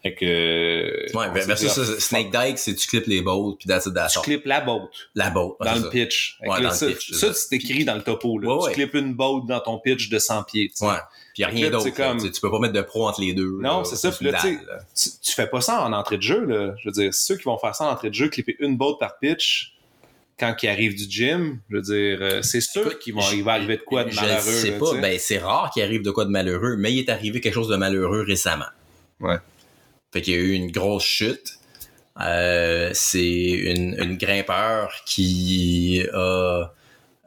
Fait 0.01 0.15
que... 0.15 0.25
Ouais, 1.17 1.25
on 1.29 1.33
ben, 1.33 1.45
versus 1.45 1.67
dit, 1.67 1.73
ça, 1.73 1.81
ah, 1.85 1.99
Snake 1.99 2.31
Dyke, 2.31 2.57
c'est 2.57 2.73
tu 2.75 2.87
clips 2.87 3.07
les 3.07 3.21
boats, 3.21 3.55
puis 3.59 3.67
that's 3.67 3.85
it, 3.85 3.93
that's 3.93 4.13
tu 4.13 4.21
clips 4.21 4.45
la 4.45 4.61
boat 4.61 4.89
La 5.15 5.29
boat. 5.29 5.57
ouais, 5.59 5.65
dans 5.67 5.75
le 5.75 5.81
ça. 5.81 5.89
pitch. 5.89 6.37
Ouais, 6.41 6.61
là, 6.61 6.69
dans 6.69 6.73
ça, 6.73 6.85
le 6.87 6.93
pitch, 6.93 7.09
c'est 7.11 7.27
ça, 7.27 7.33
c'est 7.33 7.55
écrit 7.57 7.83
dans 7.83 7.95
le 7.95 8.01
topo. 8.03 8.39
Là. 8.39 8.47
Ouais, 8.49 8.57
tu 8.61 8.65
ouais. 8.67 8.73
clips 8.73 8.93
une 8.93 9.13
boat 9.13 9.41
dans 9.49 9.59
ton 9.59 9.77
pitch 9.79 10.09
de 10.09 10.17
100 10.17 10.43
pieds. 10.43 10.69
tu 10.69 10.77
sais. 10.77 10.85
Ouais. 10.85 10.93
Puis 11.33 11.41
y 11.41 11.43
a 11.43 11.49
rien 11.49 11.69
d'autre. 11.69 11.89
comme-. 11.89 12.19
Tu, 12.31 12.39
peux 12.41 12.49
pas 12.51 12.59
mettre 12.59 12.73
de 12.73 12.81
pro 12.81 13.07
entre 13.09 13.19
les 13.19 13.33
deux. 13.33 13.57
Non, 13.59 13.83
c'est 13.83 13.97
ça. 13.97 14.11
Puis 14.11 14.25
là, 14.25 14.33
tu 14.33 14.39
sais, 14.39 14.55
dalle, 14.55 14.65
là. 14.65 14.79
Tu, 14.95 15.09
tu 15.21 15.31
fais 15.33 15.47
pas 15.47 15.59
ça 15.59 15.83
en 15.83 15.91
entrée 15.91 16.15
de 16.17 16.21
jeu. 16.21 16.45
Là. 16.45 16.73
Je 16.81 16.87
veux 16.87 16.93
dire, 16.93 17.13
ceux 17.13 17.35
qui 17.35 17.43
vont 17.43 17.57
faire 17.57 17.75
ça 17.75 17.85
en 17.85 17.91
entrée 17.91 18.09
de 18.09 18.15
jeu, 18.15 18.29
clipper 18.29 18.55
une 18.59 18.77
boat 18.77 18.95
par 18.99 19.19
pitch, 19.19 19.73
quand 20.39 20.55
il 20.63 20.69
arrive 20.69 20.95
du 20.95 21.03
gym, 21.09 21.59
je 21.69 21.75
veux 21.75 21.81
dire, 21.81 22.17
euh, 22.21 22.41
c'est 22.41 22.61
sûr 22.61 22.81
Écoute, 22.87 22.99
qu'il 22.99 23.13
va, 23.15 23.21
je- 23.21 23.35
il 23.35 23.43
va 23.43 23.53
arriver 23.53 23.77
de 23.77 23.81
quoi 23.81 24.03
de 24.05 24.11
Je 24.11 24.15
malheureux. 24.15 24.41
sais 24.41 24.71
là, 24.71 24.77
pas, 24.79 24.85
sais. 24.93 25.01
ben 25.01 25.19
c'est 25.19 25.37
rare 25.39 25.71
qu'il 25.71 25.83
arrive 25.83 26.01
de 26.01 26.11
quoi 26.11 26.25
de 26.25 26.29
malheureux, 26.31 26.75
mais 26.77 26.91
il 26.93 26.99
est 26.99 27.09
arrivé 27.09 27.41
quelque 27.41 27.53
chose 27.53 27.67
de 27.69 27.75
malheureux 27.75 28.21
récemment. 28.23 28.65
Ouais. 29.19 29.37
Fait 30.13 30.21
qu'il 30.21 30.33
y 30.33 30.37
a 30.37 30.39
eu 30.39 30.51
une 30.53 30.71
grosse 30.71 31.03
chute. 31.03 31.55
Euh, 32.21 32.89
c'est 32.93 33.21
une, 33.49 33.95
une 33.99 34.17
grimpeur 34.17 34.91
qui 35.05 36.03
a 36.13 36.71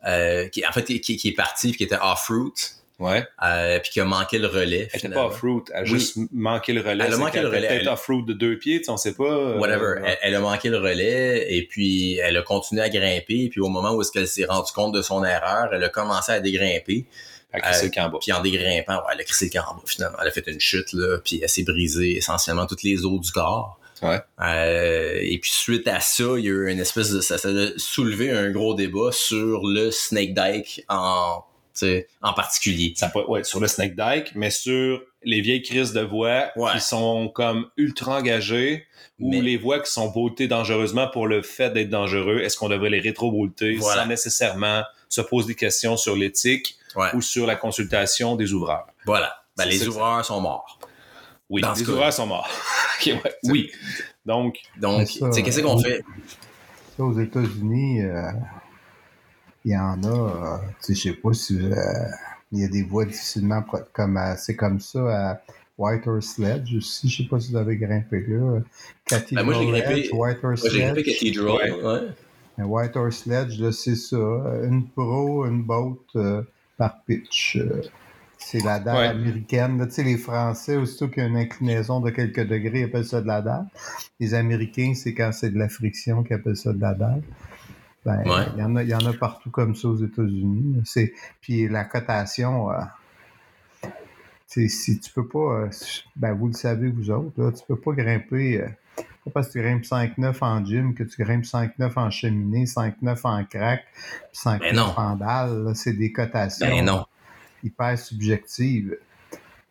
euh, 0.06 0.48
qui 0.48 0.66
en 0.66 0.72
fait 0.72 0.84
qui, 0.84 1.16
qui 1.16 1.28
est 1.28 1.32
partie 1.32 1.68
puis 1.68 1.78
qui 1.78 1.84
était 1.84 1.96
off-route 2.02 2.72
Ouais. 2.98 3.24
euh, 3.44 3.78
puis 3.80 3.90
qui 3.90 4.00
a 4.00 4.04
manqué 4.04 4.38
le 4.38 4.46
relais. 4.46 4.88
Elle 4.92 4.98
était 5.00 5.08
pas 5.08 5.26
off-route, 5.26 5.68
elle 5.74 5.80
a 5.80 5.82
Oui. 5.82 5.88
juste 5.88 6.16
manqué 6.32 6.72
le 6.72 6.80
relais. 6.82 7.04
Elle 7.06 7.14
a 7.14 7.16
manqué 7.16 7.40
le 7.40 7.48
relais. 7.48 7.66
Peut-être 7.68 7.80
Elle- 7.82 7.88
off-route 7.88 8.26
de 8.26 8.32
deux 8.32 8.58
pieds, 8.58 8.78
tu 8.78 8.84
sais, 8.84 8.90
on 8.90 8.96
sait 8.96 9.14
pas. 9.14 9.24
euh, 9.24 9.58
Whatever. 9.58 10.00
Elle, 10.04 10.18
elle 10.22 10.34
a 10.36 10.40
manqué 10.40 10.68
le 10.68 10.78
relais 10.78 11.52
et 11.52 11.66
puis 11.66 12.18
elle 12.18 12.36
a 12.36 12.42
continué 12.42 12.82
à 12.82 12.88
grimper. 12.88 13.48
Puis 13.50 13.60
au 13.60 13.68
moment 13.68 13.92
où 13.92 14.00
est-ce 14.02 14.12
qu'elle 14.12 14.28
s'est 14.28 14.44
rendue 14.44 14.72
compte 14.72 14.94
de 14.94 15.02
son 15.02 15.24
erreur, 15.24 15.70
elle 15.72 15.82
a 15.82 15.88
commencé 15.88 16.30
à 16.32 16.40
dégrimper. 16.40 17.06
Que 17.52 17.58
c'est 17.74 17.98
Euh. 17.98 18.08
Puis 18.20 18.32
en 18.32 18.40
dégrimpant, 18.40 18.94
ouais, 18.96 19.12
elle 19.12 19.20
a 19.20 19.24
crissé 19.24 19.50
le 19.52 19.58
camp 19.60 19.66
en 19.70 19.74
bas 19.74 19.82
finalement. 19.84 20.16
Elle 20.22 20.28
a 20.28 20.30
fait 20.30 20.46
une 20.46 20.58
chute 20.60 20.92
là, 20.94 21.18
puis 21.22 21.40
elle 21.42 21.48
s'est 21.50 21.64
brisée 21.64 22.16
essentiellement 22.16 22.66
toutes 22.66 22.82
les 22.82 23.04
os 23.04 23.20
du 23.20 23.30
corps. 23.30 23.78
Ouais. 24.00 24.20
Euh, 24.40 25.18
et 25.20 25.38
puis 25.38 25.50
suite 25.50 25.86
à 25.86 26.00
ça, 26.00 26.24
il 26.38 26.44
y 26.44 26.48
a 26.48 26.50
eu 26.50 26.70
une 26.70 26.80
espèce 26.80 27.10
de 27.10 27.20
ça, 27.20 27.36
ça 27.38 27.48
a 27.50 27.66
soulevé 27.76 28.30
un 28.30 28.50
gros 28.50 28.74
débat 28.74 29.12
sur 29.12 29.66
le 29.66 29.90
Snake 29.90 30.32
Dyke 30.34 30.84
en 30.88 31.44
en 32.22 32.32
particulier. 32.32 32.94
Ça 32.96 33.08
peut- 33.08 33.24
ouais, 33.26 33.44
sur 33.44 33.60
le 33.60 33.66
Snake 33.68 33.94
Dyke, 33.96 34.32
mais 34.34 34.50
sur 34.50 35.00
les 35.24 35.40
vieilles 35.40 35.62
crises 35.62 35.92
de 35.92 36.00
voix 36.00 36.50
Ouais. 36.56 36.72
qui 36.72 36.80
sont 36.80 37.28
comme 37.28 37.68
ultra 37.76 38.18
engagées 38.18 38.86
ou 39.20 39.30
Mais- 39.30 39.40
les 39.40 39.56
voix 39.56 39.80
qui 39.80 39.90
sont 39.90 40.10
voltées 40.10 40.48
dangereusement 40.48 41.08
pour 41.08 41.26
le 41.26 41.42
fait 41.42 41.70
d'être 41.70 41.90
dangereux. 41.90 42.40
Est-ce 42.40 42.56
qu'on 42.56 42.68
devrait 42.68 42.90
les 42.90 43.00
rétro-volter 43.00 43.76
Voilà. 43.76 44.02
sans 44.02 44.08
nécessairement 44.08 44.82
se 45.08 45.20
poser 45.20 45.48
des 45.48 45.54
questions 45.54 45.96
sur 45.96 46.16
l'éthique 46.16 46.76
Ouais. 46.96 47.08
ou 47.14 47.20
sur 47.20 47.46
la 47.46 47.56
consultation 47.56 48.36
des 48.36 48.52
ouvreurs? 48.52 48.86
Voilà. 49.06 49.36
Ben, 49.56 49.66
les 49.66 49.78
que 49.78 49.86
ouvreurs 49.88 50.24
sont 50.24 50.40
morts. 50.40 50.78
Oui, 51.50 51.60
Dans 51.60 51.72
les 51.74 51.84
cas- 51.84 51.90
ouvreurs 51.90 52.12
sont 52.12 52.26
morts. 52.26 52.48
Ouais, 53.06 53.20
oui. 53.44 53.70
Donc, 54.24 54.58
Donc, 54.76 55.08
qu'est-ce 55.08 55.60
qu'on 55.60 55.78
fait? 55.78 56.02
Ça, 56.96 57.02
aux 57.02 57.18
États-Unis, 57.18 58.02
euh, 58.02 58.30
il 59.64 59.72
y 59.72 59.76
en 59.76 60.02
a, 60.02 60.06
euh, 60.08 60.56
tu 60.84 60.94
sais, 60.94 60.94
je 60.94 61.00
sais 61.14 61.16
pas 61.20 61.32
si 61.32 61.58
euh, 61.60 61.74
il 62.52 62.60
y 62.60 62.64
a 62.64 62.68
des 62.68 62.82
voies 62.82 63.04
difficilement 63.06 63.64
comme 63.92 64.16
à- 64.16 64.36
c'est 64.36 64.56
comme 64.56 64.80
ça 64.80 65.30
à 65.32 65.40
White 65.78 66.06
Horse 66.06 66.26
Sledge 66.34 66.74
aussi. 66.76 67.08
Je 67.08 67.22
sais 67.22 67.28
pas 67.28 67.40
si 67.40 67.52
vous 67.52 67.56
avez 67.58 67.76
grimpé 67.76 68.24
là. 68.28 68.60
Cathedral 69.06 69.46
Ben, 69.46 69.52
moi, 69.52 69.62
j'ai 69.62 69.70
grimpé- 69.70 69.98
Edge, 70.06 70.10
White 70.12 70.38
Horse 70.44 70.62
Moi, 70.62 70.70
j'ai 70.72 70.80
grimpé. 70.82 71.02
Cathedral. 71.02 71.46
Ouais. 71.72 71.82
ouais. 71.84 72.08
Un 72.58 72.64
White 72.64 72.96
Horse 72.96 73.16
Sledge, 73.22 73.58
là, 73.60 73.72
c'est 73.72 73.96
ça. 73.96 74.16
Une 74.16 74.86
pro, 74.88 75.46
une 75.46 75.62
boat 75.62 75.98
euh, 76.16 76.42
par 76.76 77.02
pitch. 77.04 77.56
euh, 77.56 77.80
c'est 78.44 78.62
la 78.64 78.78
dalle 78.80 78.96
Ouais. 78.96 79.06
américaine. 79.06 79.78
là. 79.78 79.86
Tu 79.86 79.92
sais, 79.92 80.02
les 80.02 80.18
Français, 80.18 80.76
aussitôt 80.76 81.08
qu'il 81.08 81.22
y 81.22 81.26
a 81.26 81.28
une 81.28 81.36
inclinaison 81.36 82.00
de 82.00 82.10
quelques 82.10 82.44
degrés, 82.46 82.80
ils 82.80 82.84
appellent 82.84 83.04
ça 83.06 83.20
de 83.22 83.26
la 83.28 83.40
dalle. 83.40 83.66
Les 84.20 84.34
Américains, 84.34 84.92
c'est 84.96 85.14
quand 85.14 85.30
c'est 85.32 85.50
de 85.50 85.58
la 85.58 85.68
friction 85.68 86.22
qu'ils 86.24 86.34
appellent 86.36 86.56
ça 86.56 86.72
de 86.72 86.80
la 86.80 86.92
dalle. 86.92 87.22
Ben, 88.04 88.18
Ouais. 88.26 88.46
il 88.56 88.60
y 88.60 88.62
en 88.64 88.74
a, 88.76 88.82
il 88.82 88.88
y 88.88 88.94
en 88.94 89.06
a 89.06 89.12
partout 89.12 89.50
comme 89.50 89.74
ça 89.76 89.88
aux 89.88 89.96
États-Unis. 89.96 90.82
C'est, 90.84 91.12
puis 91.40 91.68
la 91.68 91.84
cotation, 91.84 92.70
euh, 92.72 92.80
tu 93.82 93.88
sais, 94.46 94.68
si 94.68 94.98
tu 95.00 95.10
peux 95.12 95.26
pas, 95.26 95.38
euh, 95.64 95.68
ben 96.16 96.32
vous 96.34 96.48
le 96.48 96.52
savez 96.52 96.88
vous 96.88 97.10
autres, 97.10 97.40
là, 97.42 97.52
tu 97.52 97.62
peux 97.66 97.76
pas 97.76 97.92
grimper. 97.92 98.60
euh, 98.60 98.68
pas 99.24 99.30
parce 99.34 99.46
que 99.48 99.52
tu 99.52 99.60
grimpes 99.62 99.84
5-9 99.84 100.36
en 100.40 100.64
gym 100.64 100.94
que 100.94 101.04
tu 101.04 101.22
grimpes 101.22 101.44
5-9 101.44 101.92
en 101.96 102.10
cheminée, 102.10 102.64
5-9 102.66 103.20
en 103.24 103.44
crack, 103.44 103.84
puis 104.32 104.40
5-9 104.44 104.58
Ben 104.58 104.76
non. 104.76 104.92
en 104.96 105.14
dalle. 105.16 105.64
là. 105.64 105.74
C'est 105.74 105.92
des 105.92 106.10
cotations 106.12 106.66
Ben 106.66 106.84
non. 106.84 107.06
hyper 107.62 107.96
subjectives. 107.98 108.98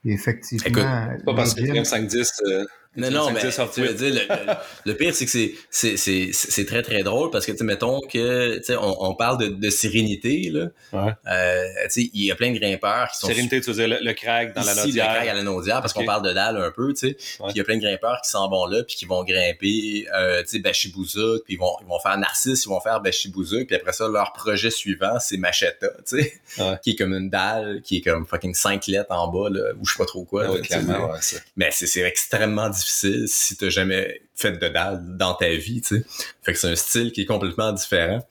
Et 0.05 0.13
effectivement, 0.13 0.67
Écoute, 0.67 1.17
c'est 1.19 1.25
pas 1.25 1.33
parce 1.35 1.53
que 1.53 1.61
tu 1.61 1.67
gagnes 1.67 1.83
5-10. 1.83 2.31
euh, 2.47 2.65
Non, 2.97 3.09
non, 3.09 3.31
mais 3.31 3.39
5-10 3.41 3.61
off 3.61 3.73
tu 3.73 3.81
veux 3.83 3.93
dire, 3.93 4.13
le, 4.13 4.19
le- 4.19 4.53
le 4.85 4.97
pire, 4.97 5.15
c'est 5.15 5.23
que 5.25 5.31
c'est, 5.31 5.53
c'est, 5.69 5.95
c'est, 5.95 6.29
c'est 6.33 6.65
très, 6.65 6.81
très 6.81 7.03
drôle 7.03 7.31
parce 7.31 7.45
que, 7.45 7.53
tu 7.53 7.59
sais, 7.59 7.63
mettons 7.63 8.01
que, 8.01 8.57
tu 8.57 8.63
sais, 8.65 8.75
on, 8.75 9.03
on 9.03 9.15
parle 9.15 9.37
de, 9.37 9.47
de 9.47 9.69
sérénité, 9.69 10.49
là. 10.51 10.67
Ouais. 10.91 11.11
Euh, 11.27 11.63
tu 11.85 11.89
sais, 12.03 12.09
il 12.13 12.25
y 12.25 12.31
a 12.31 12.35
plein 12.35 12.51
de 12.51 12.59
grimpeurs 12.59 13.09
qui 13.11 13.19
sont 13.19 13.27
Sérénité, 13.27 13.61
tu 13.61 13.71
veux 13.71 13.75
dire 13.75 13.87
le, 13.87 14.03
le 14.05 14.13
crack 14.13 14.53
dans 14.53 14.61
la 14.63 14.71
ici, 14.73 14.79
le 14.81 14.85
Naudière. 14.87 15.05
crack 15.13 15.27
à 15.29 15.33
la 15.33 15.43
Naudière, 15.43 15.79
parce 15.79 15.93
qu'on 15.93 16.03
parle 16.03 16.27
de 16.27 16.33
dalle 16.33 16.57
un 16.57 16.71
peu, 16.71 16.89
tu 16.93 17.07
sais. 17.07 17.13
Puis 17.13 17.51
il 17.51 17.57
y 17.57 17.61
a 17.61 17.63
plein 17.63 17.77
de 17.77 17.81
grimpeurs 17.81 18.19
qui 18.23 18.29
s'en 18.29 18.49
vont 18.49 18.65
là, 18.65 18.83
puis 18.83 18.97
qui 18.97 19.05
vont 19.05 19.23
grimper, 19.23 20.07
euh, 20.13 20.41
tu 20.41 20.49
sais, 20.49 20.59
Bachibouzouk, 20.59 21.43
puis 21.45 21.53
ils 21.53 21.59
vont, 21.59 21.71
ils 21.81 21.87
vont 21.87 21.99
faire 21.99 22.17
Narcisse, 22.17 22.65
ils 22.65 22.69
vont 22.69 22.81
faire 22.81 22.99
Bachibouzouk, 22.99 23.67
puis 23.67 23.75
après 23.77 23.93
ça, 23.93 24.09
leur 24.09 24.33
projet 24.33 24.69
suivant, 24.69 25.17
c'est 25.21 25.37
Macheta, 25.37 25.87
tu 26.05 26.21
sais, 26.21 26.33
Ouais. 26.57 26.77
qui 26.83 26.89
est 26.91 26.95
comme 26.95 27.13
une 27.13 27.29
dalle, 27.29 27.81
qui 27.83 27.97
est 27.97 28.01
comme 28.01 28.25
fucking 28.27 28.53
5 28.53 28.85
lettres 28.87 29.11
en 29.11 29.29
bas, 29.29 29.49
là, 29.49 29.71
ou 29.79 29.85
je 29.85 29.93
sais 29.93 29.97
pas 29.97 30.05
trop 30.05 30.25
quoi. 30.25 30.49
Ouais, 30.49 30.57
là, 30.57 30.61
clairement, 30.63 31.11
ouais, 31.13 31.21
ça. 31.21 31.37
Mais 31.55 31.69
c'est, 31.71 31.87
c'est 31.87 32.01
extrêmement 32.01 32.67
difficile 32.67 32.80
si 32.81 33.57
t'as 33.57 33.69
jamais 33.69 34.21
fait 34.35 34.53
de 34.53 34.67
dalle 34.69 35.01
dans 35.17 35.33
ta 35.33 35.49
vie, 35.49 35.81
tu 35.81 35.97
sais. 35.99 36.05
Fait 36.43 36.53
que 36.53 36.59
c'est 36.59 36.69
un 36.69 36.75
style 36.75 37.11
qui 37.11 37.21
est 37.21 37.25
complètement 37.25 37.71
différent. 37.71 38.25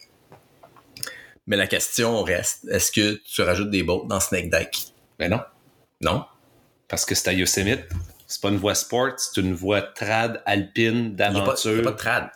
Mais 1.47 1.56
la 1.56 1.66
question 1.66 2.22
reste, 2.22 2.66
est-ce 2.70 2.93
que 2.93 3.20
tu 3.24 3.43
rajoutes 3.43 3.70
des 3.70 3.82
bottes 3.82 4.06
dans 4.06 4.20
Snake 4.20 4.51
Dyke? 4.51 4.93
Ben 5.18 5.31
non. 5.31 5.40
Non? 6.01 6.24
Parce 6.89 7.05
que 7.05 7.14
c'est 7.14 7.28
à 7.28 7.32
Yosemite. 7.32 7.85
C'est 8.27 8.40
pas 8.40 8.48
une 8.51 8.59
voie 8.59 8.77
sport, 8.77 9.10
c'est 9.16 9.40
une 9.40 9.55
voie 9.55 9.82
trad, 9.82 10.40
alpine, 10.47 10.86
Il 10.86 11.16
n'y 11.16 11.22
a, 11.22 11.27
a 11.27 11.32
d'aventure. 11.32 11.82
pas 11.82 11.90
de 11.90 11.97
trad. 11.97 12.31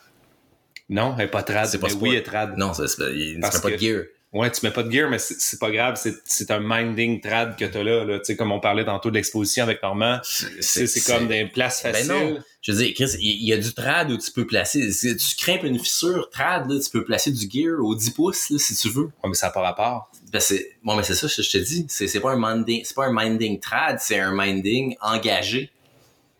Non, 0.89 1.15
elle 1.17 1.27
est 1.27 1.29
pas 1.29 1.43
trad. 1.45 1.67
C'est 1.67 1.79
pas 1.79 1.87
mais 1.87 1.93
sport. 1.93 2.03
oui, 2.03 2.09
elle 2.11 2.17
est 2.17 2.23
trad. 2.25 2.57
Non, 2.59 2.73
c'est, 2.75 2.97
pas 2.97 3.71
de 3.71 3.77
gear. 3.79 4.03
Ouais, 4.35 4.51
tu 4.51 4.67
mets 4.67 4.73
pas 4.73 4.83
de 4.83 4.91
gear, 4.91 5.09
mais 5.09 5.21
c'est 5.21 5.61
pas 5.61 5.71
grave. 5.71 5.97
C'est 6.25 6.51
un 6.51 6.59
minding 6.61 7.21
trad 7.21 7.57
que 7.57 7.65
t'as 7.65 7.85
là. 7.85 8.05
là. 8.05 8.19
Tu 8.19 8.25
sais, 8.25 8.37
comme 8.37 8.51
on 8.51 8.59
parlait 8.59 8.85
tantôt 8.85 9.09
de 9.11 9.15
l'exposition 9.15 9.63
avec 9.63 9.81
Normand. 9.81 10.19
C'est 10.25 11.07
comme 11.07 11.29
des 11.29 11.47
places 11.47 11.85
Ben 11.85 11.95
faciles. 11.95 12.09
non. 12.09 12.39
Je 12.61 12.73
veux 12.73 12.79
dire, 12.79 12.95
Chris, 12.95 13.17
il 13.21 13.47
y, 13.47 13.53
a 13.53 13.59
du 13.59 13.73
trad 13.73 14.11
où 14.11 14.19
tu 14.19 14.33
peux 14.33 14.45
placer. 14.45 14.91
Si 14.91 15.17
tu 15.17 15.37
crampes 15.37 15.63
une 15.63 15.79
fissure 15.79 16.31
trad, 16.31 16.69
là, 16.69 16.81
tu 16.81 16.91
peux 16.91 17.05
placer 17.05 17.31
du 17.31 17.49
gear 17.49 17.79
au 17.79 17.95
10 17.95 18.11
pouces, 18.11 18.51
là, 18.51 18.59
si 18.59 18.75
tu 18.75 18.89
veux. 18.89 19.05
Ouais, 19.05 19.29
mais 19.29 19.35
ça 19.35 19.47
n'a 19.47 19.53
pas 19.53 19.61
rapport. 19.61 20.11
Ben 20.33 20.41
c'est, 20.41 20.79
bon, 20.83 20.97
mais 20.97 21.05
c'est 21.05 21.15
ça, 21.15 21.29
je, 21.29 21.41
je 21.41 21.51
te 21.51 21.59
dis. 21.59 21.87
C'est, 21.89 22.19
pas 22.19 22.33
un 22.33 22.39
minding, 22.57 22.83
c'est 22.85 22.97
pas 22.97 23.07
un 23.07 23.13
minding 23.13 23.61
trad, 23.61 24.01
c'est 24.01 24.19
un 24.19 24.35
minding 24.35 24.97
engagé. 25.01 25.71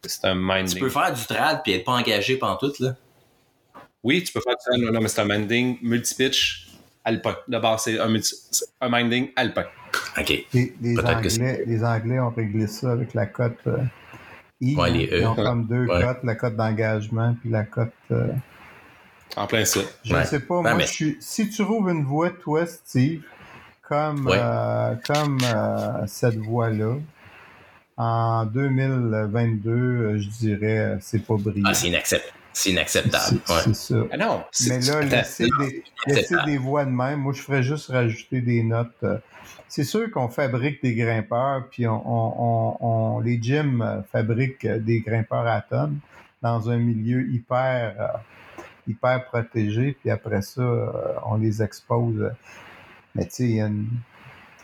C'est 0.03 0.25
un 0.25 0.35
minding. 0.35 0.75
Tu 0.75 0.81
peux 0.81 0.91
faire 0.91 1.13
du 1.15 1.25
trad 1.27 1.63
puis 1.63 1.75
être 1.75 1.85
pas 1.85 1.93
engagé 1.93 2.39
pantoute, 2.39 2.81
là. 2.81 2.97
Oui, 4.03 4.25
tu 4.25 4.33
peux 4.33 4.41
faire 4.41 4.57
ça. 4.59 4.77
Non, 4.77 4.91
non, 4.91 5.01
mais 5.01 5.09
c'est 5.09 5.21
un 5.21 5.27
minding 5.27 5.79
multi-pitch 5.81 6.64
alpin. 7.05 7.37
D'abord, 7.49 7.79
c'est 7.81 7.99
un, 8.01 8.13
un 8.81 8.89
minding 8.91 9.31
alpin. 9.37 9.65
OK. 10.19 10.33
Les, 10.53 10.99
Anglais, 11.05 11.65
les 11.67 11.85
Anglais 11.85 12.19
ont 12.21 12.31
réglé 12.31 12.67
ça 12.67 12.93
avec 12.93 13.15
la 13.15 13.27
cote 13.27 13.59
euh, 13.67 13.79
I. 14.61 14.75
Ouais, 14.77 14.91
les 14.91 15.07
E. 15.07 15.21
Ils 15.21 15.27
ont 15.27 15.35
comme 15.35 15.67
deux 15.67 15.87
Ouais. 15.87 16.03
cotes, 16.03 16.25
la 16.25 16.35
cote 16.35 16.57
d'engagement 16.57 17.37
puis 17.41 17.51
la 17.51 17.65
cote. 17.65 17.93
euh, 18.11 18.29
En 19.37 19.47
plein 19.47 19.65
ça. 19.65 19.81
je 20.05 20.15
Ouais. 20.15 20.25
sais 20.25 20.41
pas, 20.41 20.57
Ouais, 20.57 20.63
moi, 20.63 20.75
mais- 20.75 20.87
je 20.87 20.93
suis. 20.93 21.17
Si 21.21 21.49
tu 21.51 21.63
trouves 21.65 21.89
une 21.91 22.05
voie, 22.05 22.31
toi, 22.31 22.67
Steve, 22.67 23.23
comme, 23.83 24.27
Ouais. 24.27 24.39
euh, 24.41 24.95
comme 25.07 25.39
euh, 25.45 26.07
cette 26.07 26.37
voie-là, 26.39 26.97
en 27.97 28.47
2022, 28.47 29.71
euh, 29.71 30.19
je 30.19 30.29
dirais, 30.29 30.99
c'est 31.01 31.25
pas 31.25 31.35
brillant. 31.37 31.69
Ah, 31.69 31.75
c'est 31.75 31.89
inacceptable. 31.89 32.33
C'est 32.55 32.71
inacceptable. 32.71 33.41
C'est- 33.47 33.69
Ouais. 33.69 33.75
ça. 33.75 33.95
Ah 34.13 34.17
non. 34.17 34.45
Mais 34.69 34.81
là, 34.81 35.01
laisser 35.03 35.47
des, 35.59 35.85
laisser 36.07 36.37
des 36.47 36.57
voies 36.57 36.85
de 36.87 36.91
même, 36.91 37.21
moi, 37.21 37.33
je 37.35 37.43
ferais 37.43 37.63
juste 37.63 37.91
rajouter 37.91 38.41
des 38.41 38.63
notes. 38.63 38.89
euh. 39.03 39.19
C'est 39.69 39.85
sûr 39.85 40.11
qu'on 40.11 40.29
fabrique 40.29 40.81
des 40.83 40.95
grimpeurs, 40.95 41.69
puis 41.69 41.87
on, 41.87 41.95
on- 41.95 42.35
on- 42.39 42.77
on- 43.17 43.21
les 43.21 43.43
gyms 43.43 43.83
euh, 43.83 44.03
fabriquent 44.11 44.65
euh, 44.65 44.79
des 44.79 45.01
grimpeurs 45.01 45.47
à 45.47 45.61
tonnes 45.61 45.99
dans 46.43 46.71
un 46.71 46.77
milieu 46.79 47.27
hyper, 47.29 48.21
hyper 48.87 49.25
protégé, 49.27 49.97
puis 50.01 50.11
après 50.11 50.43
ça, 50.43 50.63
on 51.27 51.37
les 51.37 51.63
expose. 51.63 52.31
Mais 53.15 53.25
tu 53.25 53.31
sais, 53.35 53.43
il 53.45 53.57
y 53.57 53.61
a 53.61 53.67
une- 53.67 53.89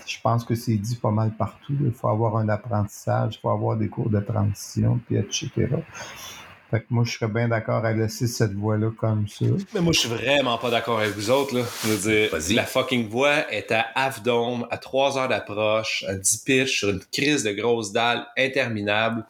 je 0.07 0.17
pense 0.23 0.45
que 0.45 0.55
c'est 0.55 0.77
dit 0.77 0.97
pas 0.97 1.11
mal 1.11 1.31
partout. 1.33 1.75
Il 1.85 1.93
faut 1.93 2.09
avoir 2.09 2.37
un 2.37 2.49
apprentissage, 2.49 3.37
il 3.37 3.41
faut 3.41 3.51
avoir 3.51 3.77
des 3.77 3.89
cours 3.89 4.11
de 4.11 4.21
transition, 4.21 5.01
puis 5.07 5.17
etc. 5.17 5.69
Fait 6.71 6.81
que 6.81 6.87
moi, 6.91 7.03
je 7.05 7.13
serais 7.13 7.31
bien 7.31 7.49
d'accord 7.49 7.85
à 7.85 7.93
laisser 7.93 8.29
cette 8.29 8.53
voie-là 8.53 8.91
comme 8.97 9.27
ça. 9.27 9.45
Mais 9.75 9.81
moi, 9.81 9.93
je 9.93 10.01
suis 10.01 10.09
vraiment 10.09 10.57
pas 10.57 10.71
d'accord 10.71 11.01
avec 11.01 11.17
vous 11.17 11.31
autres. 11.31 11.57
Là. 11.57 11.65
Je 11.83 11.89
veux 11.89 12.29
dire, 12.29 12.57
la 12.57 12.65
fucking 12.65 13.09
voie 13.09 13.53
est 13.53 13.73
à 13.73 13.87
half 13.97 14.23
dome, 14.23 14.67
à 14.71 14.79
3 14.79 15.19
heures 15.19 15.29
d'approche, 15.29 16.05
à 16.07 16.15
10 16.15 16.37
pitch, 16.39 16.79
sur 16.79 16.91
une 16.91 17.01
crise 17.13 17.43
de 17.43 17.51
grosse 17.51 17.91
dalle 17.93 18.25
interminable. 18.39 19.25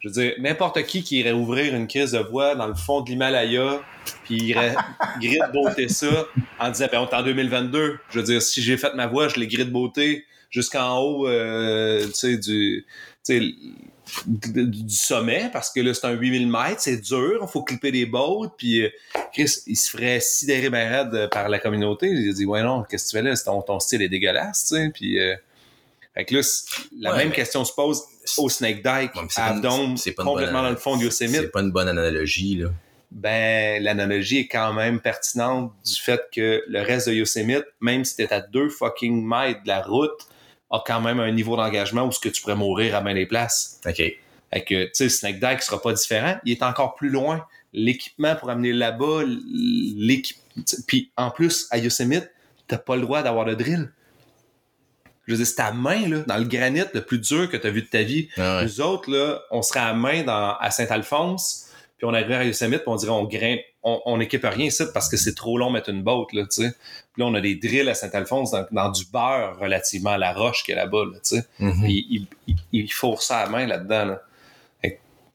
Je 0.00 0.08
veux 0.08 0.14
dire, 0.14 0.32
n'importe 0.38 0.82
qui 0.84 1.02
qui 1.02 1.18
irait 1.18 1.32
ouvrir 1.32 1.74
une 1.74 1.88
crise 1.88 2.12
de 2.12 2.20
voie 2.20 2.54
dans 2.54 2.68
le 2.68 2.74
fond 2.74 3.02
de 3.02 3.10
l'Himalaya, 3.10 3.82
puis 4.24 4.36
il 4.36 4.44
irait 4.44 4.74
grid 5.20 5.42
beauté 5.52 5.88
ça 5.88 6.26
en 6.58 6.70
disant, 6.70 6.86
ben, 6.90 7.00
on 7.00 7.08
est 7.08 7.14
en 7.14 7.22
2022. 7.22 7.98
Je 8.08 8.18
veux 8.18 8.24
dire, 8.24 8.40
si 8.40 8.62
j'ai 8.62 8.78
fait 8.78 8.94
ma 8.94 9.06
voie, 9.08 9.28
je 9.28 9.38
l'ai 9.38 9.46
grid 9.46 9.70
beauté 9.70 10.24
jusqu'en 10.50 10.98
haut, 10.98 11.28
euh, 11.28 12.06
tu 12.06 12.12
sais, 12.14 12.36
du, 12.38 12.86
du, 13.36 14.66
du 14.84 14.94
sommet 14.94 15.50
parce 15.52 15.70
que 15.70 15.80
là, 15.80 15.92
c'est 15.94 16.06
un 16.06 16.12
8000 16.12 16.48
mètres, 16.50 16.80
c'est 16.80 16.96
dur, 16.96 17.40
il 17.42 17.48
faut 17.48 17.62
clipper 17.62 17.92
des 17.92 18.06
bottes, 18.06 18.52
puis 18.56 18.82
euh, 18.82 18.88
Chris, 19.32 19.50
il 19.66 19.76
se 19.76 19.90
ferait 19.90 20.20
sidérer 20.20 20.70
ben 20.70 20.90
raide 21.10 21.28
par 21.30 21.48
la 21.48 21.58
communauté. 21.58 22.08
Il 22.08 22.30
a 22.30 22.32
dit, 22.32 22.46
ouais, 22.46 22.62
non, 22.62 22.84
qu'est-ce 22.84 23.06
que 23.06 23.10
tu 23.10 23.16
fais 23.18 23.22
là? 23.22 23.36
Ton, 23.36 23.60
ton 23.62 23.78
style 23.80 24.02
est 24.02 24.08
dégueulasse, 24.08 24.74
puis... 24.94 25.18
Euh, 25.20 25.34
fait 26.14 26.24
que 26.24 26.34
là, 26.36 26.40
la 26.98 27.10
Ouais, 27.12 27.18
même 27.18 27.28
mais- 27.28 27.34
question 27.34 27.64
se 27.64 27.72
pose 27.72 28.02
au 28.38 28.48
Snake 28.48 28.76
Dyke, 28.82 29.14
Ouais, 29.14 29.28
à 29.36 29.52
Dome, 29.52 29.94
complètement 30.16 30.34
bonne- 30.34 30.52
dans 30.64 30.70
le 30.70 30.76
fond 30.76 30.96
de 30.96 31.04
Yosemite. 31.04 31.36
C'est 31.42 31.52
pas 31.52 31.60
une 31.60 31.70
bonne 31.70 31.86
analogie, 31.88 32.56
là. 32.56 32.70
Ben, 33.12 33.82
l'analogie 33.82 34.38
est 34.40 34.48
quand 34.48 34.72
même 34.74 35.00
pertinente 35.00 35.72
du 35.86 35.94
fait 35.94 36.20
que 36.34 36.62
le 36.66 36.80
reste 36.82 37.08
de 37.08 37.14
Yosemite, 37.14 37.64
même 37.80 38.04
si 38.04 38.16
t'es 38.16 38.32
à 38.32 38.40
deux 38.40 38.68
fucking 38.68 39.24
mètres 39.26 39.62
de 39.62 39.68
la 39.68 39.80
route, 39.80 40.26
a 40.70 40.82
quand 40.86 41.00
même 41.00 41.20
un 41.20 41.30
niveau 41.30 41.56
d'engagement 41.56 42.04
où 42.04 42.12
ce 42.12 42.20
que 42.20 42.28
tu 42.28 42.40
pourrais 42.42 42.56
mourir 42.56 42.94
à 42.94 43.00
bien 43.00 43.14
des 43.14 43.26
places. 43.26 43.80
OK. 43.86 43.96
Fait 43.96 44.64
que, 44.64 44.84
tu 44.84 44.90
sais, 44.94 45.08
Snake 45.08 45.40
Dyke 45.40 45.62
sera 45.62 45.80
pas 45.80 45.92
différent. 45.92 46.36
Il 46.44 46.52
est 46.52 46.62
encore 46.62 46.94
plus 46.94 47.10
loin. 47.10 47.46
L'équipement 47.72 48.34
pour 48.36 48.50
amener 48.50 48.72
là-bas, 48.72 49.22
l'équipe, 49.26 50.38
puis 50.86 51.10
en 51.16 51.30
plus, 51.30 51.66
à 51.70 51.78
Yosemite, 51.78 52.30
t'as 52.66 52.78
pas 52.78 52.96
le 52.96 53.02
droit 53.02 53.22
d'avoir 53.22 53.44
de 53.44 53.54
drill. 53.54 53.92
Je 55.26 55.34
veux 55.34 55.38
dire, 55.38 55.46
c'est 55.46 55.56
ta 55.56 55.72
main, 55.72 56.08
là, 56.08 56.20
dans 56.26 56.38
le 56.38 56.44
granit 56.44 56.84
le 56.94 57.02
plus 57.02 57.18
dur 57.18 57.50
que 57.50 57.58
t'as 57.58 57.68
vu 57.68 57.82
de 57.82 57.86
ta 57.86 58.02
vie. 58.02 58.30
Ah 58.38 58.58
ouais. 58.58 58.64
Nous 58.64 58.80
autres, 58.80 59.10
là, 59.10 59.42
on 59.50 59.60
serait 59.60 59.80
à 59.80 59.92
main 59.92 60.22
dans, 60.22 60.56
à 60.56 60.70
Saint-Alphonse, 60.70 61.70
puis 61.98 62.06
on 62.06 62.14
arriverait 62.14 62.36
à 62.36 62.44
Yosemite, 62.44 62.78
puis 62.78 62.88
on 62.88 62.96
dirait 62.96 63.12
on 63.12 63.24
grimpe, 63.24 63.60
on, 64.06 64.16
on 64.16 64.20
équipe 64.20 64.44
rien 64.44 64.66
ici 64.66 64.82
parce 64.92 65.08
que 65.08 65.16
c'est 65.16 65.34
trop 65.34 65.56
long 65.58 65.70
mettre 65.70 65.88
une 65.90 66.02
botte, 66.02 66.32
là, 66.32 66.42
tu 66.44 66.62
sais. 66.62 66.70
Puis 67.12 67.22
là, 67.22 67.26
on 67.26 67.34
a 67.34 67.40
des 67.40 67.54
drills 67.56 67.88
à 67.88 67.94
Saint-Alphonse 67.94 68.50
dans, 68.52 68.66
dans 68.70 68.90
du 68.90 69.04
beurre 69.12 69.58
relativement 69.60 70.10
à 70.10 70.18
la 70.18 70.32
roche 70.32 70.62
qu'il 70.64 70.74
y 70.74 70.78
a 70.78 70.84
là-bas, 70.84 71.04
là, 71.12 71.18
tu 71.24 71.36
sais. 71.36 71.44
Mhm. 71.58 71.82
Puis 71.82 72.06
il, 72.10 72.26
il, 72.46 72.56
il 72.72 72.92
fourre 72.92 73.22
ça 73.22 73.38
à 73.38 73.44
la 73.44 73.50
main 73.50 73.66
là-dedans, 73.66 74.04
là. 74.04 74.22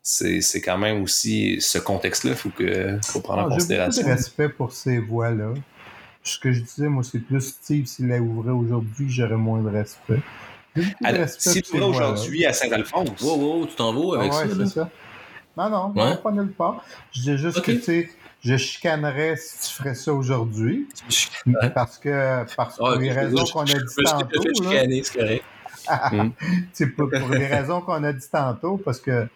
C'est, 0.05 0.41
c'est 0.41 0.59
quand 0.59 0.77
même 0.77 1.01
aussi 1.01 1.61
ce 1.61 1.77
contexte-là, 1.77 2.35
faut 2.35 2.49
que 2.49 2.99
faut 3.05 3.21
prendre 3.21 3.43
en 3.43 3.45
Ah, 3.45 3.45
J'ai 3.45 3.49
beaucoup 3.51 3.59
considération. 3.59 4.03
de 4.05 4.09
respect 4.11 4.49
pour 4.49 4.73
ces 4.73 4.97
voix-là. 4.99 5.53
Ce 6.23 6.38
que 6.38 6.51
je 6.51 6.59
disais, 6.59 6.89
moi, 6.89 7.03
c'est 7.03 7.19
plus 7.19 7.39
Steve, 7.39 7.85
s'il 7.85 8.07
la 8.09 8.19
ouvrait 8.19 8.51
aujourd'hui, 8.51 9.05
j'aurais 9.09 9.38
moins 9.38 9.61
de 9.61 9.69
respect. 9.69 10.19
J'ai 10.75 10.84
Alors, 11.05 11.21
respect 11.21 11.49
si 11.51 11.61
tu 11.61 11.77
vas 11.77 11.85
aujourd'hui 11.85 12.45
à 12.45 12.51
Saint-Alphonse, 12.51 13.21
Wow, 13.21 13.35
wow, 13.59 13.65
tu 13.65 13.75
t'en 13.75 13.93
vas 13.93 14.17
Ah 14.17 14.19
avec 14.19 14.34
ouais, 14.34 14.39
ça, 14.39 14.47
c'est 14.49 14.59
là? 14.59 14.65
ça. 14.65 14.89
Non, 15.55 15.69
non, 15.69 15.93
Ouais. 15.95 16.09
non, 16.09 16.17
pas 16.17 16.31
nulle 16.31 16.51
part. 16.51 16.84
Je 17.13 17.21
dis 17.21 17.38
juste 17.38 17.61
que, 17.61 17.71
tu 17.71 17.81
sais, 17.81 18.09
je 18.44 18.57
chicanerais 18.57 19.36
si 19.38 19.70
tu 19.70 19.76
ferais 19.76 19.95
ça 19.95 20.14
aujourd'hui. 20.14 20.88
Parce 21.74 21.98
que, 21.98 22.45
parce 22.56 22.78
que 22.78 22.84
Ah, 22.84 22.91
pour 22.91 22.99
les 22.99 23.11
raisons 23.11 23.45
qu'on 23.45 23.61
a 23.61 23.65
dit 23.65 23.95
tantôt, 24.06 24.44
là, 24.44 24.52
chicaner, 24.56 25.03
c'est 25.03 25.20
correct. 25.20 25.44
c'est 26.74 26.88
pour, 26.88 27.10
pour 27.10 27.30
les 27.30 27.45
raisons 27.48 27.82
qu'on 27.82 28.03
a 28.03 28.14
dit 28.14 28.30
tantôt, 28.32 28.78
parce 28.78 28.99
que, 28.99 29.28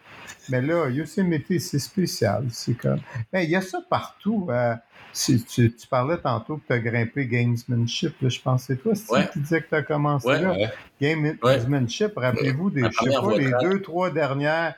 mais 0.50 0.62
là, 0.62 0.90
Yosemite, 0.90 1.60
c'est 1.60 1.80
spécial. 1.80 2.46
C'est 2.52 2.74
comme, 2.76 3.00
ben, 3.34 3.42
il 3.42 3.50
y 3.50 3.56
a 3.56 3.62
ça 3.62 3.80
partout. 3.90 4.48
euh, 4.50 4.76
si 5.14 5.44
tu, 5.44 5.74
tu 5.74 5.88
parlais 5.88 6.18
tantôt 6.18 6.58
que 6.58 6.68
tu 6.68 6.74
as 6.74 6.80
grimpé 6.80 7.26
Gamesmanship, 7.26 8.14
là, 8.22 8.30
je 8.30 8.40
pense 8.40 8.68
que 8.68 8.74
c'est 8.76 8.82
toi, 8.82 8.94
Steve, 8.94 9.10
Ouais. 9.10 9.30
qui 9.34 9.40
disais 9.40 9.62
que 9.62 9.70
tu 9.70 9.76
as 9.76 9.82
commencé 9.82 10.28
Ouais. 10.28 10.42
là. 10.42 10.52
ouais. 10.52 10.70
Gamesmanship, 11.02 12.12
rappelez-vous 12.18 12.70
des, 12.70 12.84
je 12.84 13.10
sais 13.10 13.16
pas, 13.20 13.38
les 13.38 13.52
deux, 13.62 13.82
trois 13.82 14.10
dernières, 14.12 14.76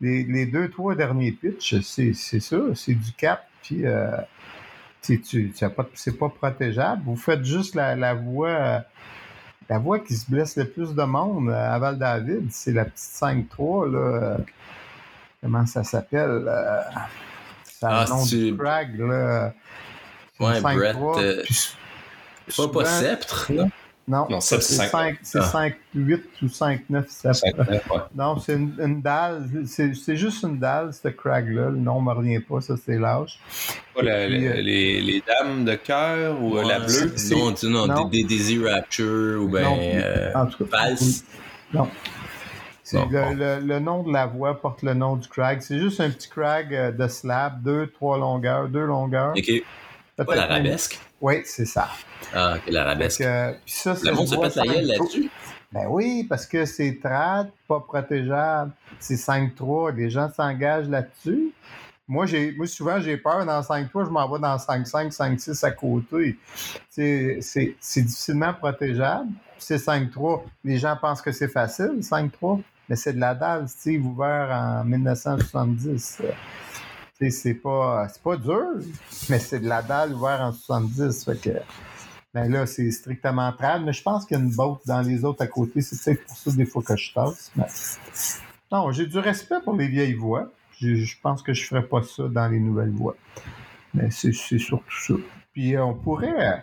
les, 0.00 0.24
les 0.24 0.46
deux, 0.46 0.68
trois 0.68 0.94
derniers 0.94 1.32
pitchs, 1.32 1.80
c'est 1.80 2.12
ça, 2.12 2.56
c'est 2.74 2.94
du 2.94 3.12
cap, 3.16 3.47
puis 3.68 3.86
euh, 3.86 4.10
tu, 5.02 5.20
tu, 5.20 5.52
c'est 5.94 6.18
pas 6.18 6.28
protégeable. 6.30 7.02
Vous 7.04 7.16
faites 7.16 7.44
juste 7.44 7.74
la, 7.74 7.94
la 7.96 8.14
voie, 8.14 8.48
euh, 8.48 8.78
la 9.68 9.78
voie 9.78 9.98
qui 9.98 10.14
se 10.16 10.30
blesse 10.30 10.56
le 10.56 10.64
plus 10.66 10.94
de 10.94 11.02
monde 11.02 11.50
euh, 11.50 11.74
à 11.74 11.78
Val-David, 11.78 12.48
c'est 12.50 12.72
la 12.72 12.86
petite 12.86 12.96
5-3, 12.98 13.92
là. 13.92 13.98
euh, 13.98 14.36
Comment 15.42 15.66
ça 15.66 15.84
s'appelle? 15.84 16.44
Euh, 16.48 16.80
c'est 17.64 17.86
Ah, 17.86 18.04
le 18.08 18.10
nom 18.10 18.24
du 18.24 18.52
là. 18.98 19.52
Une 20.40 20.46
Ouais, 20.46 20.60
5-3, 20.60 20.62
Brett, 20.62 20.96
euh, 21.24 21.42
puis 21.44 21.74
Pas, 22.56 22.68
pas 22.68 22.84
sceptre, 22.86 23.52
là. 23.52 23.66
Non, 24.08 24.26
Non, 24.30 24.40
ça, 24.40 24.58
c'est 24.60 24.72
c'est 24.72 24.74
cinq- 24.88 24.90
5, 24.90 25.18
c'est 25.22 25.38
Ah. 25.38 25.50
5-8 25.94 26.22
ou 26.42 26.48
5-9 26.48 27.08
sceptre. 27.10 27.36
Saint-Alphonse, 27.40 27.90
ouais. 27.90 28.02
Non, 28.16 28.38
c'est 28.38 28.54
une, 28.54 28.72
une 28.82 29.02
dalle. 29.02 29.46
C'est 29.66 29.94
c'est 29.94 30.16
juste 30.16 30.42
une 30.44 30.58
dalle, 30.58 30.94
ce 30.94 31.08
crag-là. 31.08 31.68
Le 31.68 31.76
nom 31.76 32.00
me 32.00 32.12
revient 32.12 32.40
pas, 32.40 32.60
ça, 32.62 32.74
c'est 32.82 32.98
l'âge. 32.98 33.38
La- 34.02 34.26
la- 34.26 34.34
euh, 34.36 34.54
les, 34.62 35.00
les 35.02 35.22
dames 35.26 35.64
de 35.66 35.74
cœur 35.74 36.40
ou 36.42 36.56
euh, 36.56 36.62
la 36.62 36.78
Ouais, 36.80 36.86
bleue? 36.86 37.12
c'est- 37.16 37.34
Non, 37.34 37.52
tu- 37.52 37.66
non, 37.66 37.86
non. 37.86 38.04
Des, 38.08 38.22
des 38.22 38.28
Daisy 38.28 38.64
Rapture 38.66 39.42
ou 39.42 39.48
ben 39.48 39.62
Non, 39.64 39.78
euh, 39.80 40.32
En 40.34 40.46
tout 40.46 40.64
cas, 40.64 40.78
Valse. 40.86 41.24
Non. 41.74 41.88
Le, 42.90 43.00
bon. 43.00 43.34
le- 43.36 43.60
le 43.60 43.78
nom 43.80 44.02
de 44.02 44.10
la 44.14 44.24
voie 44.24 44.58
porte 44.58 44.82
le 44.82 44.94
nom 44.94 45.16
du 45.16 45.28
crag. 45.28 45.60
C'est 45.60 45.78
juste 45.78 46.00
un 46.00 46.08
petit 46.08 46.30
crag 46.30 46.74
euh, 46.74 46.90
de 46.90 47.06
slab, 47.08 47.62
deux, 47.62 47.86
trois 47.88 48.16
longueurs, 48.16 48.68
deux 48.70 48.86
longueurs. 48.86 49.34
Ok. 49.36 49.52
Pas 50.16 50.34
l'arabesque. 50.34 50.98
Oui, 51.20 51.42
c'est 51.44 51.64
ça. 51.64 51.88
Ah, 52.32 52.56
ok, 52.56 52.62
l'arabesque. 52.72 53.24
Puis 53.64 53.74
ça, 53.74 53.94
ça 53.94 54.10
Le 54.10 54.16
monde 54.16 54.28
se 54.28 54.36
pète 54.36 54.54
la 54.54 54.66
gueule 54.66 54.86
là-dessus? 54.86 55.30
Ben 55.70 55.86
oui, 55.88 56.24
parce 56.24 56.46
que 56.46 56.64
c'est 56.64 56.98
trad, 57.02 57.50
pas 57.66 57.80
protégeable. 57.80 58.72
C'est 58.98 59.16
5-3, 59.16 59.94
les 59.94 60.08
gens 60.08 60.30
s'engagent 60.32 60.88
là-dessus. 60.88 61.52
Moi, 62.06 62.24
j'ai, 62.24 62.52
moi, 62.52 62.66
souvent, 62.66 63.00
j'ai 63.00 63.18
peur 63.18 63.44
dans 63.44 63.60
5-3, 63.60 64.06
je 64.06 64.10
m'en 64.10 64.26
vais 64.32 64.38
dans 64.38 64.56
5-5, 64.56 65.14
5-6 65.14 65.64
à 65.66 65.70
côté. 65.72 66.38
C'est, 66.88 67.38
c'est, 67.42 67.76
c'est 67.80 68.00
difficilement 68.00 68.54
protégeable. 68.54 69.28
C'est 69.58 69.76
5-3. 69.76 70.42
Les 70.64 70.78
gens 70.78 70.96
pensent 70.98 71.20
que 71.20 71.32
c'est 71.32 71.48
facile, 71.48 71.98
5-3, 72.00 72.62
mais 72.88 72.96
c'est 72.96 73.12
de 73.12 73.20
la 73.20 73.34
dalle, 73.34 73.68
Steve, 73.68 74.06
ouvert 74.06 74.48
en 74.50 74.84
1970. 74.84 76.22
C'est 77.20 77.54
pas, 77.54 78.06
pas 78.22 78.36
dur, 78.36 78.64
mais 79.28 79.40
c'est 79.40 79.58
de 79.58 79.68
la 79.68 79.82
dalle 79.82 80.14
ouvert 80.14 80.40
en 80.40 80.52
70. 80.52 81.24
Fait 81.24 81.40
que, 81.40 81.58
ben 82.32 82.50
là, 82.50 82.66
c'est 82.66 82.90
strictement 82.92 83.52
trad, 83.52 83.82
mais 83.84 83.92
je 83.92 84.02
pense 84.02 84.24
qu'il 84.24 84.36
y 84.36 84.40
a 84.40 84.44
une 84.44 84.54
botte 84.54 84.82
dans 84.86 85.00
les 85.00 85.24
autres 85.24 85.42
à 85.42 85.48
côté. 85.48 85.80
C'est 85.80 86.14
peut-être 86.14 86.26
pour 86.26 86.36
ça 86.36 86.52
des 86.52 86.64
fois 86.64 86.82
que 86.82 86.96
je 86.96 87.12
tasse. 87.12 87.50
Non, 88.70 88.92
j'ai 88.92 89.06
du 89.06 89.18
respect 89.18 89.60
pour 89.64 89.74
les 89.74 89.88
vieilles 89.88 90.14
voies. 90.14 90.50
Je, 90.80 91.14
pense 91.20 91.42
que 91.42 91.52
je 91.52 91.66
ferais 91.66 91.82
pas 91.82 92.02
ça 92.02 92.28
dans 92.28 92.48
les 92.48 92.60
nouvelles 92.60 92.92
voies. 92.92 93.16
Mais 93.94 94.10
c'est 94.10 94.32
surtout 94.32 95.00
ça. 95.00 95.14
Puis 95.52 95.74
euh, 95.74 95.82
on 95.82 95.94
pourrait 95.94 96.52
euh, 96.52 96.56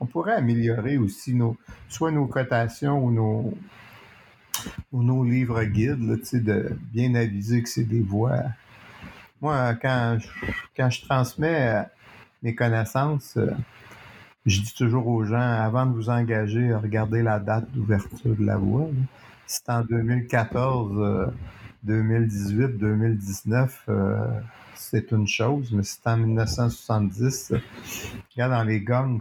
on 0.00 0.06
pourrait 0.06 0.34
améliorer 0.34 0.98
aussi 0.98 1.32
nos 1.32 1.56
soit 1.88 2.10
nos 2.10 2.26
cotations 2.26 3.02
ou 3.02 3.10
nos 3.10 3.54
ou 4.92 5.02
nos 5.02 5.24
livres 5.24 5.62
guides, 5.64 6.02
là, 6.02 6.16
de 6.32 6.76
bien 6.92 7.14
aviser 7.14 7.62
que 7.62 7.68
c'est 7.68 7.84
des 7.84 8.00
voies. 8.00 8.42
Moi, 9.40 9.74
quand 9.74 10.18
je, 10.18 10.28
quand 10.76 10.90
je 10.90 11.02
transmets 11.02 11.68
euh, 11.68 11.82
mes 12.42 12.54
connaissances, 12.54 13.36
euh, 13.36 13.50
je 14.46 14.60
dis 14.60 14.74
toujours 14.74 15.08
aux 15.08 15.24
gens, 15.24 15.40
avant 15.40 15.86
de 15.86 15.92
vous 15.92 16.08
engager, 16.08 16.72
regardez 16.72 17.22
la 17.22 17.40
date 17.40 17.70
d'ouverture 17.72 18.36
de 18.36 18.44
la 18.44 18.56
voie. 18.56 18.88
c'est 19.46 19.68
en 19.68 19.82
2014, 19.82 20.92
euh, 20.96 21.26
2018, 21.82 22.78
2019, 22.78 23.82
euh, 23.88 24.16
c'est 24.76 25.10
une 25.10 25.26
chose, 25.26 25.72
mais 25.72 25.82
c'est 25.82 26.06
en 26.06 26.16
1970, 26.16 27.52
euh, 27.52 27.58
regarde 28.34 28.52
dans 28.52 28.64
les 28.64 28.80
gangs, 28.80 29.20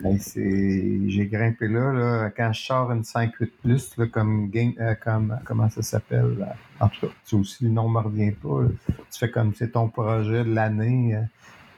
j'ai 0.00 1.26
grimpé 1.26 1.68
là, 1.68 1.92
là, 1.92 2.30
quand 2.30 2.52
je 2.52 2.64
sors 2.64 2.90
une 2.92 3.02
5-8 3.02 3.50
plus, 3.62 3.96
là, 3.96 4.06
comme, 4.06 4.48
game, 4.48 4.72
euh, 4.80 4.94
comme, 4.94 5.38
comment 5.44 5.68
ça 5.70 5.82
s'appelle, 5.82 6.46
en 6.80 6.88
tout 6.88 7.06
cas, 7.06 7.12
ça 7.24 7.36
aussi, 7.36 7.64
le 7.64 7.70
nom 7.70 7.88
me 7.88 8.00
revient 8.00 8.30
pas, 8.32 8.60
tu 8.86 9.18
fais 9.18 9.30
comme 9.30 9.54
c'est 9.54 9.72
ton 9.72 9.88
projet 9.88 10.44
de 10.44 10.54
l'année, 10.54 11.16
euh, 11.16 11.22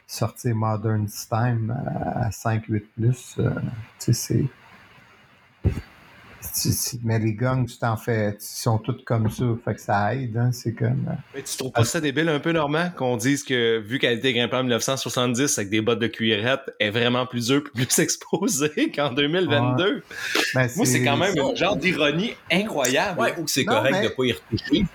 sortir 0.07 0.55
Modern 0.55 1.07
Time 1.07 1.75
à 2.15 2.29
5-8 2.29 2.83
plus, 2.95 3.35
euh, 3.39 3.49
tu 3.99 4.13
sais, 4.13 4.13
c'est. 4.13 4.37
tu- 4.37 4.47
tu- 4.47 4.60
Mais 7.03 7.19
les 7.19 7.33
gangs, 7.33 7.65
tu 7.67 7.77
t'en 7.77 7.95
fais, 7.97 8.31
ils 8.31 8.35
sont 8.39 8.77
tous 8.79 8.97
comme 9.05 9.29
ça, 9.29 9.43
fait 9.63 9.75
que 9.75 9.81
ça 9.81 10.15
aide, 10.15 10.35
hein, 10.37 10.51
c'est 10.51 10.73
comme. 10.73 11.05
euh, 11.09 11.13
Mais 11.35 11.43
tu 11.43 11.55
trouves 11.57 11.71
pas 11.71 11.83
ça 11.85 12.01
débile 12.01 12.29
un 12.29 12.39
peu, 12.39 12.51
Normand, 12.51 12.89
qu'on 12.97 13.15
dise 13.17 13.43
que 13.43 13.79
vu 13.79 13.99
qu'elle 13.99 14.17
était 14.17 14.33
grimpée 14.33 14.55
en 14.55 14.63
1970 14.63 15.57
avec 15.59 15.69
des 15.69 15.81
bottes 15.81 15.99
de 15.99 16.07
cuirette, 16.07 16.61
elle 16.79 16.87
est 16.87 16.91
vraiment 16.91 17.25
plus 17.25 17.47
dure 17.47 17.57
et 17.75 17.85
plus 17.85 17.99
exposée 17.99 18.91
qu'en 18.93 19.11
2022? 19.13 20.03
ben, 20.55 20.69
Moi, 20.75 20.85
c'est 20.85 21.03
quand 21.03 21.17
même 21.17 21.33
un 21.37 21.55
genre 21.55 21.77
d'ironie 21.77 22.33
incroyable. 22.51 23.19
Ouais, 23.19 23.35
ou 23.37 23.43
que 23.43 23.51
c'est 23.51 23.65
correct 23.65 23.91
mais- 23.99 24.03
de 24.09 24.13
pas 24.13 24.23
y 24.25 24.31
retoucher. 24.33 24.85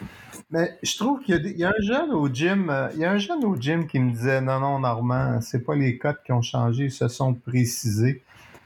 Mais 0.51 0.79
je 0.83 0.97
trouve 0.97 1.21
qu'il 1.23 1.35
y 1.35 1.39
a, 1.39 1.41
des- 1.41 1.51
il 1.51 1.59
y 1.59 1.65
a 1.65 1.71
un 1.71 1.83
jeune 1.83 2.11
au 2.13 2.29
gym, 2.29 2.71
euh, 2.71 2.89
il 2.95 3.01
y 3.01 3.05
a 3.05 3.11
un 3.11 3.19
jeune 3.19 3.45
au 3.45 3.57
gym 3.57 3.87
qui 3.89 3.99
me 3.99 4.13
disait 4.13 4.41
non, 4.41 4.61
non, 4.61 4.79
Normand, 4.79 5.41
c'est 5.41 5.65
pas 5.65 5.75
les 5.75 5.99
codes 5.99 6.19
qui 6.25 6.31
ont 6.33 6.43
changé, 6.43 6.85
ils 6.85 6.91
se 6.93 7.09
sont 7.09 7.35
précisés. 7.35 8.23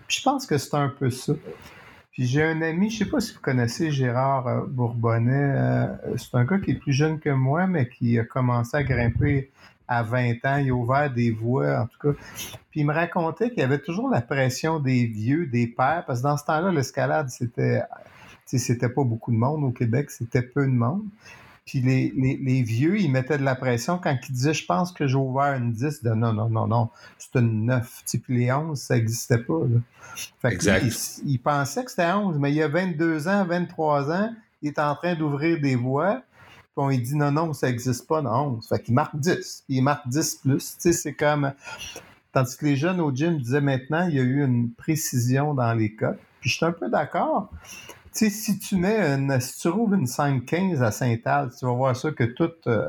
Puis 0.07 0.19
je 0.19 0.23
pense 0.23 0.45
que 0.45 0.59
c'est 0.59 0.75
un 0.75 0.89
peu 0.91 1.09
ça. 1.11 1.33
Puis 2.21 2.29
j'ai 2.29 2.43
un 2.43 2.61
ami, 2.61 2.91
je 2.91 2.99
sais 2.99 3.05
pas 3.07 3.19
si 3.19 3.33
vous 3.33 3.41
connaissez 3.41 3.91
Gérard 3.91 4.47
euh, 4.47 4.67
Bourbonnais, 4.67 5.33
euh, 5.33 5.87
c'est 6.19 6.35
un 6.35 6.45
gars 6.45 6.59
qui 6.59 6.73
est 6.73 6.75
plus 6.75 6.93
jeune 6.93 7.19
que 7.19 7.31
moi, 7.31 7.67
mais 7.67 7.89
qui 7.89 8.19
a 8.19 8.25
commencé 8.25 8.77
à 8.77 8.83
grimper 8.83 9.51
à 9.89 10.03
20 10.03 10.33
ans, 10.45 10.57
il 10.59 10.69
a 10.69 10.75
ouvert 10.75 11.11
des 11.11 11.31
voies, 11.31 11.81
en 11.81 11.87
tout 11.87 12.13
cas. 12.13 12.19
Puis 12.71 12.81
il 12.81 12.87
me 12.87 12.93
racontait 12.93 13.49
qu'il 13.49 13.61
y 13.61 13.63
avait 13.63 13.79
toujours 13.79 14.11
la 14.11 14.21
pression 14.21 14.81
des 14.81 15.07
vieux, 15.07 15.47
des 15.47 15.67
pères, 15.67 16.05
parce 16.07 16.19
que 16.19 16.25
dans 16.25 16.37
ce 16.37 16.45
temps-là, 16.45 16.71
l'escalade, 16.71 17.31
c'était 17.31 17.81
c'était 18.45 18.91
pas 18.91 19.03
beaucoup 19.03 19.33
de 19.33 19.39
monde 19.39 19.65
au 19.65 19.71
Québec, 19.71 20.11
c'était 20.11 20.43
peu 20.43 20.67
de 20.67 20.73
monde. 20.73 21.05
Puis 21.71 21.81
les, 21.81 22.13
les, 22.17 22.37
les, 22.37 22.63
vieux, 22.65 22.99
ils 22.99 23.09
mettaient 23.09 23.39
de 23.39 23.45
la 23.45 23.55
pression 23.55 23.97
quand 23.97 24.17
ils 24.29 24.33
disaient 24.33 24.55
Je 24.55 24.67
pense 24.67 24.91
que 24.91 25.07
j'ai 25.07 25.15
ouvert 25.15 25.55
une 25.55 25.71
10 25.71 26.03
de 26.03 26.11
non, 26.11 26.33
non, 26.33 26.51
non, 26.51 26.67
non, 26.67 26.91
c'est 27.17 27.39
une 27.39 27.67
9. 27.67 28.03
Puis 28.25 28.39
les 28.39 28.51
11, 28.51 28.77
ça 28.77 28.97
n'existait 28.97 29.39
pas. 29.39 29.61
Là. 29.71 29.79
Fait 30.43 30.53
exact. 30.53 30.85
il, 31.25 31.31
il, 31.31 31.39
pensait 31.39 31.85
que 31.85 31.91
c'était 31.91 32.11
11, 32.11 32.39
mais 32.41 32.51
il 32.51 32.57
y 32.57 32.63
a 32.65 32.67
22 32.67 33.29
ans, 33.29 33.45
23 33.45 34.11
ans, 34.11 34.35
il 34.63 34.71
est 34.71 34.81
en 34.81 34.97
train 34.97 35.15
d'ouvrir 35.15 35.61
des 35.61 35.77
voies. 35.77 36.25
Puis 36.61 36.73
on 36.75 36.89
lui 36.89 36.99
dit 36.99 37.15
non, 37.15 37.31
non, 37.31 37.53
ça 37.53 37.69
n'existe 37.69 38.09
pas, 38.09 38.21
non, 38.21 38.57
11. 38.57 38.67
Fait 38.69 38.83
qu'il 38.83 38.95
marque 38.95 39.15
10. 39.15 39.63
Puis 39.69 39.77
il 39.77 39.83
marque 39.83 40.09
10 40.09 40.41
plus. 40.43 40.73
Tu 40.73 40.81
sais, 40.81 40.93
c'est 40.93 41.15
comme. 41.15 41.53
Tandis 42.33 42.57
que 42.57 42.67
les 42.67 42.75
jeunes 42.75 43.01
au 43.01 43.15
gym 43.15 43.39
disaient 43.39 43.61
maintenant, 43.61 44.09
il 44.09 44.17
y 44.17 44.19
a 44.19 44.25
eu 44.25 44.45
une 44.45 44.73
précision 44.73 45.55
dans 45.55 45.73
les 45.73 45.95
cotes. 45.95 46.19
Puis 46.41 46.51
je 46.51 46.57
suis 46.57 46.67
un 46.67 46.73
peu 46.73 46.91
d'accord. 46.91 47.49
Tu 48.13 48.29
sais, 48.29 48.31
si 48.31 48.59
tu 48.59 48.77
mets 48.77 48.99
une, 48.99 49.41
si 49.41 49.61
tu 49.61 49.69
rouvres 49.69 49.95
une 49.95 50.07
5-15 50.07 50.83
à 50.83 50.91
Saint-Al, 50.91 51.51
tu 51.57 51.65
vas 51.65 51.73
voir 51.73 51.97
ça 51.97 52.11
que 52.11 52.25
toutes, 52.25 52.67
euh, 52.67 52.89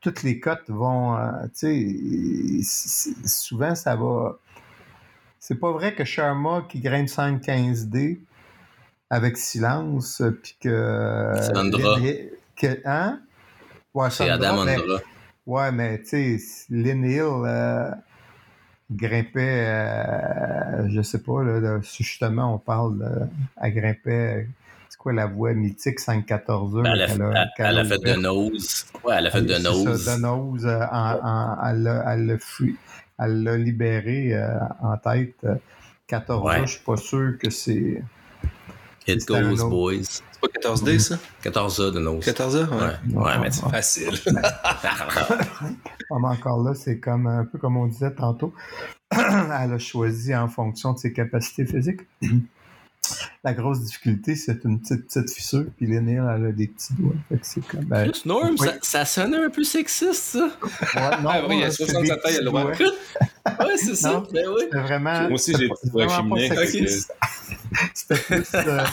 toutes 0.00 0.22
les 0.22 0.40
cotes 0.40 0.68
vont, 0.68 1.16
euh, 1.16 1.30
tu 1.58 2.62
sais, 2.62 3.04
souvent 3.24 3.74
ça 3.74 3.96
va. 3.96 4.38
C'est 5.40 5.56
pas 5.56 5.72
vrai 5.72 5.94
que 5.94 6.04
Sharma 6.04 6.66
qui 6.68 6.80
grimpe 6.80 7.08
5-15D 7.08 8.20
avec 9.10 9.36
silence, 9.38 10.22
puis 10.42 10.56
que. 10.60 11.32
C'est 11.40 11.56
Andra. 11.56 11.98
Que, 12.54 12.80
hein? 12.84 13.20
Ouais, 13.94 14.10
c'est 14.10 14.28
Adam 14.28 14.58
Andra. 14.58 15.00
Ouais, 15.46 15.72
mais 15.72 16.00
tu 16.02 16.38
sais, 16.38 16.66
Lynn 16.70 17.04
Hill. 17.04 18.02
Euh, 18.92 18.96
grimpait, 18.96 19.66
euh, 19.66 20.88
je 20.88 21.02
sais 21.02 21.22
pas, 21.22 21.42
là, 21.42 21.80
justement, 21.80 22.54
on 22.54 22.58
parle, 22.58 22.98
de, 22.98 23.08
elle 23.60 23.74
grimpait, 23.74 24.46
c'est 24.88 24.98
quoi 24.98 25.12
la 25.12 25.26
voie 25.26 25.54
mythique 25.54 26.00
514 26.00 26.74
ben, 26.74 26.92
elle, 26.92 27.02
a, 27.02 27.46
elle, 27.58 27.78
a 27.78 27.84
fait 27.84 27.98
de 27.98 28.14
nose. 28.14 28.86
Ouais, 29.04 29.14
elle 29.18 29.26
a 29.26 29.30
fait 29.30 29.42
de 29.42 29.58
nose. 29.58 30.04
de 30.04 30.20
nose, 30.20 30.66
euh, 30.66 30.80
elle, 31.66 32.38
elle 33.18 33.42
l'a 33.42 33.56
libéré 33.56 34.34
euh, 34.34 34.58
en 34.82 34.96
tête. 34.96 35.46
14 36.08 36.44
ouais. 36.44 36.66
je 36.66 36.72
suis 36.72 36.84
pas 36.84 36.96
sûr 36.96 37.38
que 37.38 37.50
c'est. 37.50 38.02
It 39.06 39.26
goes, 39.26 39.64
boys. 39.68 40.02
C'est 40.04 40.40
pas 40.40 40.48
14D, 40.48 40.98
ça? 40.98 41.18
14A 41.44 41.92
de 41.92 41.98
nose. 41.98 42.24
14A? 42.24 42.68
Ouais. 42.68 43.16
Ouais, 43.16 43.38
mais 43.40 43.50
c'est 43.50 43.68
facile. 43.68 44.18
mais 46.10 46.28
encore 46.28 46.62
là, 46.62 46.74
c'est 46.74 46.98
comme 47.00 47.26
un 47.26 47.44
peu 47.44 47.58
comme 47.58 47.76
on 47.76 47.86
disait 47.86 48.14
tantôt. 48.14 48.52
Elle 49.10 49.72
a 49.72 49.78
choisi 49.78 50.34
en 50.34 50.48
fonction 50.48 50.92
de 50.92 50.98
ses 50.98 51.12
capacités 51.12 51.66
physiques. 51.66 52.02
La 53.44 53.54
grosse 53.54 53.80
difficulté, 53.80 54.36
c'est 54.36 54.62
une 54.64 54.80
petite, 54.80 55.08
petite 55.08 55.30
fissure, 55.32 55.66
puis 55.76 55.86
Lénil, 55.88 56.22
elle 56.32 56.46
a 56.46 56.52
des 56.52 56.68
petits 56.68 56.94
doigts. 56.94 57.14
c'est 57.42 57.66
comme. 57.66 57.84
Ben, 57.86 58.08
Plus 58.08 58.24
Norm, 58.24 58.56
ça, 58.56 58.74
ça 58.82 59.04
sonnait 59.04 59.44
un 59.44 59.50
peu 59.50 59.64
sexiste, 59.64 60.14
ça. 60.14 60.38
Ouais, 60.38 61.22
non, 61.22 61.28
ah, 61.28 61.42
oui, 61.48 61.56
il 61.56 61.60
y 61.62 61.64
a 61.64 61.72
67 61.72 62.12
ans, 62.12 62.20
il 62.28 62.34
y 62.34 62.36
a 62.36 62.38
le 62.38 62.44
droit. 62.44 62.64
Ouais, 62.66 63.76
c'est 63.76 63.96
ça. 63.96 64.22
Ben, 64.32 64.46
oui. 64.48 64.60
C'était 64.60 64.78
vraiment. 64.78 65.22
Moi 65.22 65.32
aussi, 65.32 65.52
j'ai 65.58 65.68
des 65.68 65.90
doigts 65.90 66.08
féminins. 66.08 66.54
C'était 67.94 68.20
plus, 68.20 68.54
euh, 68.54 68.84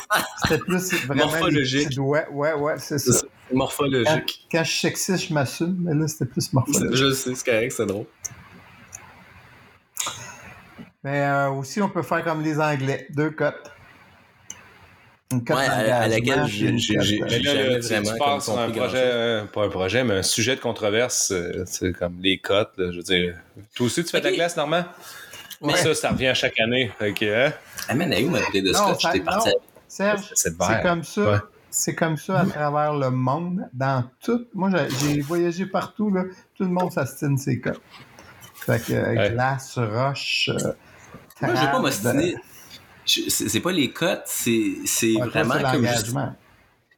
c'était 0.41 0.57
plus 0.57 0.93
vraiment 1.05 1.25
morphologique. 1.25 1.89
Ouais, 1.99 2.25
ouais, 2.31 2.53
ouais, 2.53 2.73
c'est 2.79 2.97
ça. 2.97 3.21
Morphologique. 3.53 4.47
Quand, 4.51 4.57
quand, 4.59 4.63
je 4.63 4.71
suis 4.71 4.79
sexiste, 4.79 5.27
je 5.27 5.33
m'assume, 5.33 5.77
mais 5.79 5.93
là, 5.93 6.07
c'était 6.07 6.25
plus 6.25 6.51
morphologique. 6.53 6.95
Je 6.95 7.11
sais, 7.11 7.35
c'est 7.35 7.45
correct, 7.45 7.71
c'est 7.71 7.85
drôle. 7.85 8.05
Mais 11.03 11.21
euh, 11.21 11.51
aussi, 11.51 11.81
on 11.81 11.89
peut 11.89 12.01
faire 12.01 12.23
comme 12.23 12.41
les 12.41 12.59
Anglais, 12.59 13.07
deux 13.11 13.29
cotes. 13.29 13.71
Une 15.31 15.43
cote 15.43 15.57
ouais, 15.57 15.65
à, 15.65 16.07
laquelle 16.07 16.47
j'ai 16.47 16.71
vraiment. 17.19 17.79
Tu 17.79 18.17
passes 18.17 18.43
sur 18.45 18.57
un 18.57 18.71
projet, 18.71 18.97
euh, 18.97 19.45
pas 19.45 19.65
un 19.65 19.69
projet, 19.69 20.03
mais 20.03 20.15
un 20.15 20.23
sujet 20.23 20.55
de 20.55 20.59
controverse, 20.61 21.31
c'est 21.65 21.85
euh, 21.85 21.93
comme 21.93 22.17
les 22.19 22.39
cotes. 22.39 22.73
je 22.77 22.97
veux 22.97 23.03
dire, 23.03 23.35
toi 23.75 23.85
aussi, 23.85 24.03
tu 24.03 24.09
fais 24.09 24.17
okay. 24.17 24.29
ta 24.29 24.35
classe, 24.35 24.57
Normand? 24.57 24.85
Mais 25.61 25.75
ça, 25.75 25.93
ça 25.93 26.09
revient 26.09 26.31
chaque 26.33 26.59
année. 26.59 26.91
Ok, 26.99 27.21
hein? 27.21 27.53
Ah, 27.87 27.93
mais 27.93 28.23
où 28.23 28.29
ma 28.29 28.39
de 28.39 28.73
scotch? 28.73 29.03
T'es 29.11 29.19
parti. 29.19 29.51
Serge, 29.87 30.31
c'est 30.33 30.57
comme 30.81 31.03
ça. 31.03 31.21
Ouais. 31.21 31.37
C'est 31.71 31.93
comme 31.93 32.17
ça 32.17 32.39
à 32.39 32.45
travers 32.45 32.95
le 32.95 33.11
monde, 33.11 33.69
dans 33.73 34.03
tout. 34.23 34.47
Moi, 34.55 34.71
j'ai 34.99 35.21
voyagé 35.21 35.67
partout, 35.67 36.09
là. 36.09 36.23
Tout 36.55 36.63
le 36.63 36.69
monde 36.69 36.91
s'astine 36.91 37.37
ses 37.37 37.59
cotes. 37.59 37.81
Fait 38.55 38.83
que 38.83 38.93
ouais. 38.93 39.29
glace, 39.31 39.77
roche. 39.77 40.49
Euh, 40.49 40.73
Moi, 41.41 41.55
je 41.55 41.61
vais 41.61 41.71
pas 41.71 41.79
m'ostiner. 41.79 42.35
C'est 43.09 43.59
pas 43.59 43.71
les 43.71 43.91
cotes, 43.91 44.23
c'est 44.25 44.51
ouais, 44.51 45.25
vraiment 45.25 45.55
comme. 45.71 45.87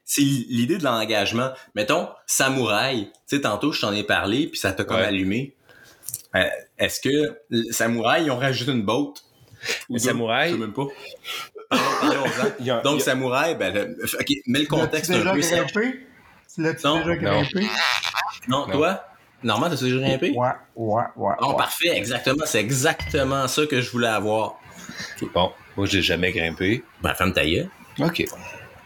C'est 0.03 0.21
l'idée 0.21 0.77
de 0.77 0.83
l'engagement. 0.83 1.51
Mettons, 1.73 2.09
samouraï. 2.25 3.05
Tu 3.29 3.37
sais, 3.37 3.41
tantôt, 3.41 3.71
je 3.71 3.79
t'en 3.79 3.93
ai 3.93 4.03
parlé, 4.03 4.47
puis 4.47 4.59
ça 4.59 4.73
t'a 4.73 4.83
comme 4.83 4.97
allumé. 4.97 5.55
Euh, 6.35 6.43
Est-ce 6.77 6.99
que 6.99 7.71
samouraï, 7.71 8.25
ils 8.25 8.31
ont 8.31 8.37
rajouté 8.37 8.71
une 8.71 8.83
botte? 8.83 9.23
Ou 9.89 9.97
samouraï? 9.97 10.49
Je 10.49 10.55
sais 10.55 10.59
même 10.59 10.73
pas. 10.73 10.87
a, 11.71 12.81
Donc, 12.81 13.01
samouraï, 13.01 13.55
ben, 13.55 13.95
ok, 14.19 14.27
mets 14.47 14.59
le 14.59 14.65
contexte 14.65 15.11
un 15.11 15.19
peu. 15.73 15.93
L'as-tu 16.57 16.87
déjà 16.87 17.15
grimpé? 17.15 17.67
Non, 18.47 18.65
non, 18.65 18.67
toi? 18.67 19.05
Normand, 19.43 19.69
t'as 19.69 19.75
déjà 19.77 19.97
grimpé? 19.97 20.31
Ouais, 20.31 20.49
ouais, 20.75 21.03
ouais. 21.15 21.33
Oh, 21.39 21.53
parfait, 21.53 21.95
exactement. 21.95 22.45
C'est 22.45 22.59
exactement 22.59 23.47
ça 23.47 23.65
que 23.65 23.81
je 23.81 23.89
voulais 23.89 24.07
avoir. 24.07 24.59
Bon, 25.33 25.51
moi, 25.77 25.85
j'ai 25.85 26.01
jamais 26.01 26.31
grimpé. 26.31 26.83
Ben, 27.01 27.13
femme 27.13 27.33
OK. 27.99 28.25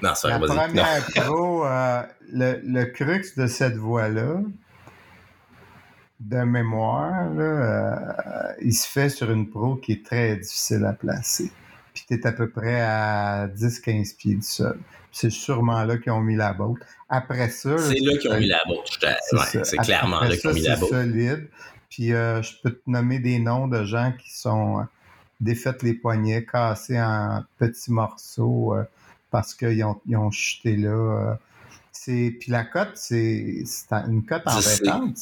Non, 0.02 0.14
ça 0.16 0.30
La 0.30 0.40
première 0.40 1.06
pro, 1.16 1.66
euh, 1.66 2.02
le, 2.32 2.60
le 2.64 2.86
crux 2.86 3.26
de 3.38 3.48
cette 3.48 3.76
voie-là, 3.76 4.42
de 6.20 6.38
mémoire, 6.38 7.30
là, 7.34 7.44
euh, 7.44 8.54
il 8.62 8.74
se 8.74 8.88
fait 8.88 9.10
sur 9.10 9.32
une 9.32 9.50
pro 9.50 9.76
qui 9.76 9.94
est 9.94 10.06
très 10.06 10.36
difficile 10.38 10.86
à 10.86 10.94
placer. 10.94 11.52
Puis 11.94 12.06
tu 12.08 12.14
es 12.16 12.28
à 12.28 12.32
peu 12.32 12.50
près 12.50 12.82
à 12.82 13.48
10-15 13.48 14.18
pieds 14.18 14.36
du 14.36 14.42
sol. 14.42 14.80
C'est 15.12 15.30
sûrement 15.30 15.84
là 15.86 15.98
qu'ils 15.98 16.12
ont 16.12 16.22
mis 16.22 16.36
la 16.36 16.54
botte. 16.54 16.80
Après 17.08 17.50
ça... 17.50 17.78
C'est 17.78 18.00
là 18.02 18.18
qu'ils 18.18 18.32
ont 18.32 18.38
mis 18.38 18.48
la 18.48 18.60
botte. 18.68 19.00
Ouais, 19.02 19.64
c'est 19.64 19.78
clairement 19.78 20.20
là 20.20 20.36
qu'ils 20.36 20.50
ont 20.50 20.54
mis 20.54 20.62
la 20.62 20.76
botte. 20.76 20.90
C'est 20.90 20.96
solide. 20.96 21.48
Puis 21.90 22.14
euh, 22.14 22.42
je 22.42 22.52
peux 22.62 22.72
te 22.72 22.82
nommer 22.88 23.20
des 23.20 23.40
noms 23.40 23.68
de 23.70 23.86
gens 23.86 24.12
qui 24.22 24.38
sont 24.38 24.86
euh, 25.41 25.45
défaites 25.45 25.84
les 25.84 25.94
poignets, 25.94 26.45
cassés 26.45 26.99
en 26.99 27.44
petits 27.57 27.91
morceaux 27.91 28.74
euh, 28.74 28.84
parce 29.32 29.53
qu'ils 29.53 29.84
ont, 29.84 29.99
ils 30.07 30.18
ont 30.18 30.32
chuté 30.32 30.76
là. 30.76 31.38
c'est 31.91 32.36
puis 32.40 32.52
la 32.52 32.64
cote, 32.64 32.91
c'est 32.95 33.64
une 34.07 34.26
cote 34.26 34.44
en 34.45 34.60
vêtements. 34.60 35.14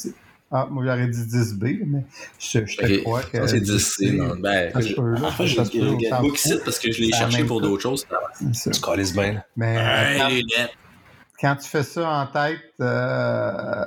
Ah, 0.56 0.68
moi 0.70 0.84
j'aurais 0.86 1.08
dit 1.08 1.20
10B, 1.20 1.80
mais 1.88 2.06
je, 2.38 2.64
je 2.64 2.78
te 2.78 2.86
okay. 2.86 3.02
crois 3.02 3.24
que. 3.24 3.48
c'est 3.48 3.60
10C, 3.60 4.16
non. 4.16 4.36
Ben, 4.36 4.72
ça 4.72 4.82
je, 4.82 4.94
peut, 4.94 5.14
là, 5.16 5.24
en 5.24 5.32
fait, 5.32 5.48
je 5.48 5.60
regarde 5.60 6.28
parce 6.64 6.78
que 6.78 6.92
je 6.92 7.02
l'ai 7.02 7.12
cherché 7.12 7.44
pour 7.44 7.60
d'autres 7.60 7.82
choses. 7.82 8.06
Tu 8.40 8.80
colles 8.80 9.04
bien. 9.14 9.44
Mais 9.58 9.78
euh, 9.80 10.20
quand, 10.20 10.68
quand, 11.42 11.56
tu 11.56 11.68
fais 11.68 11.82
ça 11.82 12.08
en 12.08 12.28
tête, 12.28 12.60
euh, 12.82 13.86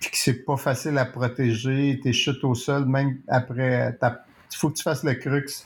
puis 0.00 0.10
que 0.12 0.16
c'est 0.16 0.46
pas 0.46 0.56
facile 0.56 0.96
à 0.96 1.04
protéger, 1.04 2.00
tes 2.02 2.14
chutes 2.14 2.42
au 2.42 2.54
sol, 2.54 2.86
même 2.86 3.18
après, 3.28 3.94
il 4.52 4.56
faut 4.56 4.70
que 4.70 4.76
tu 4.76 4.82
fasses 4.82 5.04
le 5.04 5.14
crux 5.14 5.64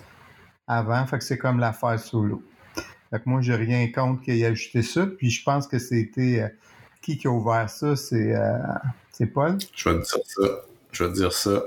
avant, 0.66 1.06
fait 1.06 1.18
que 1.18 1.24
c'est 1.24 1.38
comme 1.38 1.60
l'affaire 1.60 2.00
l'eau. 2.12 2.42
Fait 3.10 3.18
que 3.18 3.28
moi, 3.28 3.40
j'ai 3.40 3.54
rien 3.54 3.90
contre 3.92 4.22
qu'il 4.22 4.42
ait 4.42 4.46
ajouté 4.46 4.82
ça, 4.82 5.06
puis 5.06 5.30
je 5.30 5.42
pense 5.42 5.66
que 5.66 5.78
c'était. 5.78 6.42
Euh, 6.42 6.48
qui 7.02 7.16
qui 7.16 7.28
a 7.28 7.30
ouvert 7.30 7.70
ça? 7.70 7.94
C'est. 7.94 8.34
Euh, 8.34 8.58
c'est 9.12 9.26
Paul? 9.26 9.58
Je 9.74 9.88
vais 9.88 10.00
te 10.00 10.02
dire 10.02 10.24
ça. 10.26 10.48
Je 10.92 11.04
vais 11.04 11.10
te 11.10 11.16
dire 11.16 11.32
ça. 11.32 11.62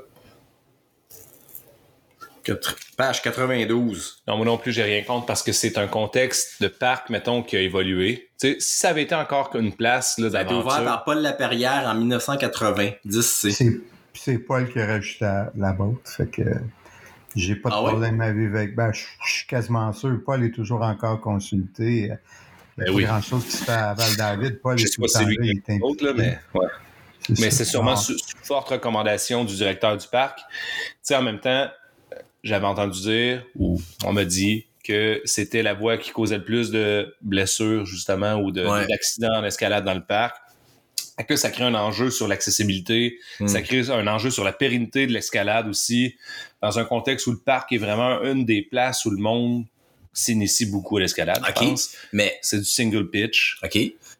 Page 2.97 3.21
92. 3.21 4.23
Non, 4.27 4.37
moi 4.37 4.45
non 4.45 4.57
plus, 4.57 4.71
j'ai 4.71 4.83
rien 4.83 5.03
contre 5.03 5.25
parce 5.25 5.43
que 5.43 5.51
c'est 5.51 5.77
un 5.77 5.87
contexte 5.87 6.61
de 6.61 6.67
parc, 6.67 7.09
mettons, 7.09 7.43
qui 7.43 7.55
a 7.55 7.61
évolué. 7.61 8.29
Tu 8.39 8.53
sais, 8.53 8.59
si 8.59 8.79
ça 8.79 8.89
avait 8.89 9.03
été 9.03 9.13
encore 9.13 9.55
une 9.55 9.73
place 9.73 10.17
là, 10.17 10.31
Ça 10.31 10.39
a 10.39 10.43
été 10.43 10.53
ouvert 10.53 10.83
par 10.83 11.03
Paul 11.03 11.19
Laperrière 11.19 11.83
en 11.85 11.95
1980, 11.95 12.91
10C. 13.05 13.81
C'est 14.13 14.37
Paul 14.39 14.69
qui 14.71 14.79
a 14.79 14.87
rajouté 14.87 15.25
la, 15.25 15.51
la 15.55 15.73
botte, 15.73 16.07
fait 16.07 16.27
que 16.27 16.41
j'ai 17.35 17.55
pas 17.55 17.69
de 17.69 17.75
ah 17.75 17.83
problème 17.83 18.19
ouais? 18.19 18.25
à 18.25 18.31
vivre 18.31 18.57
avec. 18.57 18.75
Ben, 18.75 18.91
je, 18.91 19.05
suis 19.25 19.47
quasiment 19.47 19.91
sûr. 19.93 20.19
Paul 20.25 20.43
est 20.43 20.51
toujours 20.51 20.81
encore 20.81 21.21
consulté. 21.21 21.83
Il 21.83 22.05
n'y 22.05 22.11
a 22.11 22.17
ben 22.77 22.85
pas 22.85 22.91
oui. 22.91 23.03
grand-chose 23.03 23.45
qui 23.45 23.51
se 23.51 23.63
fait 23.63 23.71
à 23.71 23.93
Val-David. 23.93 24.61
Paul 24.61 24.77
je 24.77 24.85
est 24.85 24.97
là, 24.97 25.35
il 25.41 25.61
est 25.67 25.81
autre, 25.81 26.05
là, 26.05 26.13
mais 26.15 26.39
ouais. 26.53 26.67
Mais 27.37 27.51
c'est 27.51 27.65
sûrement 27.65 27.95
sous, 27.95 28.17
sous, 28.17 28.37
forte 28.43 28.69
recommandation 28.69 29.45
du 29.45 29.55
directeur 29.55 29.95
du 29.95 30.07
parc. 30.07 30.39
Tu 30.39 30.45
sais, 31.03 31.15
en 31.15 31.21
même 31.21 31.39
temps, 31.39 31.69
j'avais 32.43 32.65
entendu 32.65 32.99
dire, 33.01 33.45
ou 33.55 33.79
on 34.03 34.13
m'a 34.13 34.25
dit, 34.25 34.65
que 34.83 35.21
c'était 35.25 35.61
la 35.61 35.75
voie 35.75 35.97
qui 35.97 36.09
causait 36.09 36.37
le 36.37 36.43
plus 36.43 36.71
de 36.71 37.15
blessures, 37.21 37.85
justement, 37.85 38.35
ou 38.35 38.51
d'accidents 38.51 39.27
ouais. 39.33 39.37
en 39.37 39.43
escalade 39.43 39.85
dans 39.85 39.93
le 39.93 40.03
parc. 40.03 40.37
Que 41.27 41.35
ça 41.35 41.49
crée 41.51 41.65
un 41.65 41.75
enjeu 41.75 42.11
sur 42.11 42.27
l'accessibilité, 42.27 43.19
mm. 43.39 43.47
ça 43.47 43.61
crée 43.61 43.89
un 43.89 44.07
enjeu 44.07 44.29
sur 44.31 44.43
la 44.43 44.53
pérennité 44.53 45.05
de 45.05 45.11
l'escalade 45.11 45.67
aussi, 45.67 46.15
dans 46.61 46.79
un 46.79 46.85
contexte 46.85 47.27
où 47.27 47.31
le 47.31 47.39
parc 47.39 47.71
est 47.73 47.77
vraiment 47.77 48.21
une 48.23 48.45
des 48.45 48.61
places 48.61 49.05
où 49.05 49.11
le 49.11 49.17
monde 49.21 49.65
s'initie 50.13 50.65
beaucoup 50.65 50.97
à 50.97 51.01
l'escalade, 51.01 51.39
Ok. 51.39 51.55
je 51.63 51.69
pense. 51.69 51.89
Mais, 52.13 52.37
C'est 52.41 52.59
du 52.59 52.65
single 52.65 53.09
pitch. 53.09 53.59
OK. 53.63 53.77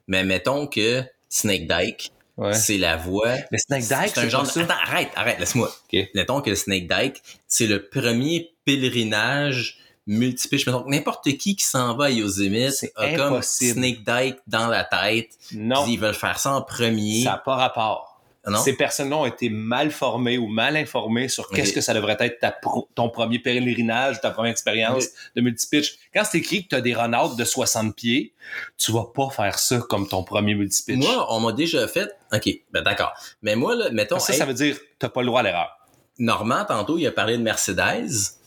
Mais 0.08 0.24
mettons 0.24 0.68
que 0.68 1.04
Snake 1.30 1.68
Dyke, 1.68 2.12
Ouais. 2.38 2.54
c'est 2.54 2.78
la 2.78 2.96
voie. 2.96 3.36
Mais 3.52 3.58
Snake 3.58 3.84
Dyke, 3.84 4.12
c'est 4.14 4.20
un 4.22 4.30
genre. 4.30 4.46
ça? 4.46 4.62
Attends, 4.62 4.74
arrête, 4.82 5.10
arrête, 5.16 5.40
laisse-moi. 5.40 5.70
Ok. 5.92 6.00
Mettons 6.16 6.42
que 6.42 6.56
Snake 6.56 6.88
Dyke, 6.88 7.22
c'est 7.48 7.68
le 7.68 7.90
premier 7.90 8.52
pèlerinage 8.66 9.78
multipitch. 10.18 10.66
Que 10.66 10.72
n'importe 10.90 11.24
qui 11.38 11.56
qui 11.56 11.64
s'en 11.66 11.96
va 11.96 12.06
à 12.06 12.10
Yosemite 12.10 12.72
C'est 12.74 12.92
a 12.96 13.14
comme 13.16 13.34
impossible. 13.34 13.74
Snake 13.80 14.04
Dyke 14.04 14.38
dans 14.48 14.68
la 14.68 14.84
tête. 14.84 15.30
Non, 15.54 15.86
Ils 15.88 16.00
veulent 16.00 16.14
faire 16.14 16.40
ça 16.40 16.54
en 16.54 16.62
premier. 16.62 17.24
ça 17.24 17.32
n'a 17.32 17.38
pas 17.38 17.56
rapport. 17.56 18.20
non? 18.48 18.58
Ces 18.64 18.74
personnes-là 18.74 19.18
ont 19.18 19.26
été 19.26 19.50
mal 19.50 19.92
formées 19.92 20.38
ou 20.40 20.48
mal 20.48 20.76
informées 20.78 21.28
sur 21.28 21.48
qu'est-ce 21.50 21.74
que 21.74 21.82
ça 21.82 21.94
devrait 21.94 22.18
être 22.20 22.40
ta 22.40 22.52
pro- 22.52 22.88
ton 22.96 23.10
premier 23.10 23.38
pèlerinage, 23.40 24.22
ta 24.22 24.32
première 24.32 24.52
expérience 24.52 25.06
de 25.36 25.42
multipitch. 25.42 25.98
Quand 26.14 26.24
c'est 26.24 26.40
écrit 26.40 26.64
que 26.64 26.70
tu 26.70 26.76
as 26.76 26.82
des 26.82 26.94
run 26.96 27.36
de 27.36 27.44
60 27.44 27.96
pieds, 27.96 28.34
tu 28.78 28.92
vas 28.92 29.06
pas 29.14 29.30
faire 29.30 29.60
ça 29.60 29.80
comme 29.90 30.08
ton 30.08 30.24
premier 30.24 30.56
multipitch. 30.56 30.98
Moi, 30.98 31.28
on 31.34 31.40
m'a 31.42 31.52
déjà 31.52 31.88
fait. 31.88 32.10
OK, 32.34 32.50
ben 32.72 32.82
d'accord. 32.82 33.14
Mais 33.44 33.56
moi, 33.56 33.76
là, 33.76 33.90
mettons. 33.92 34.18
ça, 34.20 34.34
hey, 34.34 34.40
ça 34.40 34.46
veut 34.46 34.54
dire 34.56 34.80
que 34.80 34.86
tu 35.06 35.10
pas 35.12 35.22
le 35.22 35.28
droit 35.28 35.42
à 35.42 35.44
l'erreur. 35.44 35.70
Normand, 36.18 36.66
tantôt, 36.66 36.98
il 36.98 37.06
a 37.08 37.12
parlé 37.12 37.38
de 37.38 37.44
Mercedes. 37.44 38.39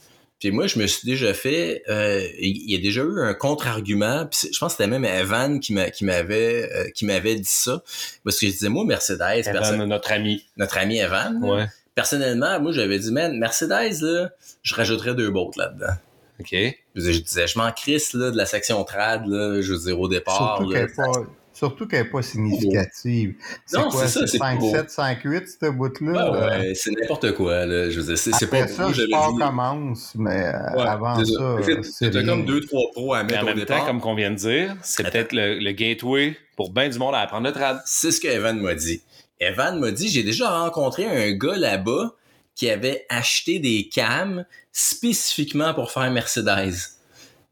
Puis 0.43 0.51
moi, 0.51 0.67
je 0.67 0.77
me 0.81 0.89
suis 0.89 1.07
déjà 1.07 1.33
fait... 1.35 1.85
euh, 1.89 2.27
il 2.41 2.69
y 2.69 2.75
a 2.75 2.79
déjà 2.79 3.03
eu 3.03 3.21
un 3.21 3.33
contre-argument. 3.33 4.29
Je 4.33 4.59
pense 4.59 4.73
que 4.75 4.83
c'était 4.83 4.91
même 4.91 5.05
Evan 5.05 5.61
qui 5.61 5.73
m'a- 5.73 5.91
qui 5.91 6.05
m'avait 6.05 6.69
euh, 6.75 6.91
qui 6.91 7.05
m'avait 7.07 7.37
dit 7.37 7.45
ça. 7.45 7.81
Parce 8.25 8.41
que 8.41 8.47
je 8.47 8.51
disais, 8.53 8.69
moi, 8.69 8.85
Mercedes, 8.85 9.23
Evan, 9.47 9.53
perso- 9.53 9.87
notre 9.87 10.11
ami. 10.11 10.45
notre 10.57 10.79
ami 10.79 10.99
Evan, 10.99 11.39
Ouais. 11.45 11.67
personnellement, 11.95 12.59
moi, 12.59 12.73
j'avais 12.73 12.99
dit, 12.99 13.13
man, 13.13 13.39
Mercedes, 13.39 14.01
là, 14.03 14.31
je 14.65 14.75
rajouterais 14.75 15.15
deux 15.15 15.31
bottes 15.31 15.55
là-dedans. 15.55 15.95
OK. 16.41 16.51
Je 16.97 17.11
disais, 17.21 17.47
je 17.47 17.57
m'en 17.57 17.71
crisse 17.71 18.13
là, 18.13 18.33
de 18.33 18.37
la 18.37 18.45
section 18.47 18.83
trad, 18.83 19.25
là, 19.29 19.61
je 19.63 19.73
veux 19.75 19.79
dire, 19.79 20.01
au 20.01 20.09
départ. 20.09 20.57
Surtout 20.59 20.73
là, 20.73 20.81
qu'elle 20.81 20.89
n'est 20.89 20.95
pas, 20.95 21.21
surtout 21.63 21.87
qu'elle 21.87 22.07
est 22.07 22.11
pas 22.11 22.23
significative. 22.23 23.37
C'est 23.67 23.79
Non, 23.79 23.89
quoi, 23.89 24.07
c'est 24.07 24.09
ça, 24.09 24.21
c'est 24.27 24.27
c'est 24.27 24.39
5, 24.39 24.55
pas 24.55 24.57
beau. 24.59 24.71
7, 24.71 24.91
5, 24.91 25.21
8, 25.23 25.49
cette 25.49 25.73
bout-là? 25.77 26.31
Ouais, 26.33 26.39
euh, 26.43 26.59
ouais, 26.69 26.75
c'est 26.75 26.91
n'importe 26.91 27.33
quoi, 27.35 27.65
là. 27.67 27.89
Je 27.91 28.01
veux 28.01 28.07
dire, 28.07 28.19
c'est 28.19 28.33
c'est 28.33 28.47
pas 28.49 28.63
Après 28.63 28.69
ça, 28.69 28.93
sport 28.93 29.33
dit. 29.35 29.39
commence, 29.39 30.13
mais 30.17 30.47
euh, 30.47 30.53
Ouais, 30.75 30.83
avant 30.87 31.15
c'est 31.15 31.27
ça, 31.27 31.57
c'est 31.83 32.11
t'as 32.11 32.23
comme 32.25 32.45
deux, 32.45 32.61
trois 32.61 32.91
pros 32.93 33.15
à 33.15 33.23
mettre 33.25 33.45
en 33.45 33.49
au 33.49 33.55
même 33.55 33.57
départ. 33.57 33.81
temps, 33.81 33.87
comme 33.87 34.01
qu'on 34.01 34.15
vient 34.15 34.31
de 34.31 34.37
dire, 34.37 34.77
c'est 34.83 35.05
Attends. 35.05 35.13
peut-être 35.13 35.33
le, 35.33 35.59
le 35.61 35.73
gateway 35.73 36.37
pour 36.57 36.71
bien 36.73 36.89
du 36.89 36.99
monde 36.99 37.15
à 37.15 37.21
apprendre 37.21 37.47
le 37.47 37.53
trad. 37.53 37.81
C'est 37.87 38.11
ce 38.11 38.21
que 38.21 38.29
Evan 38.29 38.61
m'a 38.61 38.75
dit. 38.75 39.03
Evan 39.41 39.79
m'a 39.81 39.91
dit, 39.93 40.09
j'ai 40.09 40.23
déjà 40.23 40.51
rencontré 40.51 41.05
un 41.07 41.33
gars 41.33 41.57
là-bas 41.57 42.15
qui 42.55 42.69
avait 42.71 43.07
acheté 43.09 43.59
des 43.59 43.89
cams 43.93 44.45
spécifiquement 44.73 45.75
pour 45.75 45.91
faire 45.91 46.11
Mercedes. 46.11 46.75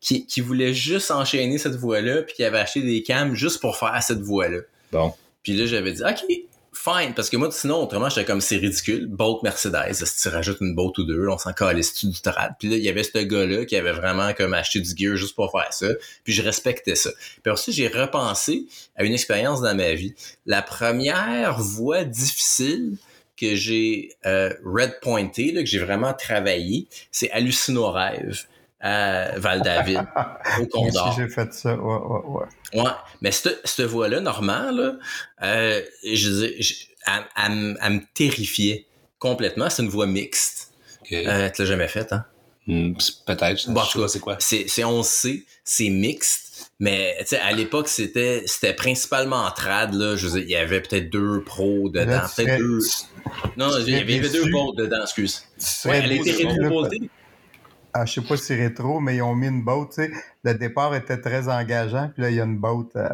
Qui, 0.01 0.25
qui 0.25 0.41
voulait 0.41 0.73
juste 0.73 1.11
enchaîner 1.11 1.59
cette 1.59 1.77
voie-là, 1.77 2.23
puis 2.23 2.35
qui 2.35 2.45
avait 2.45 2.59
acheté 2.59 2.81
des 2.81 3.03
cams 3.03 3.35
juste 3.35 3.61
pour 3.61 3.77
faire 3.77 4.03
cette 4.03 4.21
voie-là. 4.21 4.61
Bon. 4.93 5.13
Puis 5.43 5.53
là, 5.55 5.67
j'avais 5.67 5.93
dit, 5.93 6.03
OK, 6.03 6.25
fine. 6.73 7.15
Parce 7.15 7.31
que 7.31 7.37
moi, 7.37 7.51
sinon, 7.51 7.83
autrement, 7.83 8.09
j'étais 8.09 8.25
comme, 8.25 8.41
c'est 8.41 8.57
ridicule. 8.57 9.07
Boat 9.07 9.41
Mercedes, 9.43 9.93
si 9.93 10.23
tu 10.23 10.29
rajoutes 10.29 10.61
une 10.61 10.75
boat 10.75 10.93
ou 10.99 11.05
deux, 11.05 11.29
on 11.29 11.39
s'en 11.39 11.53
calisse 11.53 11.95
tu 11.95 12.07
du 12.07 12.21
trad? 12.21 12.55
Puis 12.59 12.69
là, 12.69 12.77
il 12.77 12.83
y 12.83 12.89
avait 12.89 13.03
ce 13.03 13.19
gars-là 13.19 13.65
qui 13.65 13.77
avait 13.77 13.93
vraiment 13.93 14.33
comme 14.35 14.55
acheté 14.55 14.81
du 14.81 14.91
gear 14.97 15.17
juste 15.17 15.35
pour 15.35 15.51
faire 15.51 15.73
ça. 15.73 15.89
Puis 16.25 16.33
je 16.33 16.43
respectais 16.43 16.95
ça. 16.95 17.11
Puis 17.43 17.53
aussi, 17.53 17.73
j'ai 17.73 17.89
repensé 17.89 18.67
à 18.97 19.05
une 19.05 19.13
expérience 19.13 19.61
dans 19.61 19.75
ma 19.75 19.95
vie. 19.95 20.15
La 20.47 20.63
première 20.63 21.61
voie 21.61 22.05
difficile 22.05 22.97
que 23.37 23.55
j'ai 23.55 24.11
euh, 24.27 24.53
red 24.65 25.01
pointé, 25.01 25.53
là, 25.53 25.63
que 25.63 25.69
j'ai 25.69 25.79
vraiment 25.79 26.13
travaillé, 26.13 26.87
c'est 27.11 27.31
Hallucino 27.31 27.91
Rêve 27.91 28.45
à 28.81 29.39
Val-David, 29.39 30.03
au 30.61 30.67
Condor. 30.73 31.15
j'ai 31.17 31.29
fait 31.29 31.53
ça. 31.53 31.77
Ouais, 31.77 31.83
ouais, 31.83 32.21
ouais. 32.75 32.83
Ouais, 32.83 32.91
mais 33.21 33.31
cette, 33.33 33.61
cette 33.65 33.87
voie-là, 33.87 34.21
Normand, 34.21 34.71
là, 34.71 34.95
euh, 35.43 35.83
je 36.05 36.29
dis, 36.29 36.63
je- 36.63 36.75
elle, 37.07 37.25
elle 37.37 37.53
me- 37.53 37.77
elle 37.83 37.93
me 37.95 38.01
terrifiait 38.15 38.87
complètement. 39.19 39.69
C'est 39.71 39.83
une 39.83 39.89
voie 39.89 40.07
mixte. 40.07 40.73
Euh, 41.13 41.51
tu 41.51 41.63
l'as 41.63 41.67
jamais 41.69 41.89
faite, 41.89 42.13
hein? 42.13 42.25
Hmm, 42.67 42.93
c'est- 42.99 43.25
Peut-être. 43.27 43.71
Bon, 43.71 43.81
en 43.81 43.87
tout 43.87 44.01
cas, 44.01 44.09
c'est 44.09 44.21
quoi. 44.21 44.37
C'est, 44.39 44.67
c'est 44.69 44.85
11C, 44.85 45.45
c'est 45.65 45.89
mixte. 45.91 46.47
Mais 46.79 47.17
tu 47.21 47.27
sais, 47.29 47.39
à 47.39 47.53
l'époque, 47.53 47.89
c'était, 47.89 48.43
c'était 48.47 48.73
principalement 48.75 49.45
en 49.45 49.51
trad. 49.51 49.93
Là, 49.95 50.17
je 50.17 50.27
veux 50.29 50.41
dire, 50.41 50.49
il 50.49 50.51
y 50.53 50.57
avait 50.57 50.81
peut-être 50.81 51.11
deux 51.11 51.43
pros 51.43 51.89
dedans. 51.89 52.07
Là, 52.11 52.21
peut-être 52.21 52.31
serais- 52.49 52.59
deux. 52.59 52.79
Non, 53.57 53.71
il 53.79 53.91
y 53.91 53.97
avait, 53.97 54.21
deux 54.21 54.51
boats 54.51 54.73
dedans, 54.77 55.03
excuse. 55.03 55.43
Ouais, 55.85 55.99
elle 56.05 56.13
était 56.13 56.33
rétro-boltée. 56.33 57.11
Ah, 57.93 58.07
je 58.07 58.15
sais 58.15 58.21
pas 58.21 58.37
si 58.37 58.45
c'est 58.45 58.57
rétro, 58.57 59.01
mais 59.01 59.17
ils 59.17 59.23
ont 59.23 59.35
mis 59.35 59.49
une 59.49 59.63
boat, 59.65 59.89
tu 59.95 60.03
sais. 60.03 60.11
Le 60.45 60.55
départ 60.55 60.95
était 60.95 61.21
très 61.21 61.49
engageant, 61.49 62.11
puis 62.13 62.23
là, 62.23 62.31
il 62.31 62.37
y 62.37 62.41
a 62.41 62.45
une 62.45 62.59
boat 62.59 62.89
euh, 62.97 63.09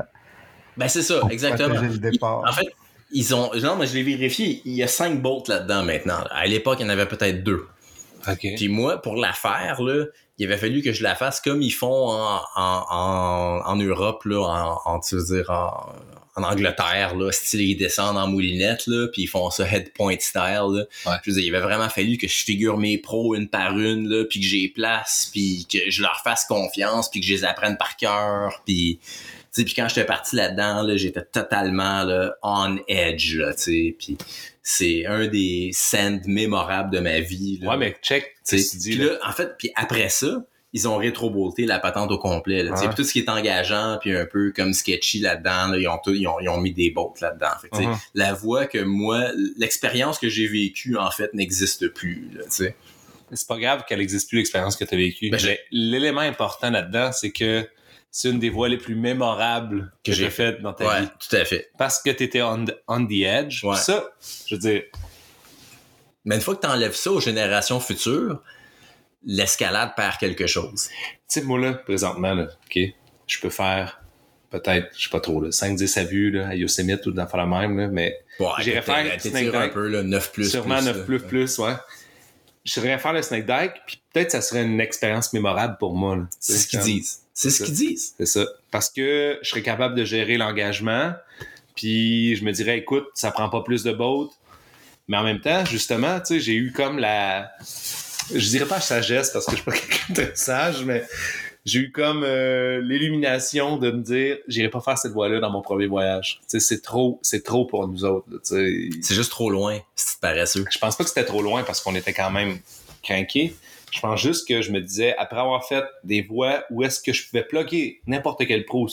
Ben, 0.76 0.88
c'est 0.88 1.02
ça, 1.02 1.20
exactement. 1.30 1.70
protéger 1.70 1.92
le 1.92 2.10
départ. 2.10 2.42
En 2.46 2.52
fait, 2.52 2.66
ils 3.12 3.34
ont. 3.34 3.50
Non, 3.54 3.76
mais 3.76 3.86
je 3.86 3.94
l'ai 3.94 4.02
vérifié. 4.02 4.60
Il 4.64 4.74
y 4.74 4.82
a 4.82 4.88
cinq 4.88 5.22
boats 5.22 5.44
là-dedans 5.48 5.84
maintenant. 5.84 6.24
À 6.30 6.46
l'époque, 6.46 6.78
il 6.80 6.82
y 6.82 6.86
en 6.86 6.90
avait 6.90 7.06
peut-être 7.06 7.42
deux. 7.42 7.66
OK. 8.28 8.46
Puis 8.56 8.68
moi, 8.68 9.00
pour 9.00 9.16
la 9.16 9.32
faire, 9.32 9.80
là, 9.82 10.06
il 10.38 10.46
avait 10.46 10.58
fallu 10.58 10.82
que 10.82 10.92
je 10.92 11.02
la 11.02 11.14
fasse 11.14 11.40
comme 11.40 11.62
ils 11.62 11.70
font 11.70 12.10
en, 12.10 12.40
en, 12.56 12.84
en, 12.90 13.60
en 13.64 13.76
Europe, 13.76 14.24
là, 14.24 14.40
en, 14.40 14.80
en, 14.92 15.00
tu 15.00 15.16
veux 15.16 15.24
dire, 15.24 15.48
en, 15.50 15.92
en 16.36 16.42
Angleterre, 16.42 17.16
là, 17.16 17.32
style 17.32 17.62
ils 17.62 17.76
descendent 17.76 18.18
en 18.18 18.28
moulinette, 18.28 18.86
là, 18.86 19.08
puis 19.10 19.22
ils 19.22 19.26
font 19.26 19.50
ça 19.50 19.66
head 19.66 19.92
point 19.94 20.16
style. 20.20 20.42
Là. 20.42 20.84
Ouais. 21.06 21.16
Je 21.24 21.30
veux 21.30 21.36
dire, 21.36 21.46
il 21.46 21.54
avait 21.54 21.64
vraiment 21.64 21.88
fallu 21.88 22.18
que 22.18 22.28
je 22.28 22.44
figure 22.44 22.76
mes 22.76 22.98
pros 22.98 23.34
une 23.34 23.48
par 23.48 23.78
une, 23.78 24.06
là, 24.08 24.24
puis 24.28 24.40
que 24.40 24.46
j'ai 24.46 24.68
place, 24.68 25.30
puis 25.32 25.66
que 25.70 25.90
je 25.90 26.02
leur 26.02 26.20
fasse 26.22 26.44
confiance, 26.44 27.10
puis 27.10 27.20
que 27.20 27.26
je 27.26 27.32
les 27.32 27.44
apprenne 27.44 27.78
par 27.78 27.96
cœur, 27.96 28.62
puis 28.66 29.00
tu 29.02 29.62
sais, 29.62 29.64
puis 29.64 29.72
quand 29.72 29.88
j'étais 29.88 30.04
parti 30.04 30.36
là-dedans, 30.36 30.82
là, 30.82 30.98
j'étais 30.98 31.24
totalement 31.24 32.04
là, 32.04 32.34
on 32.42 32.78
edge, 32.86 33.36
là, 33.36 33.54
tu 33.54 33.62
sais, 33.62 33.96
puis 33.98 34.18
c'est 34.62 35.06
un 35.06 35.28
des 35.28 35.70
sends 35.72 36.20
mémorables 36.26 36.90
de 36.90 36.98
ma 36.98 37.20
vie. 37.20 37.60
Là. 37.62 37.70
Ouais, 37.70 37.76
mais 37.78 37.96
check. 38.02 38.34
Tu 38.46 38.56
dis, 38.56 38.96
puis 38.96 38.98
là, 38.98 39.12
en 39.26 39.32
fait, 39.32 39.56
puis 39.56 39.70
après 39.76 40.08
ça, 40.10 40.44
ils 40.76 40.86
ont 40.86 40.96
rétro-bolté 40.98 41.64
la 41.64 41.78
patente 41.78 42.10
au 42.12 42.18
complet. 42.18 42.62
Là, 42.62 42.72
Ouais. 42.72 42.94
tout 42.94 43.02
ce 43.02 43.12
qui 43.12 43.20
est 43.20 43.28
engageant, 43.30 43.96
puis 44.00 44.14
un 44.14 44.26
peu 44.26 44.52
comme 44.54 44.72
sketchy 44.74 45.20
là-dedans, 45.20 45.68
là, 45.68 45.78
ils, 45.78 45.88
ont 45.88 45.98
tout- 46.04 46.12
ils, 46.14 46.26
ont, 46.28 46.38
ils 46.40 46.48
ont 46.50 46.60
mis 46.60 46.72
des 46.72 46.90
bottes 46.90 47.20
là-dedans. 47.20 47.48
Fait 47.60 47.84
Mhm. 47.84 47.96
La 48.14 48.34
voix 48.34 48.66
que 48.66 48.78
moi, 48.78 49.24
l'expérience 49.56 50.18
que 50.18 50.28
j'ai 50.28 50.46
vécue, 50.46 50.96
en 50.96 51.10
fait, 51.10 51.32
n'existe 51.34 51.88
plus. 51.88 52.30
C'est 52.50 53.48
pas 53.48 53.58
grave 53.58 53.84
qu'elle 53.88 54.00
existe 54.00 54.28
plus 54.28 54.36
l'expérience 54.38 54.76
que 54.76 54.84
tu 54.84 54.94
as 54.94 54.98
vécue. 54.98 55.30
Ben, 55.30 55.40
l'élément 55.72 56.20
important 56.20 56.70
là-dedans, 56.70 57.10
c'est 57.12 57.32
que 57.32 57.66
c'est 58.10 58.30
une 58.30 58.38
des 58.38 58.50
voies 58.50 58.68
les 58.68 58.78
plus 58.78 58.94
mémorables 58.94 59.92
que, 60.04 60.10
Que 60.10 60.16
j'ai 60.16 60.24
j'ai 60.24 60.30
faites 60.30 60.60
dans 60.62 60.72
ta 60.72 60.86
Ouais, 60.86 61.00
vie. 61.02 61.08
tout 61.28 61.34
à 61.36 61.44
fait. 61.44 61.70
Parce 61.78 62.00
que 62.02 62.10
tu 62.10 62.22
étais 62.22 62.42
on, 62.42 62.64
the- 62.64 62.76
on 62.86 63.04
the 63.06 63.22
edge. 63.22 63.64
Ouais. 63.64 63.76
Ça, 63.76 64.10
je 64.46 64.54
veux 64.54 64.60
dire, 64.60 64.82
Mais 66.24 66.34
une 66.34 66.40
fois 66.40 66.56
que 66.56 66.60
tu 66.62 66.66
enlèves 66.66 66.94
ça 66.96 67.12
aux 67.12 67.20
générations 67.20 67.78
futures, 67.80 68.42
l'escalade 69.26 69.90
perd 69.96 70.16
quelque 70.18 70.46
chose. 70.46 70.88
tu 70.88 70.94
sais, 71.26 71.42
moi 71.42 71.58
là, 71.58 71.74
présentement, 71.74 72.32
là, 72.32 72.44
OK, 72.44 72.78
je 73.26 73.40
peux 73.40 73.50
faire 73.50 74.00
peut-être, 74.50 74.88
je 74.96 75.04
sais 75.04 75.10
pas 75.10 75.20
trop, 75.20 75.40
là, 75.40 75.50
5-10 75.50 75.98
à 75.98 76.04
vue 76.04 76.30
là, 76.30 76.48
à 76.48 76.54
Yosemite 76.54 77.04
ou 77.06 77.10
dans 77.10 77.26
la 77.32 77.46
même, 77.46 77.78
là, 77.78 77.88
mais 77.88 78.16
Bon, 78.38 78.50
J'irais 78.60 78.82
faire 78.82 79.04
t'étires 79.04 79.30
Snake 79.30 79.54
un 79.54 79.68
peu, 79.68 79.88
là, 79.88 80.02
9 80.02 80.32
plus. 80.32 80.50
sûrement 80.50 80.76
plus, 80.76 80.84
9 80.86 80.96
là. 80.96 81.04
plus 81.04 81.20
plus, 81.20 81.58
ouais. 81.58 81.74
Je 82.64 82.80
voudrais 82.80 82.98
faire 82.98 83.12
le 83.12 83.22
Snake 83.22 83.46
Dyke, 83.46 83.72
puis 83.86 84.00
peut-être 84.12 84.30
ça 84.32 84.40
serait 84.40 84.64
une 84.64 84.80
expérience 84.80 85.32
mémorable 85.32 85.76
pour 85.78 85.94
moi. 85.94 86.16
là. 86.16 86.26
C'est 86.40 86.58
ce 86.58 86.66
qu'ils 86.66 86.80
disent. 86.80 87.20
C'est 87.32 87.50
ce 87.50 87.64
qu'ils 87.64 87.74
disent. 87.74 88.14
C'est 88.18 88.26
ça. 88.26 88.46
Parce 88.70 88.90
que 88.90 89.38
je 89.42 89.48
serais 89.48 89.62
capable 89.62 89.94
de 89.94 90.04
gérer 90.04 90.36
l'engagement, 90.36 91.12
puis 91.74 92.34
je 92.36 92.44
me 92.44 92.52
dirais, 92.52 92.78
écoute, 92.78 93.06
ça 93.14 93.30
prend 93.30 93.48
pas 93.48 93.62
plus 93.62 93.84
de 93.84 93.92
boat. 93.92 94.30
Mais 95.08 95.16
en 95.16 95.22
même 95.22 95.40
temps, 95.40 95.64
justement, 95.64 96.18
tu 96.18 96.26
sais, 96.26 96.40
j'ai 96.40 96.54
eu 96.54 96.72
comme 96.72 96.98
la... 96.98 97.52
Je 98.32 98.48
dirais 98.48 98.66
pas 98.66 98.80
sagesse, 98.80 99.30
parce 99.30 99.46
que 99.46 99.52
je 99.52 99.56
suis 99.56 99.64
pas 99.64 99.72
quelqu'un 99.76 100.22
de 100.22 100.30
sage, 100.34 100.84
mais 100.84 101.04
j'ai 101.64 101.80
eu 101.80 101.92
comme 101.92 102.22
euh, 102.24 102.80
l'illumination 102.80 103.76
de 103.76 103.90
me 103.90 104.00
dire, 104.00 104.38
j'irai 104.46 104.68
pas 104.68 104.80
faire 104.80 104.96
cette 104.96 105.12
voie-là 105.12 105.40
dans 105.40 105.50
mon 105.50 105.62
premier 105.62 105.86
voyage. 105.86 106.40
Tu 106.42 106.44
sais, 106.46 106.60
c'est 106.60 106.80
trop, 106.80 107.18
c'est 107.22 107.42
trop 107.42 107.66
pour 107.66 107.86
nous 107.88 108.04
autres. 108.04 108.26
C'est 108.42 109.14
juste 109.14 109.30
trop 109.30 109.50
loin, 109.50 109.78
c'est 109.94 110.20
paresseux. 110.20 110.64
Je 110.70 110.78
pense 110.78 110.96
pas 110.96 111.04
que 111.04 111.10
c'était 111.10 111.24
trop 111.24 111.42
loin 111.42 111.64
parce 111.64 111.80
qu'on 111.80 111.94
était 111.94 112.12
quand 112.12 112.30
même 112.30 112.58
craqués. 113.02 113.54
Je 113.92 114.00
pense 114.00 114.20
juste 114.20 114.46
que 114.46 114.62
je 114.62 114.70
me 114.70 114.80
disais, 114.80 115.16
après 115.16 115.40
avoir 115.40 115.66
fait 115.66 115.84
des 116.04 116.22
voix 116.22 116.64
où 116.70 116.84
est-ce 116.84 117.00
que 117.00 117.12
je 117.12 117.26
pouvais 117.26 117.44
plugger 117.44 118.00
n'importe 118.06 118.46
quel 118.46 118.64
pro 118.64 118.88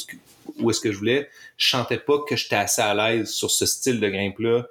où 0.59 0.69
est-ce 0.69 0.79
que 0.81 0.91
je 0.91 0.97
voulais, 0.97 1.29
je 1.57 1.69
sentais 1.69 1.97
pas 1.97 2.19
que 2.27 2.35
j'étais 2.35 2.55
assez 2.55 2.81
à 2.81 2.93
l'aise 2.93 3.29
sur 3.29 3.51
ce 3.51 3.65
style 3.65 3.99
de 3.99 4.09
grimpe-là 4.09 4.65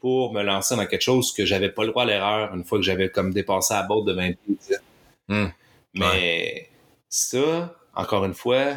pour 0.00 0.32
me 0.32 0.42
lancer 0.42 0.76
dans 0.76 0.86
quelque 0.86 1.02
chose 1.02 1.32
que 1.32 1.44
j'avais 1.44 1.70
pas 1.70 1.82
le 1.84 1.90
droit 1.90 2.04
à 2.04 2.06
l'erreur 2.06 2.54
une 2.54 2.64
fois 2.64 2.78
que 2.78 2.84
j'avais 2.84 3.10
comme 3.10 3.32
dépassé 3.32 3.74
la 3.74 3.82
botte 3.82 4.06
de 4.06 4.12
20 4.12 4.32
pieds. 4.32 4.76
Hmm. 5.28 5.46
Mais 5.94 6.68
ça, 7.08 7.74
encore 7.94 8.24
une 8.24 8.34
fois, 8.34 8.74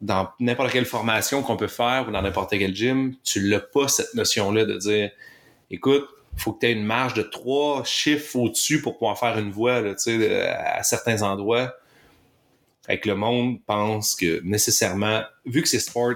dans 0.00 0.28
n'importe 0.40 0.72
quelle 0.72 0.86
formation 0.86 1.42
qu'on 1.42 1.56
peut 1.56 1.68
faire 1.68 2.06
ou 2.08 2.10
dans 2.10 2.22
n'importe 2.22 2.50
quel 2.50 2.74
gym, 2.74 3.14
tu 3.22 3.40
l'as 3.40 3.60
pas 3.60 3.88
cette 3.88 4.14
notion-là 4.14 4.64
de 4.64 4.76
dire, 4.76 5.10
écoute, 5.70 6.08
faut 6.36 6.52
que 6.52 6.60
tu 6.60 6.66
aies 6.66 6.72
une 6.72 6.84
marge 6.84 7.14
de 7.14 7.22
trois 7.22 7.84
chiffres 7.84 8.36
au-dessus 8.36 8.80
pour 8.80 8.98
pouvoir 8.98 9.18
faire 9.18 9.38
une 9.38 9.50
voie 9.50 9.80
là, 9.80 9.94
tu 9.94 10.02
sais, 10.02 10.18
de- 10.18 10.46
à 10.46 10.82
certains 10.82 11.22
endroits. 11.22 11.74
Que 12.88 13.08
le 13.08 13.14
monde 13.14 13.60
pense 13.66 14.16
que 14.16 14.40
nécessairement, 14.42 15.22
vu 15.46 15.62
que 15.62 15.68
c'est 15.68 15.78
sport, 15.78 16.14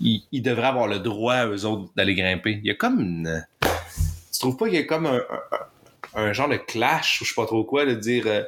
ils, 0.00 0.22
ils 0.32 0.40
devraient 0.40 0.68
avoir 0.68 0.86
le 0.86 1.00
droit, 1.00 1.46
eux 1.46 1.66
autres, 1.66 1.92
d'aller 1.96 2.14
grimper. 2.14 2.60
Il 2.62 2.66
y 2.66 2.70
a 2.70 2.74
comme 2.74 2.98
une... 3.00 3.46
Tu 4.38 4.46
trouves 4.46 4.56
pas 4.56 4.66
qu'il 4.66 4.76
y 4.76 4.78
a 4.78 4.84
comme 4.84 5.06
un, 5.06 5.20
un, 6.14 6.22
un 6.28 6.32
genre 6.32 6.48
de 6.48 6.56
clash, 6.56 7.20
ou 7.20 7.24
je 7.24 7.30
sais 7.30 7.34
pas 7.34 7.46
trop 7.46 7.64
quoi, 7.64 7.84
de 7.86 7.94
dire... 7.94 8.24
euh, 8.26 8.42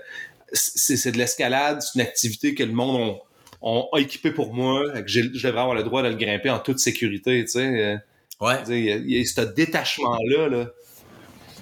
c'est 0.52 1.12
de 1.12 1.18
l'escalade, 1.18 1.80
c'est 1.80 1.94
une 1.94 2.04
activité 2.06 2.54
que 2.56 2.64
le 2.64 2.72
monde 2.72 2.96
ont, 3.62 3.86
ont 3.92 3.96
équipé 3.96 4.32
pour 4.32 4.52
moi, 4.52 4.82
que 5.00 5.06
j'ai- 5.06 5.22
je 5.32 5.46
devrais 5.46 5.60
avoir 5.60 5.76
le 5.76 5.84
droit 5.84 6.02
de 6.02 6.08
le 6.08 6.16
grimper 6.16 6.50
en 6.50 6.58
toute 6.58 6.80
sécurité, 6.80 7.44
tu 7.44 7.50
sais. 7.52 7.66
euh. 7.84 7.96
Ouais. 8.40 8.56
Il 8.68 8.78
y 8.84 8.90
a, 8.90 8.96
il 8.96 9.10
y 9.10 9.20
a 9.20 9.24
ce 9.24 9.42
détachement-là, 9.42 10.48
là. 10.48 10.66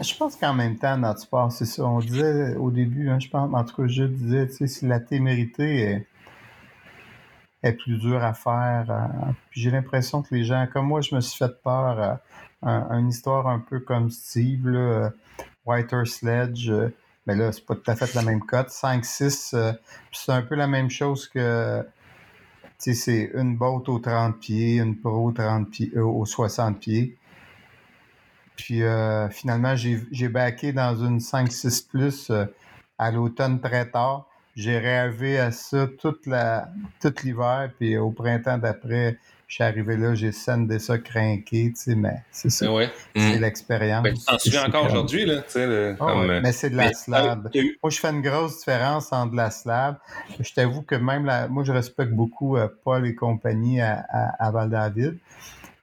Je 0.01 0.15
pense 0.15 0.37
qu'en 0.37 0.55
même 0.55 0.79
temps, 0.79 0.97
notre 0.97 1.21
sport, 1.21 1.51
c'est 1.51 1.65
ça. 1.67 1.85
On 1.85 1.99
disait 1.99 2.55
au 2.57 2.71
début, 2.71 3.11
hein, 3.11 3.19
je 3.21 3.29
pense, 3.29 3.53
en 3.53 3.65
tout 3.65 3.75
cas, 3.83 3.89
je 3.89 4.05
disais, 4.05 4.47
tu 4.47 4.55
sais, 4.55 4.67
si 4.69 4.87
la 4.87 5.01
témérité 5.01 5.81
est, 5.81 6.07
est 7.65 7.73
plus 7.73 7.99
dure 7.99 8.23
à 8.23 8.33
faire, 8.33 8.87
euh, 8.91 9.33
puis 9.51 9.61
j'ai 9.61 9.71
l'impression 9.71 10.23
que 10.23 10.35
les 10.35 10.45
gens, 10.45 10.67
comme 10.73 10.87
moi, 10.87 11.01
je 11.01 11.15
me 11.15 11.21
suis 11.21 11.37
fait 11.37 11.53
peur, 11.63 12.01
euh, 12.01 12.15
un- 12.63 12.99
une 12.99 13.09
histoire 13.09 13.47
un 13.49 13.59
peu 13.61 13.81
comme 13.81 14.11
Steve, 14.11 14.67
euh, 14.67 15.11
Whiter 15.67 16.05
Sledge, 16.07 16.71
euh, 16.71 16.89
mais 17.27 17.35
là, 17.37 17.53
c'est 17.53 17.65
pas 17.65 17.75
tout 17.75 17.91
à 17.91 17.97
fait 17.97 18.13
la 18.15 18.23
même 18.23 18.41
cote, 18.41 18.71
5-6, 18.71 19.53
euh, 19.55 19.73
c'est 20.13 20.33
un 20.33 20.43
peu 20.43 20.55
la 20.55 20.67
même 20.67 20.91
chose 20.91 21.29
que, 21.29 21.87
c'est 22.79 23.31
une 23.35 23.57
botte 23.57 23.89
aux 23.89 23.99
30 23.99 24.39
pieds, 24.39 24.77
une 24.79 24.97
pro 24.99 25.29
aux 25.29 25.33
30 25.33 25.71
pieds, 25.71 25.93
euh, 25.97 26.03
aux 26.05 26.25
60 26.27 26.79
pieds. 26.81 27.17
Puis 28.57 28.83
finalement, 29.31 29.77
j'ai 29.77 30.29
backé 30.29 30.73
dans 30.73 30.97
une 30.97 31.21
5-6 31.21 31.81
plus 31.81 32.33
à 32.99 33.11
l'automne 33.13 33.61
très 33.61 33.89
tard. 33.89 34.27
J'ai 34.57 34.79
rêvé 34.79 35.39
à 35.39 35.53
ça 35.53 35.87
toute 35.87 36.25
tout 36.25 37.15
l'hiver. 37.23 37.71
Puis 37.79 37.97
au 37.97 38.11
printemps 38.11 38.59
d'après, 38.59 39.17
je 39.49 39.55
suis 39.55 39.65
arrivé 39.65 39.97
là, 39.97 40.15
j'ai 40.15 40.31
scène 40.31 40.79
ça 40.79 40.99
craqué, 40.99 41.73
tu 41.73 41.73
sais, 41.75 41.95
mais 41.95 42.23
c'est 42.31 42.51
ça. 42.51 42.71
Ouais. 42.73 42.91
C'est 43.17 43.39
Mm. 43.39 43.41
l'expérience. 43.41 44.03
Ben, 44.05 44.15
tu 44.15 44.25
t'en 44.25 44.39
souviens 44.39 44.61
encore 44.67 44.83
comme- 44.83 44.91
aujourd'hui, 44.91 45.25
là, 45.25 45.37
tu 45.39 45.45
sais, 45.49 45.67
le- 45.67 45.97
Ah 45.99 46.05
comme, 46.07 46.21
ouais, 46.21 46.35
euh, 46.37 46.41
mais 46.43 46.53
c'est 46.53 46.69
de 46.71 46.77
la 46.77 46.89
mais, 46.89 46.93
slab. 46.93 47.49
Moi, 47.83 47.91
je 47.91 47.99
fais 47.99 48.09
une 48.11 48.21
grosse 48.21 48.59
différence 48.59 49.11
entre 49.13 49.33
de 49.33 49.37
la 49.39 49.51
slab. 49.51 49.97
Je 50.39 50.53
t'avoue 50.53 50.83
que 50.83 50.95
même 50.95 51.25
la, 51.25 51.49
moi, 51.49 51.65
je 51.65 51.73
respecte 51.73 52.13
beaucoup 52.13 52.57
euh, 52.59 52.69
Paul 52.85 53.07
et 53.07 53.15
compagnie 53.15 53.81
à, 53.81 54.05
à, 54.11 54.47
à 54.47 54.51
Val-David. 54.51 55.17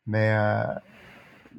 Mais 0.08 0.36
euh, 0.38 0.64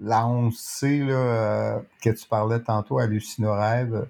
la 0.00 0.26
11C 0.26 1.00
là, 1.04 1.12
euh, 1.14 1.78
que 2.02 2.10
tu 2.10 2.26
parlais 2.28 2.60
tantôt, 2.60 2.98
Hallucinorêve, 3.00 4.06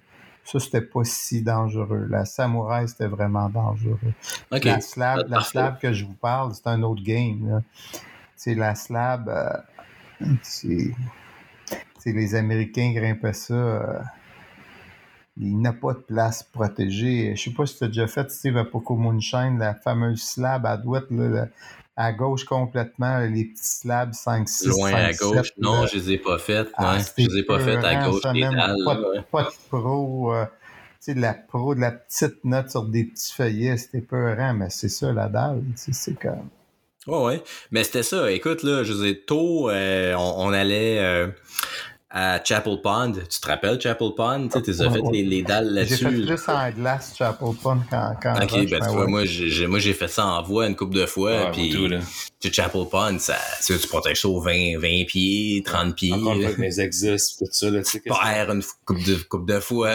ça, 0.47 0.61
c'était 0.61 0.81
pas 0.81 1.05
si 1.05 1.43
dangereux. 1.43 2.07
La 2.09 2.25
Samouraï, 2.25 2.89
c'était 2.89 3.09
vraiment 3.09 3.49
dangereux. 3.49 3.99
La 4.51 4.81
slab, 4.81 5.29
la 5.29 5.41
slab 5.43 5.79
que 5.79 5.93
je 5.93 6.05
vous 6.05 6.15
parle, 6.15 6.55
c'est 6.55 6.69
un 6.69 6.83
autre 6.83 7.03
game. 7.03 7.63
C'est 8.37 8.55
la 8.55 8.75
slab, 8.75 9.29
euh, 9.29 10.33
c'est 10.43 10.93
les 12.05 12.35
Américains 12.37 12.93
grimpaient 12.93 13.33
ça. 13.33 13.55
euh, 13.55 13.99
il 15.39 15.61
n'a 15.61 15.73
pas 15.73 15.93
de 15.93 15.99
place 15.99 16.43
protégée. 16.43 17.35
Je 17.37 17.43
sais 17.43 17.51
pas 17.51 17.67
si 17.67 17.77
tu 17.77 17.85
as 17.85 17.89
déjà 17.89 18.07
fait, 18.07 18.31
Steve, 18.31 18.57
à 18.57 18.65
Poco 18.65 18.97
Moonshine, 18.97 19.59
la 19.59 19.75
fameuse 19.75 20.23
slab 20.23 20.65
à 20.65 20.77
droite, 20.77 21.11
là, 21.11 21.47
à 21.97 22.13
gauche 22.13 22.45
complètement, 22.45 23.21
les 23.21 23.45
petits 23.47 23.65
slabs 23.81 24.13
5, 24.13 24.49
6, 24.49 24.67
Loin 24.67 24.91
5, 24.91 24.97
à 24.99 25.13
gauche. 25.15 25.47
7, 25.49 25.55
non, 25.59 25.83
là. 25.83 25.89
je 25.93 25.99
les 25.99 26.13
ai 26.13 26.19
pas 26.19 26.39
faites. 26.39 26.69
Ah, 26.77 26.99
c'était 27.01 27.23
Je 27.25 27.29
les 27.31 27.39
ai 27.39 27.43
pas 27.43 27.59
faites 27.59 27.85
à 27.85 28.07
gauche 28.09 28.23
des 28.33 28.41
même. 28.41 28.55
dalles. 28.55 28.77
Pas, 28.85 28.95
de- 28.97 29.21
pas 29.33 29.43
de 29.45 29.49
pro. 29.71 30.35
euh, 30.35 30.45
tu 30.45 30.51
sais, 31.01 31.15
de 31.15 31.21
la 31.21 31.35
pro, 31.35 31.75
de 31.75 31.81
la 31.81 31.93
petite 31.93 32.45
note 32.45 32.71
sur 32.71 32.83
des 32.85 33.05
petits 33.05 33.33
feuillets, 33.33 33.77
c'était 33.77 34.01
peurant, 34.03 34.53
mais 34.55 34.69
c'est 34.71 34.89
ça 34.89 35.13
la 35.13 35.29
dalle. 35.29 35.63
C'est 35.77 36.19
comme. 36.19 36.49
Ouais, 37.07 37.25
ouais. 37.25 37.43
Mais 37.71 37.85
c'était 37.85 38.03
ça. 38.03 38.31
Écoute, 38.33 38.63
là, 38.65 38.83
je 38.83 38.93
disais, 38.93 39.23
tôt, 39.27 39.71
euh, 39.71 40.15
on, 40.17 40.49
on 40.49 40.53
allait 40.53 40.99
euh, 40.99 41.29
à 42.19 42.41
Chapel 42.43 42.79
Pond. 42.83 43.13
Tu 43.29 43.41
te 43.41 43.47
rappelles 43.47 43.79
Chapel 43.79 44.09
Pond? 44.17 44.49
Tu 44.49 44.59
sais, 44.59 44.63
tu 44.63 44.83
as 44.83 44.91
fait 44.91 45.03
les, 45.13 45.23
les 45.23 45.43
dalles 45.43 45.69
J'ai 45.87 45.97
fait 45.97 46.05
là-dessus. 46.11 46.27
plus 46.27 46.49
en 46.49 46.71
glace 46.71 47.15
Chapel 47.19 47.49
Pond 47.63 47.79
qu'en 47.91 48.15
qu'en 48.23 48.35
Ok, 48.43 48.53
ben 48.71 48.81
tu 48.81 48.89
vois, 48.89 49.05
ouais. 49.05 49.07
moi 49.07 49.25
j'ai 49.27 49.67
moi 49.67 49.79
j'ai 49.79 49.93
fait 49.93 50.09
ça 50.09 50.25
en 50.25 50.43
voie 50.43 50.67
une 50.67 50.77
couple 50.77 50.97
de 50.97 51.05
fois, 51.07 51.31
Ouais, 51.47 51.51
puis 51.53 51.71
tout, 51.71 51.87
là. 51.89 51.99
tu 52.41 52.49
sais, 52.49 52.55
Chapel 52.55 52.87
Pond, 52.91 53.19
ça, 53.19 53.37
tu 53.59 53.75
sais, 53.75 53.79
tu 53.79 53.87
protèges 53.89 54.23
ça 54.23 54.29
aux 54.29 54.41
20, 54.41 54.79
20 54.79 55.05
pieds, 55.07 55.63
30 55.65 55.95
pieds, 55.95 56.13
Encore 56.15 56.33
avec 56.33 56.57
mes 56.57 56.81
exos, 56.81 57.37
tout 57.37 57.45
ça, 57.51 57.69
là, 57.71 57.83
tu 57.83 57.91
sais. 57.91 58.01
père 58.01 58.51
une 58.51 58.63
couple 58.87 59.05
de, 59.05 59.15
couple 59.17 59.53
de 59.53 59.61
fois, 59.61 59.93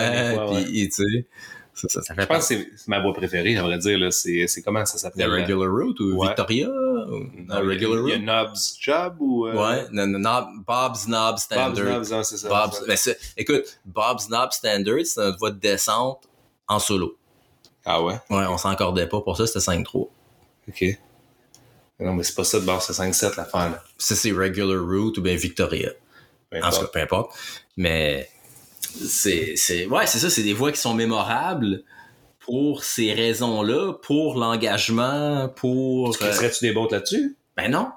puis 0.52 0.90
tu 0.90 1.04
sais, 1.04 1.26
ça, 1.74 1.88
ça, 1.90 2.02
ça 2.04 2.14
fait 2.14 2.22
Je 2.24 2.28
pense 2.28 2.48
que 2.50 2.56
c'est 2.56 2.88
ma 2.88 3.00
voie 3.02 3.14
préférée, 3.14 3.58
à 3.58 3.64
vrai 3.64 3.78
dire, 3.80 3.98
là. 3.98 4.12
C'est 4.12 4.46
c'est 4.48 4.62
comment 4.62 4.86
ça 4.86 4.98
s'appelle? 4.98 5.28
là? 5.30 5.38
regular 5.42 5.72
route 5.72 6.00
ou 6.02 6.18
Ouais. 6.20 6.28
Victoria? 6.28 6.68
Ou- 7.10 7.30
La 7.48 7.60
regular 7.60 8.08
Il 8.08 8.10
y 8.10 8.14
a? 8.14 8.18
Knobs 8.20 8.78
Job 8.80 9.16
ou. 9.20 9.48
euh, 9.48 9.54
Ouais, 9.54 9.88
non, 9.92 10.08
non, 10.08 10.20
non, 10.20 10.48
Bob's 10.68 11.06
Knob 11.06 11.32
Bob's 11.36 11.44
Standard. 11.44 11.86
Knobs, 11.86 12.12
non, 12.12 12.24
c'est 12.24 12.38
ça. 12.38 12.50
Bob's, 12.50 12.84
ben, 12.88 12.98
écoute, 13.38 13.80
Bob's 13.86 14.28
Knob 14.28 14.52
Standard, 14.52 15.06
c'est 15.06 15.20
notre 15.22 15.38
voie 15.40 15.52
de 15.52 15.60
descente 15.60 16.24
en 16.68 16.80
solo. 16.80 17.18
Ah 17.86 18.02
ouais? 18.04 18.16
Ouais, 18.30 18.46
on 18.48 18.58
s'encordait 18.58 19.08
pas 19.08 19.22
pour 19.22 19.36
ça, 19.38 19.48
c'était 19.48 19.60
5-3. 19.60 20.10
Ok. 20.68 20.84
Non, 22.00 22.14
mais 22.14 22.24
c'est 22.24 22.36
pas 22.36 22.44
ça 22.44 22.60
de 22.60 22.66
base, 22.66 22.86
c'est 22.86 22.94
5-7 22.94 23.36
l'affaire, 23.38 23.70
là. 23.72 23.84
Ça, 23.98 24.16
c'est 24.16 24.32
regular 24.32 24.82
route 24.84 25.18
ou 25.18 25.22
bien 25.22 25.36
Victoria. 25.36 25.90
Peu 26.50 26.58
En 26.64 26.70
tout 26.70 26.80
cas, 26.82 26.88
peu 26.88 27.00
importe. 27.00 27.32
Mais 27.78 28.30
c'est, 28.82 29.56
c'est, 29.56 29.86
ouais, 29.86 30.06
c'est 30.08 30.20
ça, 30.20 30.30
c'est 30.30 30.44
des 30.44 30.54
voies 30.54 30.72
qui 30.72 30.80
sont 30.80 30.94
mémorables 30.94 31.84
pour 32.42 32.84
ces 32.84 33.14
raisons-là, 33.14 33.94
pour 33.94 34.38
l'engagement, 34.38 35.48
pour. 35.56 36.18
Tu 36.18 36.24
euh, 36.26 36.32
Serais-tu 36.34 36.66
des 36.66 36.74
bottes 36.74 36.92
là-dessus? 36.92 37.38
ben 37.56 37.70
non, 37.72 37.92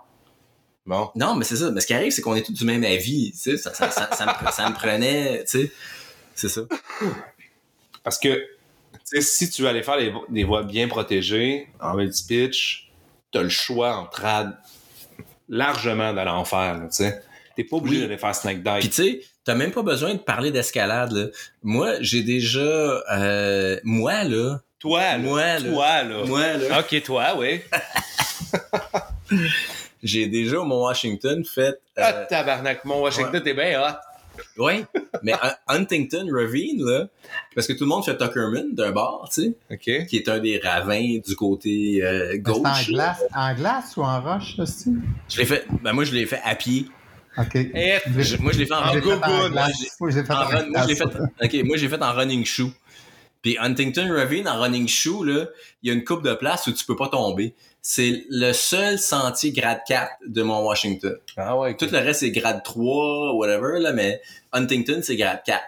Bon. 0.87 1.11
non, 1.15 1.35
mais 1.35 1.45
c'est 1.45 1.57
ça. 1.57 1.71
Mais 1.71 1.81
ce 1.81 1.87
qui 1.87 1.95
arrive, 1.95 2.12
c'est 2.12 2.21
qu'on 2.23 2.35
est 2.37 2.43
tous 2.43 2.53
du 2.53 2.65
même 2.65 2.85
avis. 2.85 3.33
Tu 3.33 3.39
sais, 3.39 3.57
ça, 3.57 3.73
ça, 3.73 3.91
ça, 3.91 4.11
ça 4.12 4.27
me, 4.27 4.51
ça 4.53 4.69
me 4.69 4.75
prenait, 4.75 5.45
tu 5.45 5.61
sais, 5.62 5.73
c'est 6.35 6.49
ça. 6.51 6.62
Parce 8.03 8.19
que, 8.19 8.29
tu 8.35 9.01
sais, 9.05 9.21
si 9.23 9.49
tu 9.51 9.62
veux 9.62 9.69
aller 9.69 9.83
faire 9.83 9.97
des, 9.97 10.11
vo- 10.11 10.27
des 10.29 10.45
voies 10.45 10.62
bien 10.62 10.89
protégées, 10.89 11.69
en 11.81 11.95
multi-pitch, 11.95 12.91
t'as 13.33 13.43
le 13.43 13.49
choix 13.49 13.97
en 13.97 14.07
trad 14.07 14.57
largement 15.49 16.12
d'aller 16.12 16.31
en 16.31 16.45
faire, 16.45 16.81
tu 16.91 16.97
sais. 16.97 17.23
T'es 17.57 17.65
pas 17.65 17.77
obligé 17.77 17.97
Oui. 17.97 18.03
d'aller 18.03 18.19
faire 18.19 18.35
snack 18.35 18.62
Puis 18.62 18.89
dive. 18.89 18.91
tu 18.91 18.93
sais, 18.93 19.21
t'as 19.45 19.55
même 19.55 19.71
pas 19.71 19.83
besoin 19.83 20.15
de 20.15 20.19
parler 20.19 20.51
d'escalade. 20.51 21.12
Là. 21.12 21.27
Moi, 21.62 21.95
j'ai 22.01 22.23
déjà, 22.23 22.61
euh, 23.12 23.79
moi 23.85 24.25
là, 24.25 24.61
Toi, 24.79 25.01
là. 25.01 25.19
Moi, 25.19 25.43
là. 25.43 25.61
Toi, 25.61 26.03
là. 26.03 26.25
moi 26.27 26.53
là, 26.57 26.81
Ok, 26.81 27.03
toi, 27.03 27.35
oui. 27.39 27.61
j'ai 30.03 30.27
déjà 30.27 30.59
au 30.61 30.65
Mont 30.65 30.83
Washington 30.85 31.45
fait. 31.45 31.77
Ah, 31.97 32.11
Euh, 32.15 32.27
tabarnak, 32.29 32.85
mon 32.85 33.01
Washington, 33.01 33.43
t'es 33.43 33.55
bien 33.55 33.81
hot. 33.81 33.95
ouais, 34.59 34.85
mais 35.23 35.33
Hun- 35.33 35.55
Huntington 35.69 36.27
Ravine 36.33 36.85
là, 36.85 37.07
parce 37.55 37.66
que 37.69 37.73
tout 37.73 37.85
le 37.85 37.89
monde 37.89 38.05
fait 38.05 38.16
Tuckerman 38.16 38.75
d'un 38.75 38.91
bord, 38.91 39.31
tu 39.33 39.43
sais, 39.43 39.53
Ok. 39.71 40.07
qui 40.09 40.16
est 40.16 40.29
un 40.29 40.41
des 40.41 40.59
ravins 40.59 41.19
du 41.25 41.37
côté 41.37 42.01
euh, 42.03 42.35
en 42.35 42.39
gauche. 42.39 42.89
là. 42.89 43.16
glace, 43.16 43.25
en 43.35 43.55
glace 43.55 43.97
ou 43.97 44.03
en 44.03 44.21
roche, 44.21 44.57
Steve? 44.65 44.95
Je 45.29 45.39
l'ai 45.39 45.45
fait, 45.47 45.65
ben 45.83 45.93
moi 45.93 46.03
je 46.05 46.12
l'ai 46.12 46.27
fait 46.27 46.41
à 46.45 46.55
pied. 46.57 46.87
OK. 47.39 47.51
Je- 47.55 48.23
Je- 48.23 48.36
moi 48.39 48.52
je 48.52 48.59
l'ai 48.59 48.66
fait 48.66 48.74
en, 48.74 48.78
En 48.78 48.93
glace. 49.51 49.97
moi, 50.01 50.11
je 50.11 50.19
l'ai 50.19 50.24
fait 50.24 50.32
en 50.32 50.36
en 50.36 50.44
run- 50.44 50.66
moi 50.69 50.82
je 50.82 50.89
l'ai 50.89 50.94
glace. 50.94 51.09
fait, 51.40 51.59
ok, 51.61 51.66
moi 51.66 51.77
j'ai 51.77 51.89
fait 51.89 52.02
en 52.02 52.12
running 52.12 52.44
shoe. 52.44 52.70
Puis 53.43 53.56
Huntington 53.61 54.09
Ravine 54.15 54.48
en 54.48 54.59
running 54.61 54.89
shoe 54.89 55.24
là, 55.24 55.47
il 55.82 55.89
y 55.89 55.90
a 55.90 55.94
une 55.94 56.05
coupe 56.05 56.23
de 56.24 56.32
place 56.35 56.66
où 56.66 56.73
tu 56.73 56.85
peux 56.85 56.97
pas 56.97 57.09
tomber. 57.09 57.55
C'est 57.82 58.24
le 58.31 58.52
seul 58.55 58.98
sentier 58.98 59.52
grade 59.52 59.81
4 59.86 60.12
de 60.27 60.43
Mont 60.43 60.65
Washington. 60.65 61.16
Ah 61.36 61.59
ouais, 61.59 61.77
Tout 61.77 61.86
le 61.93 61.98
reste 61.98 62.20
c'est 62.20 62.31
grade 62.31 62.62
3 62.65 63.35
whatever 63.35 63.78
là, 63.81 63.93
mais 63.93 64.23
Huntington 64.52 65.01
c'est 65.02 65.16
grade 65.16 65.43
4. 65.44 65.62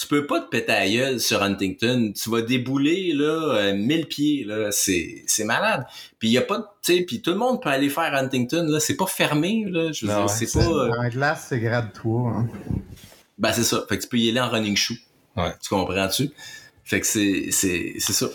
Tu 0.00 0.06
peux 0.06 0.26
pas 0.26 0.40
te 0.40 0.48
péter 0.48 0.70
à 0.72 0.88
gueule 0.88 1.18
sur 1.18 1.42
Huntington, 1.42 2.12
tu 2.14 2.30
vas 2.30 2.40
débouler 2.42 3.12
là 3.14 3.56
euh, 3.56 3.74
1000 3.74 4.06
pieds 4.06 4.44
là, 4.44 4.70
c'est 4.70 5.24
c'est 5.26 5.42
malade. 5.44 5.86
Puis 6.20 6.28
il 6.28 6.32
y 6.32 6.38
a 6.38 6.42
pas 6.42 6.58
de 6.58 6.64
tu 6.82 6.94
sais, 6.98 7.02
puis 7.02 7.20
tout 7.20 7.30
le 7.32 7.36
monde 7.36 7.60
peut 7.60 7.68
aller 7.70 7.88
faire 7.88 8.14
Huntington 8.14 8.64
là, 8.68 8.78
c'est 8.78 8.96
pas 8.96 9.06
fermé 9.06 9.64
là, 9.68 9.90
je 9.90 10.06
veux 10.06 10.12
Non, 10.12 10.26
dire, 10.26 10.30
c'est 10.30 10.52
pas 10.52 10.64
euh, 10.64 10.92
En 10.92 11.08
glace, 11.08 11.46
c'est 11.48 11.58
grade 11.58 11.92
3. 11.94 12.30
hein. 12.30 12.48
ben 13.38 13.52
c'est 13.52 13.64
ça. 13.64 13.84
Fait 13.88 13.96
que 13.98 14.02
tu 14.02 14.08
peux 14.08 14.18
y 14.18 14.28
aller 14.30 14.40
en 14.40 14.48
running 14.50 14.76
shoe. 14.76 14.94
Ouais. 15.36 15.52
Tu 15.60 15.68
comprends-tu? 15.68 16.30
Fait 16.84 17.00
que 17.00 17.06
c'est, 17.06 17.48
c'est, 17.50 17.94
c'est 17.98 18.12
ça. 18.12 18.26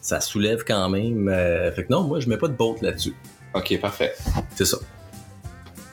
Ça 0.00 0.20
soulève 0.20 0.64
quand 0.66 0.88
même. 0.88 1.28
euh, 1.28 1.72
Fait 1.72 1.84
que 1.84 1.92
non, 1.92 2.04
moi 2.04 2.20
je 2.20 2.28
mets 2.28 2.38
pas 2.38 2.48
de 2.48 2.54
boat 2.54 2.76
là-dessus. 2.82 3.14
Ok, 3.54 3.78
parfait. 3.80 4.14
C'est 4.54 4.64
ça. 4.64 4.78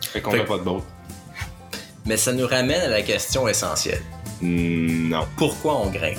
Fait 0.01 0.21
qu'on 0.21 0.31
Fait 0.31 0.43
que- 0.43 0.47
pas 0.47 0.57
de 0.57 0.63
boat. 0.63 0.83
Mais 2.05 2.17
ça 2.17 2.33
nous 2.33 2.47
ramène 2.47 2.81
à 2.81 2.87
la 2.87 3.01
question 3.01 3.47
essentielle. 3.47 4.01
Hmm, 4.41 5.09
non. 5.09 5.25
Pourquoi 5.37 5.77
on 5.81 5.89
grimpe? 5.89 6.17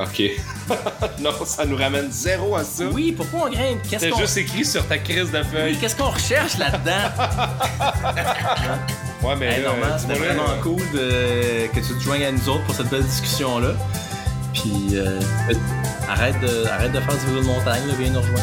Ok. 0.00 0.22
non, 1.20 1.30
ça 1.44 1.64
nous 1.64 1.76
ramène 1.76 2.10
zéro 2.10 2.56
à 2.56 2.64
ça. 2.64 2.84
Oui, 2.86 3.12
pourquoi 3.12 3.48
on 3.48 3.50
grimpe? 3.50 3.82
Qu'est-ce 3.88 4.06
C'est 4.06 4.10
qu'on... 4.10 4.18
juste 4.20 4.36
écrit 4.38 4.64
sur 4.64 4.86
ta 4.86 4.98
crise 4.98 5.30
de 5.30 5.38
Oui, 5.38 5.44
feuille. 5.52 5.76
qu'est-ce 5.78 5.96
qu'on 5.96 6.10
recherche 6.10 6.58
là-dedans? 6.58 7.10
Ouais, 9.22 9.36
mais 9.36 9.46
Hey, 9.52 9.62
là, 9.62 9.68
Normand, 9.68 9.86
euh, 9.94 9.98
c'était 9.98 10.14
vraiment 10.18 10.42
là, 10.48 10.58
cool 10.62 10.80
de- 10.92 11.68
que 11.72 11.78
tu 11.86 11.94
te 11.94 12.00
joignes 12.02 12.24
à 12.24 12.32
nous 12.32 12.48
autres 12.48 12.64
pour 12.64 12.74
cette 12.74 12.88
belle 12.88 13.04
discussion-là. 13.04 13.74
Puis, 14.52 14.88
euh, 14.94 15.20
arrête 16.08 16.40
de, 16.40 16.66
arrête 16.66 16.90
de 16.90 16.98
faire 16.98 17.16
du 17.16 17.26
vélo 17.26 17.40
de 17.42 17.46
montagne, 17.46 17.86
là, 17.86 17.94
viens 18.00 18.10
nous 18.10 18.20
rejoindre. 18.20 18.42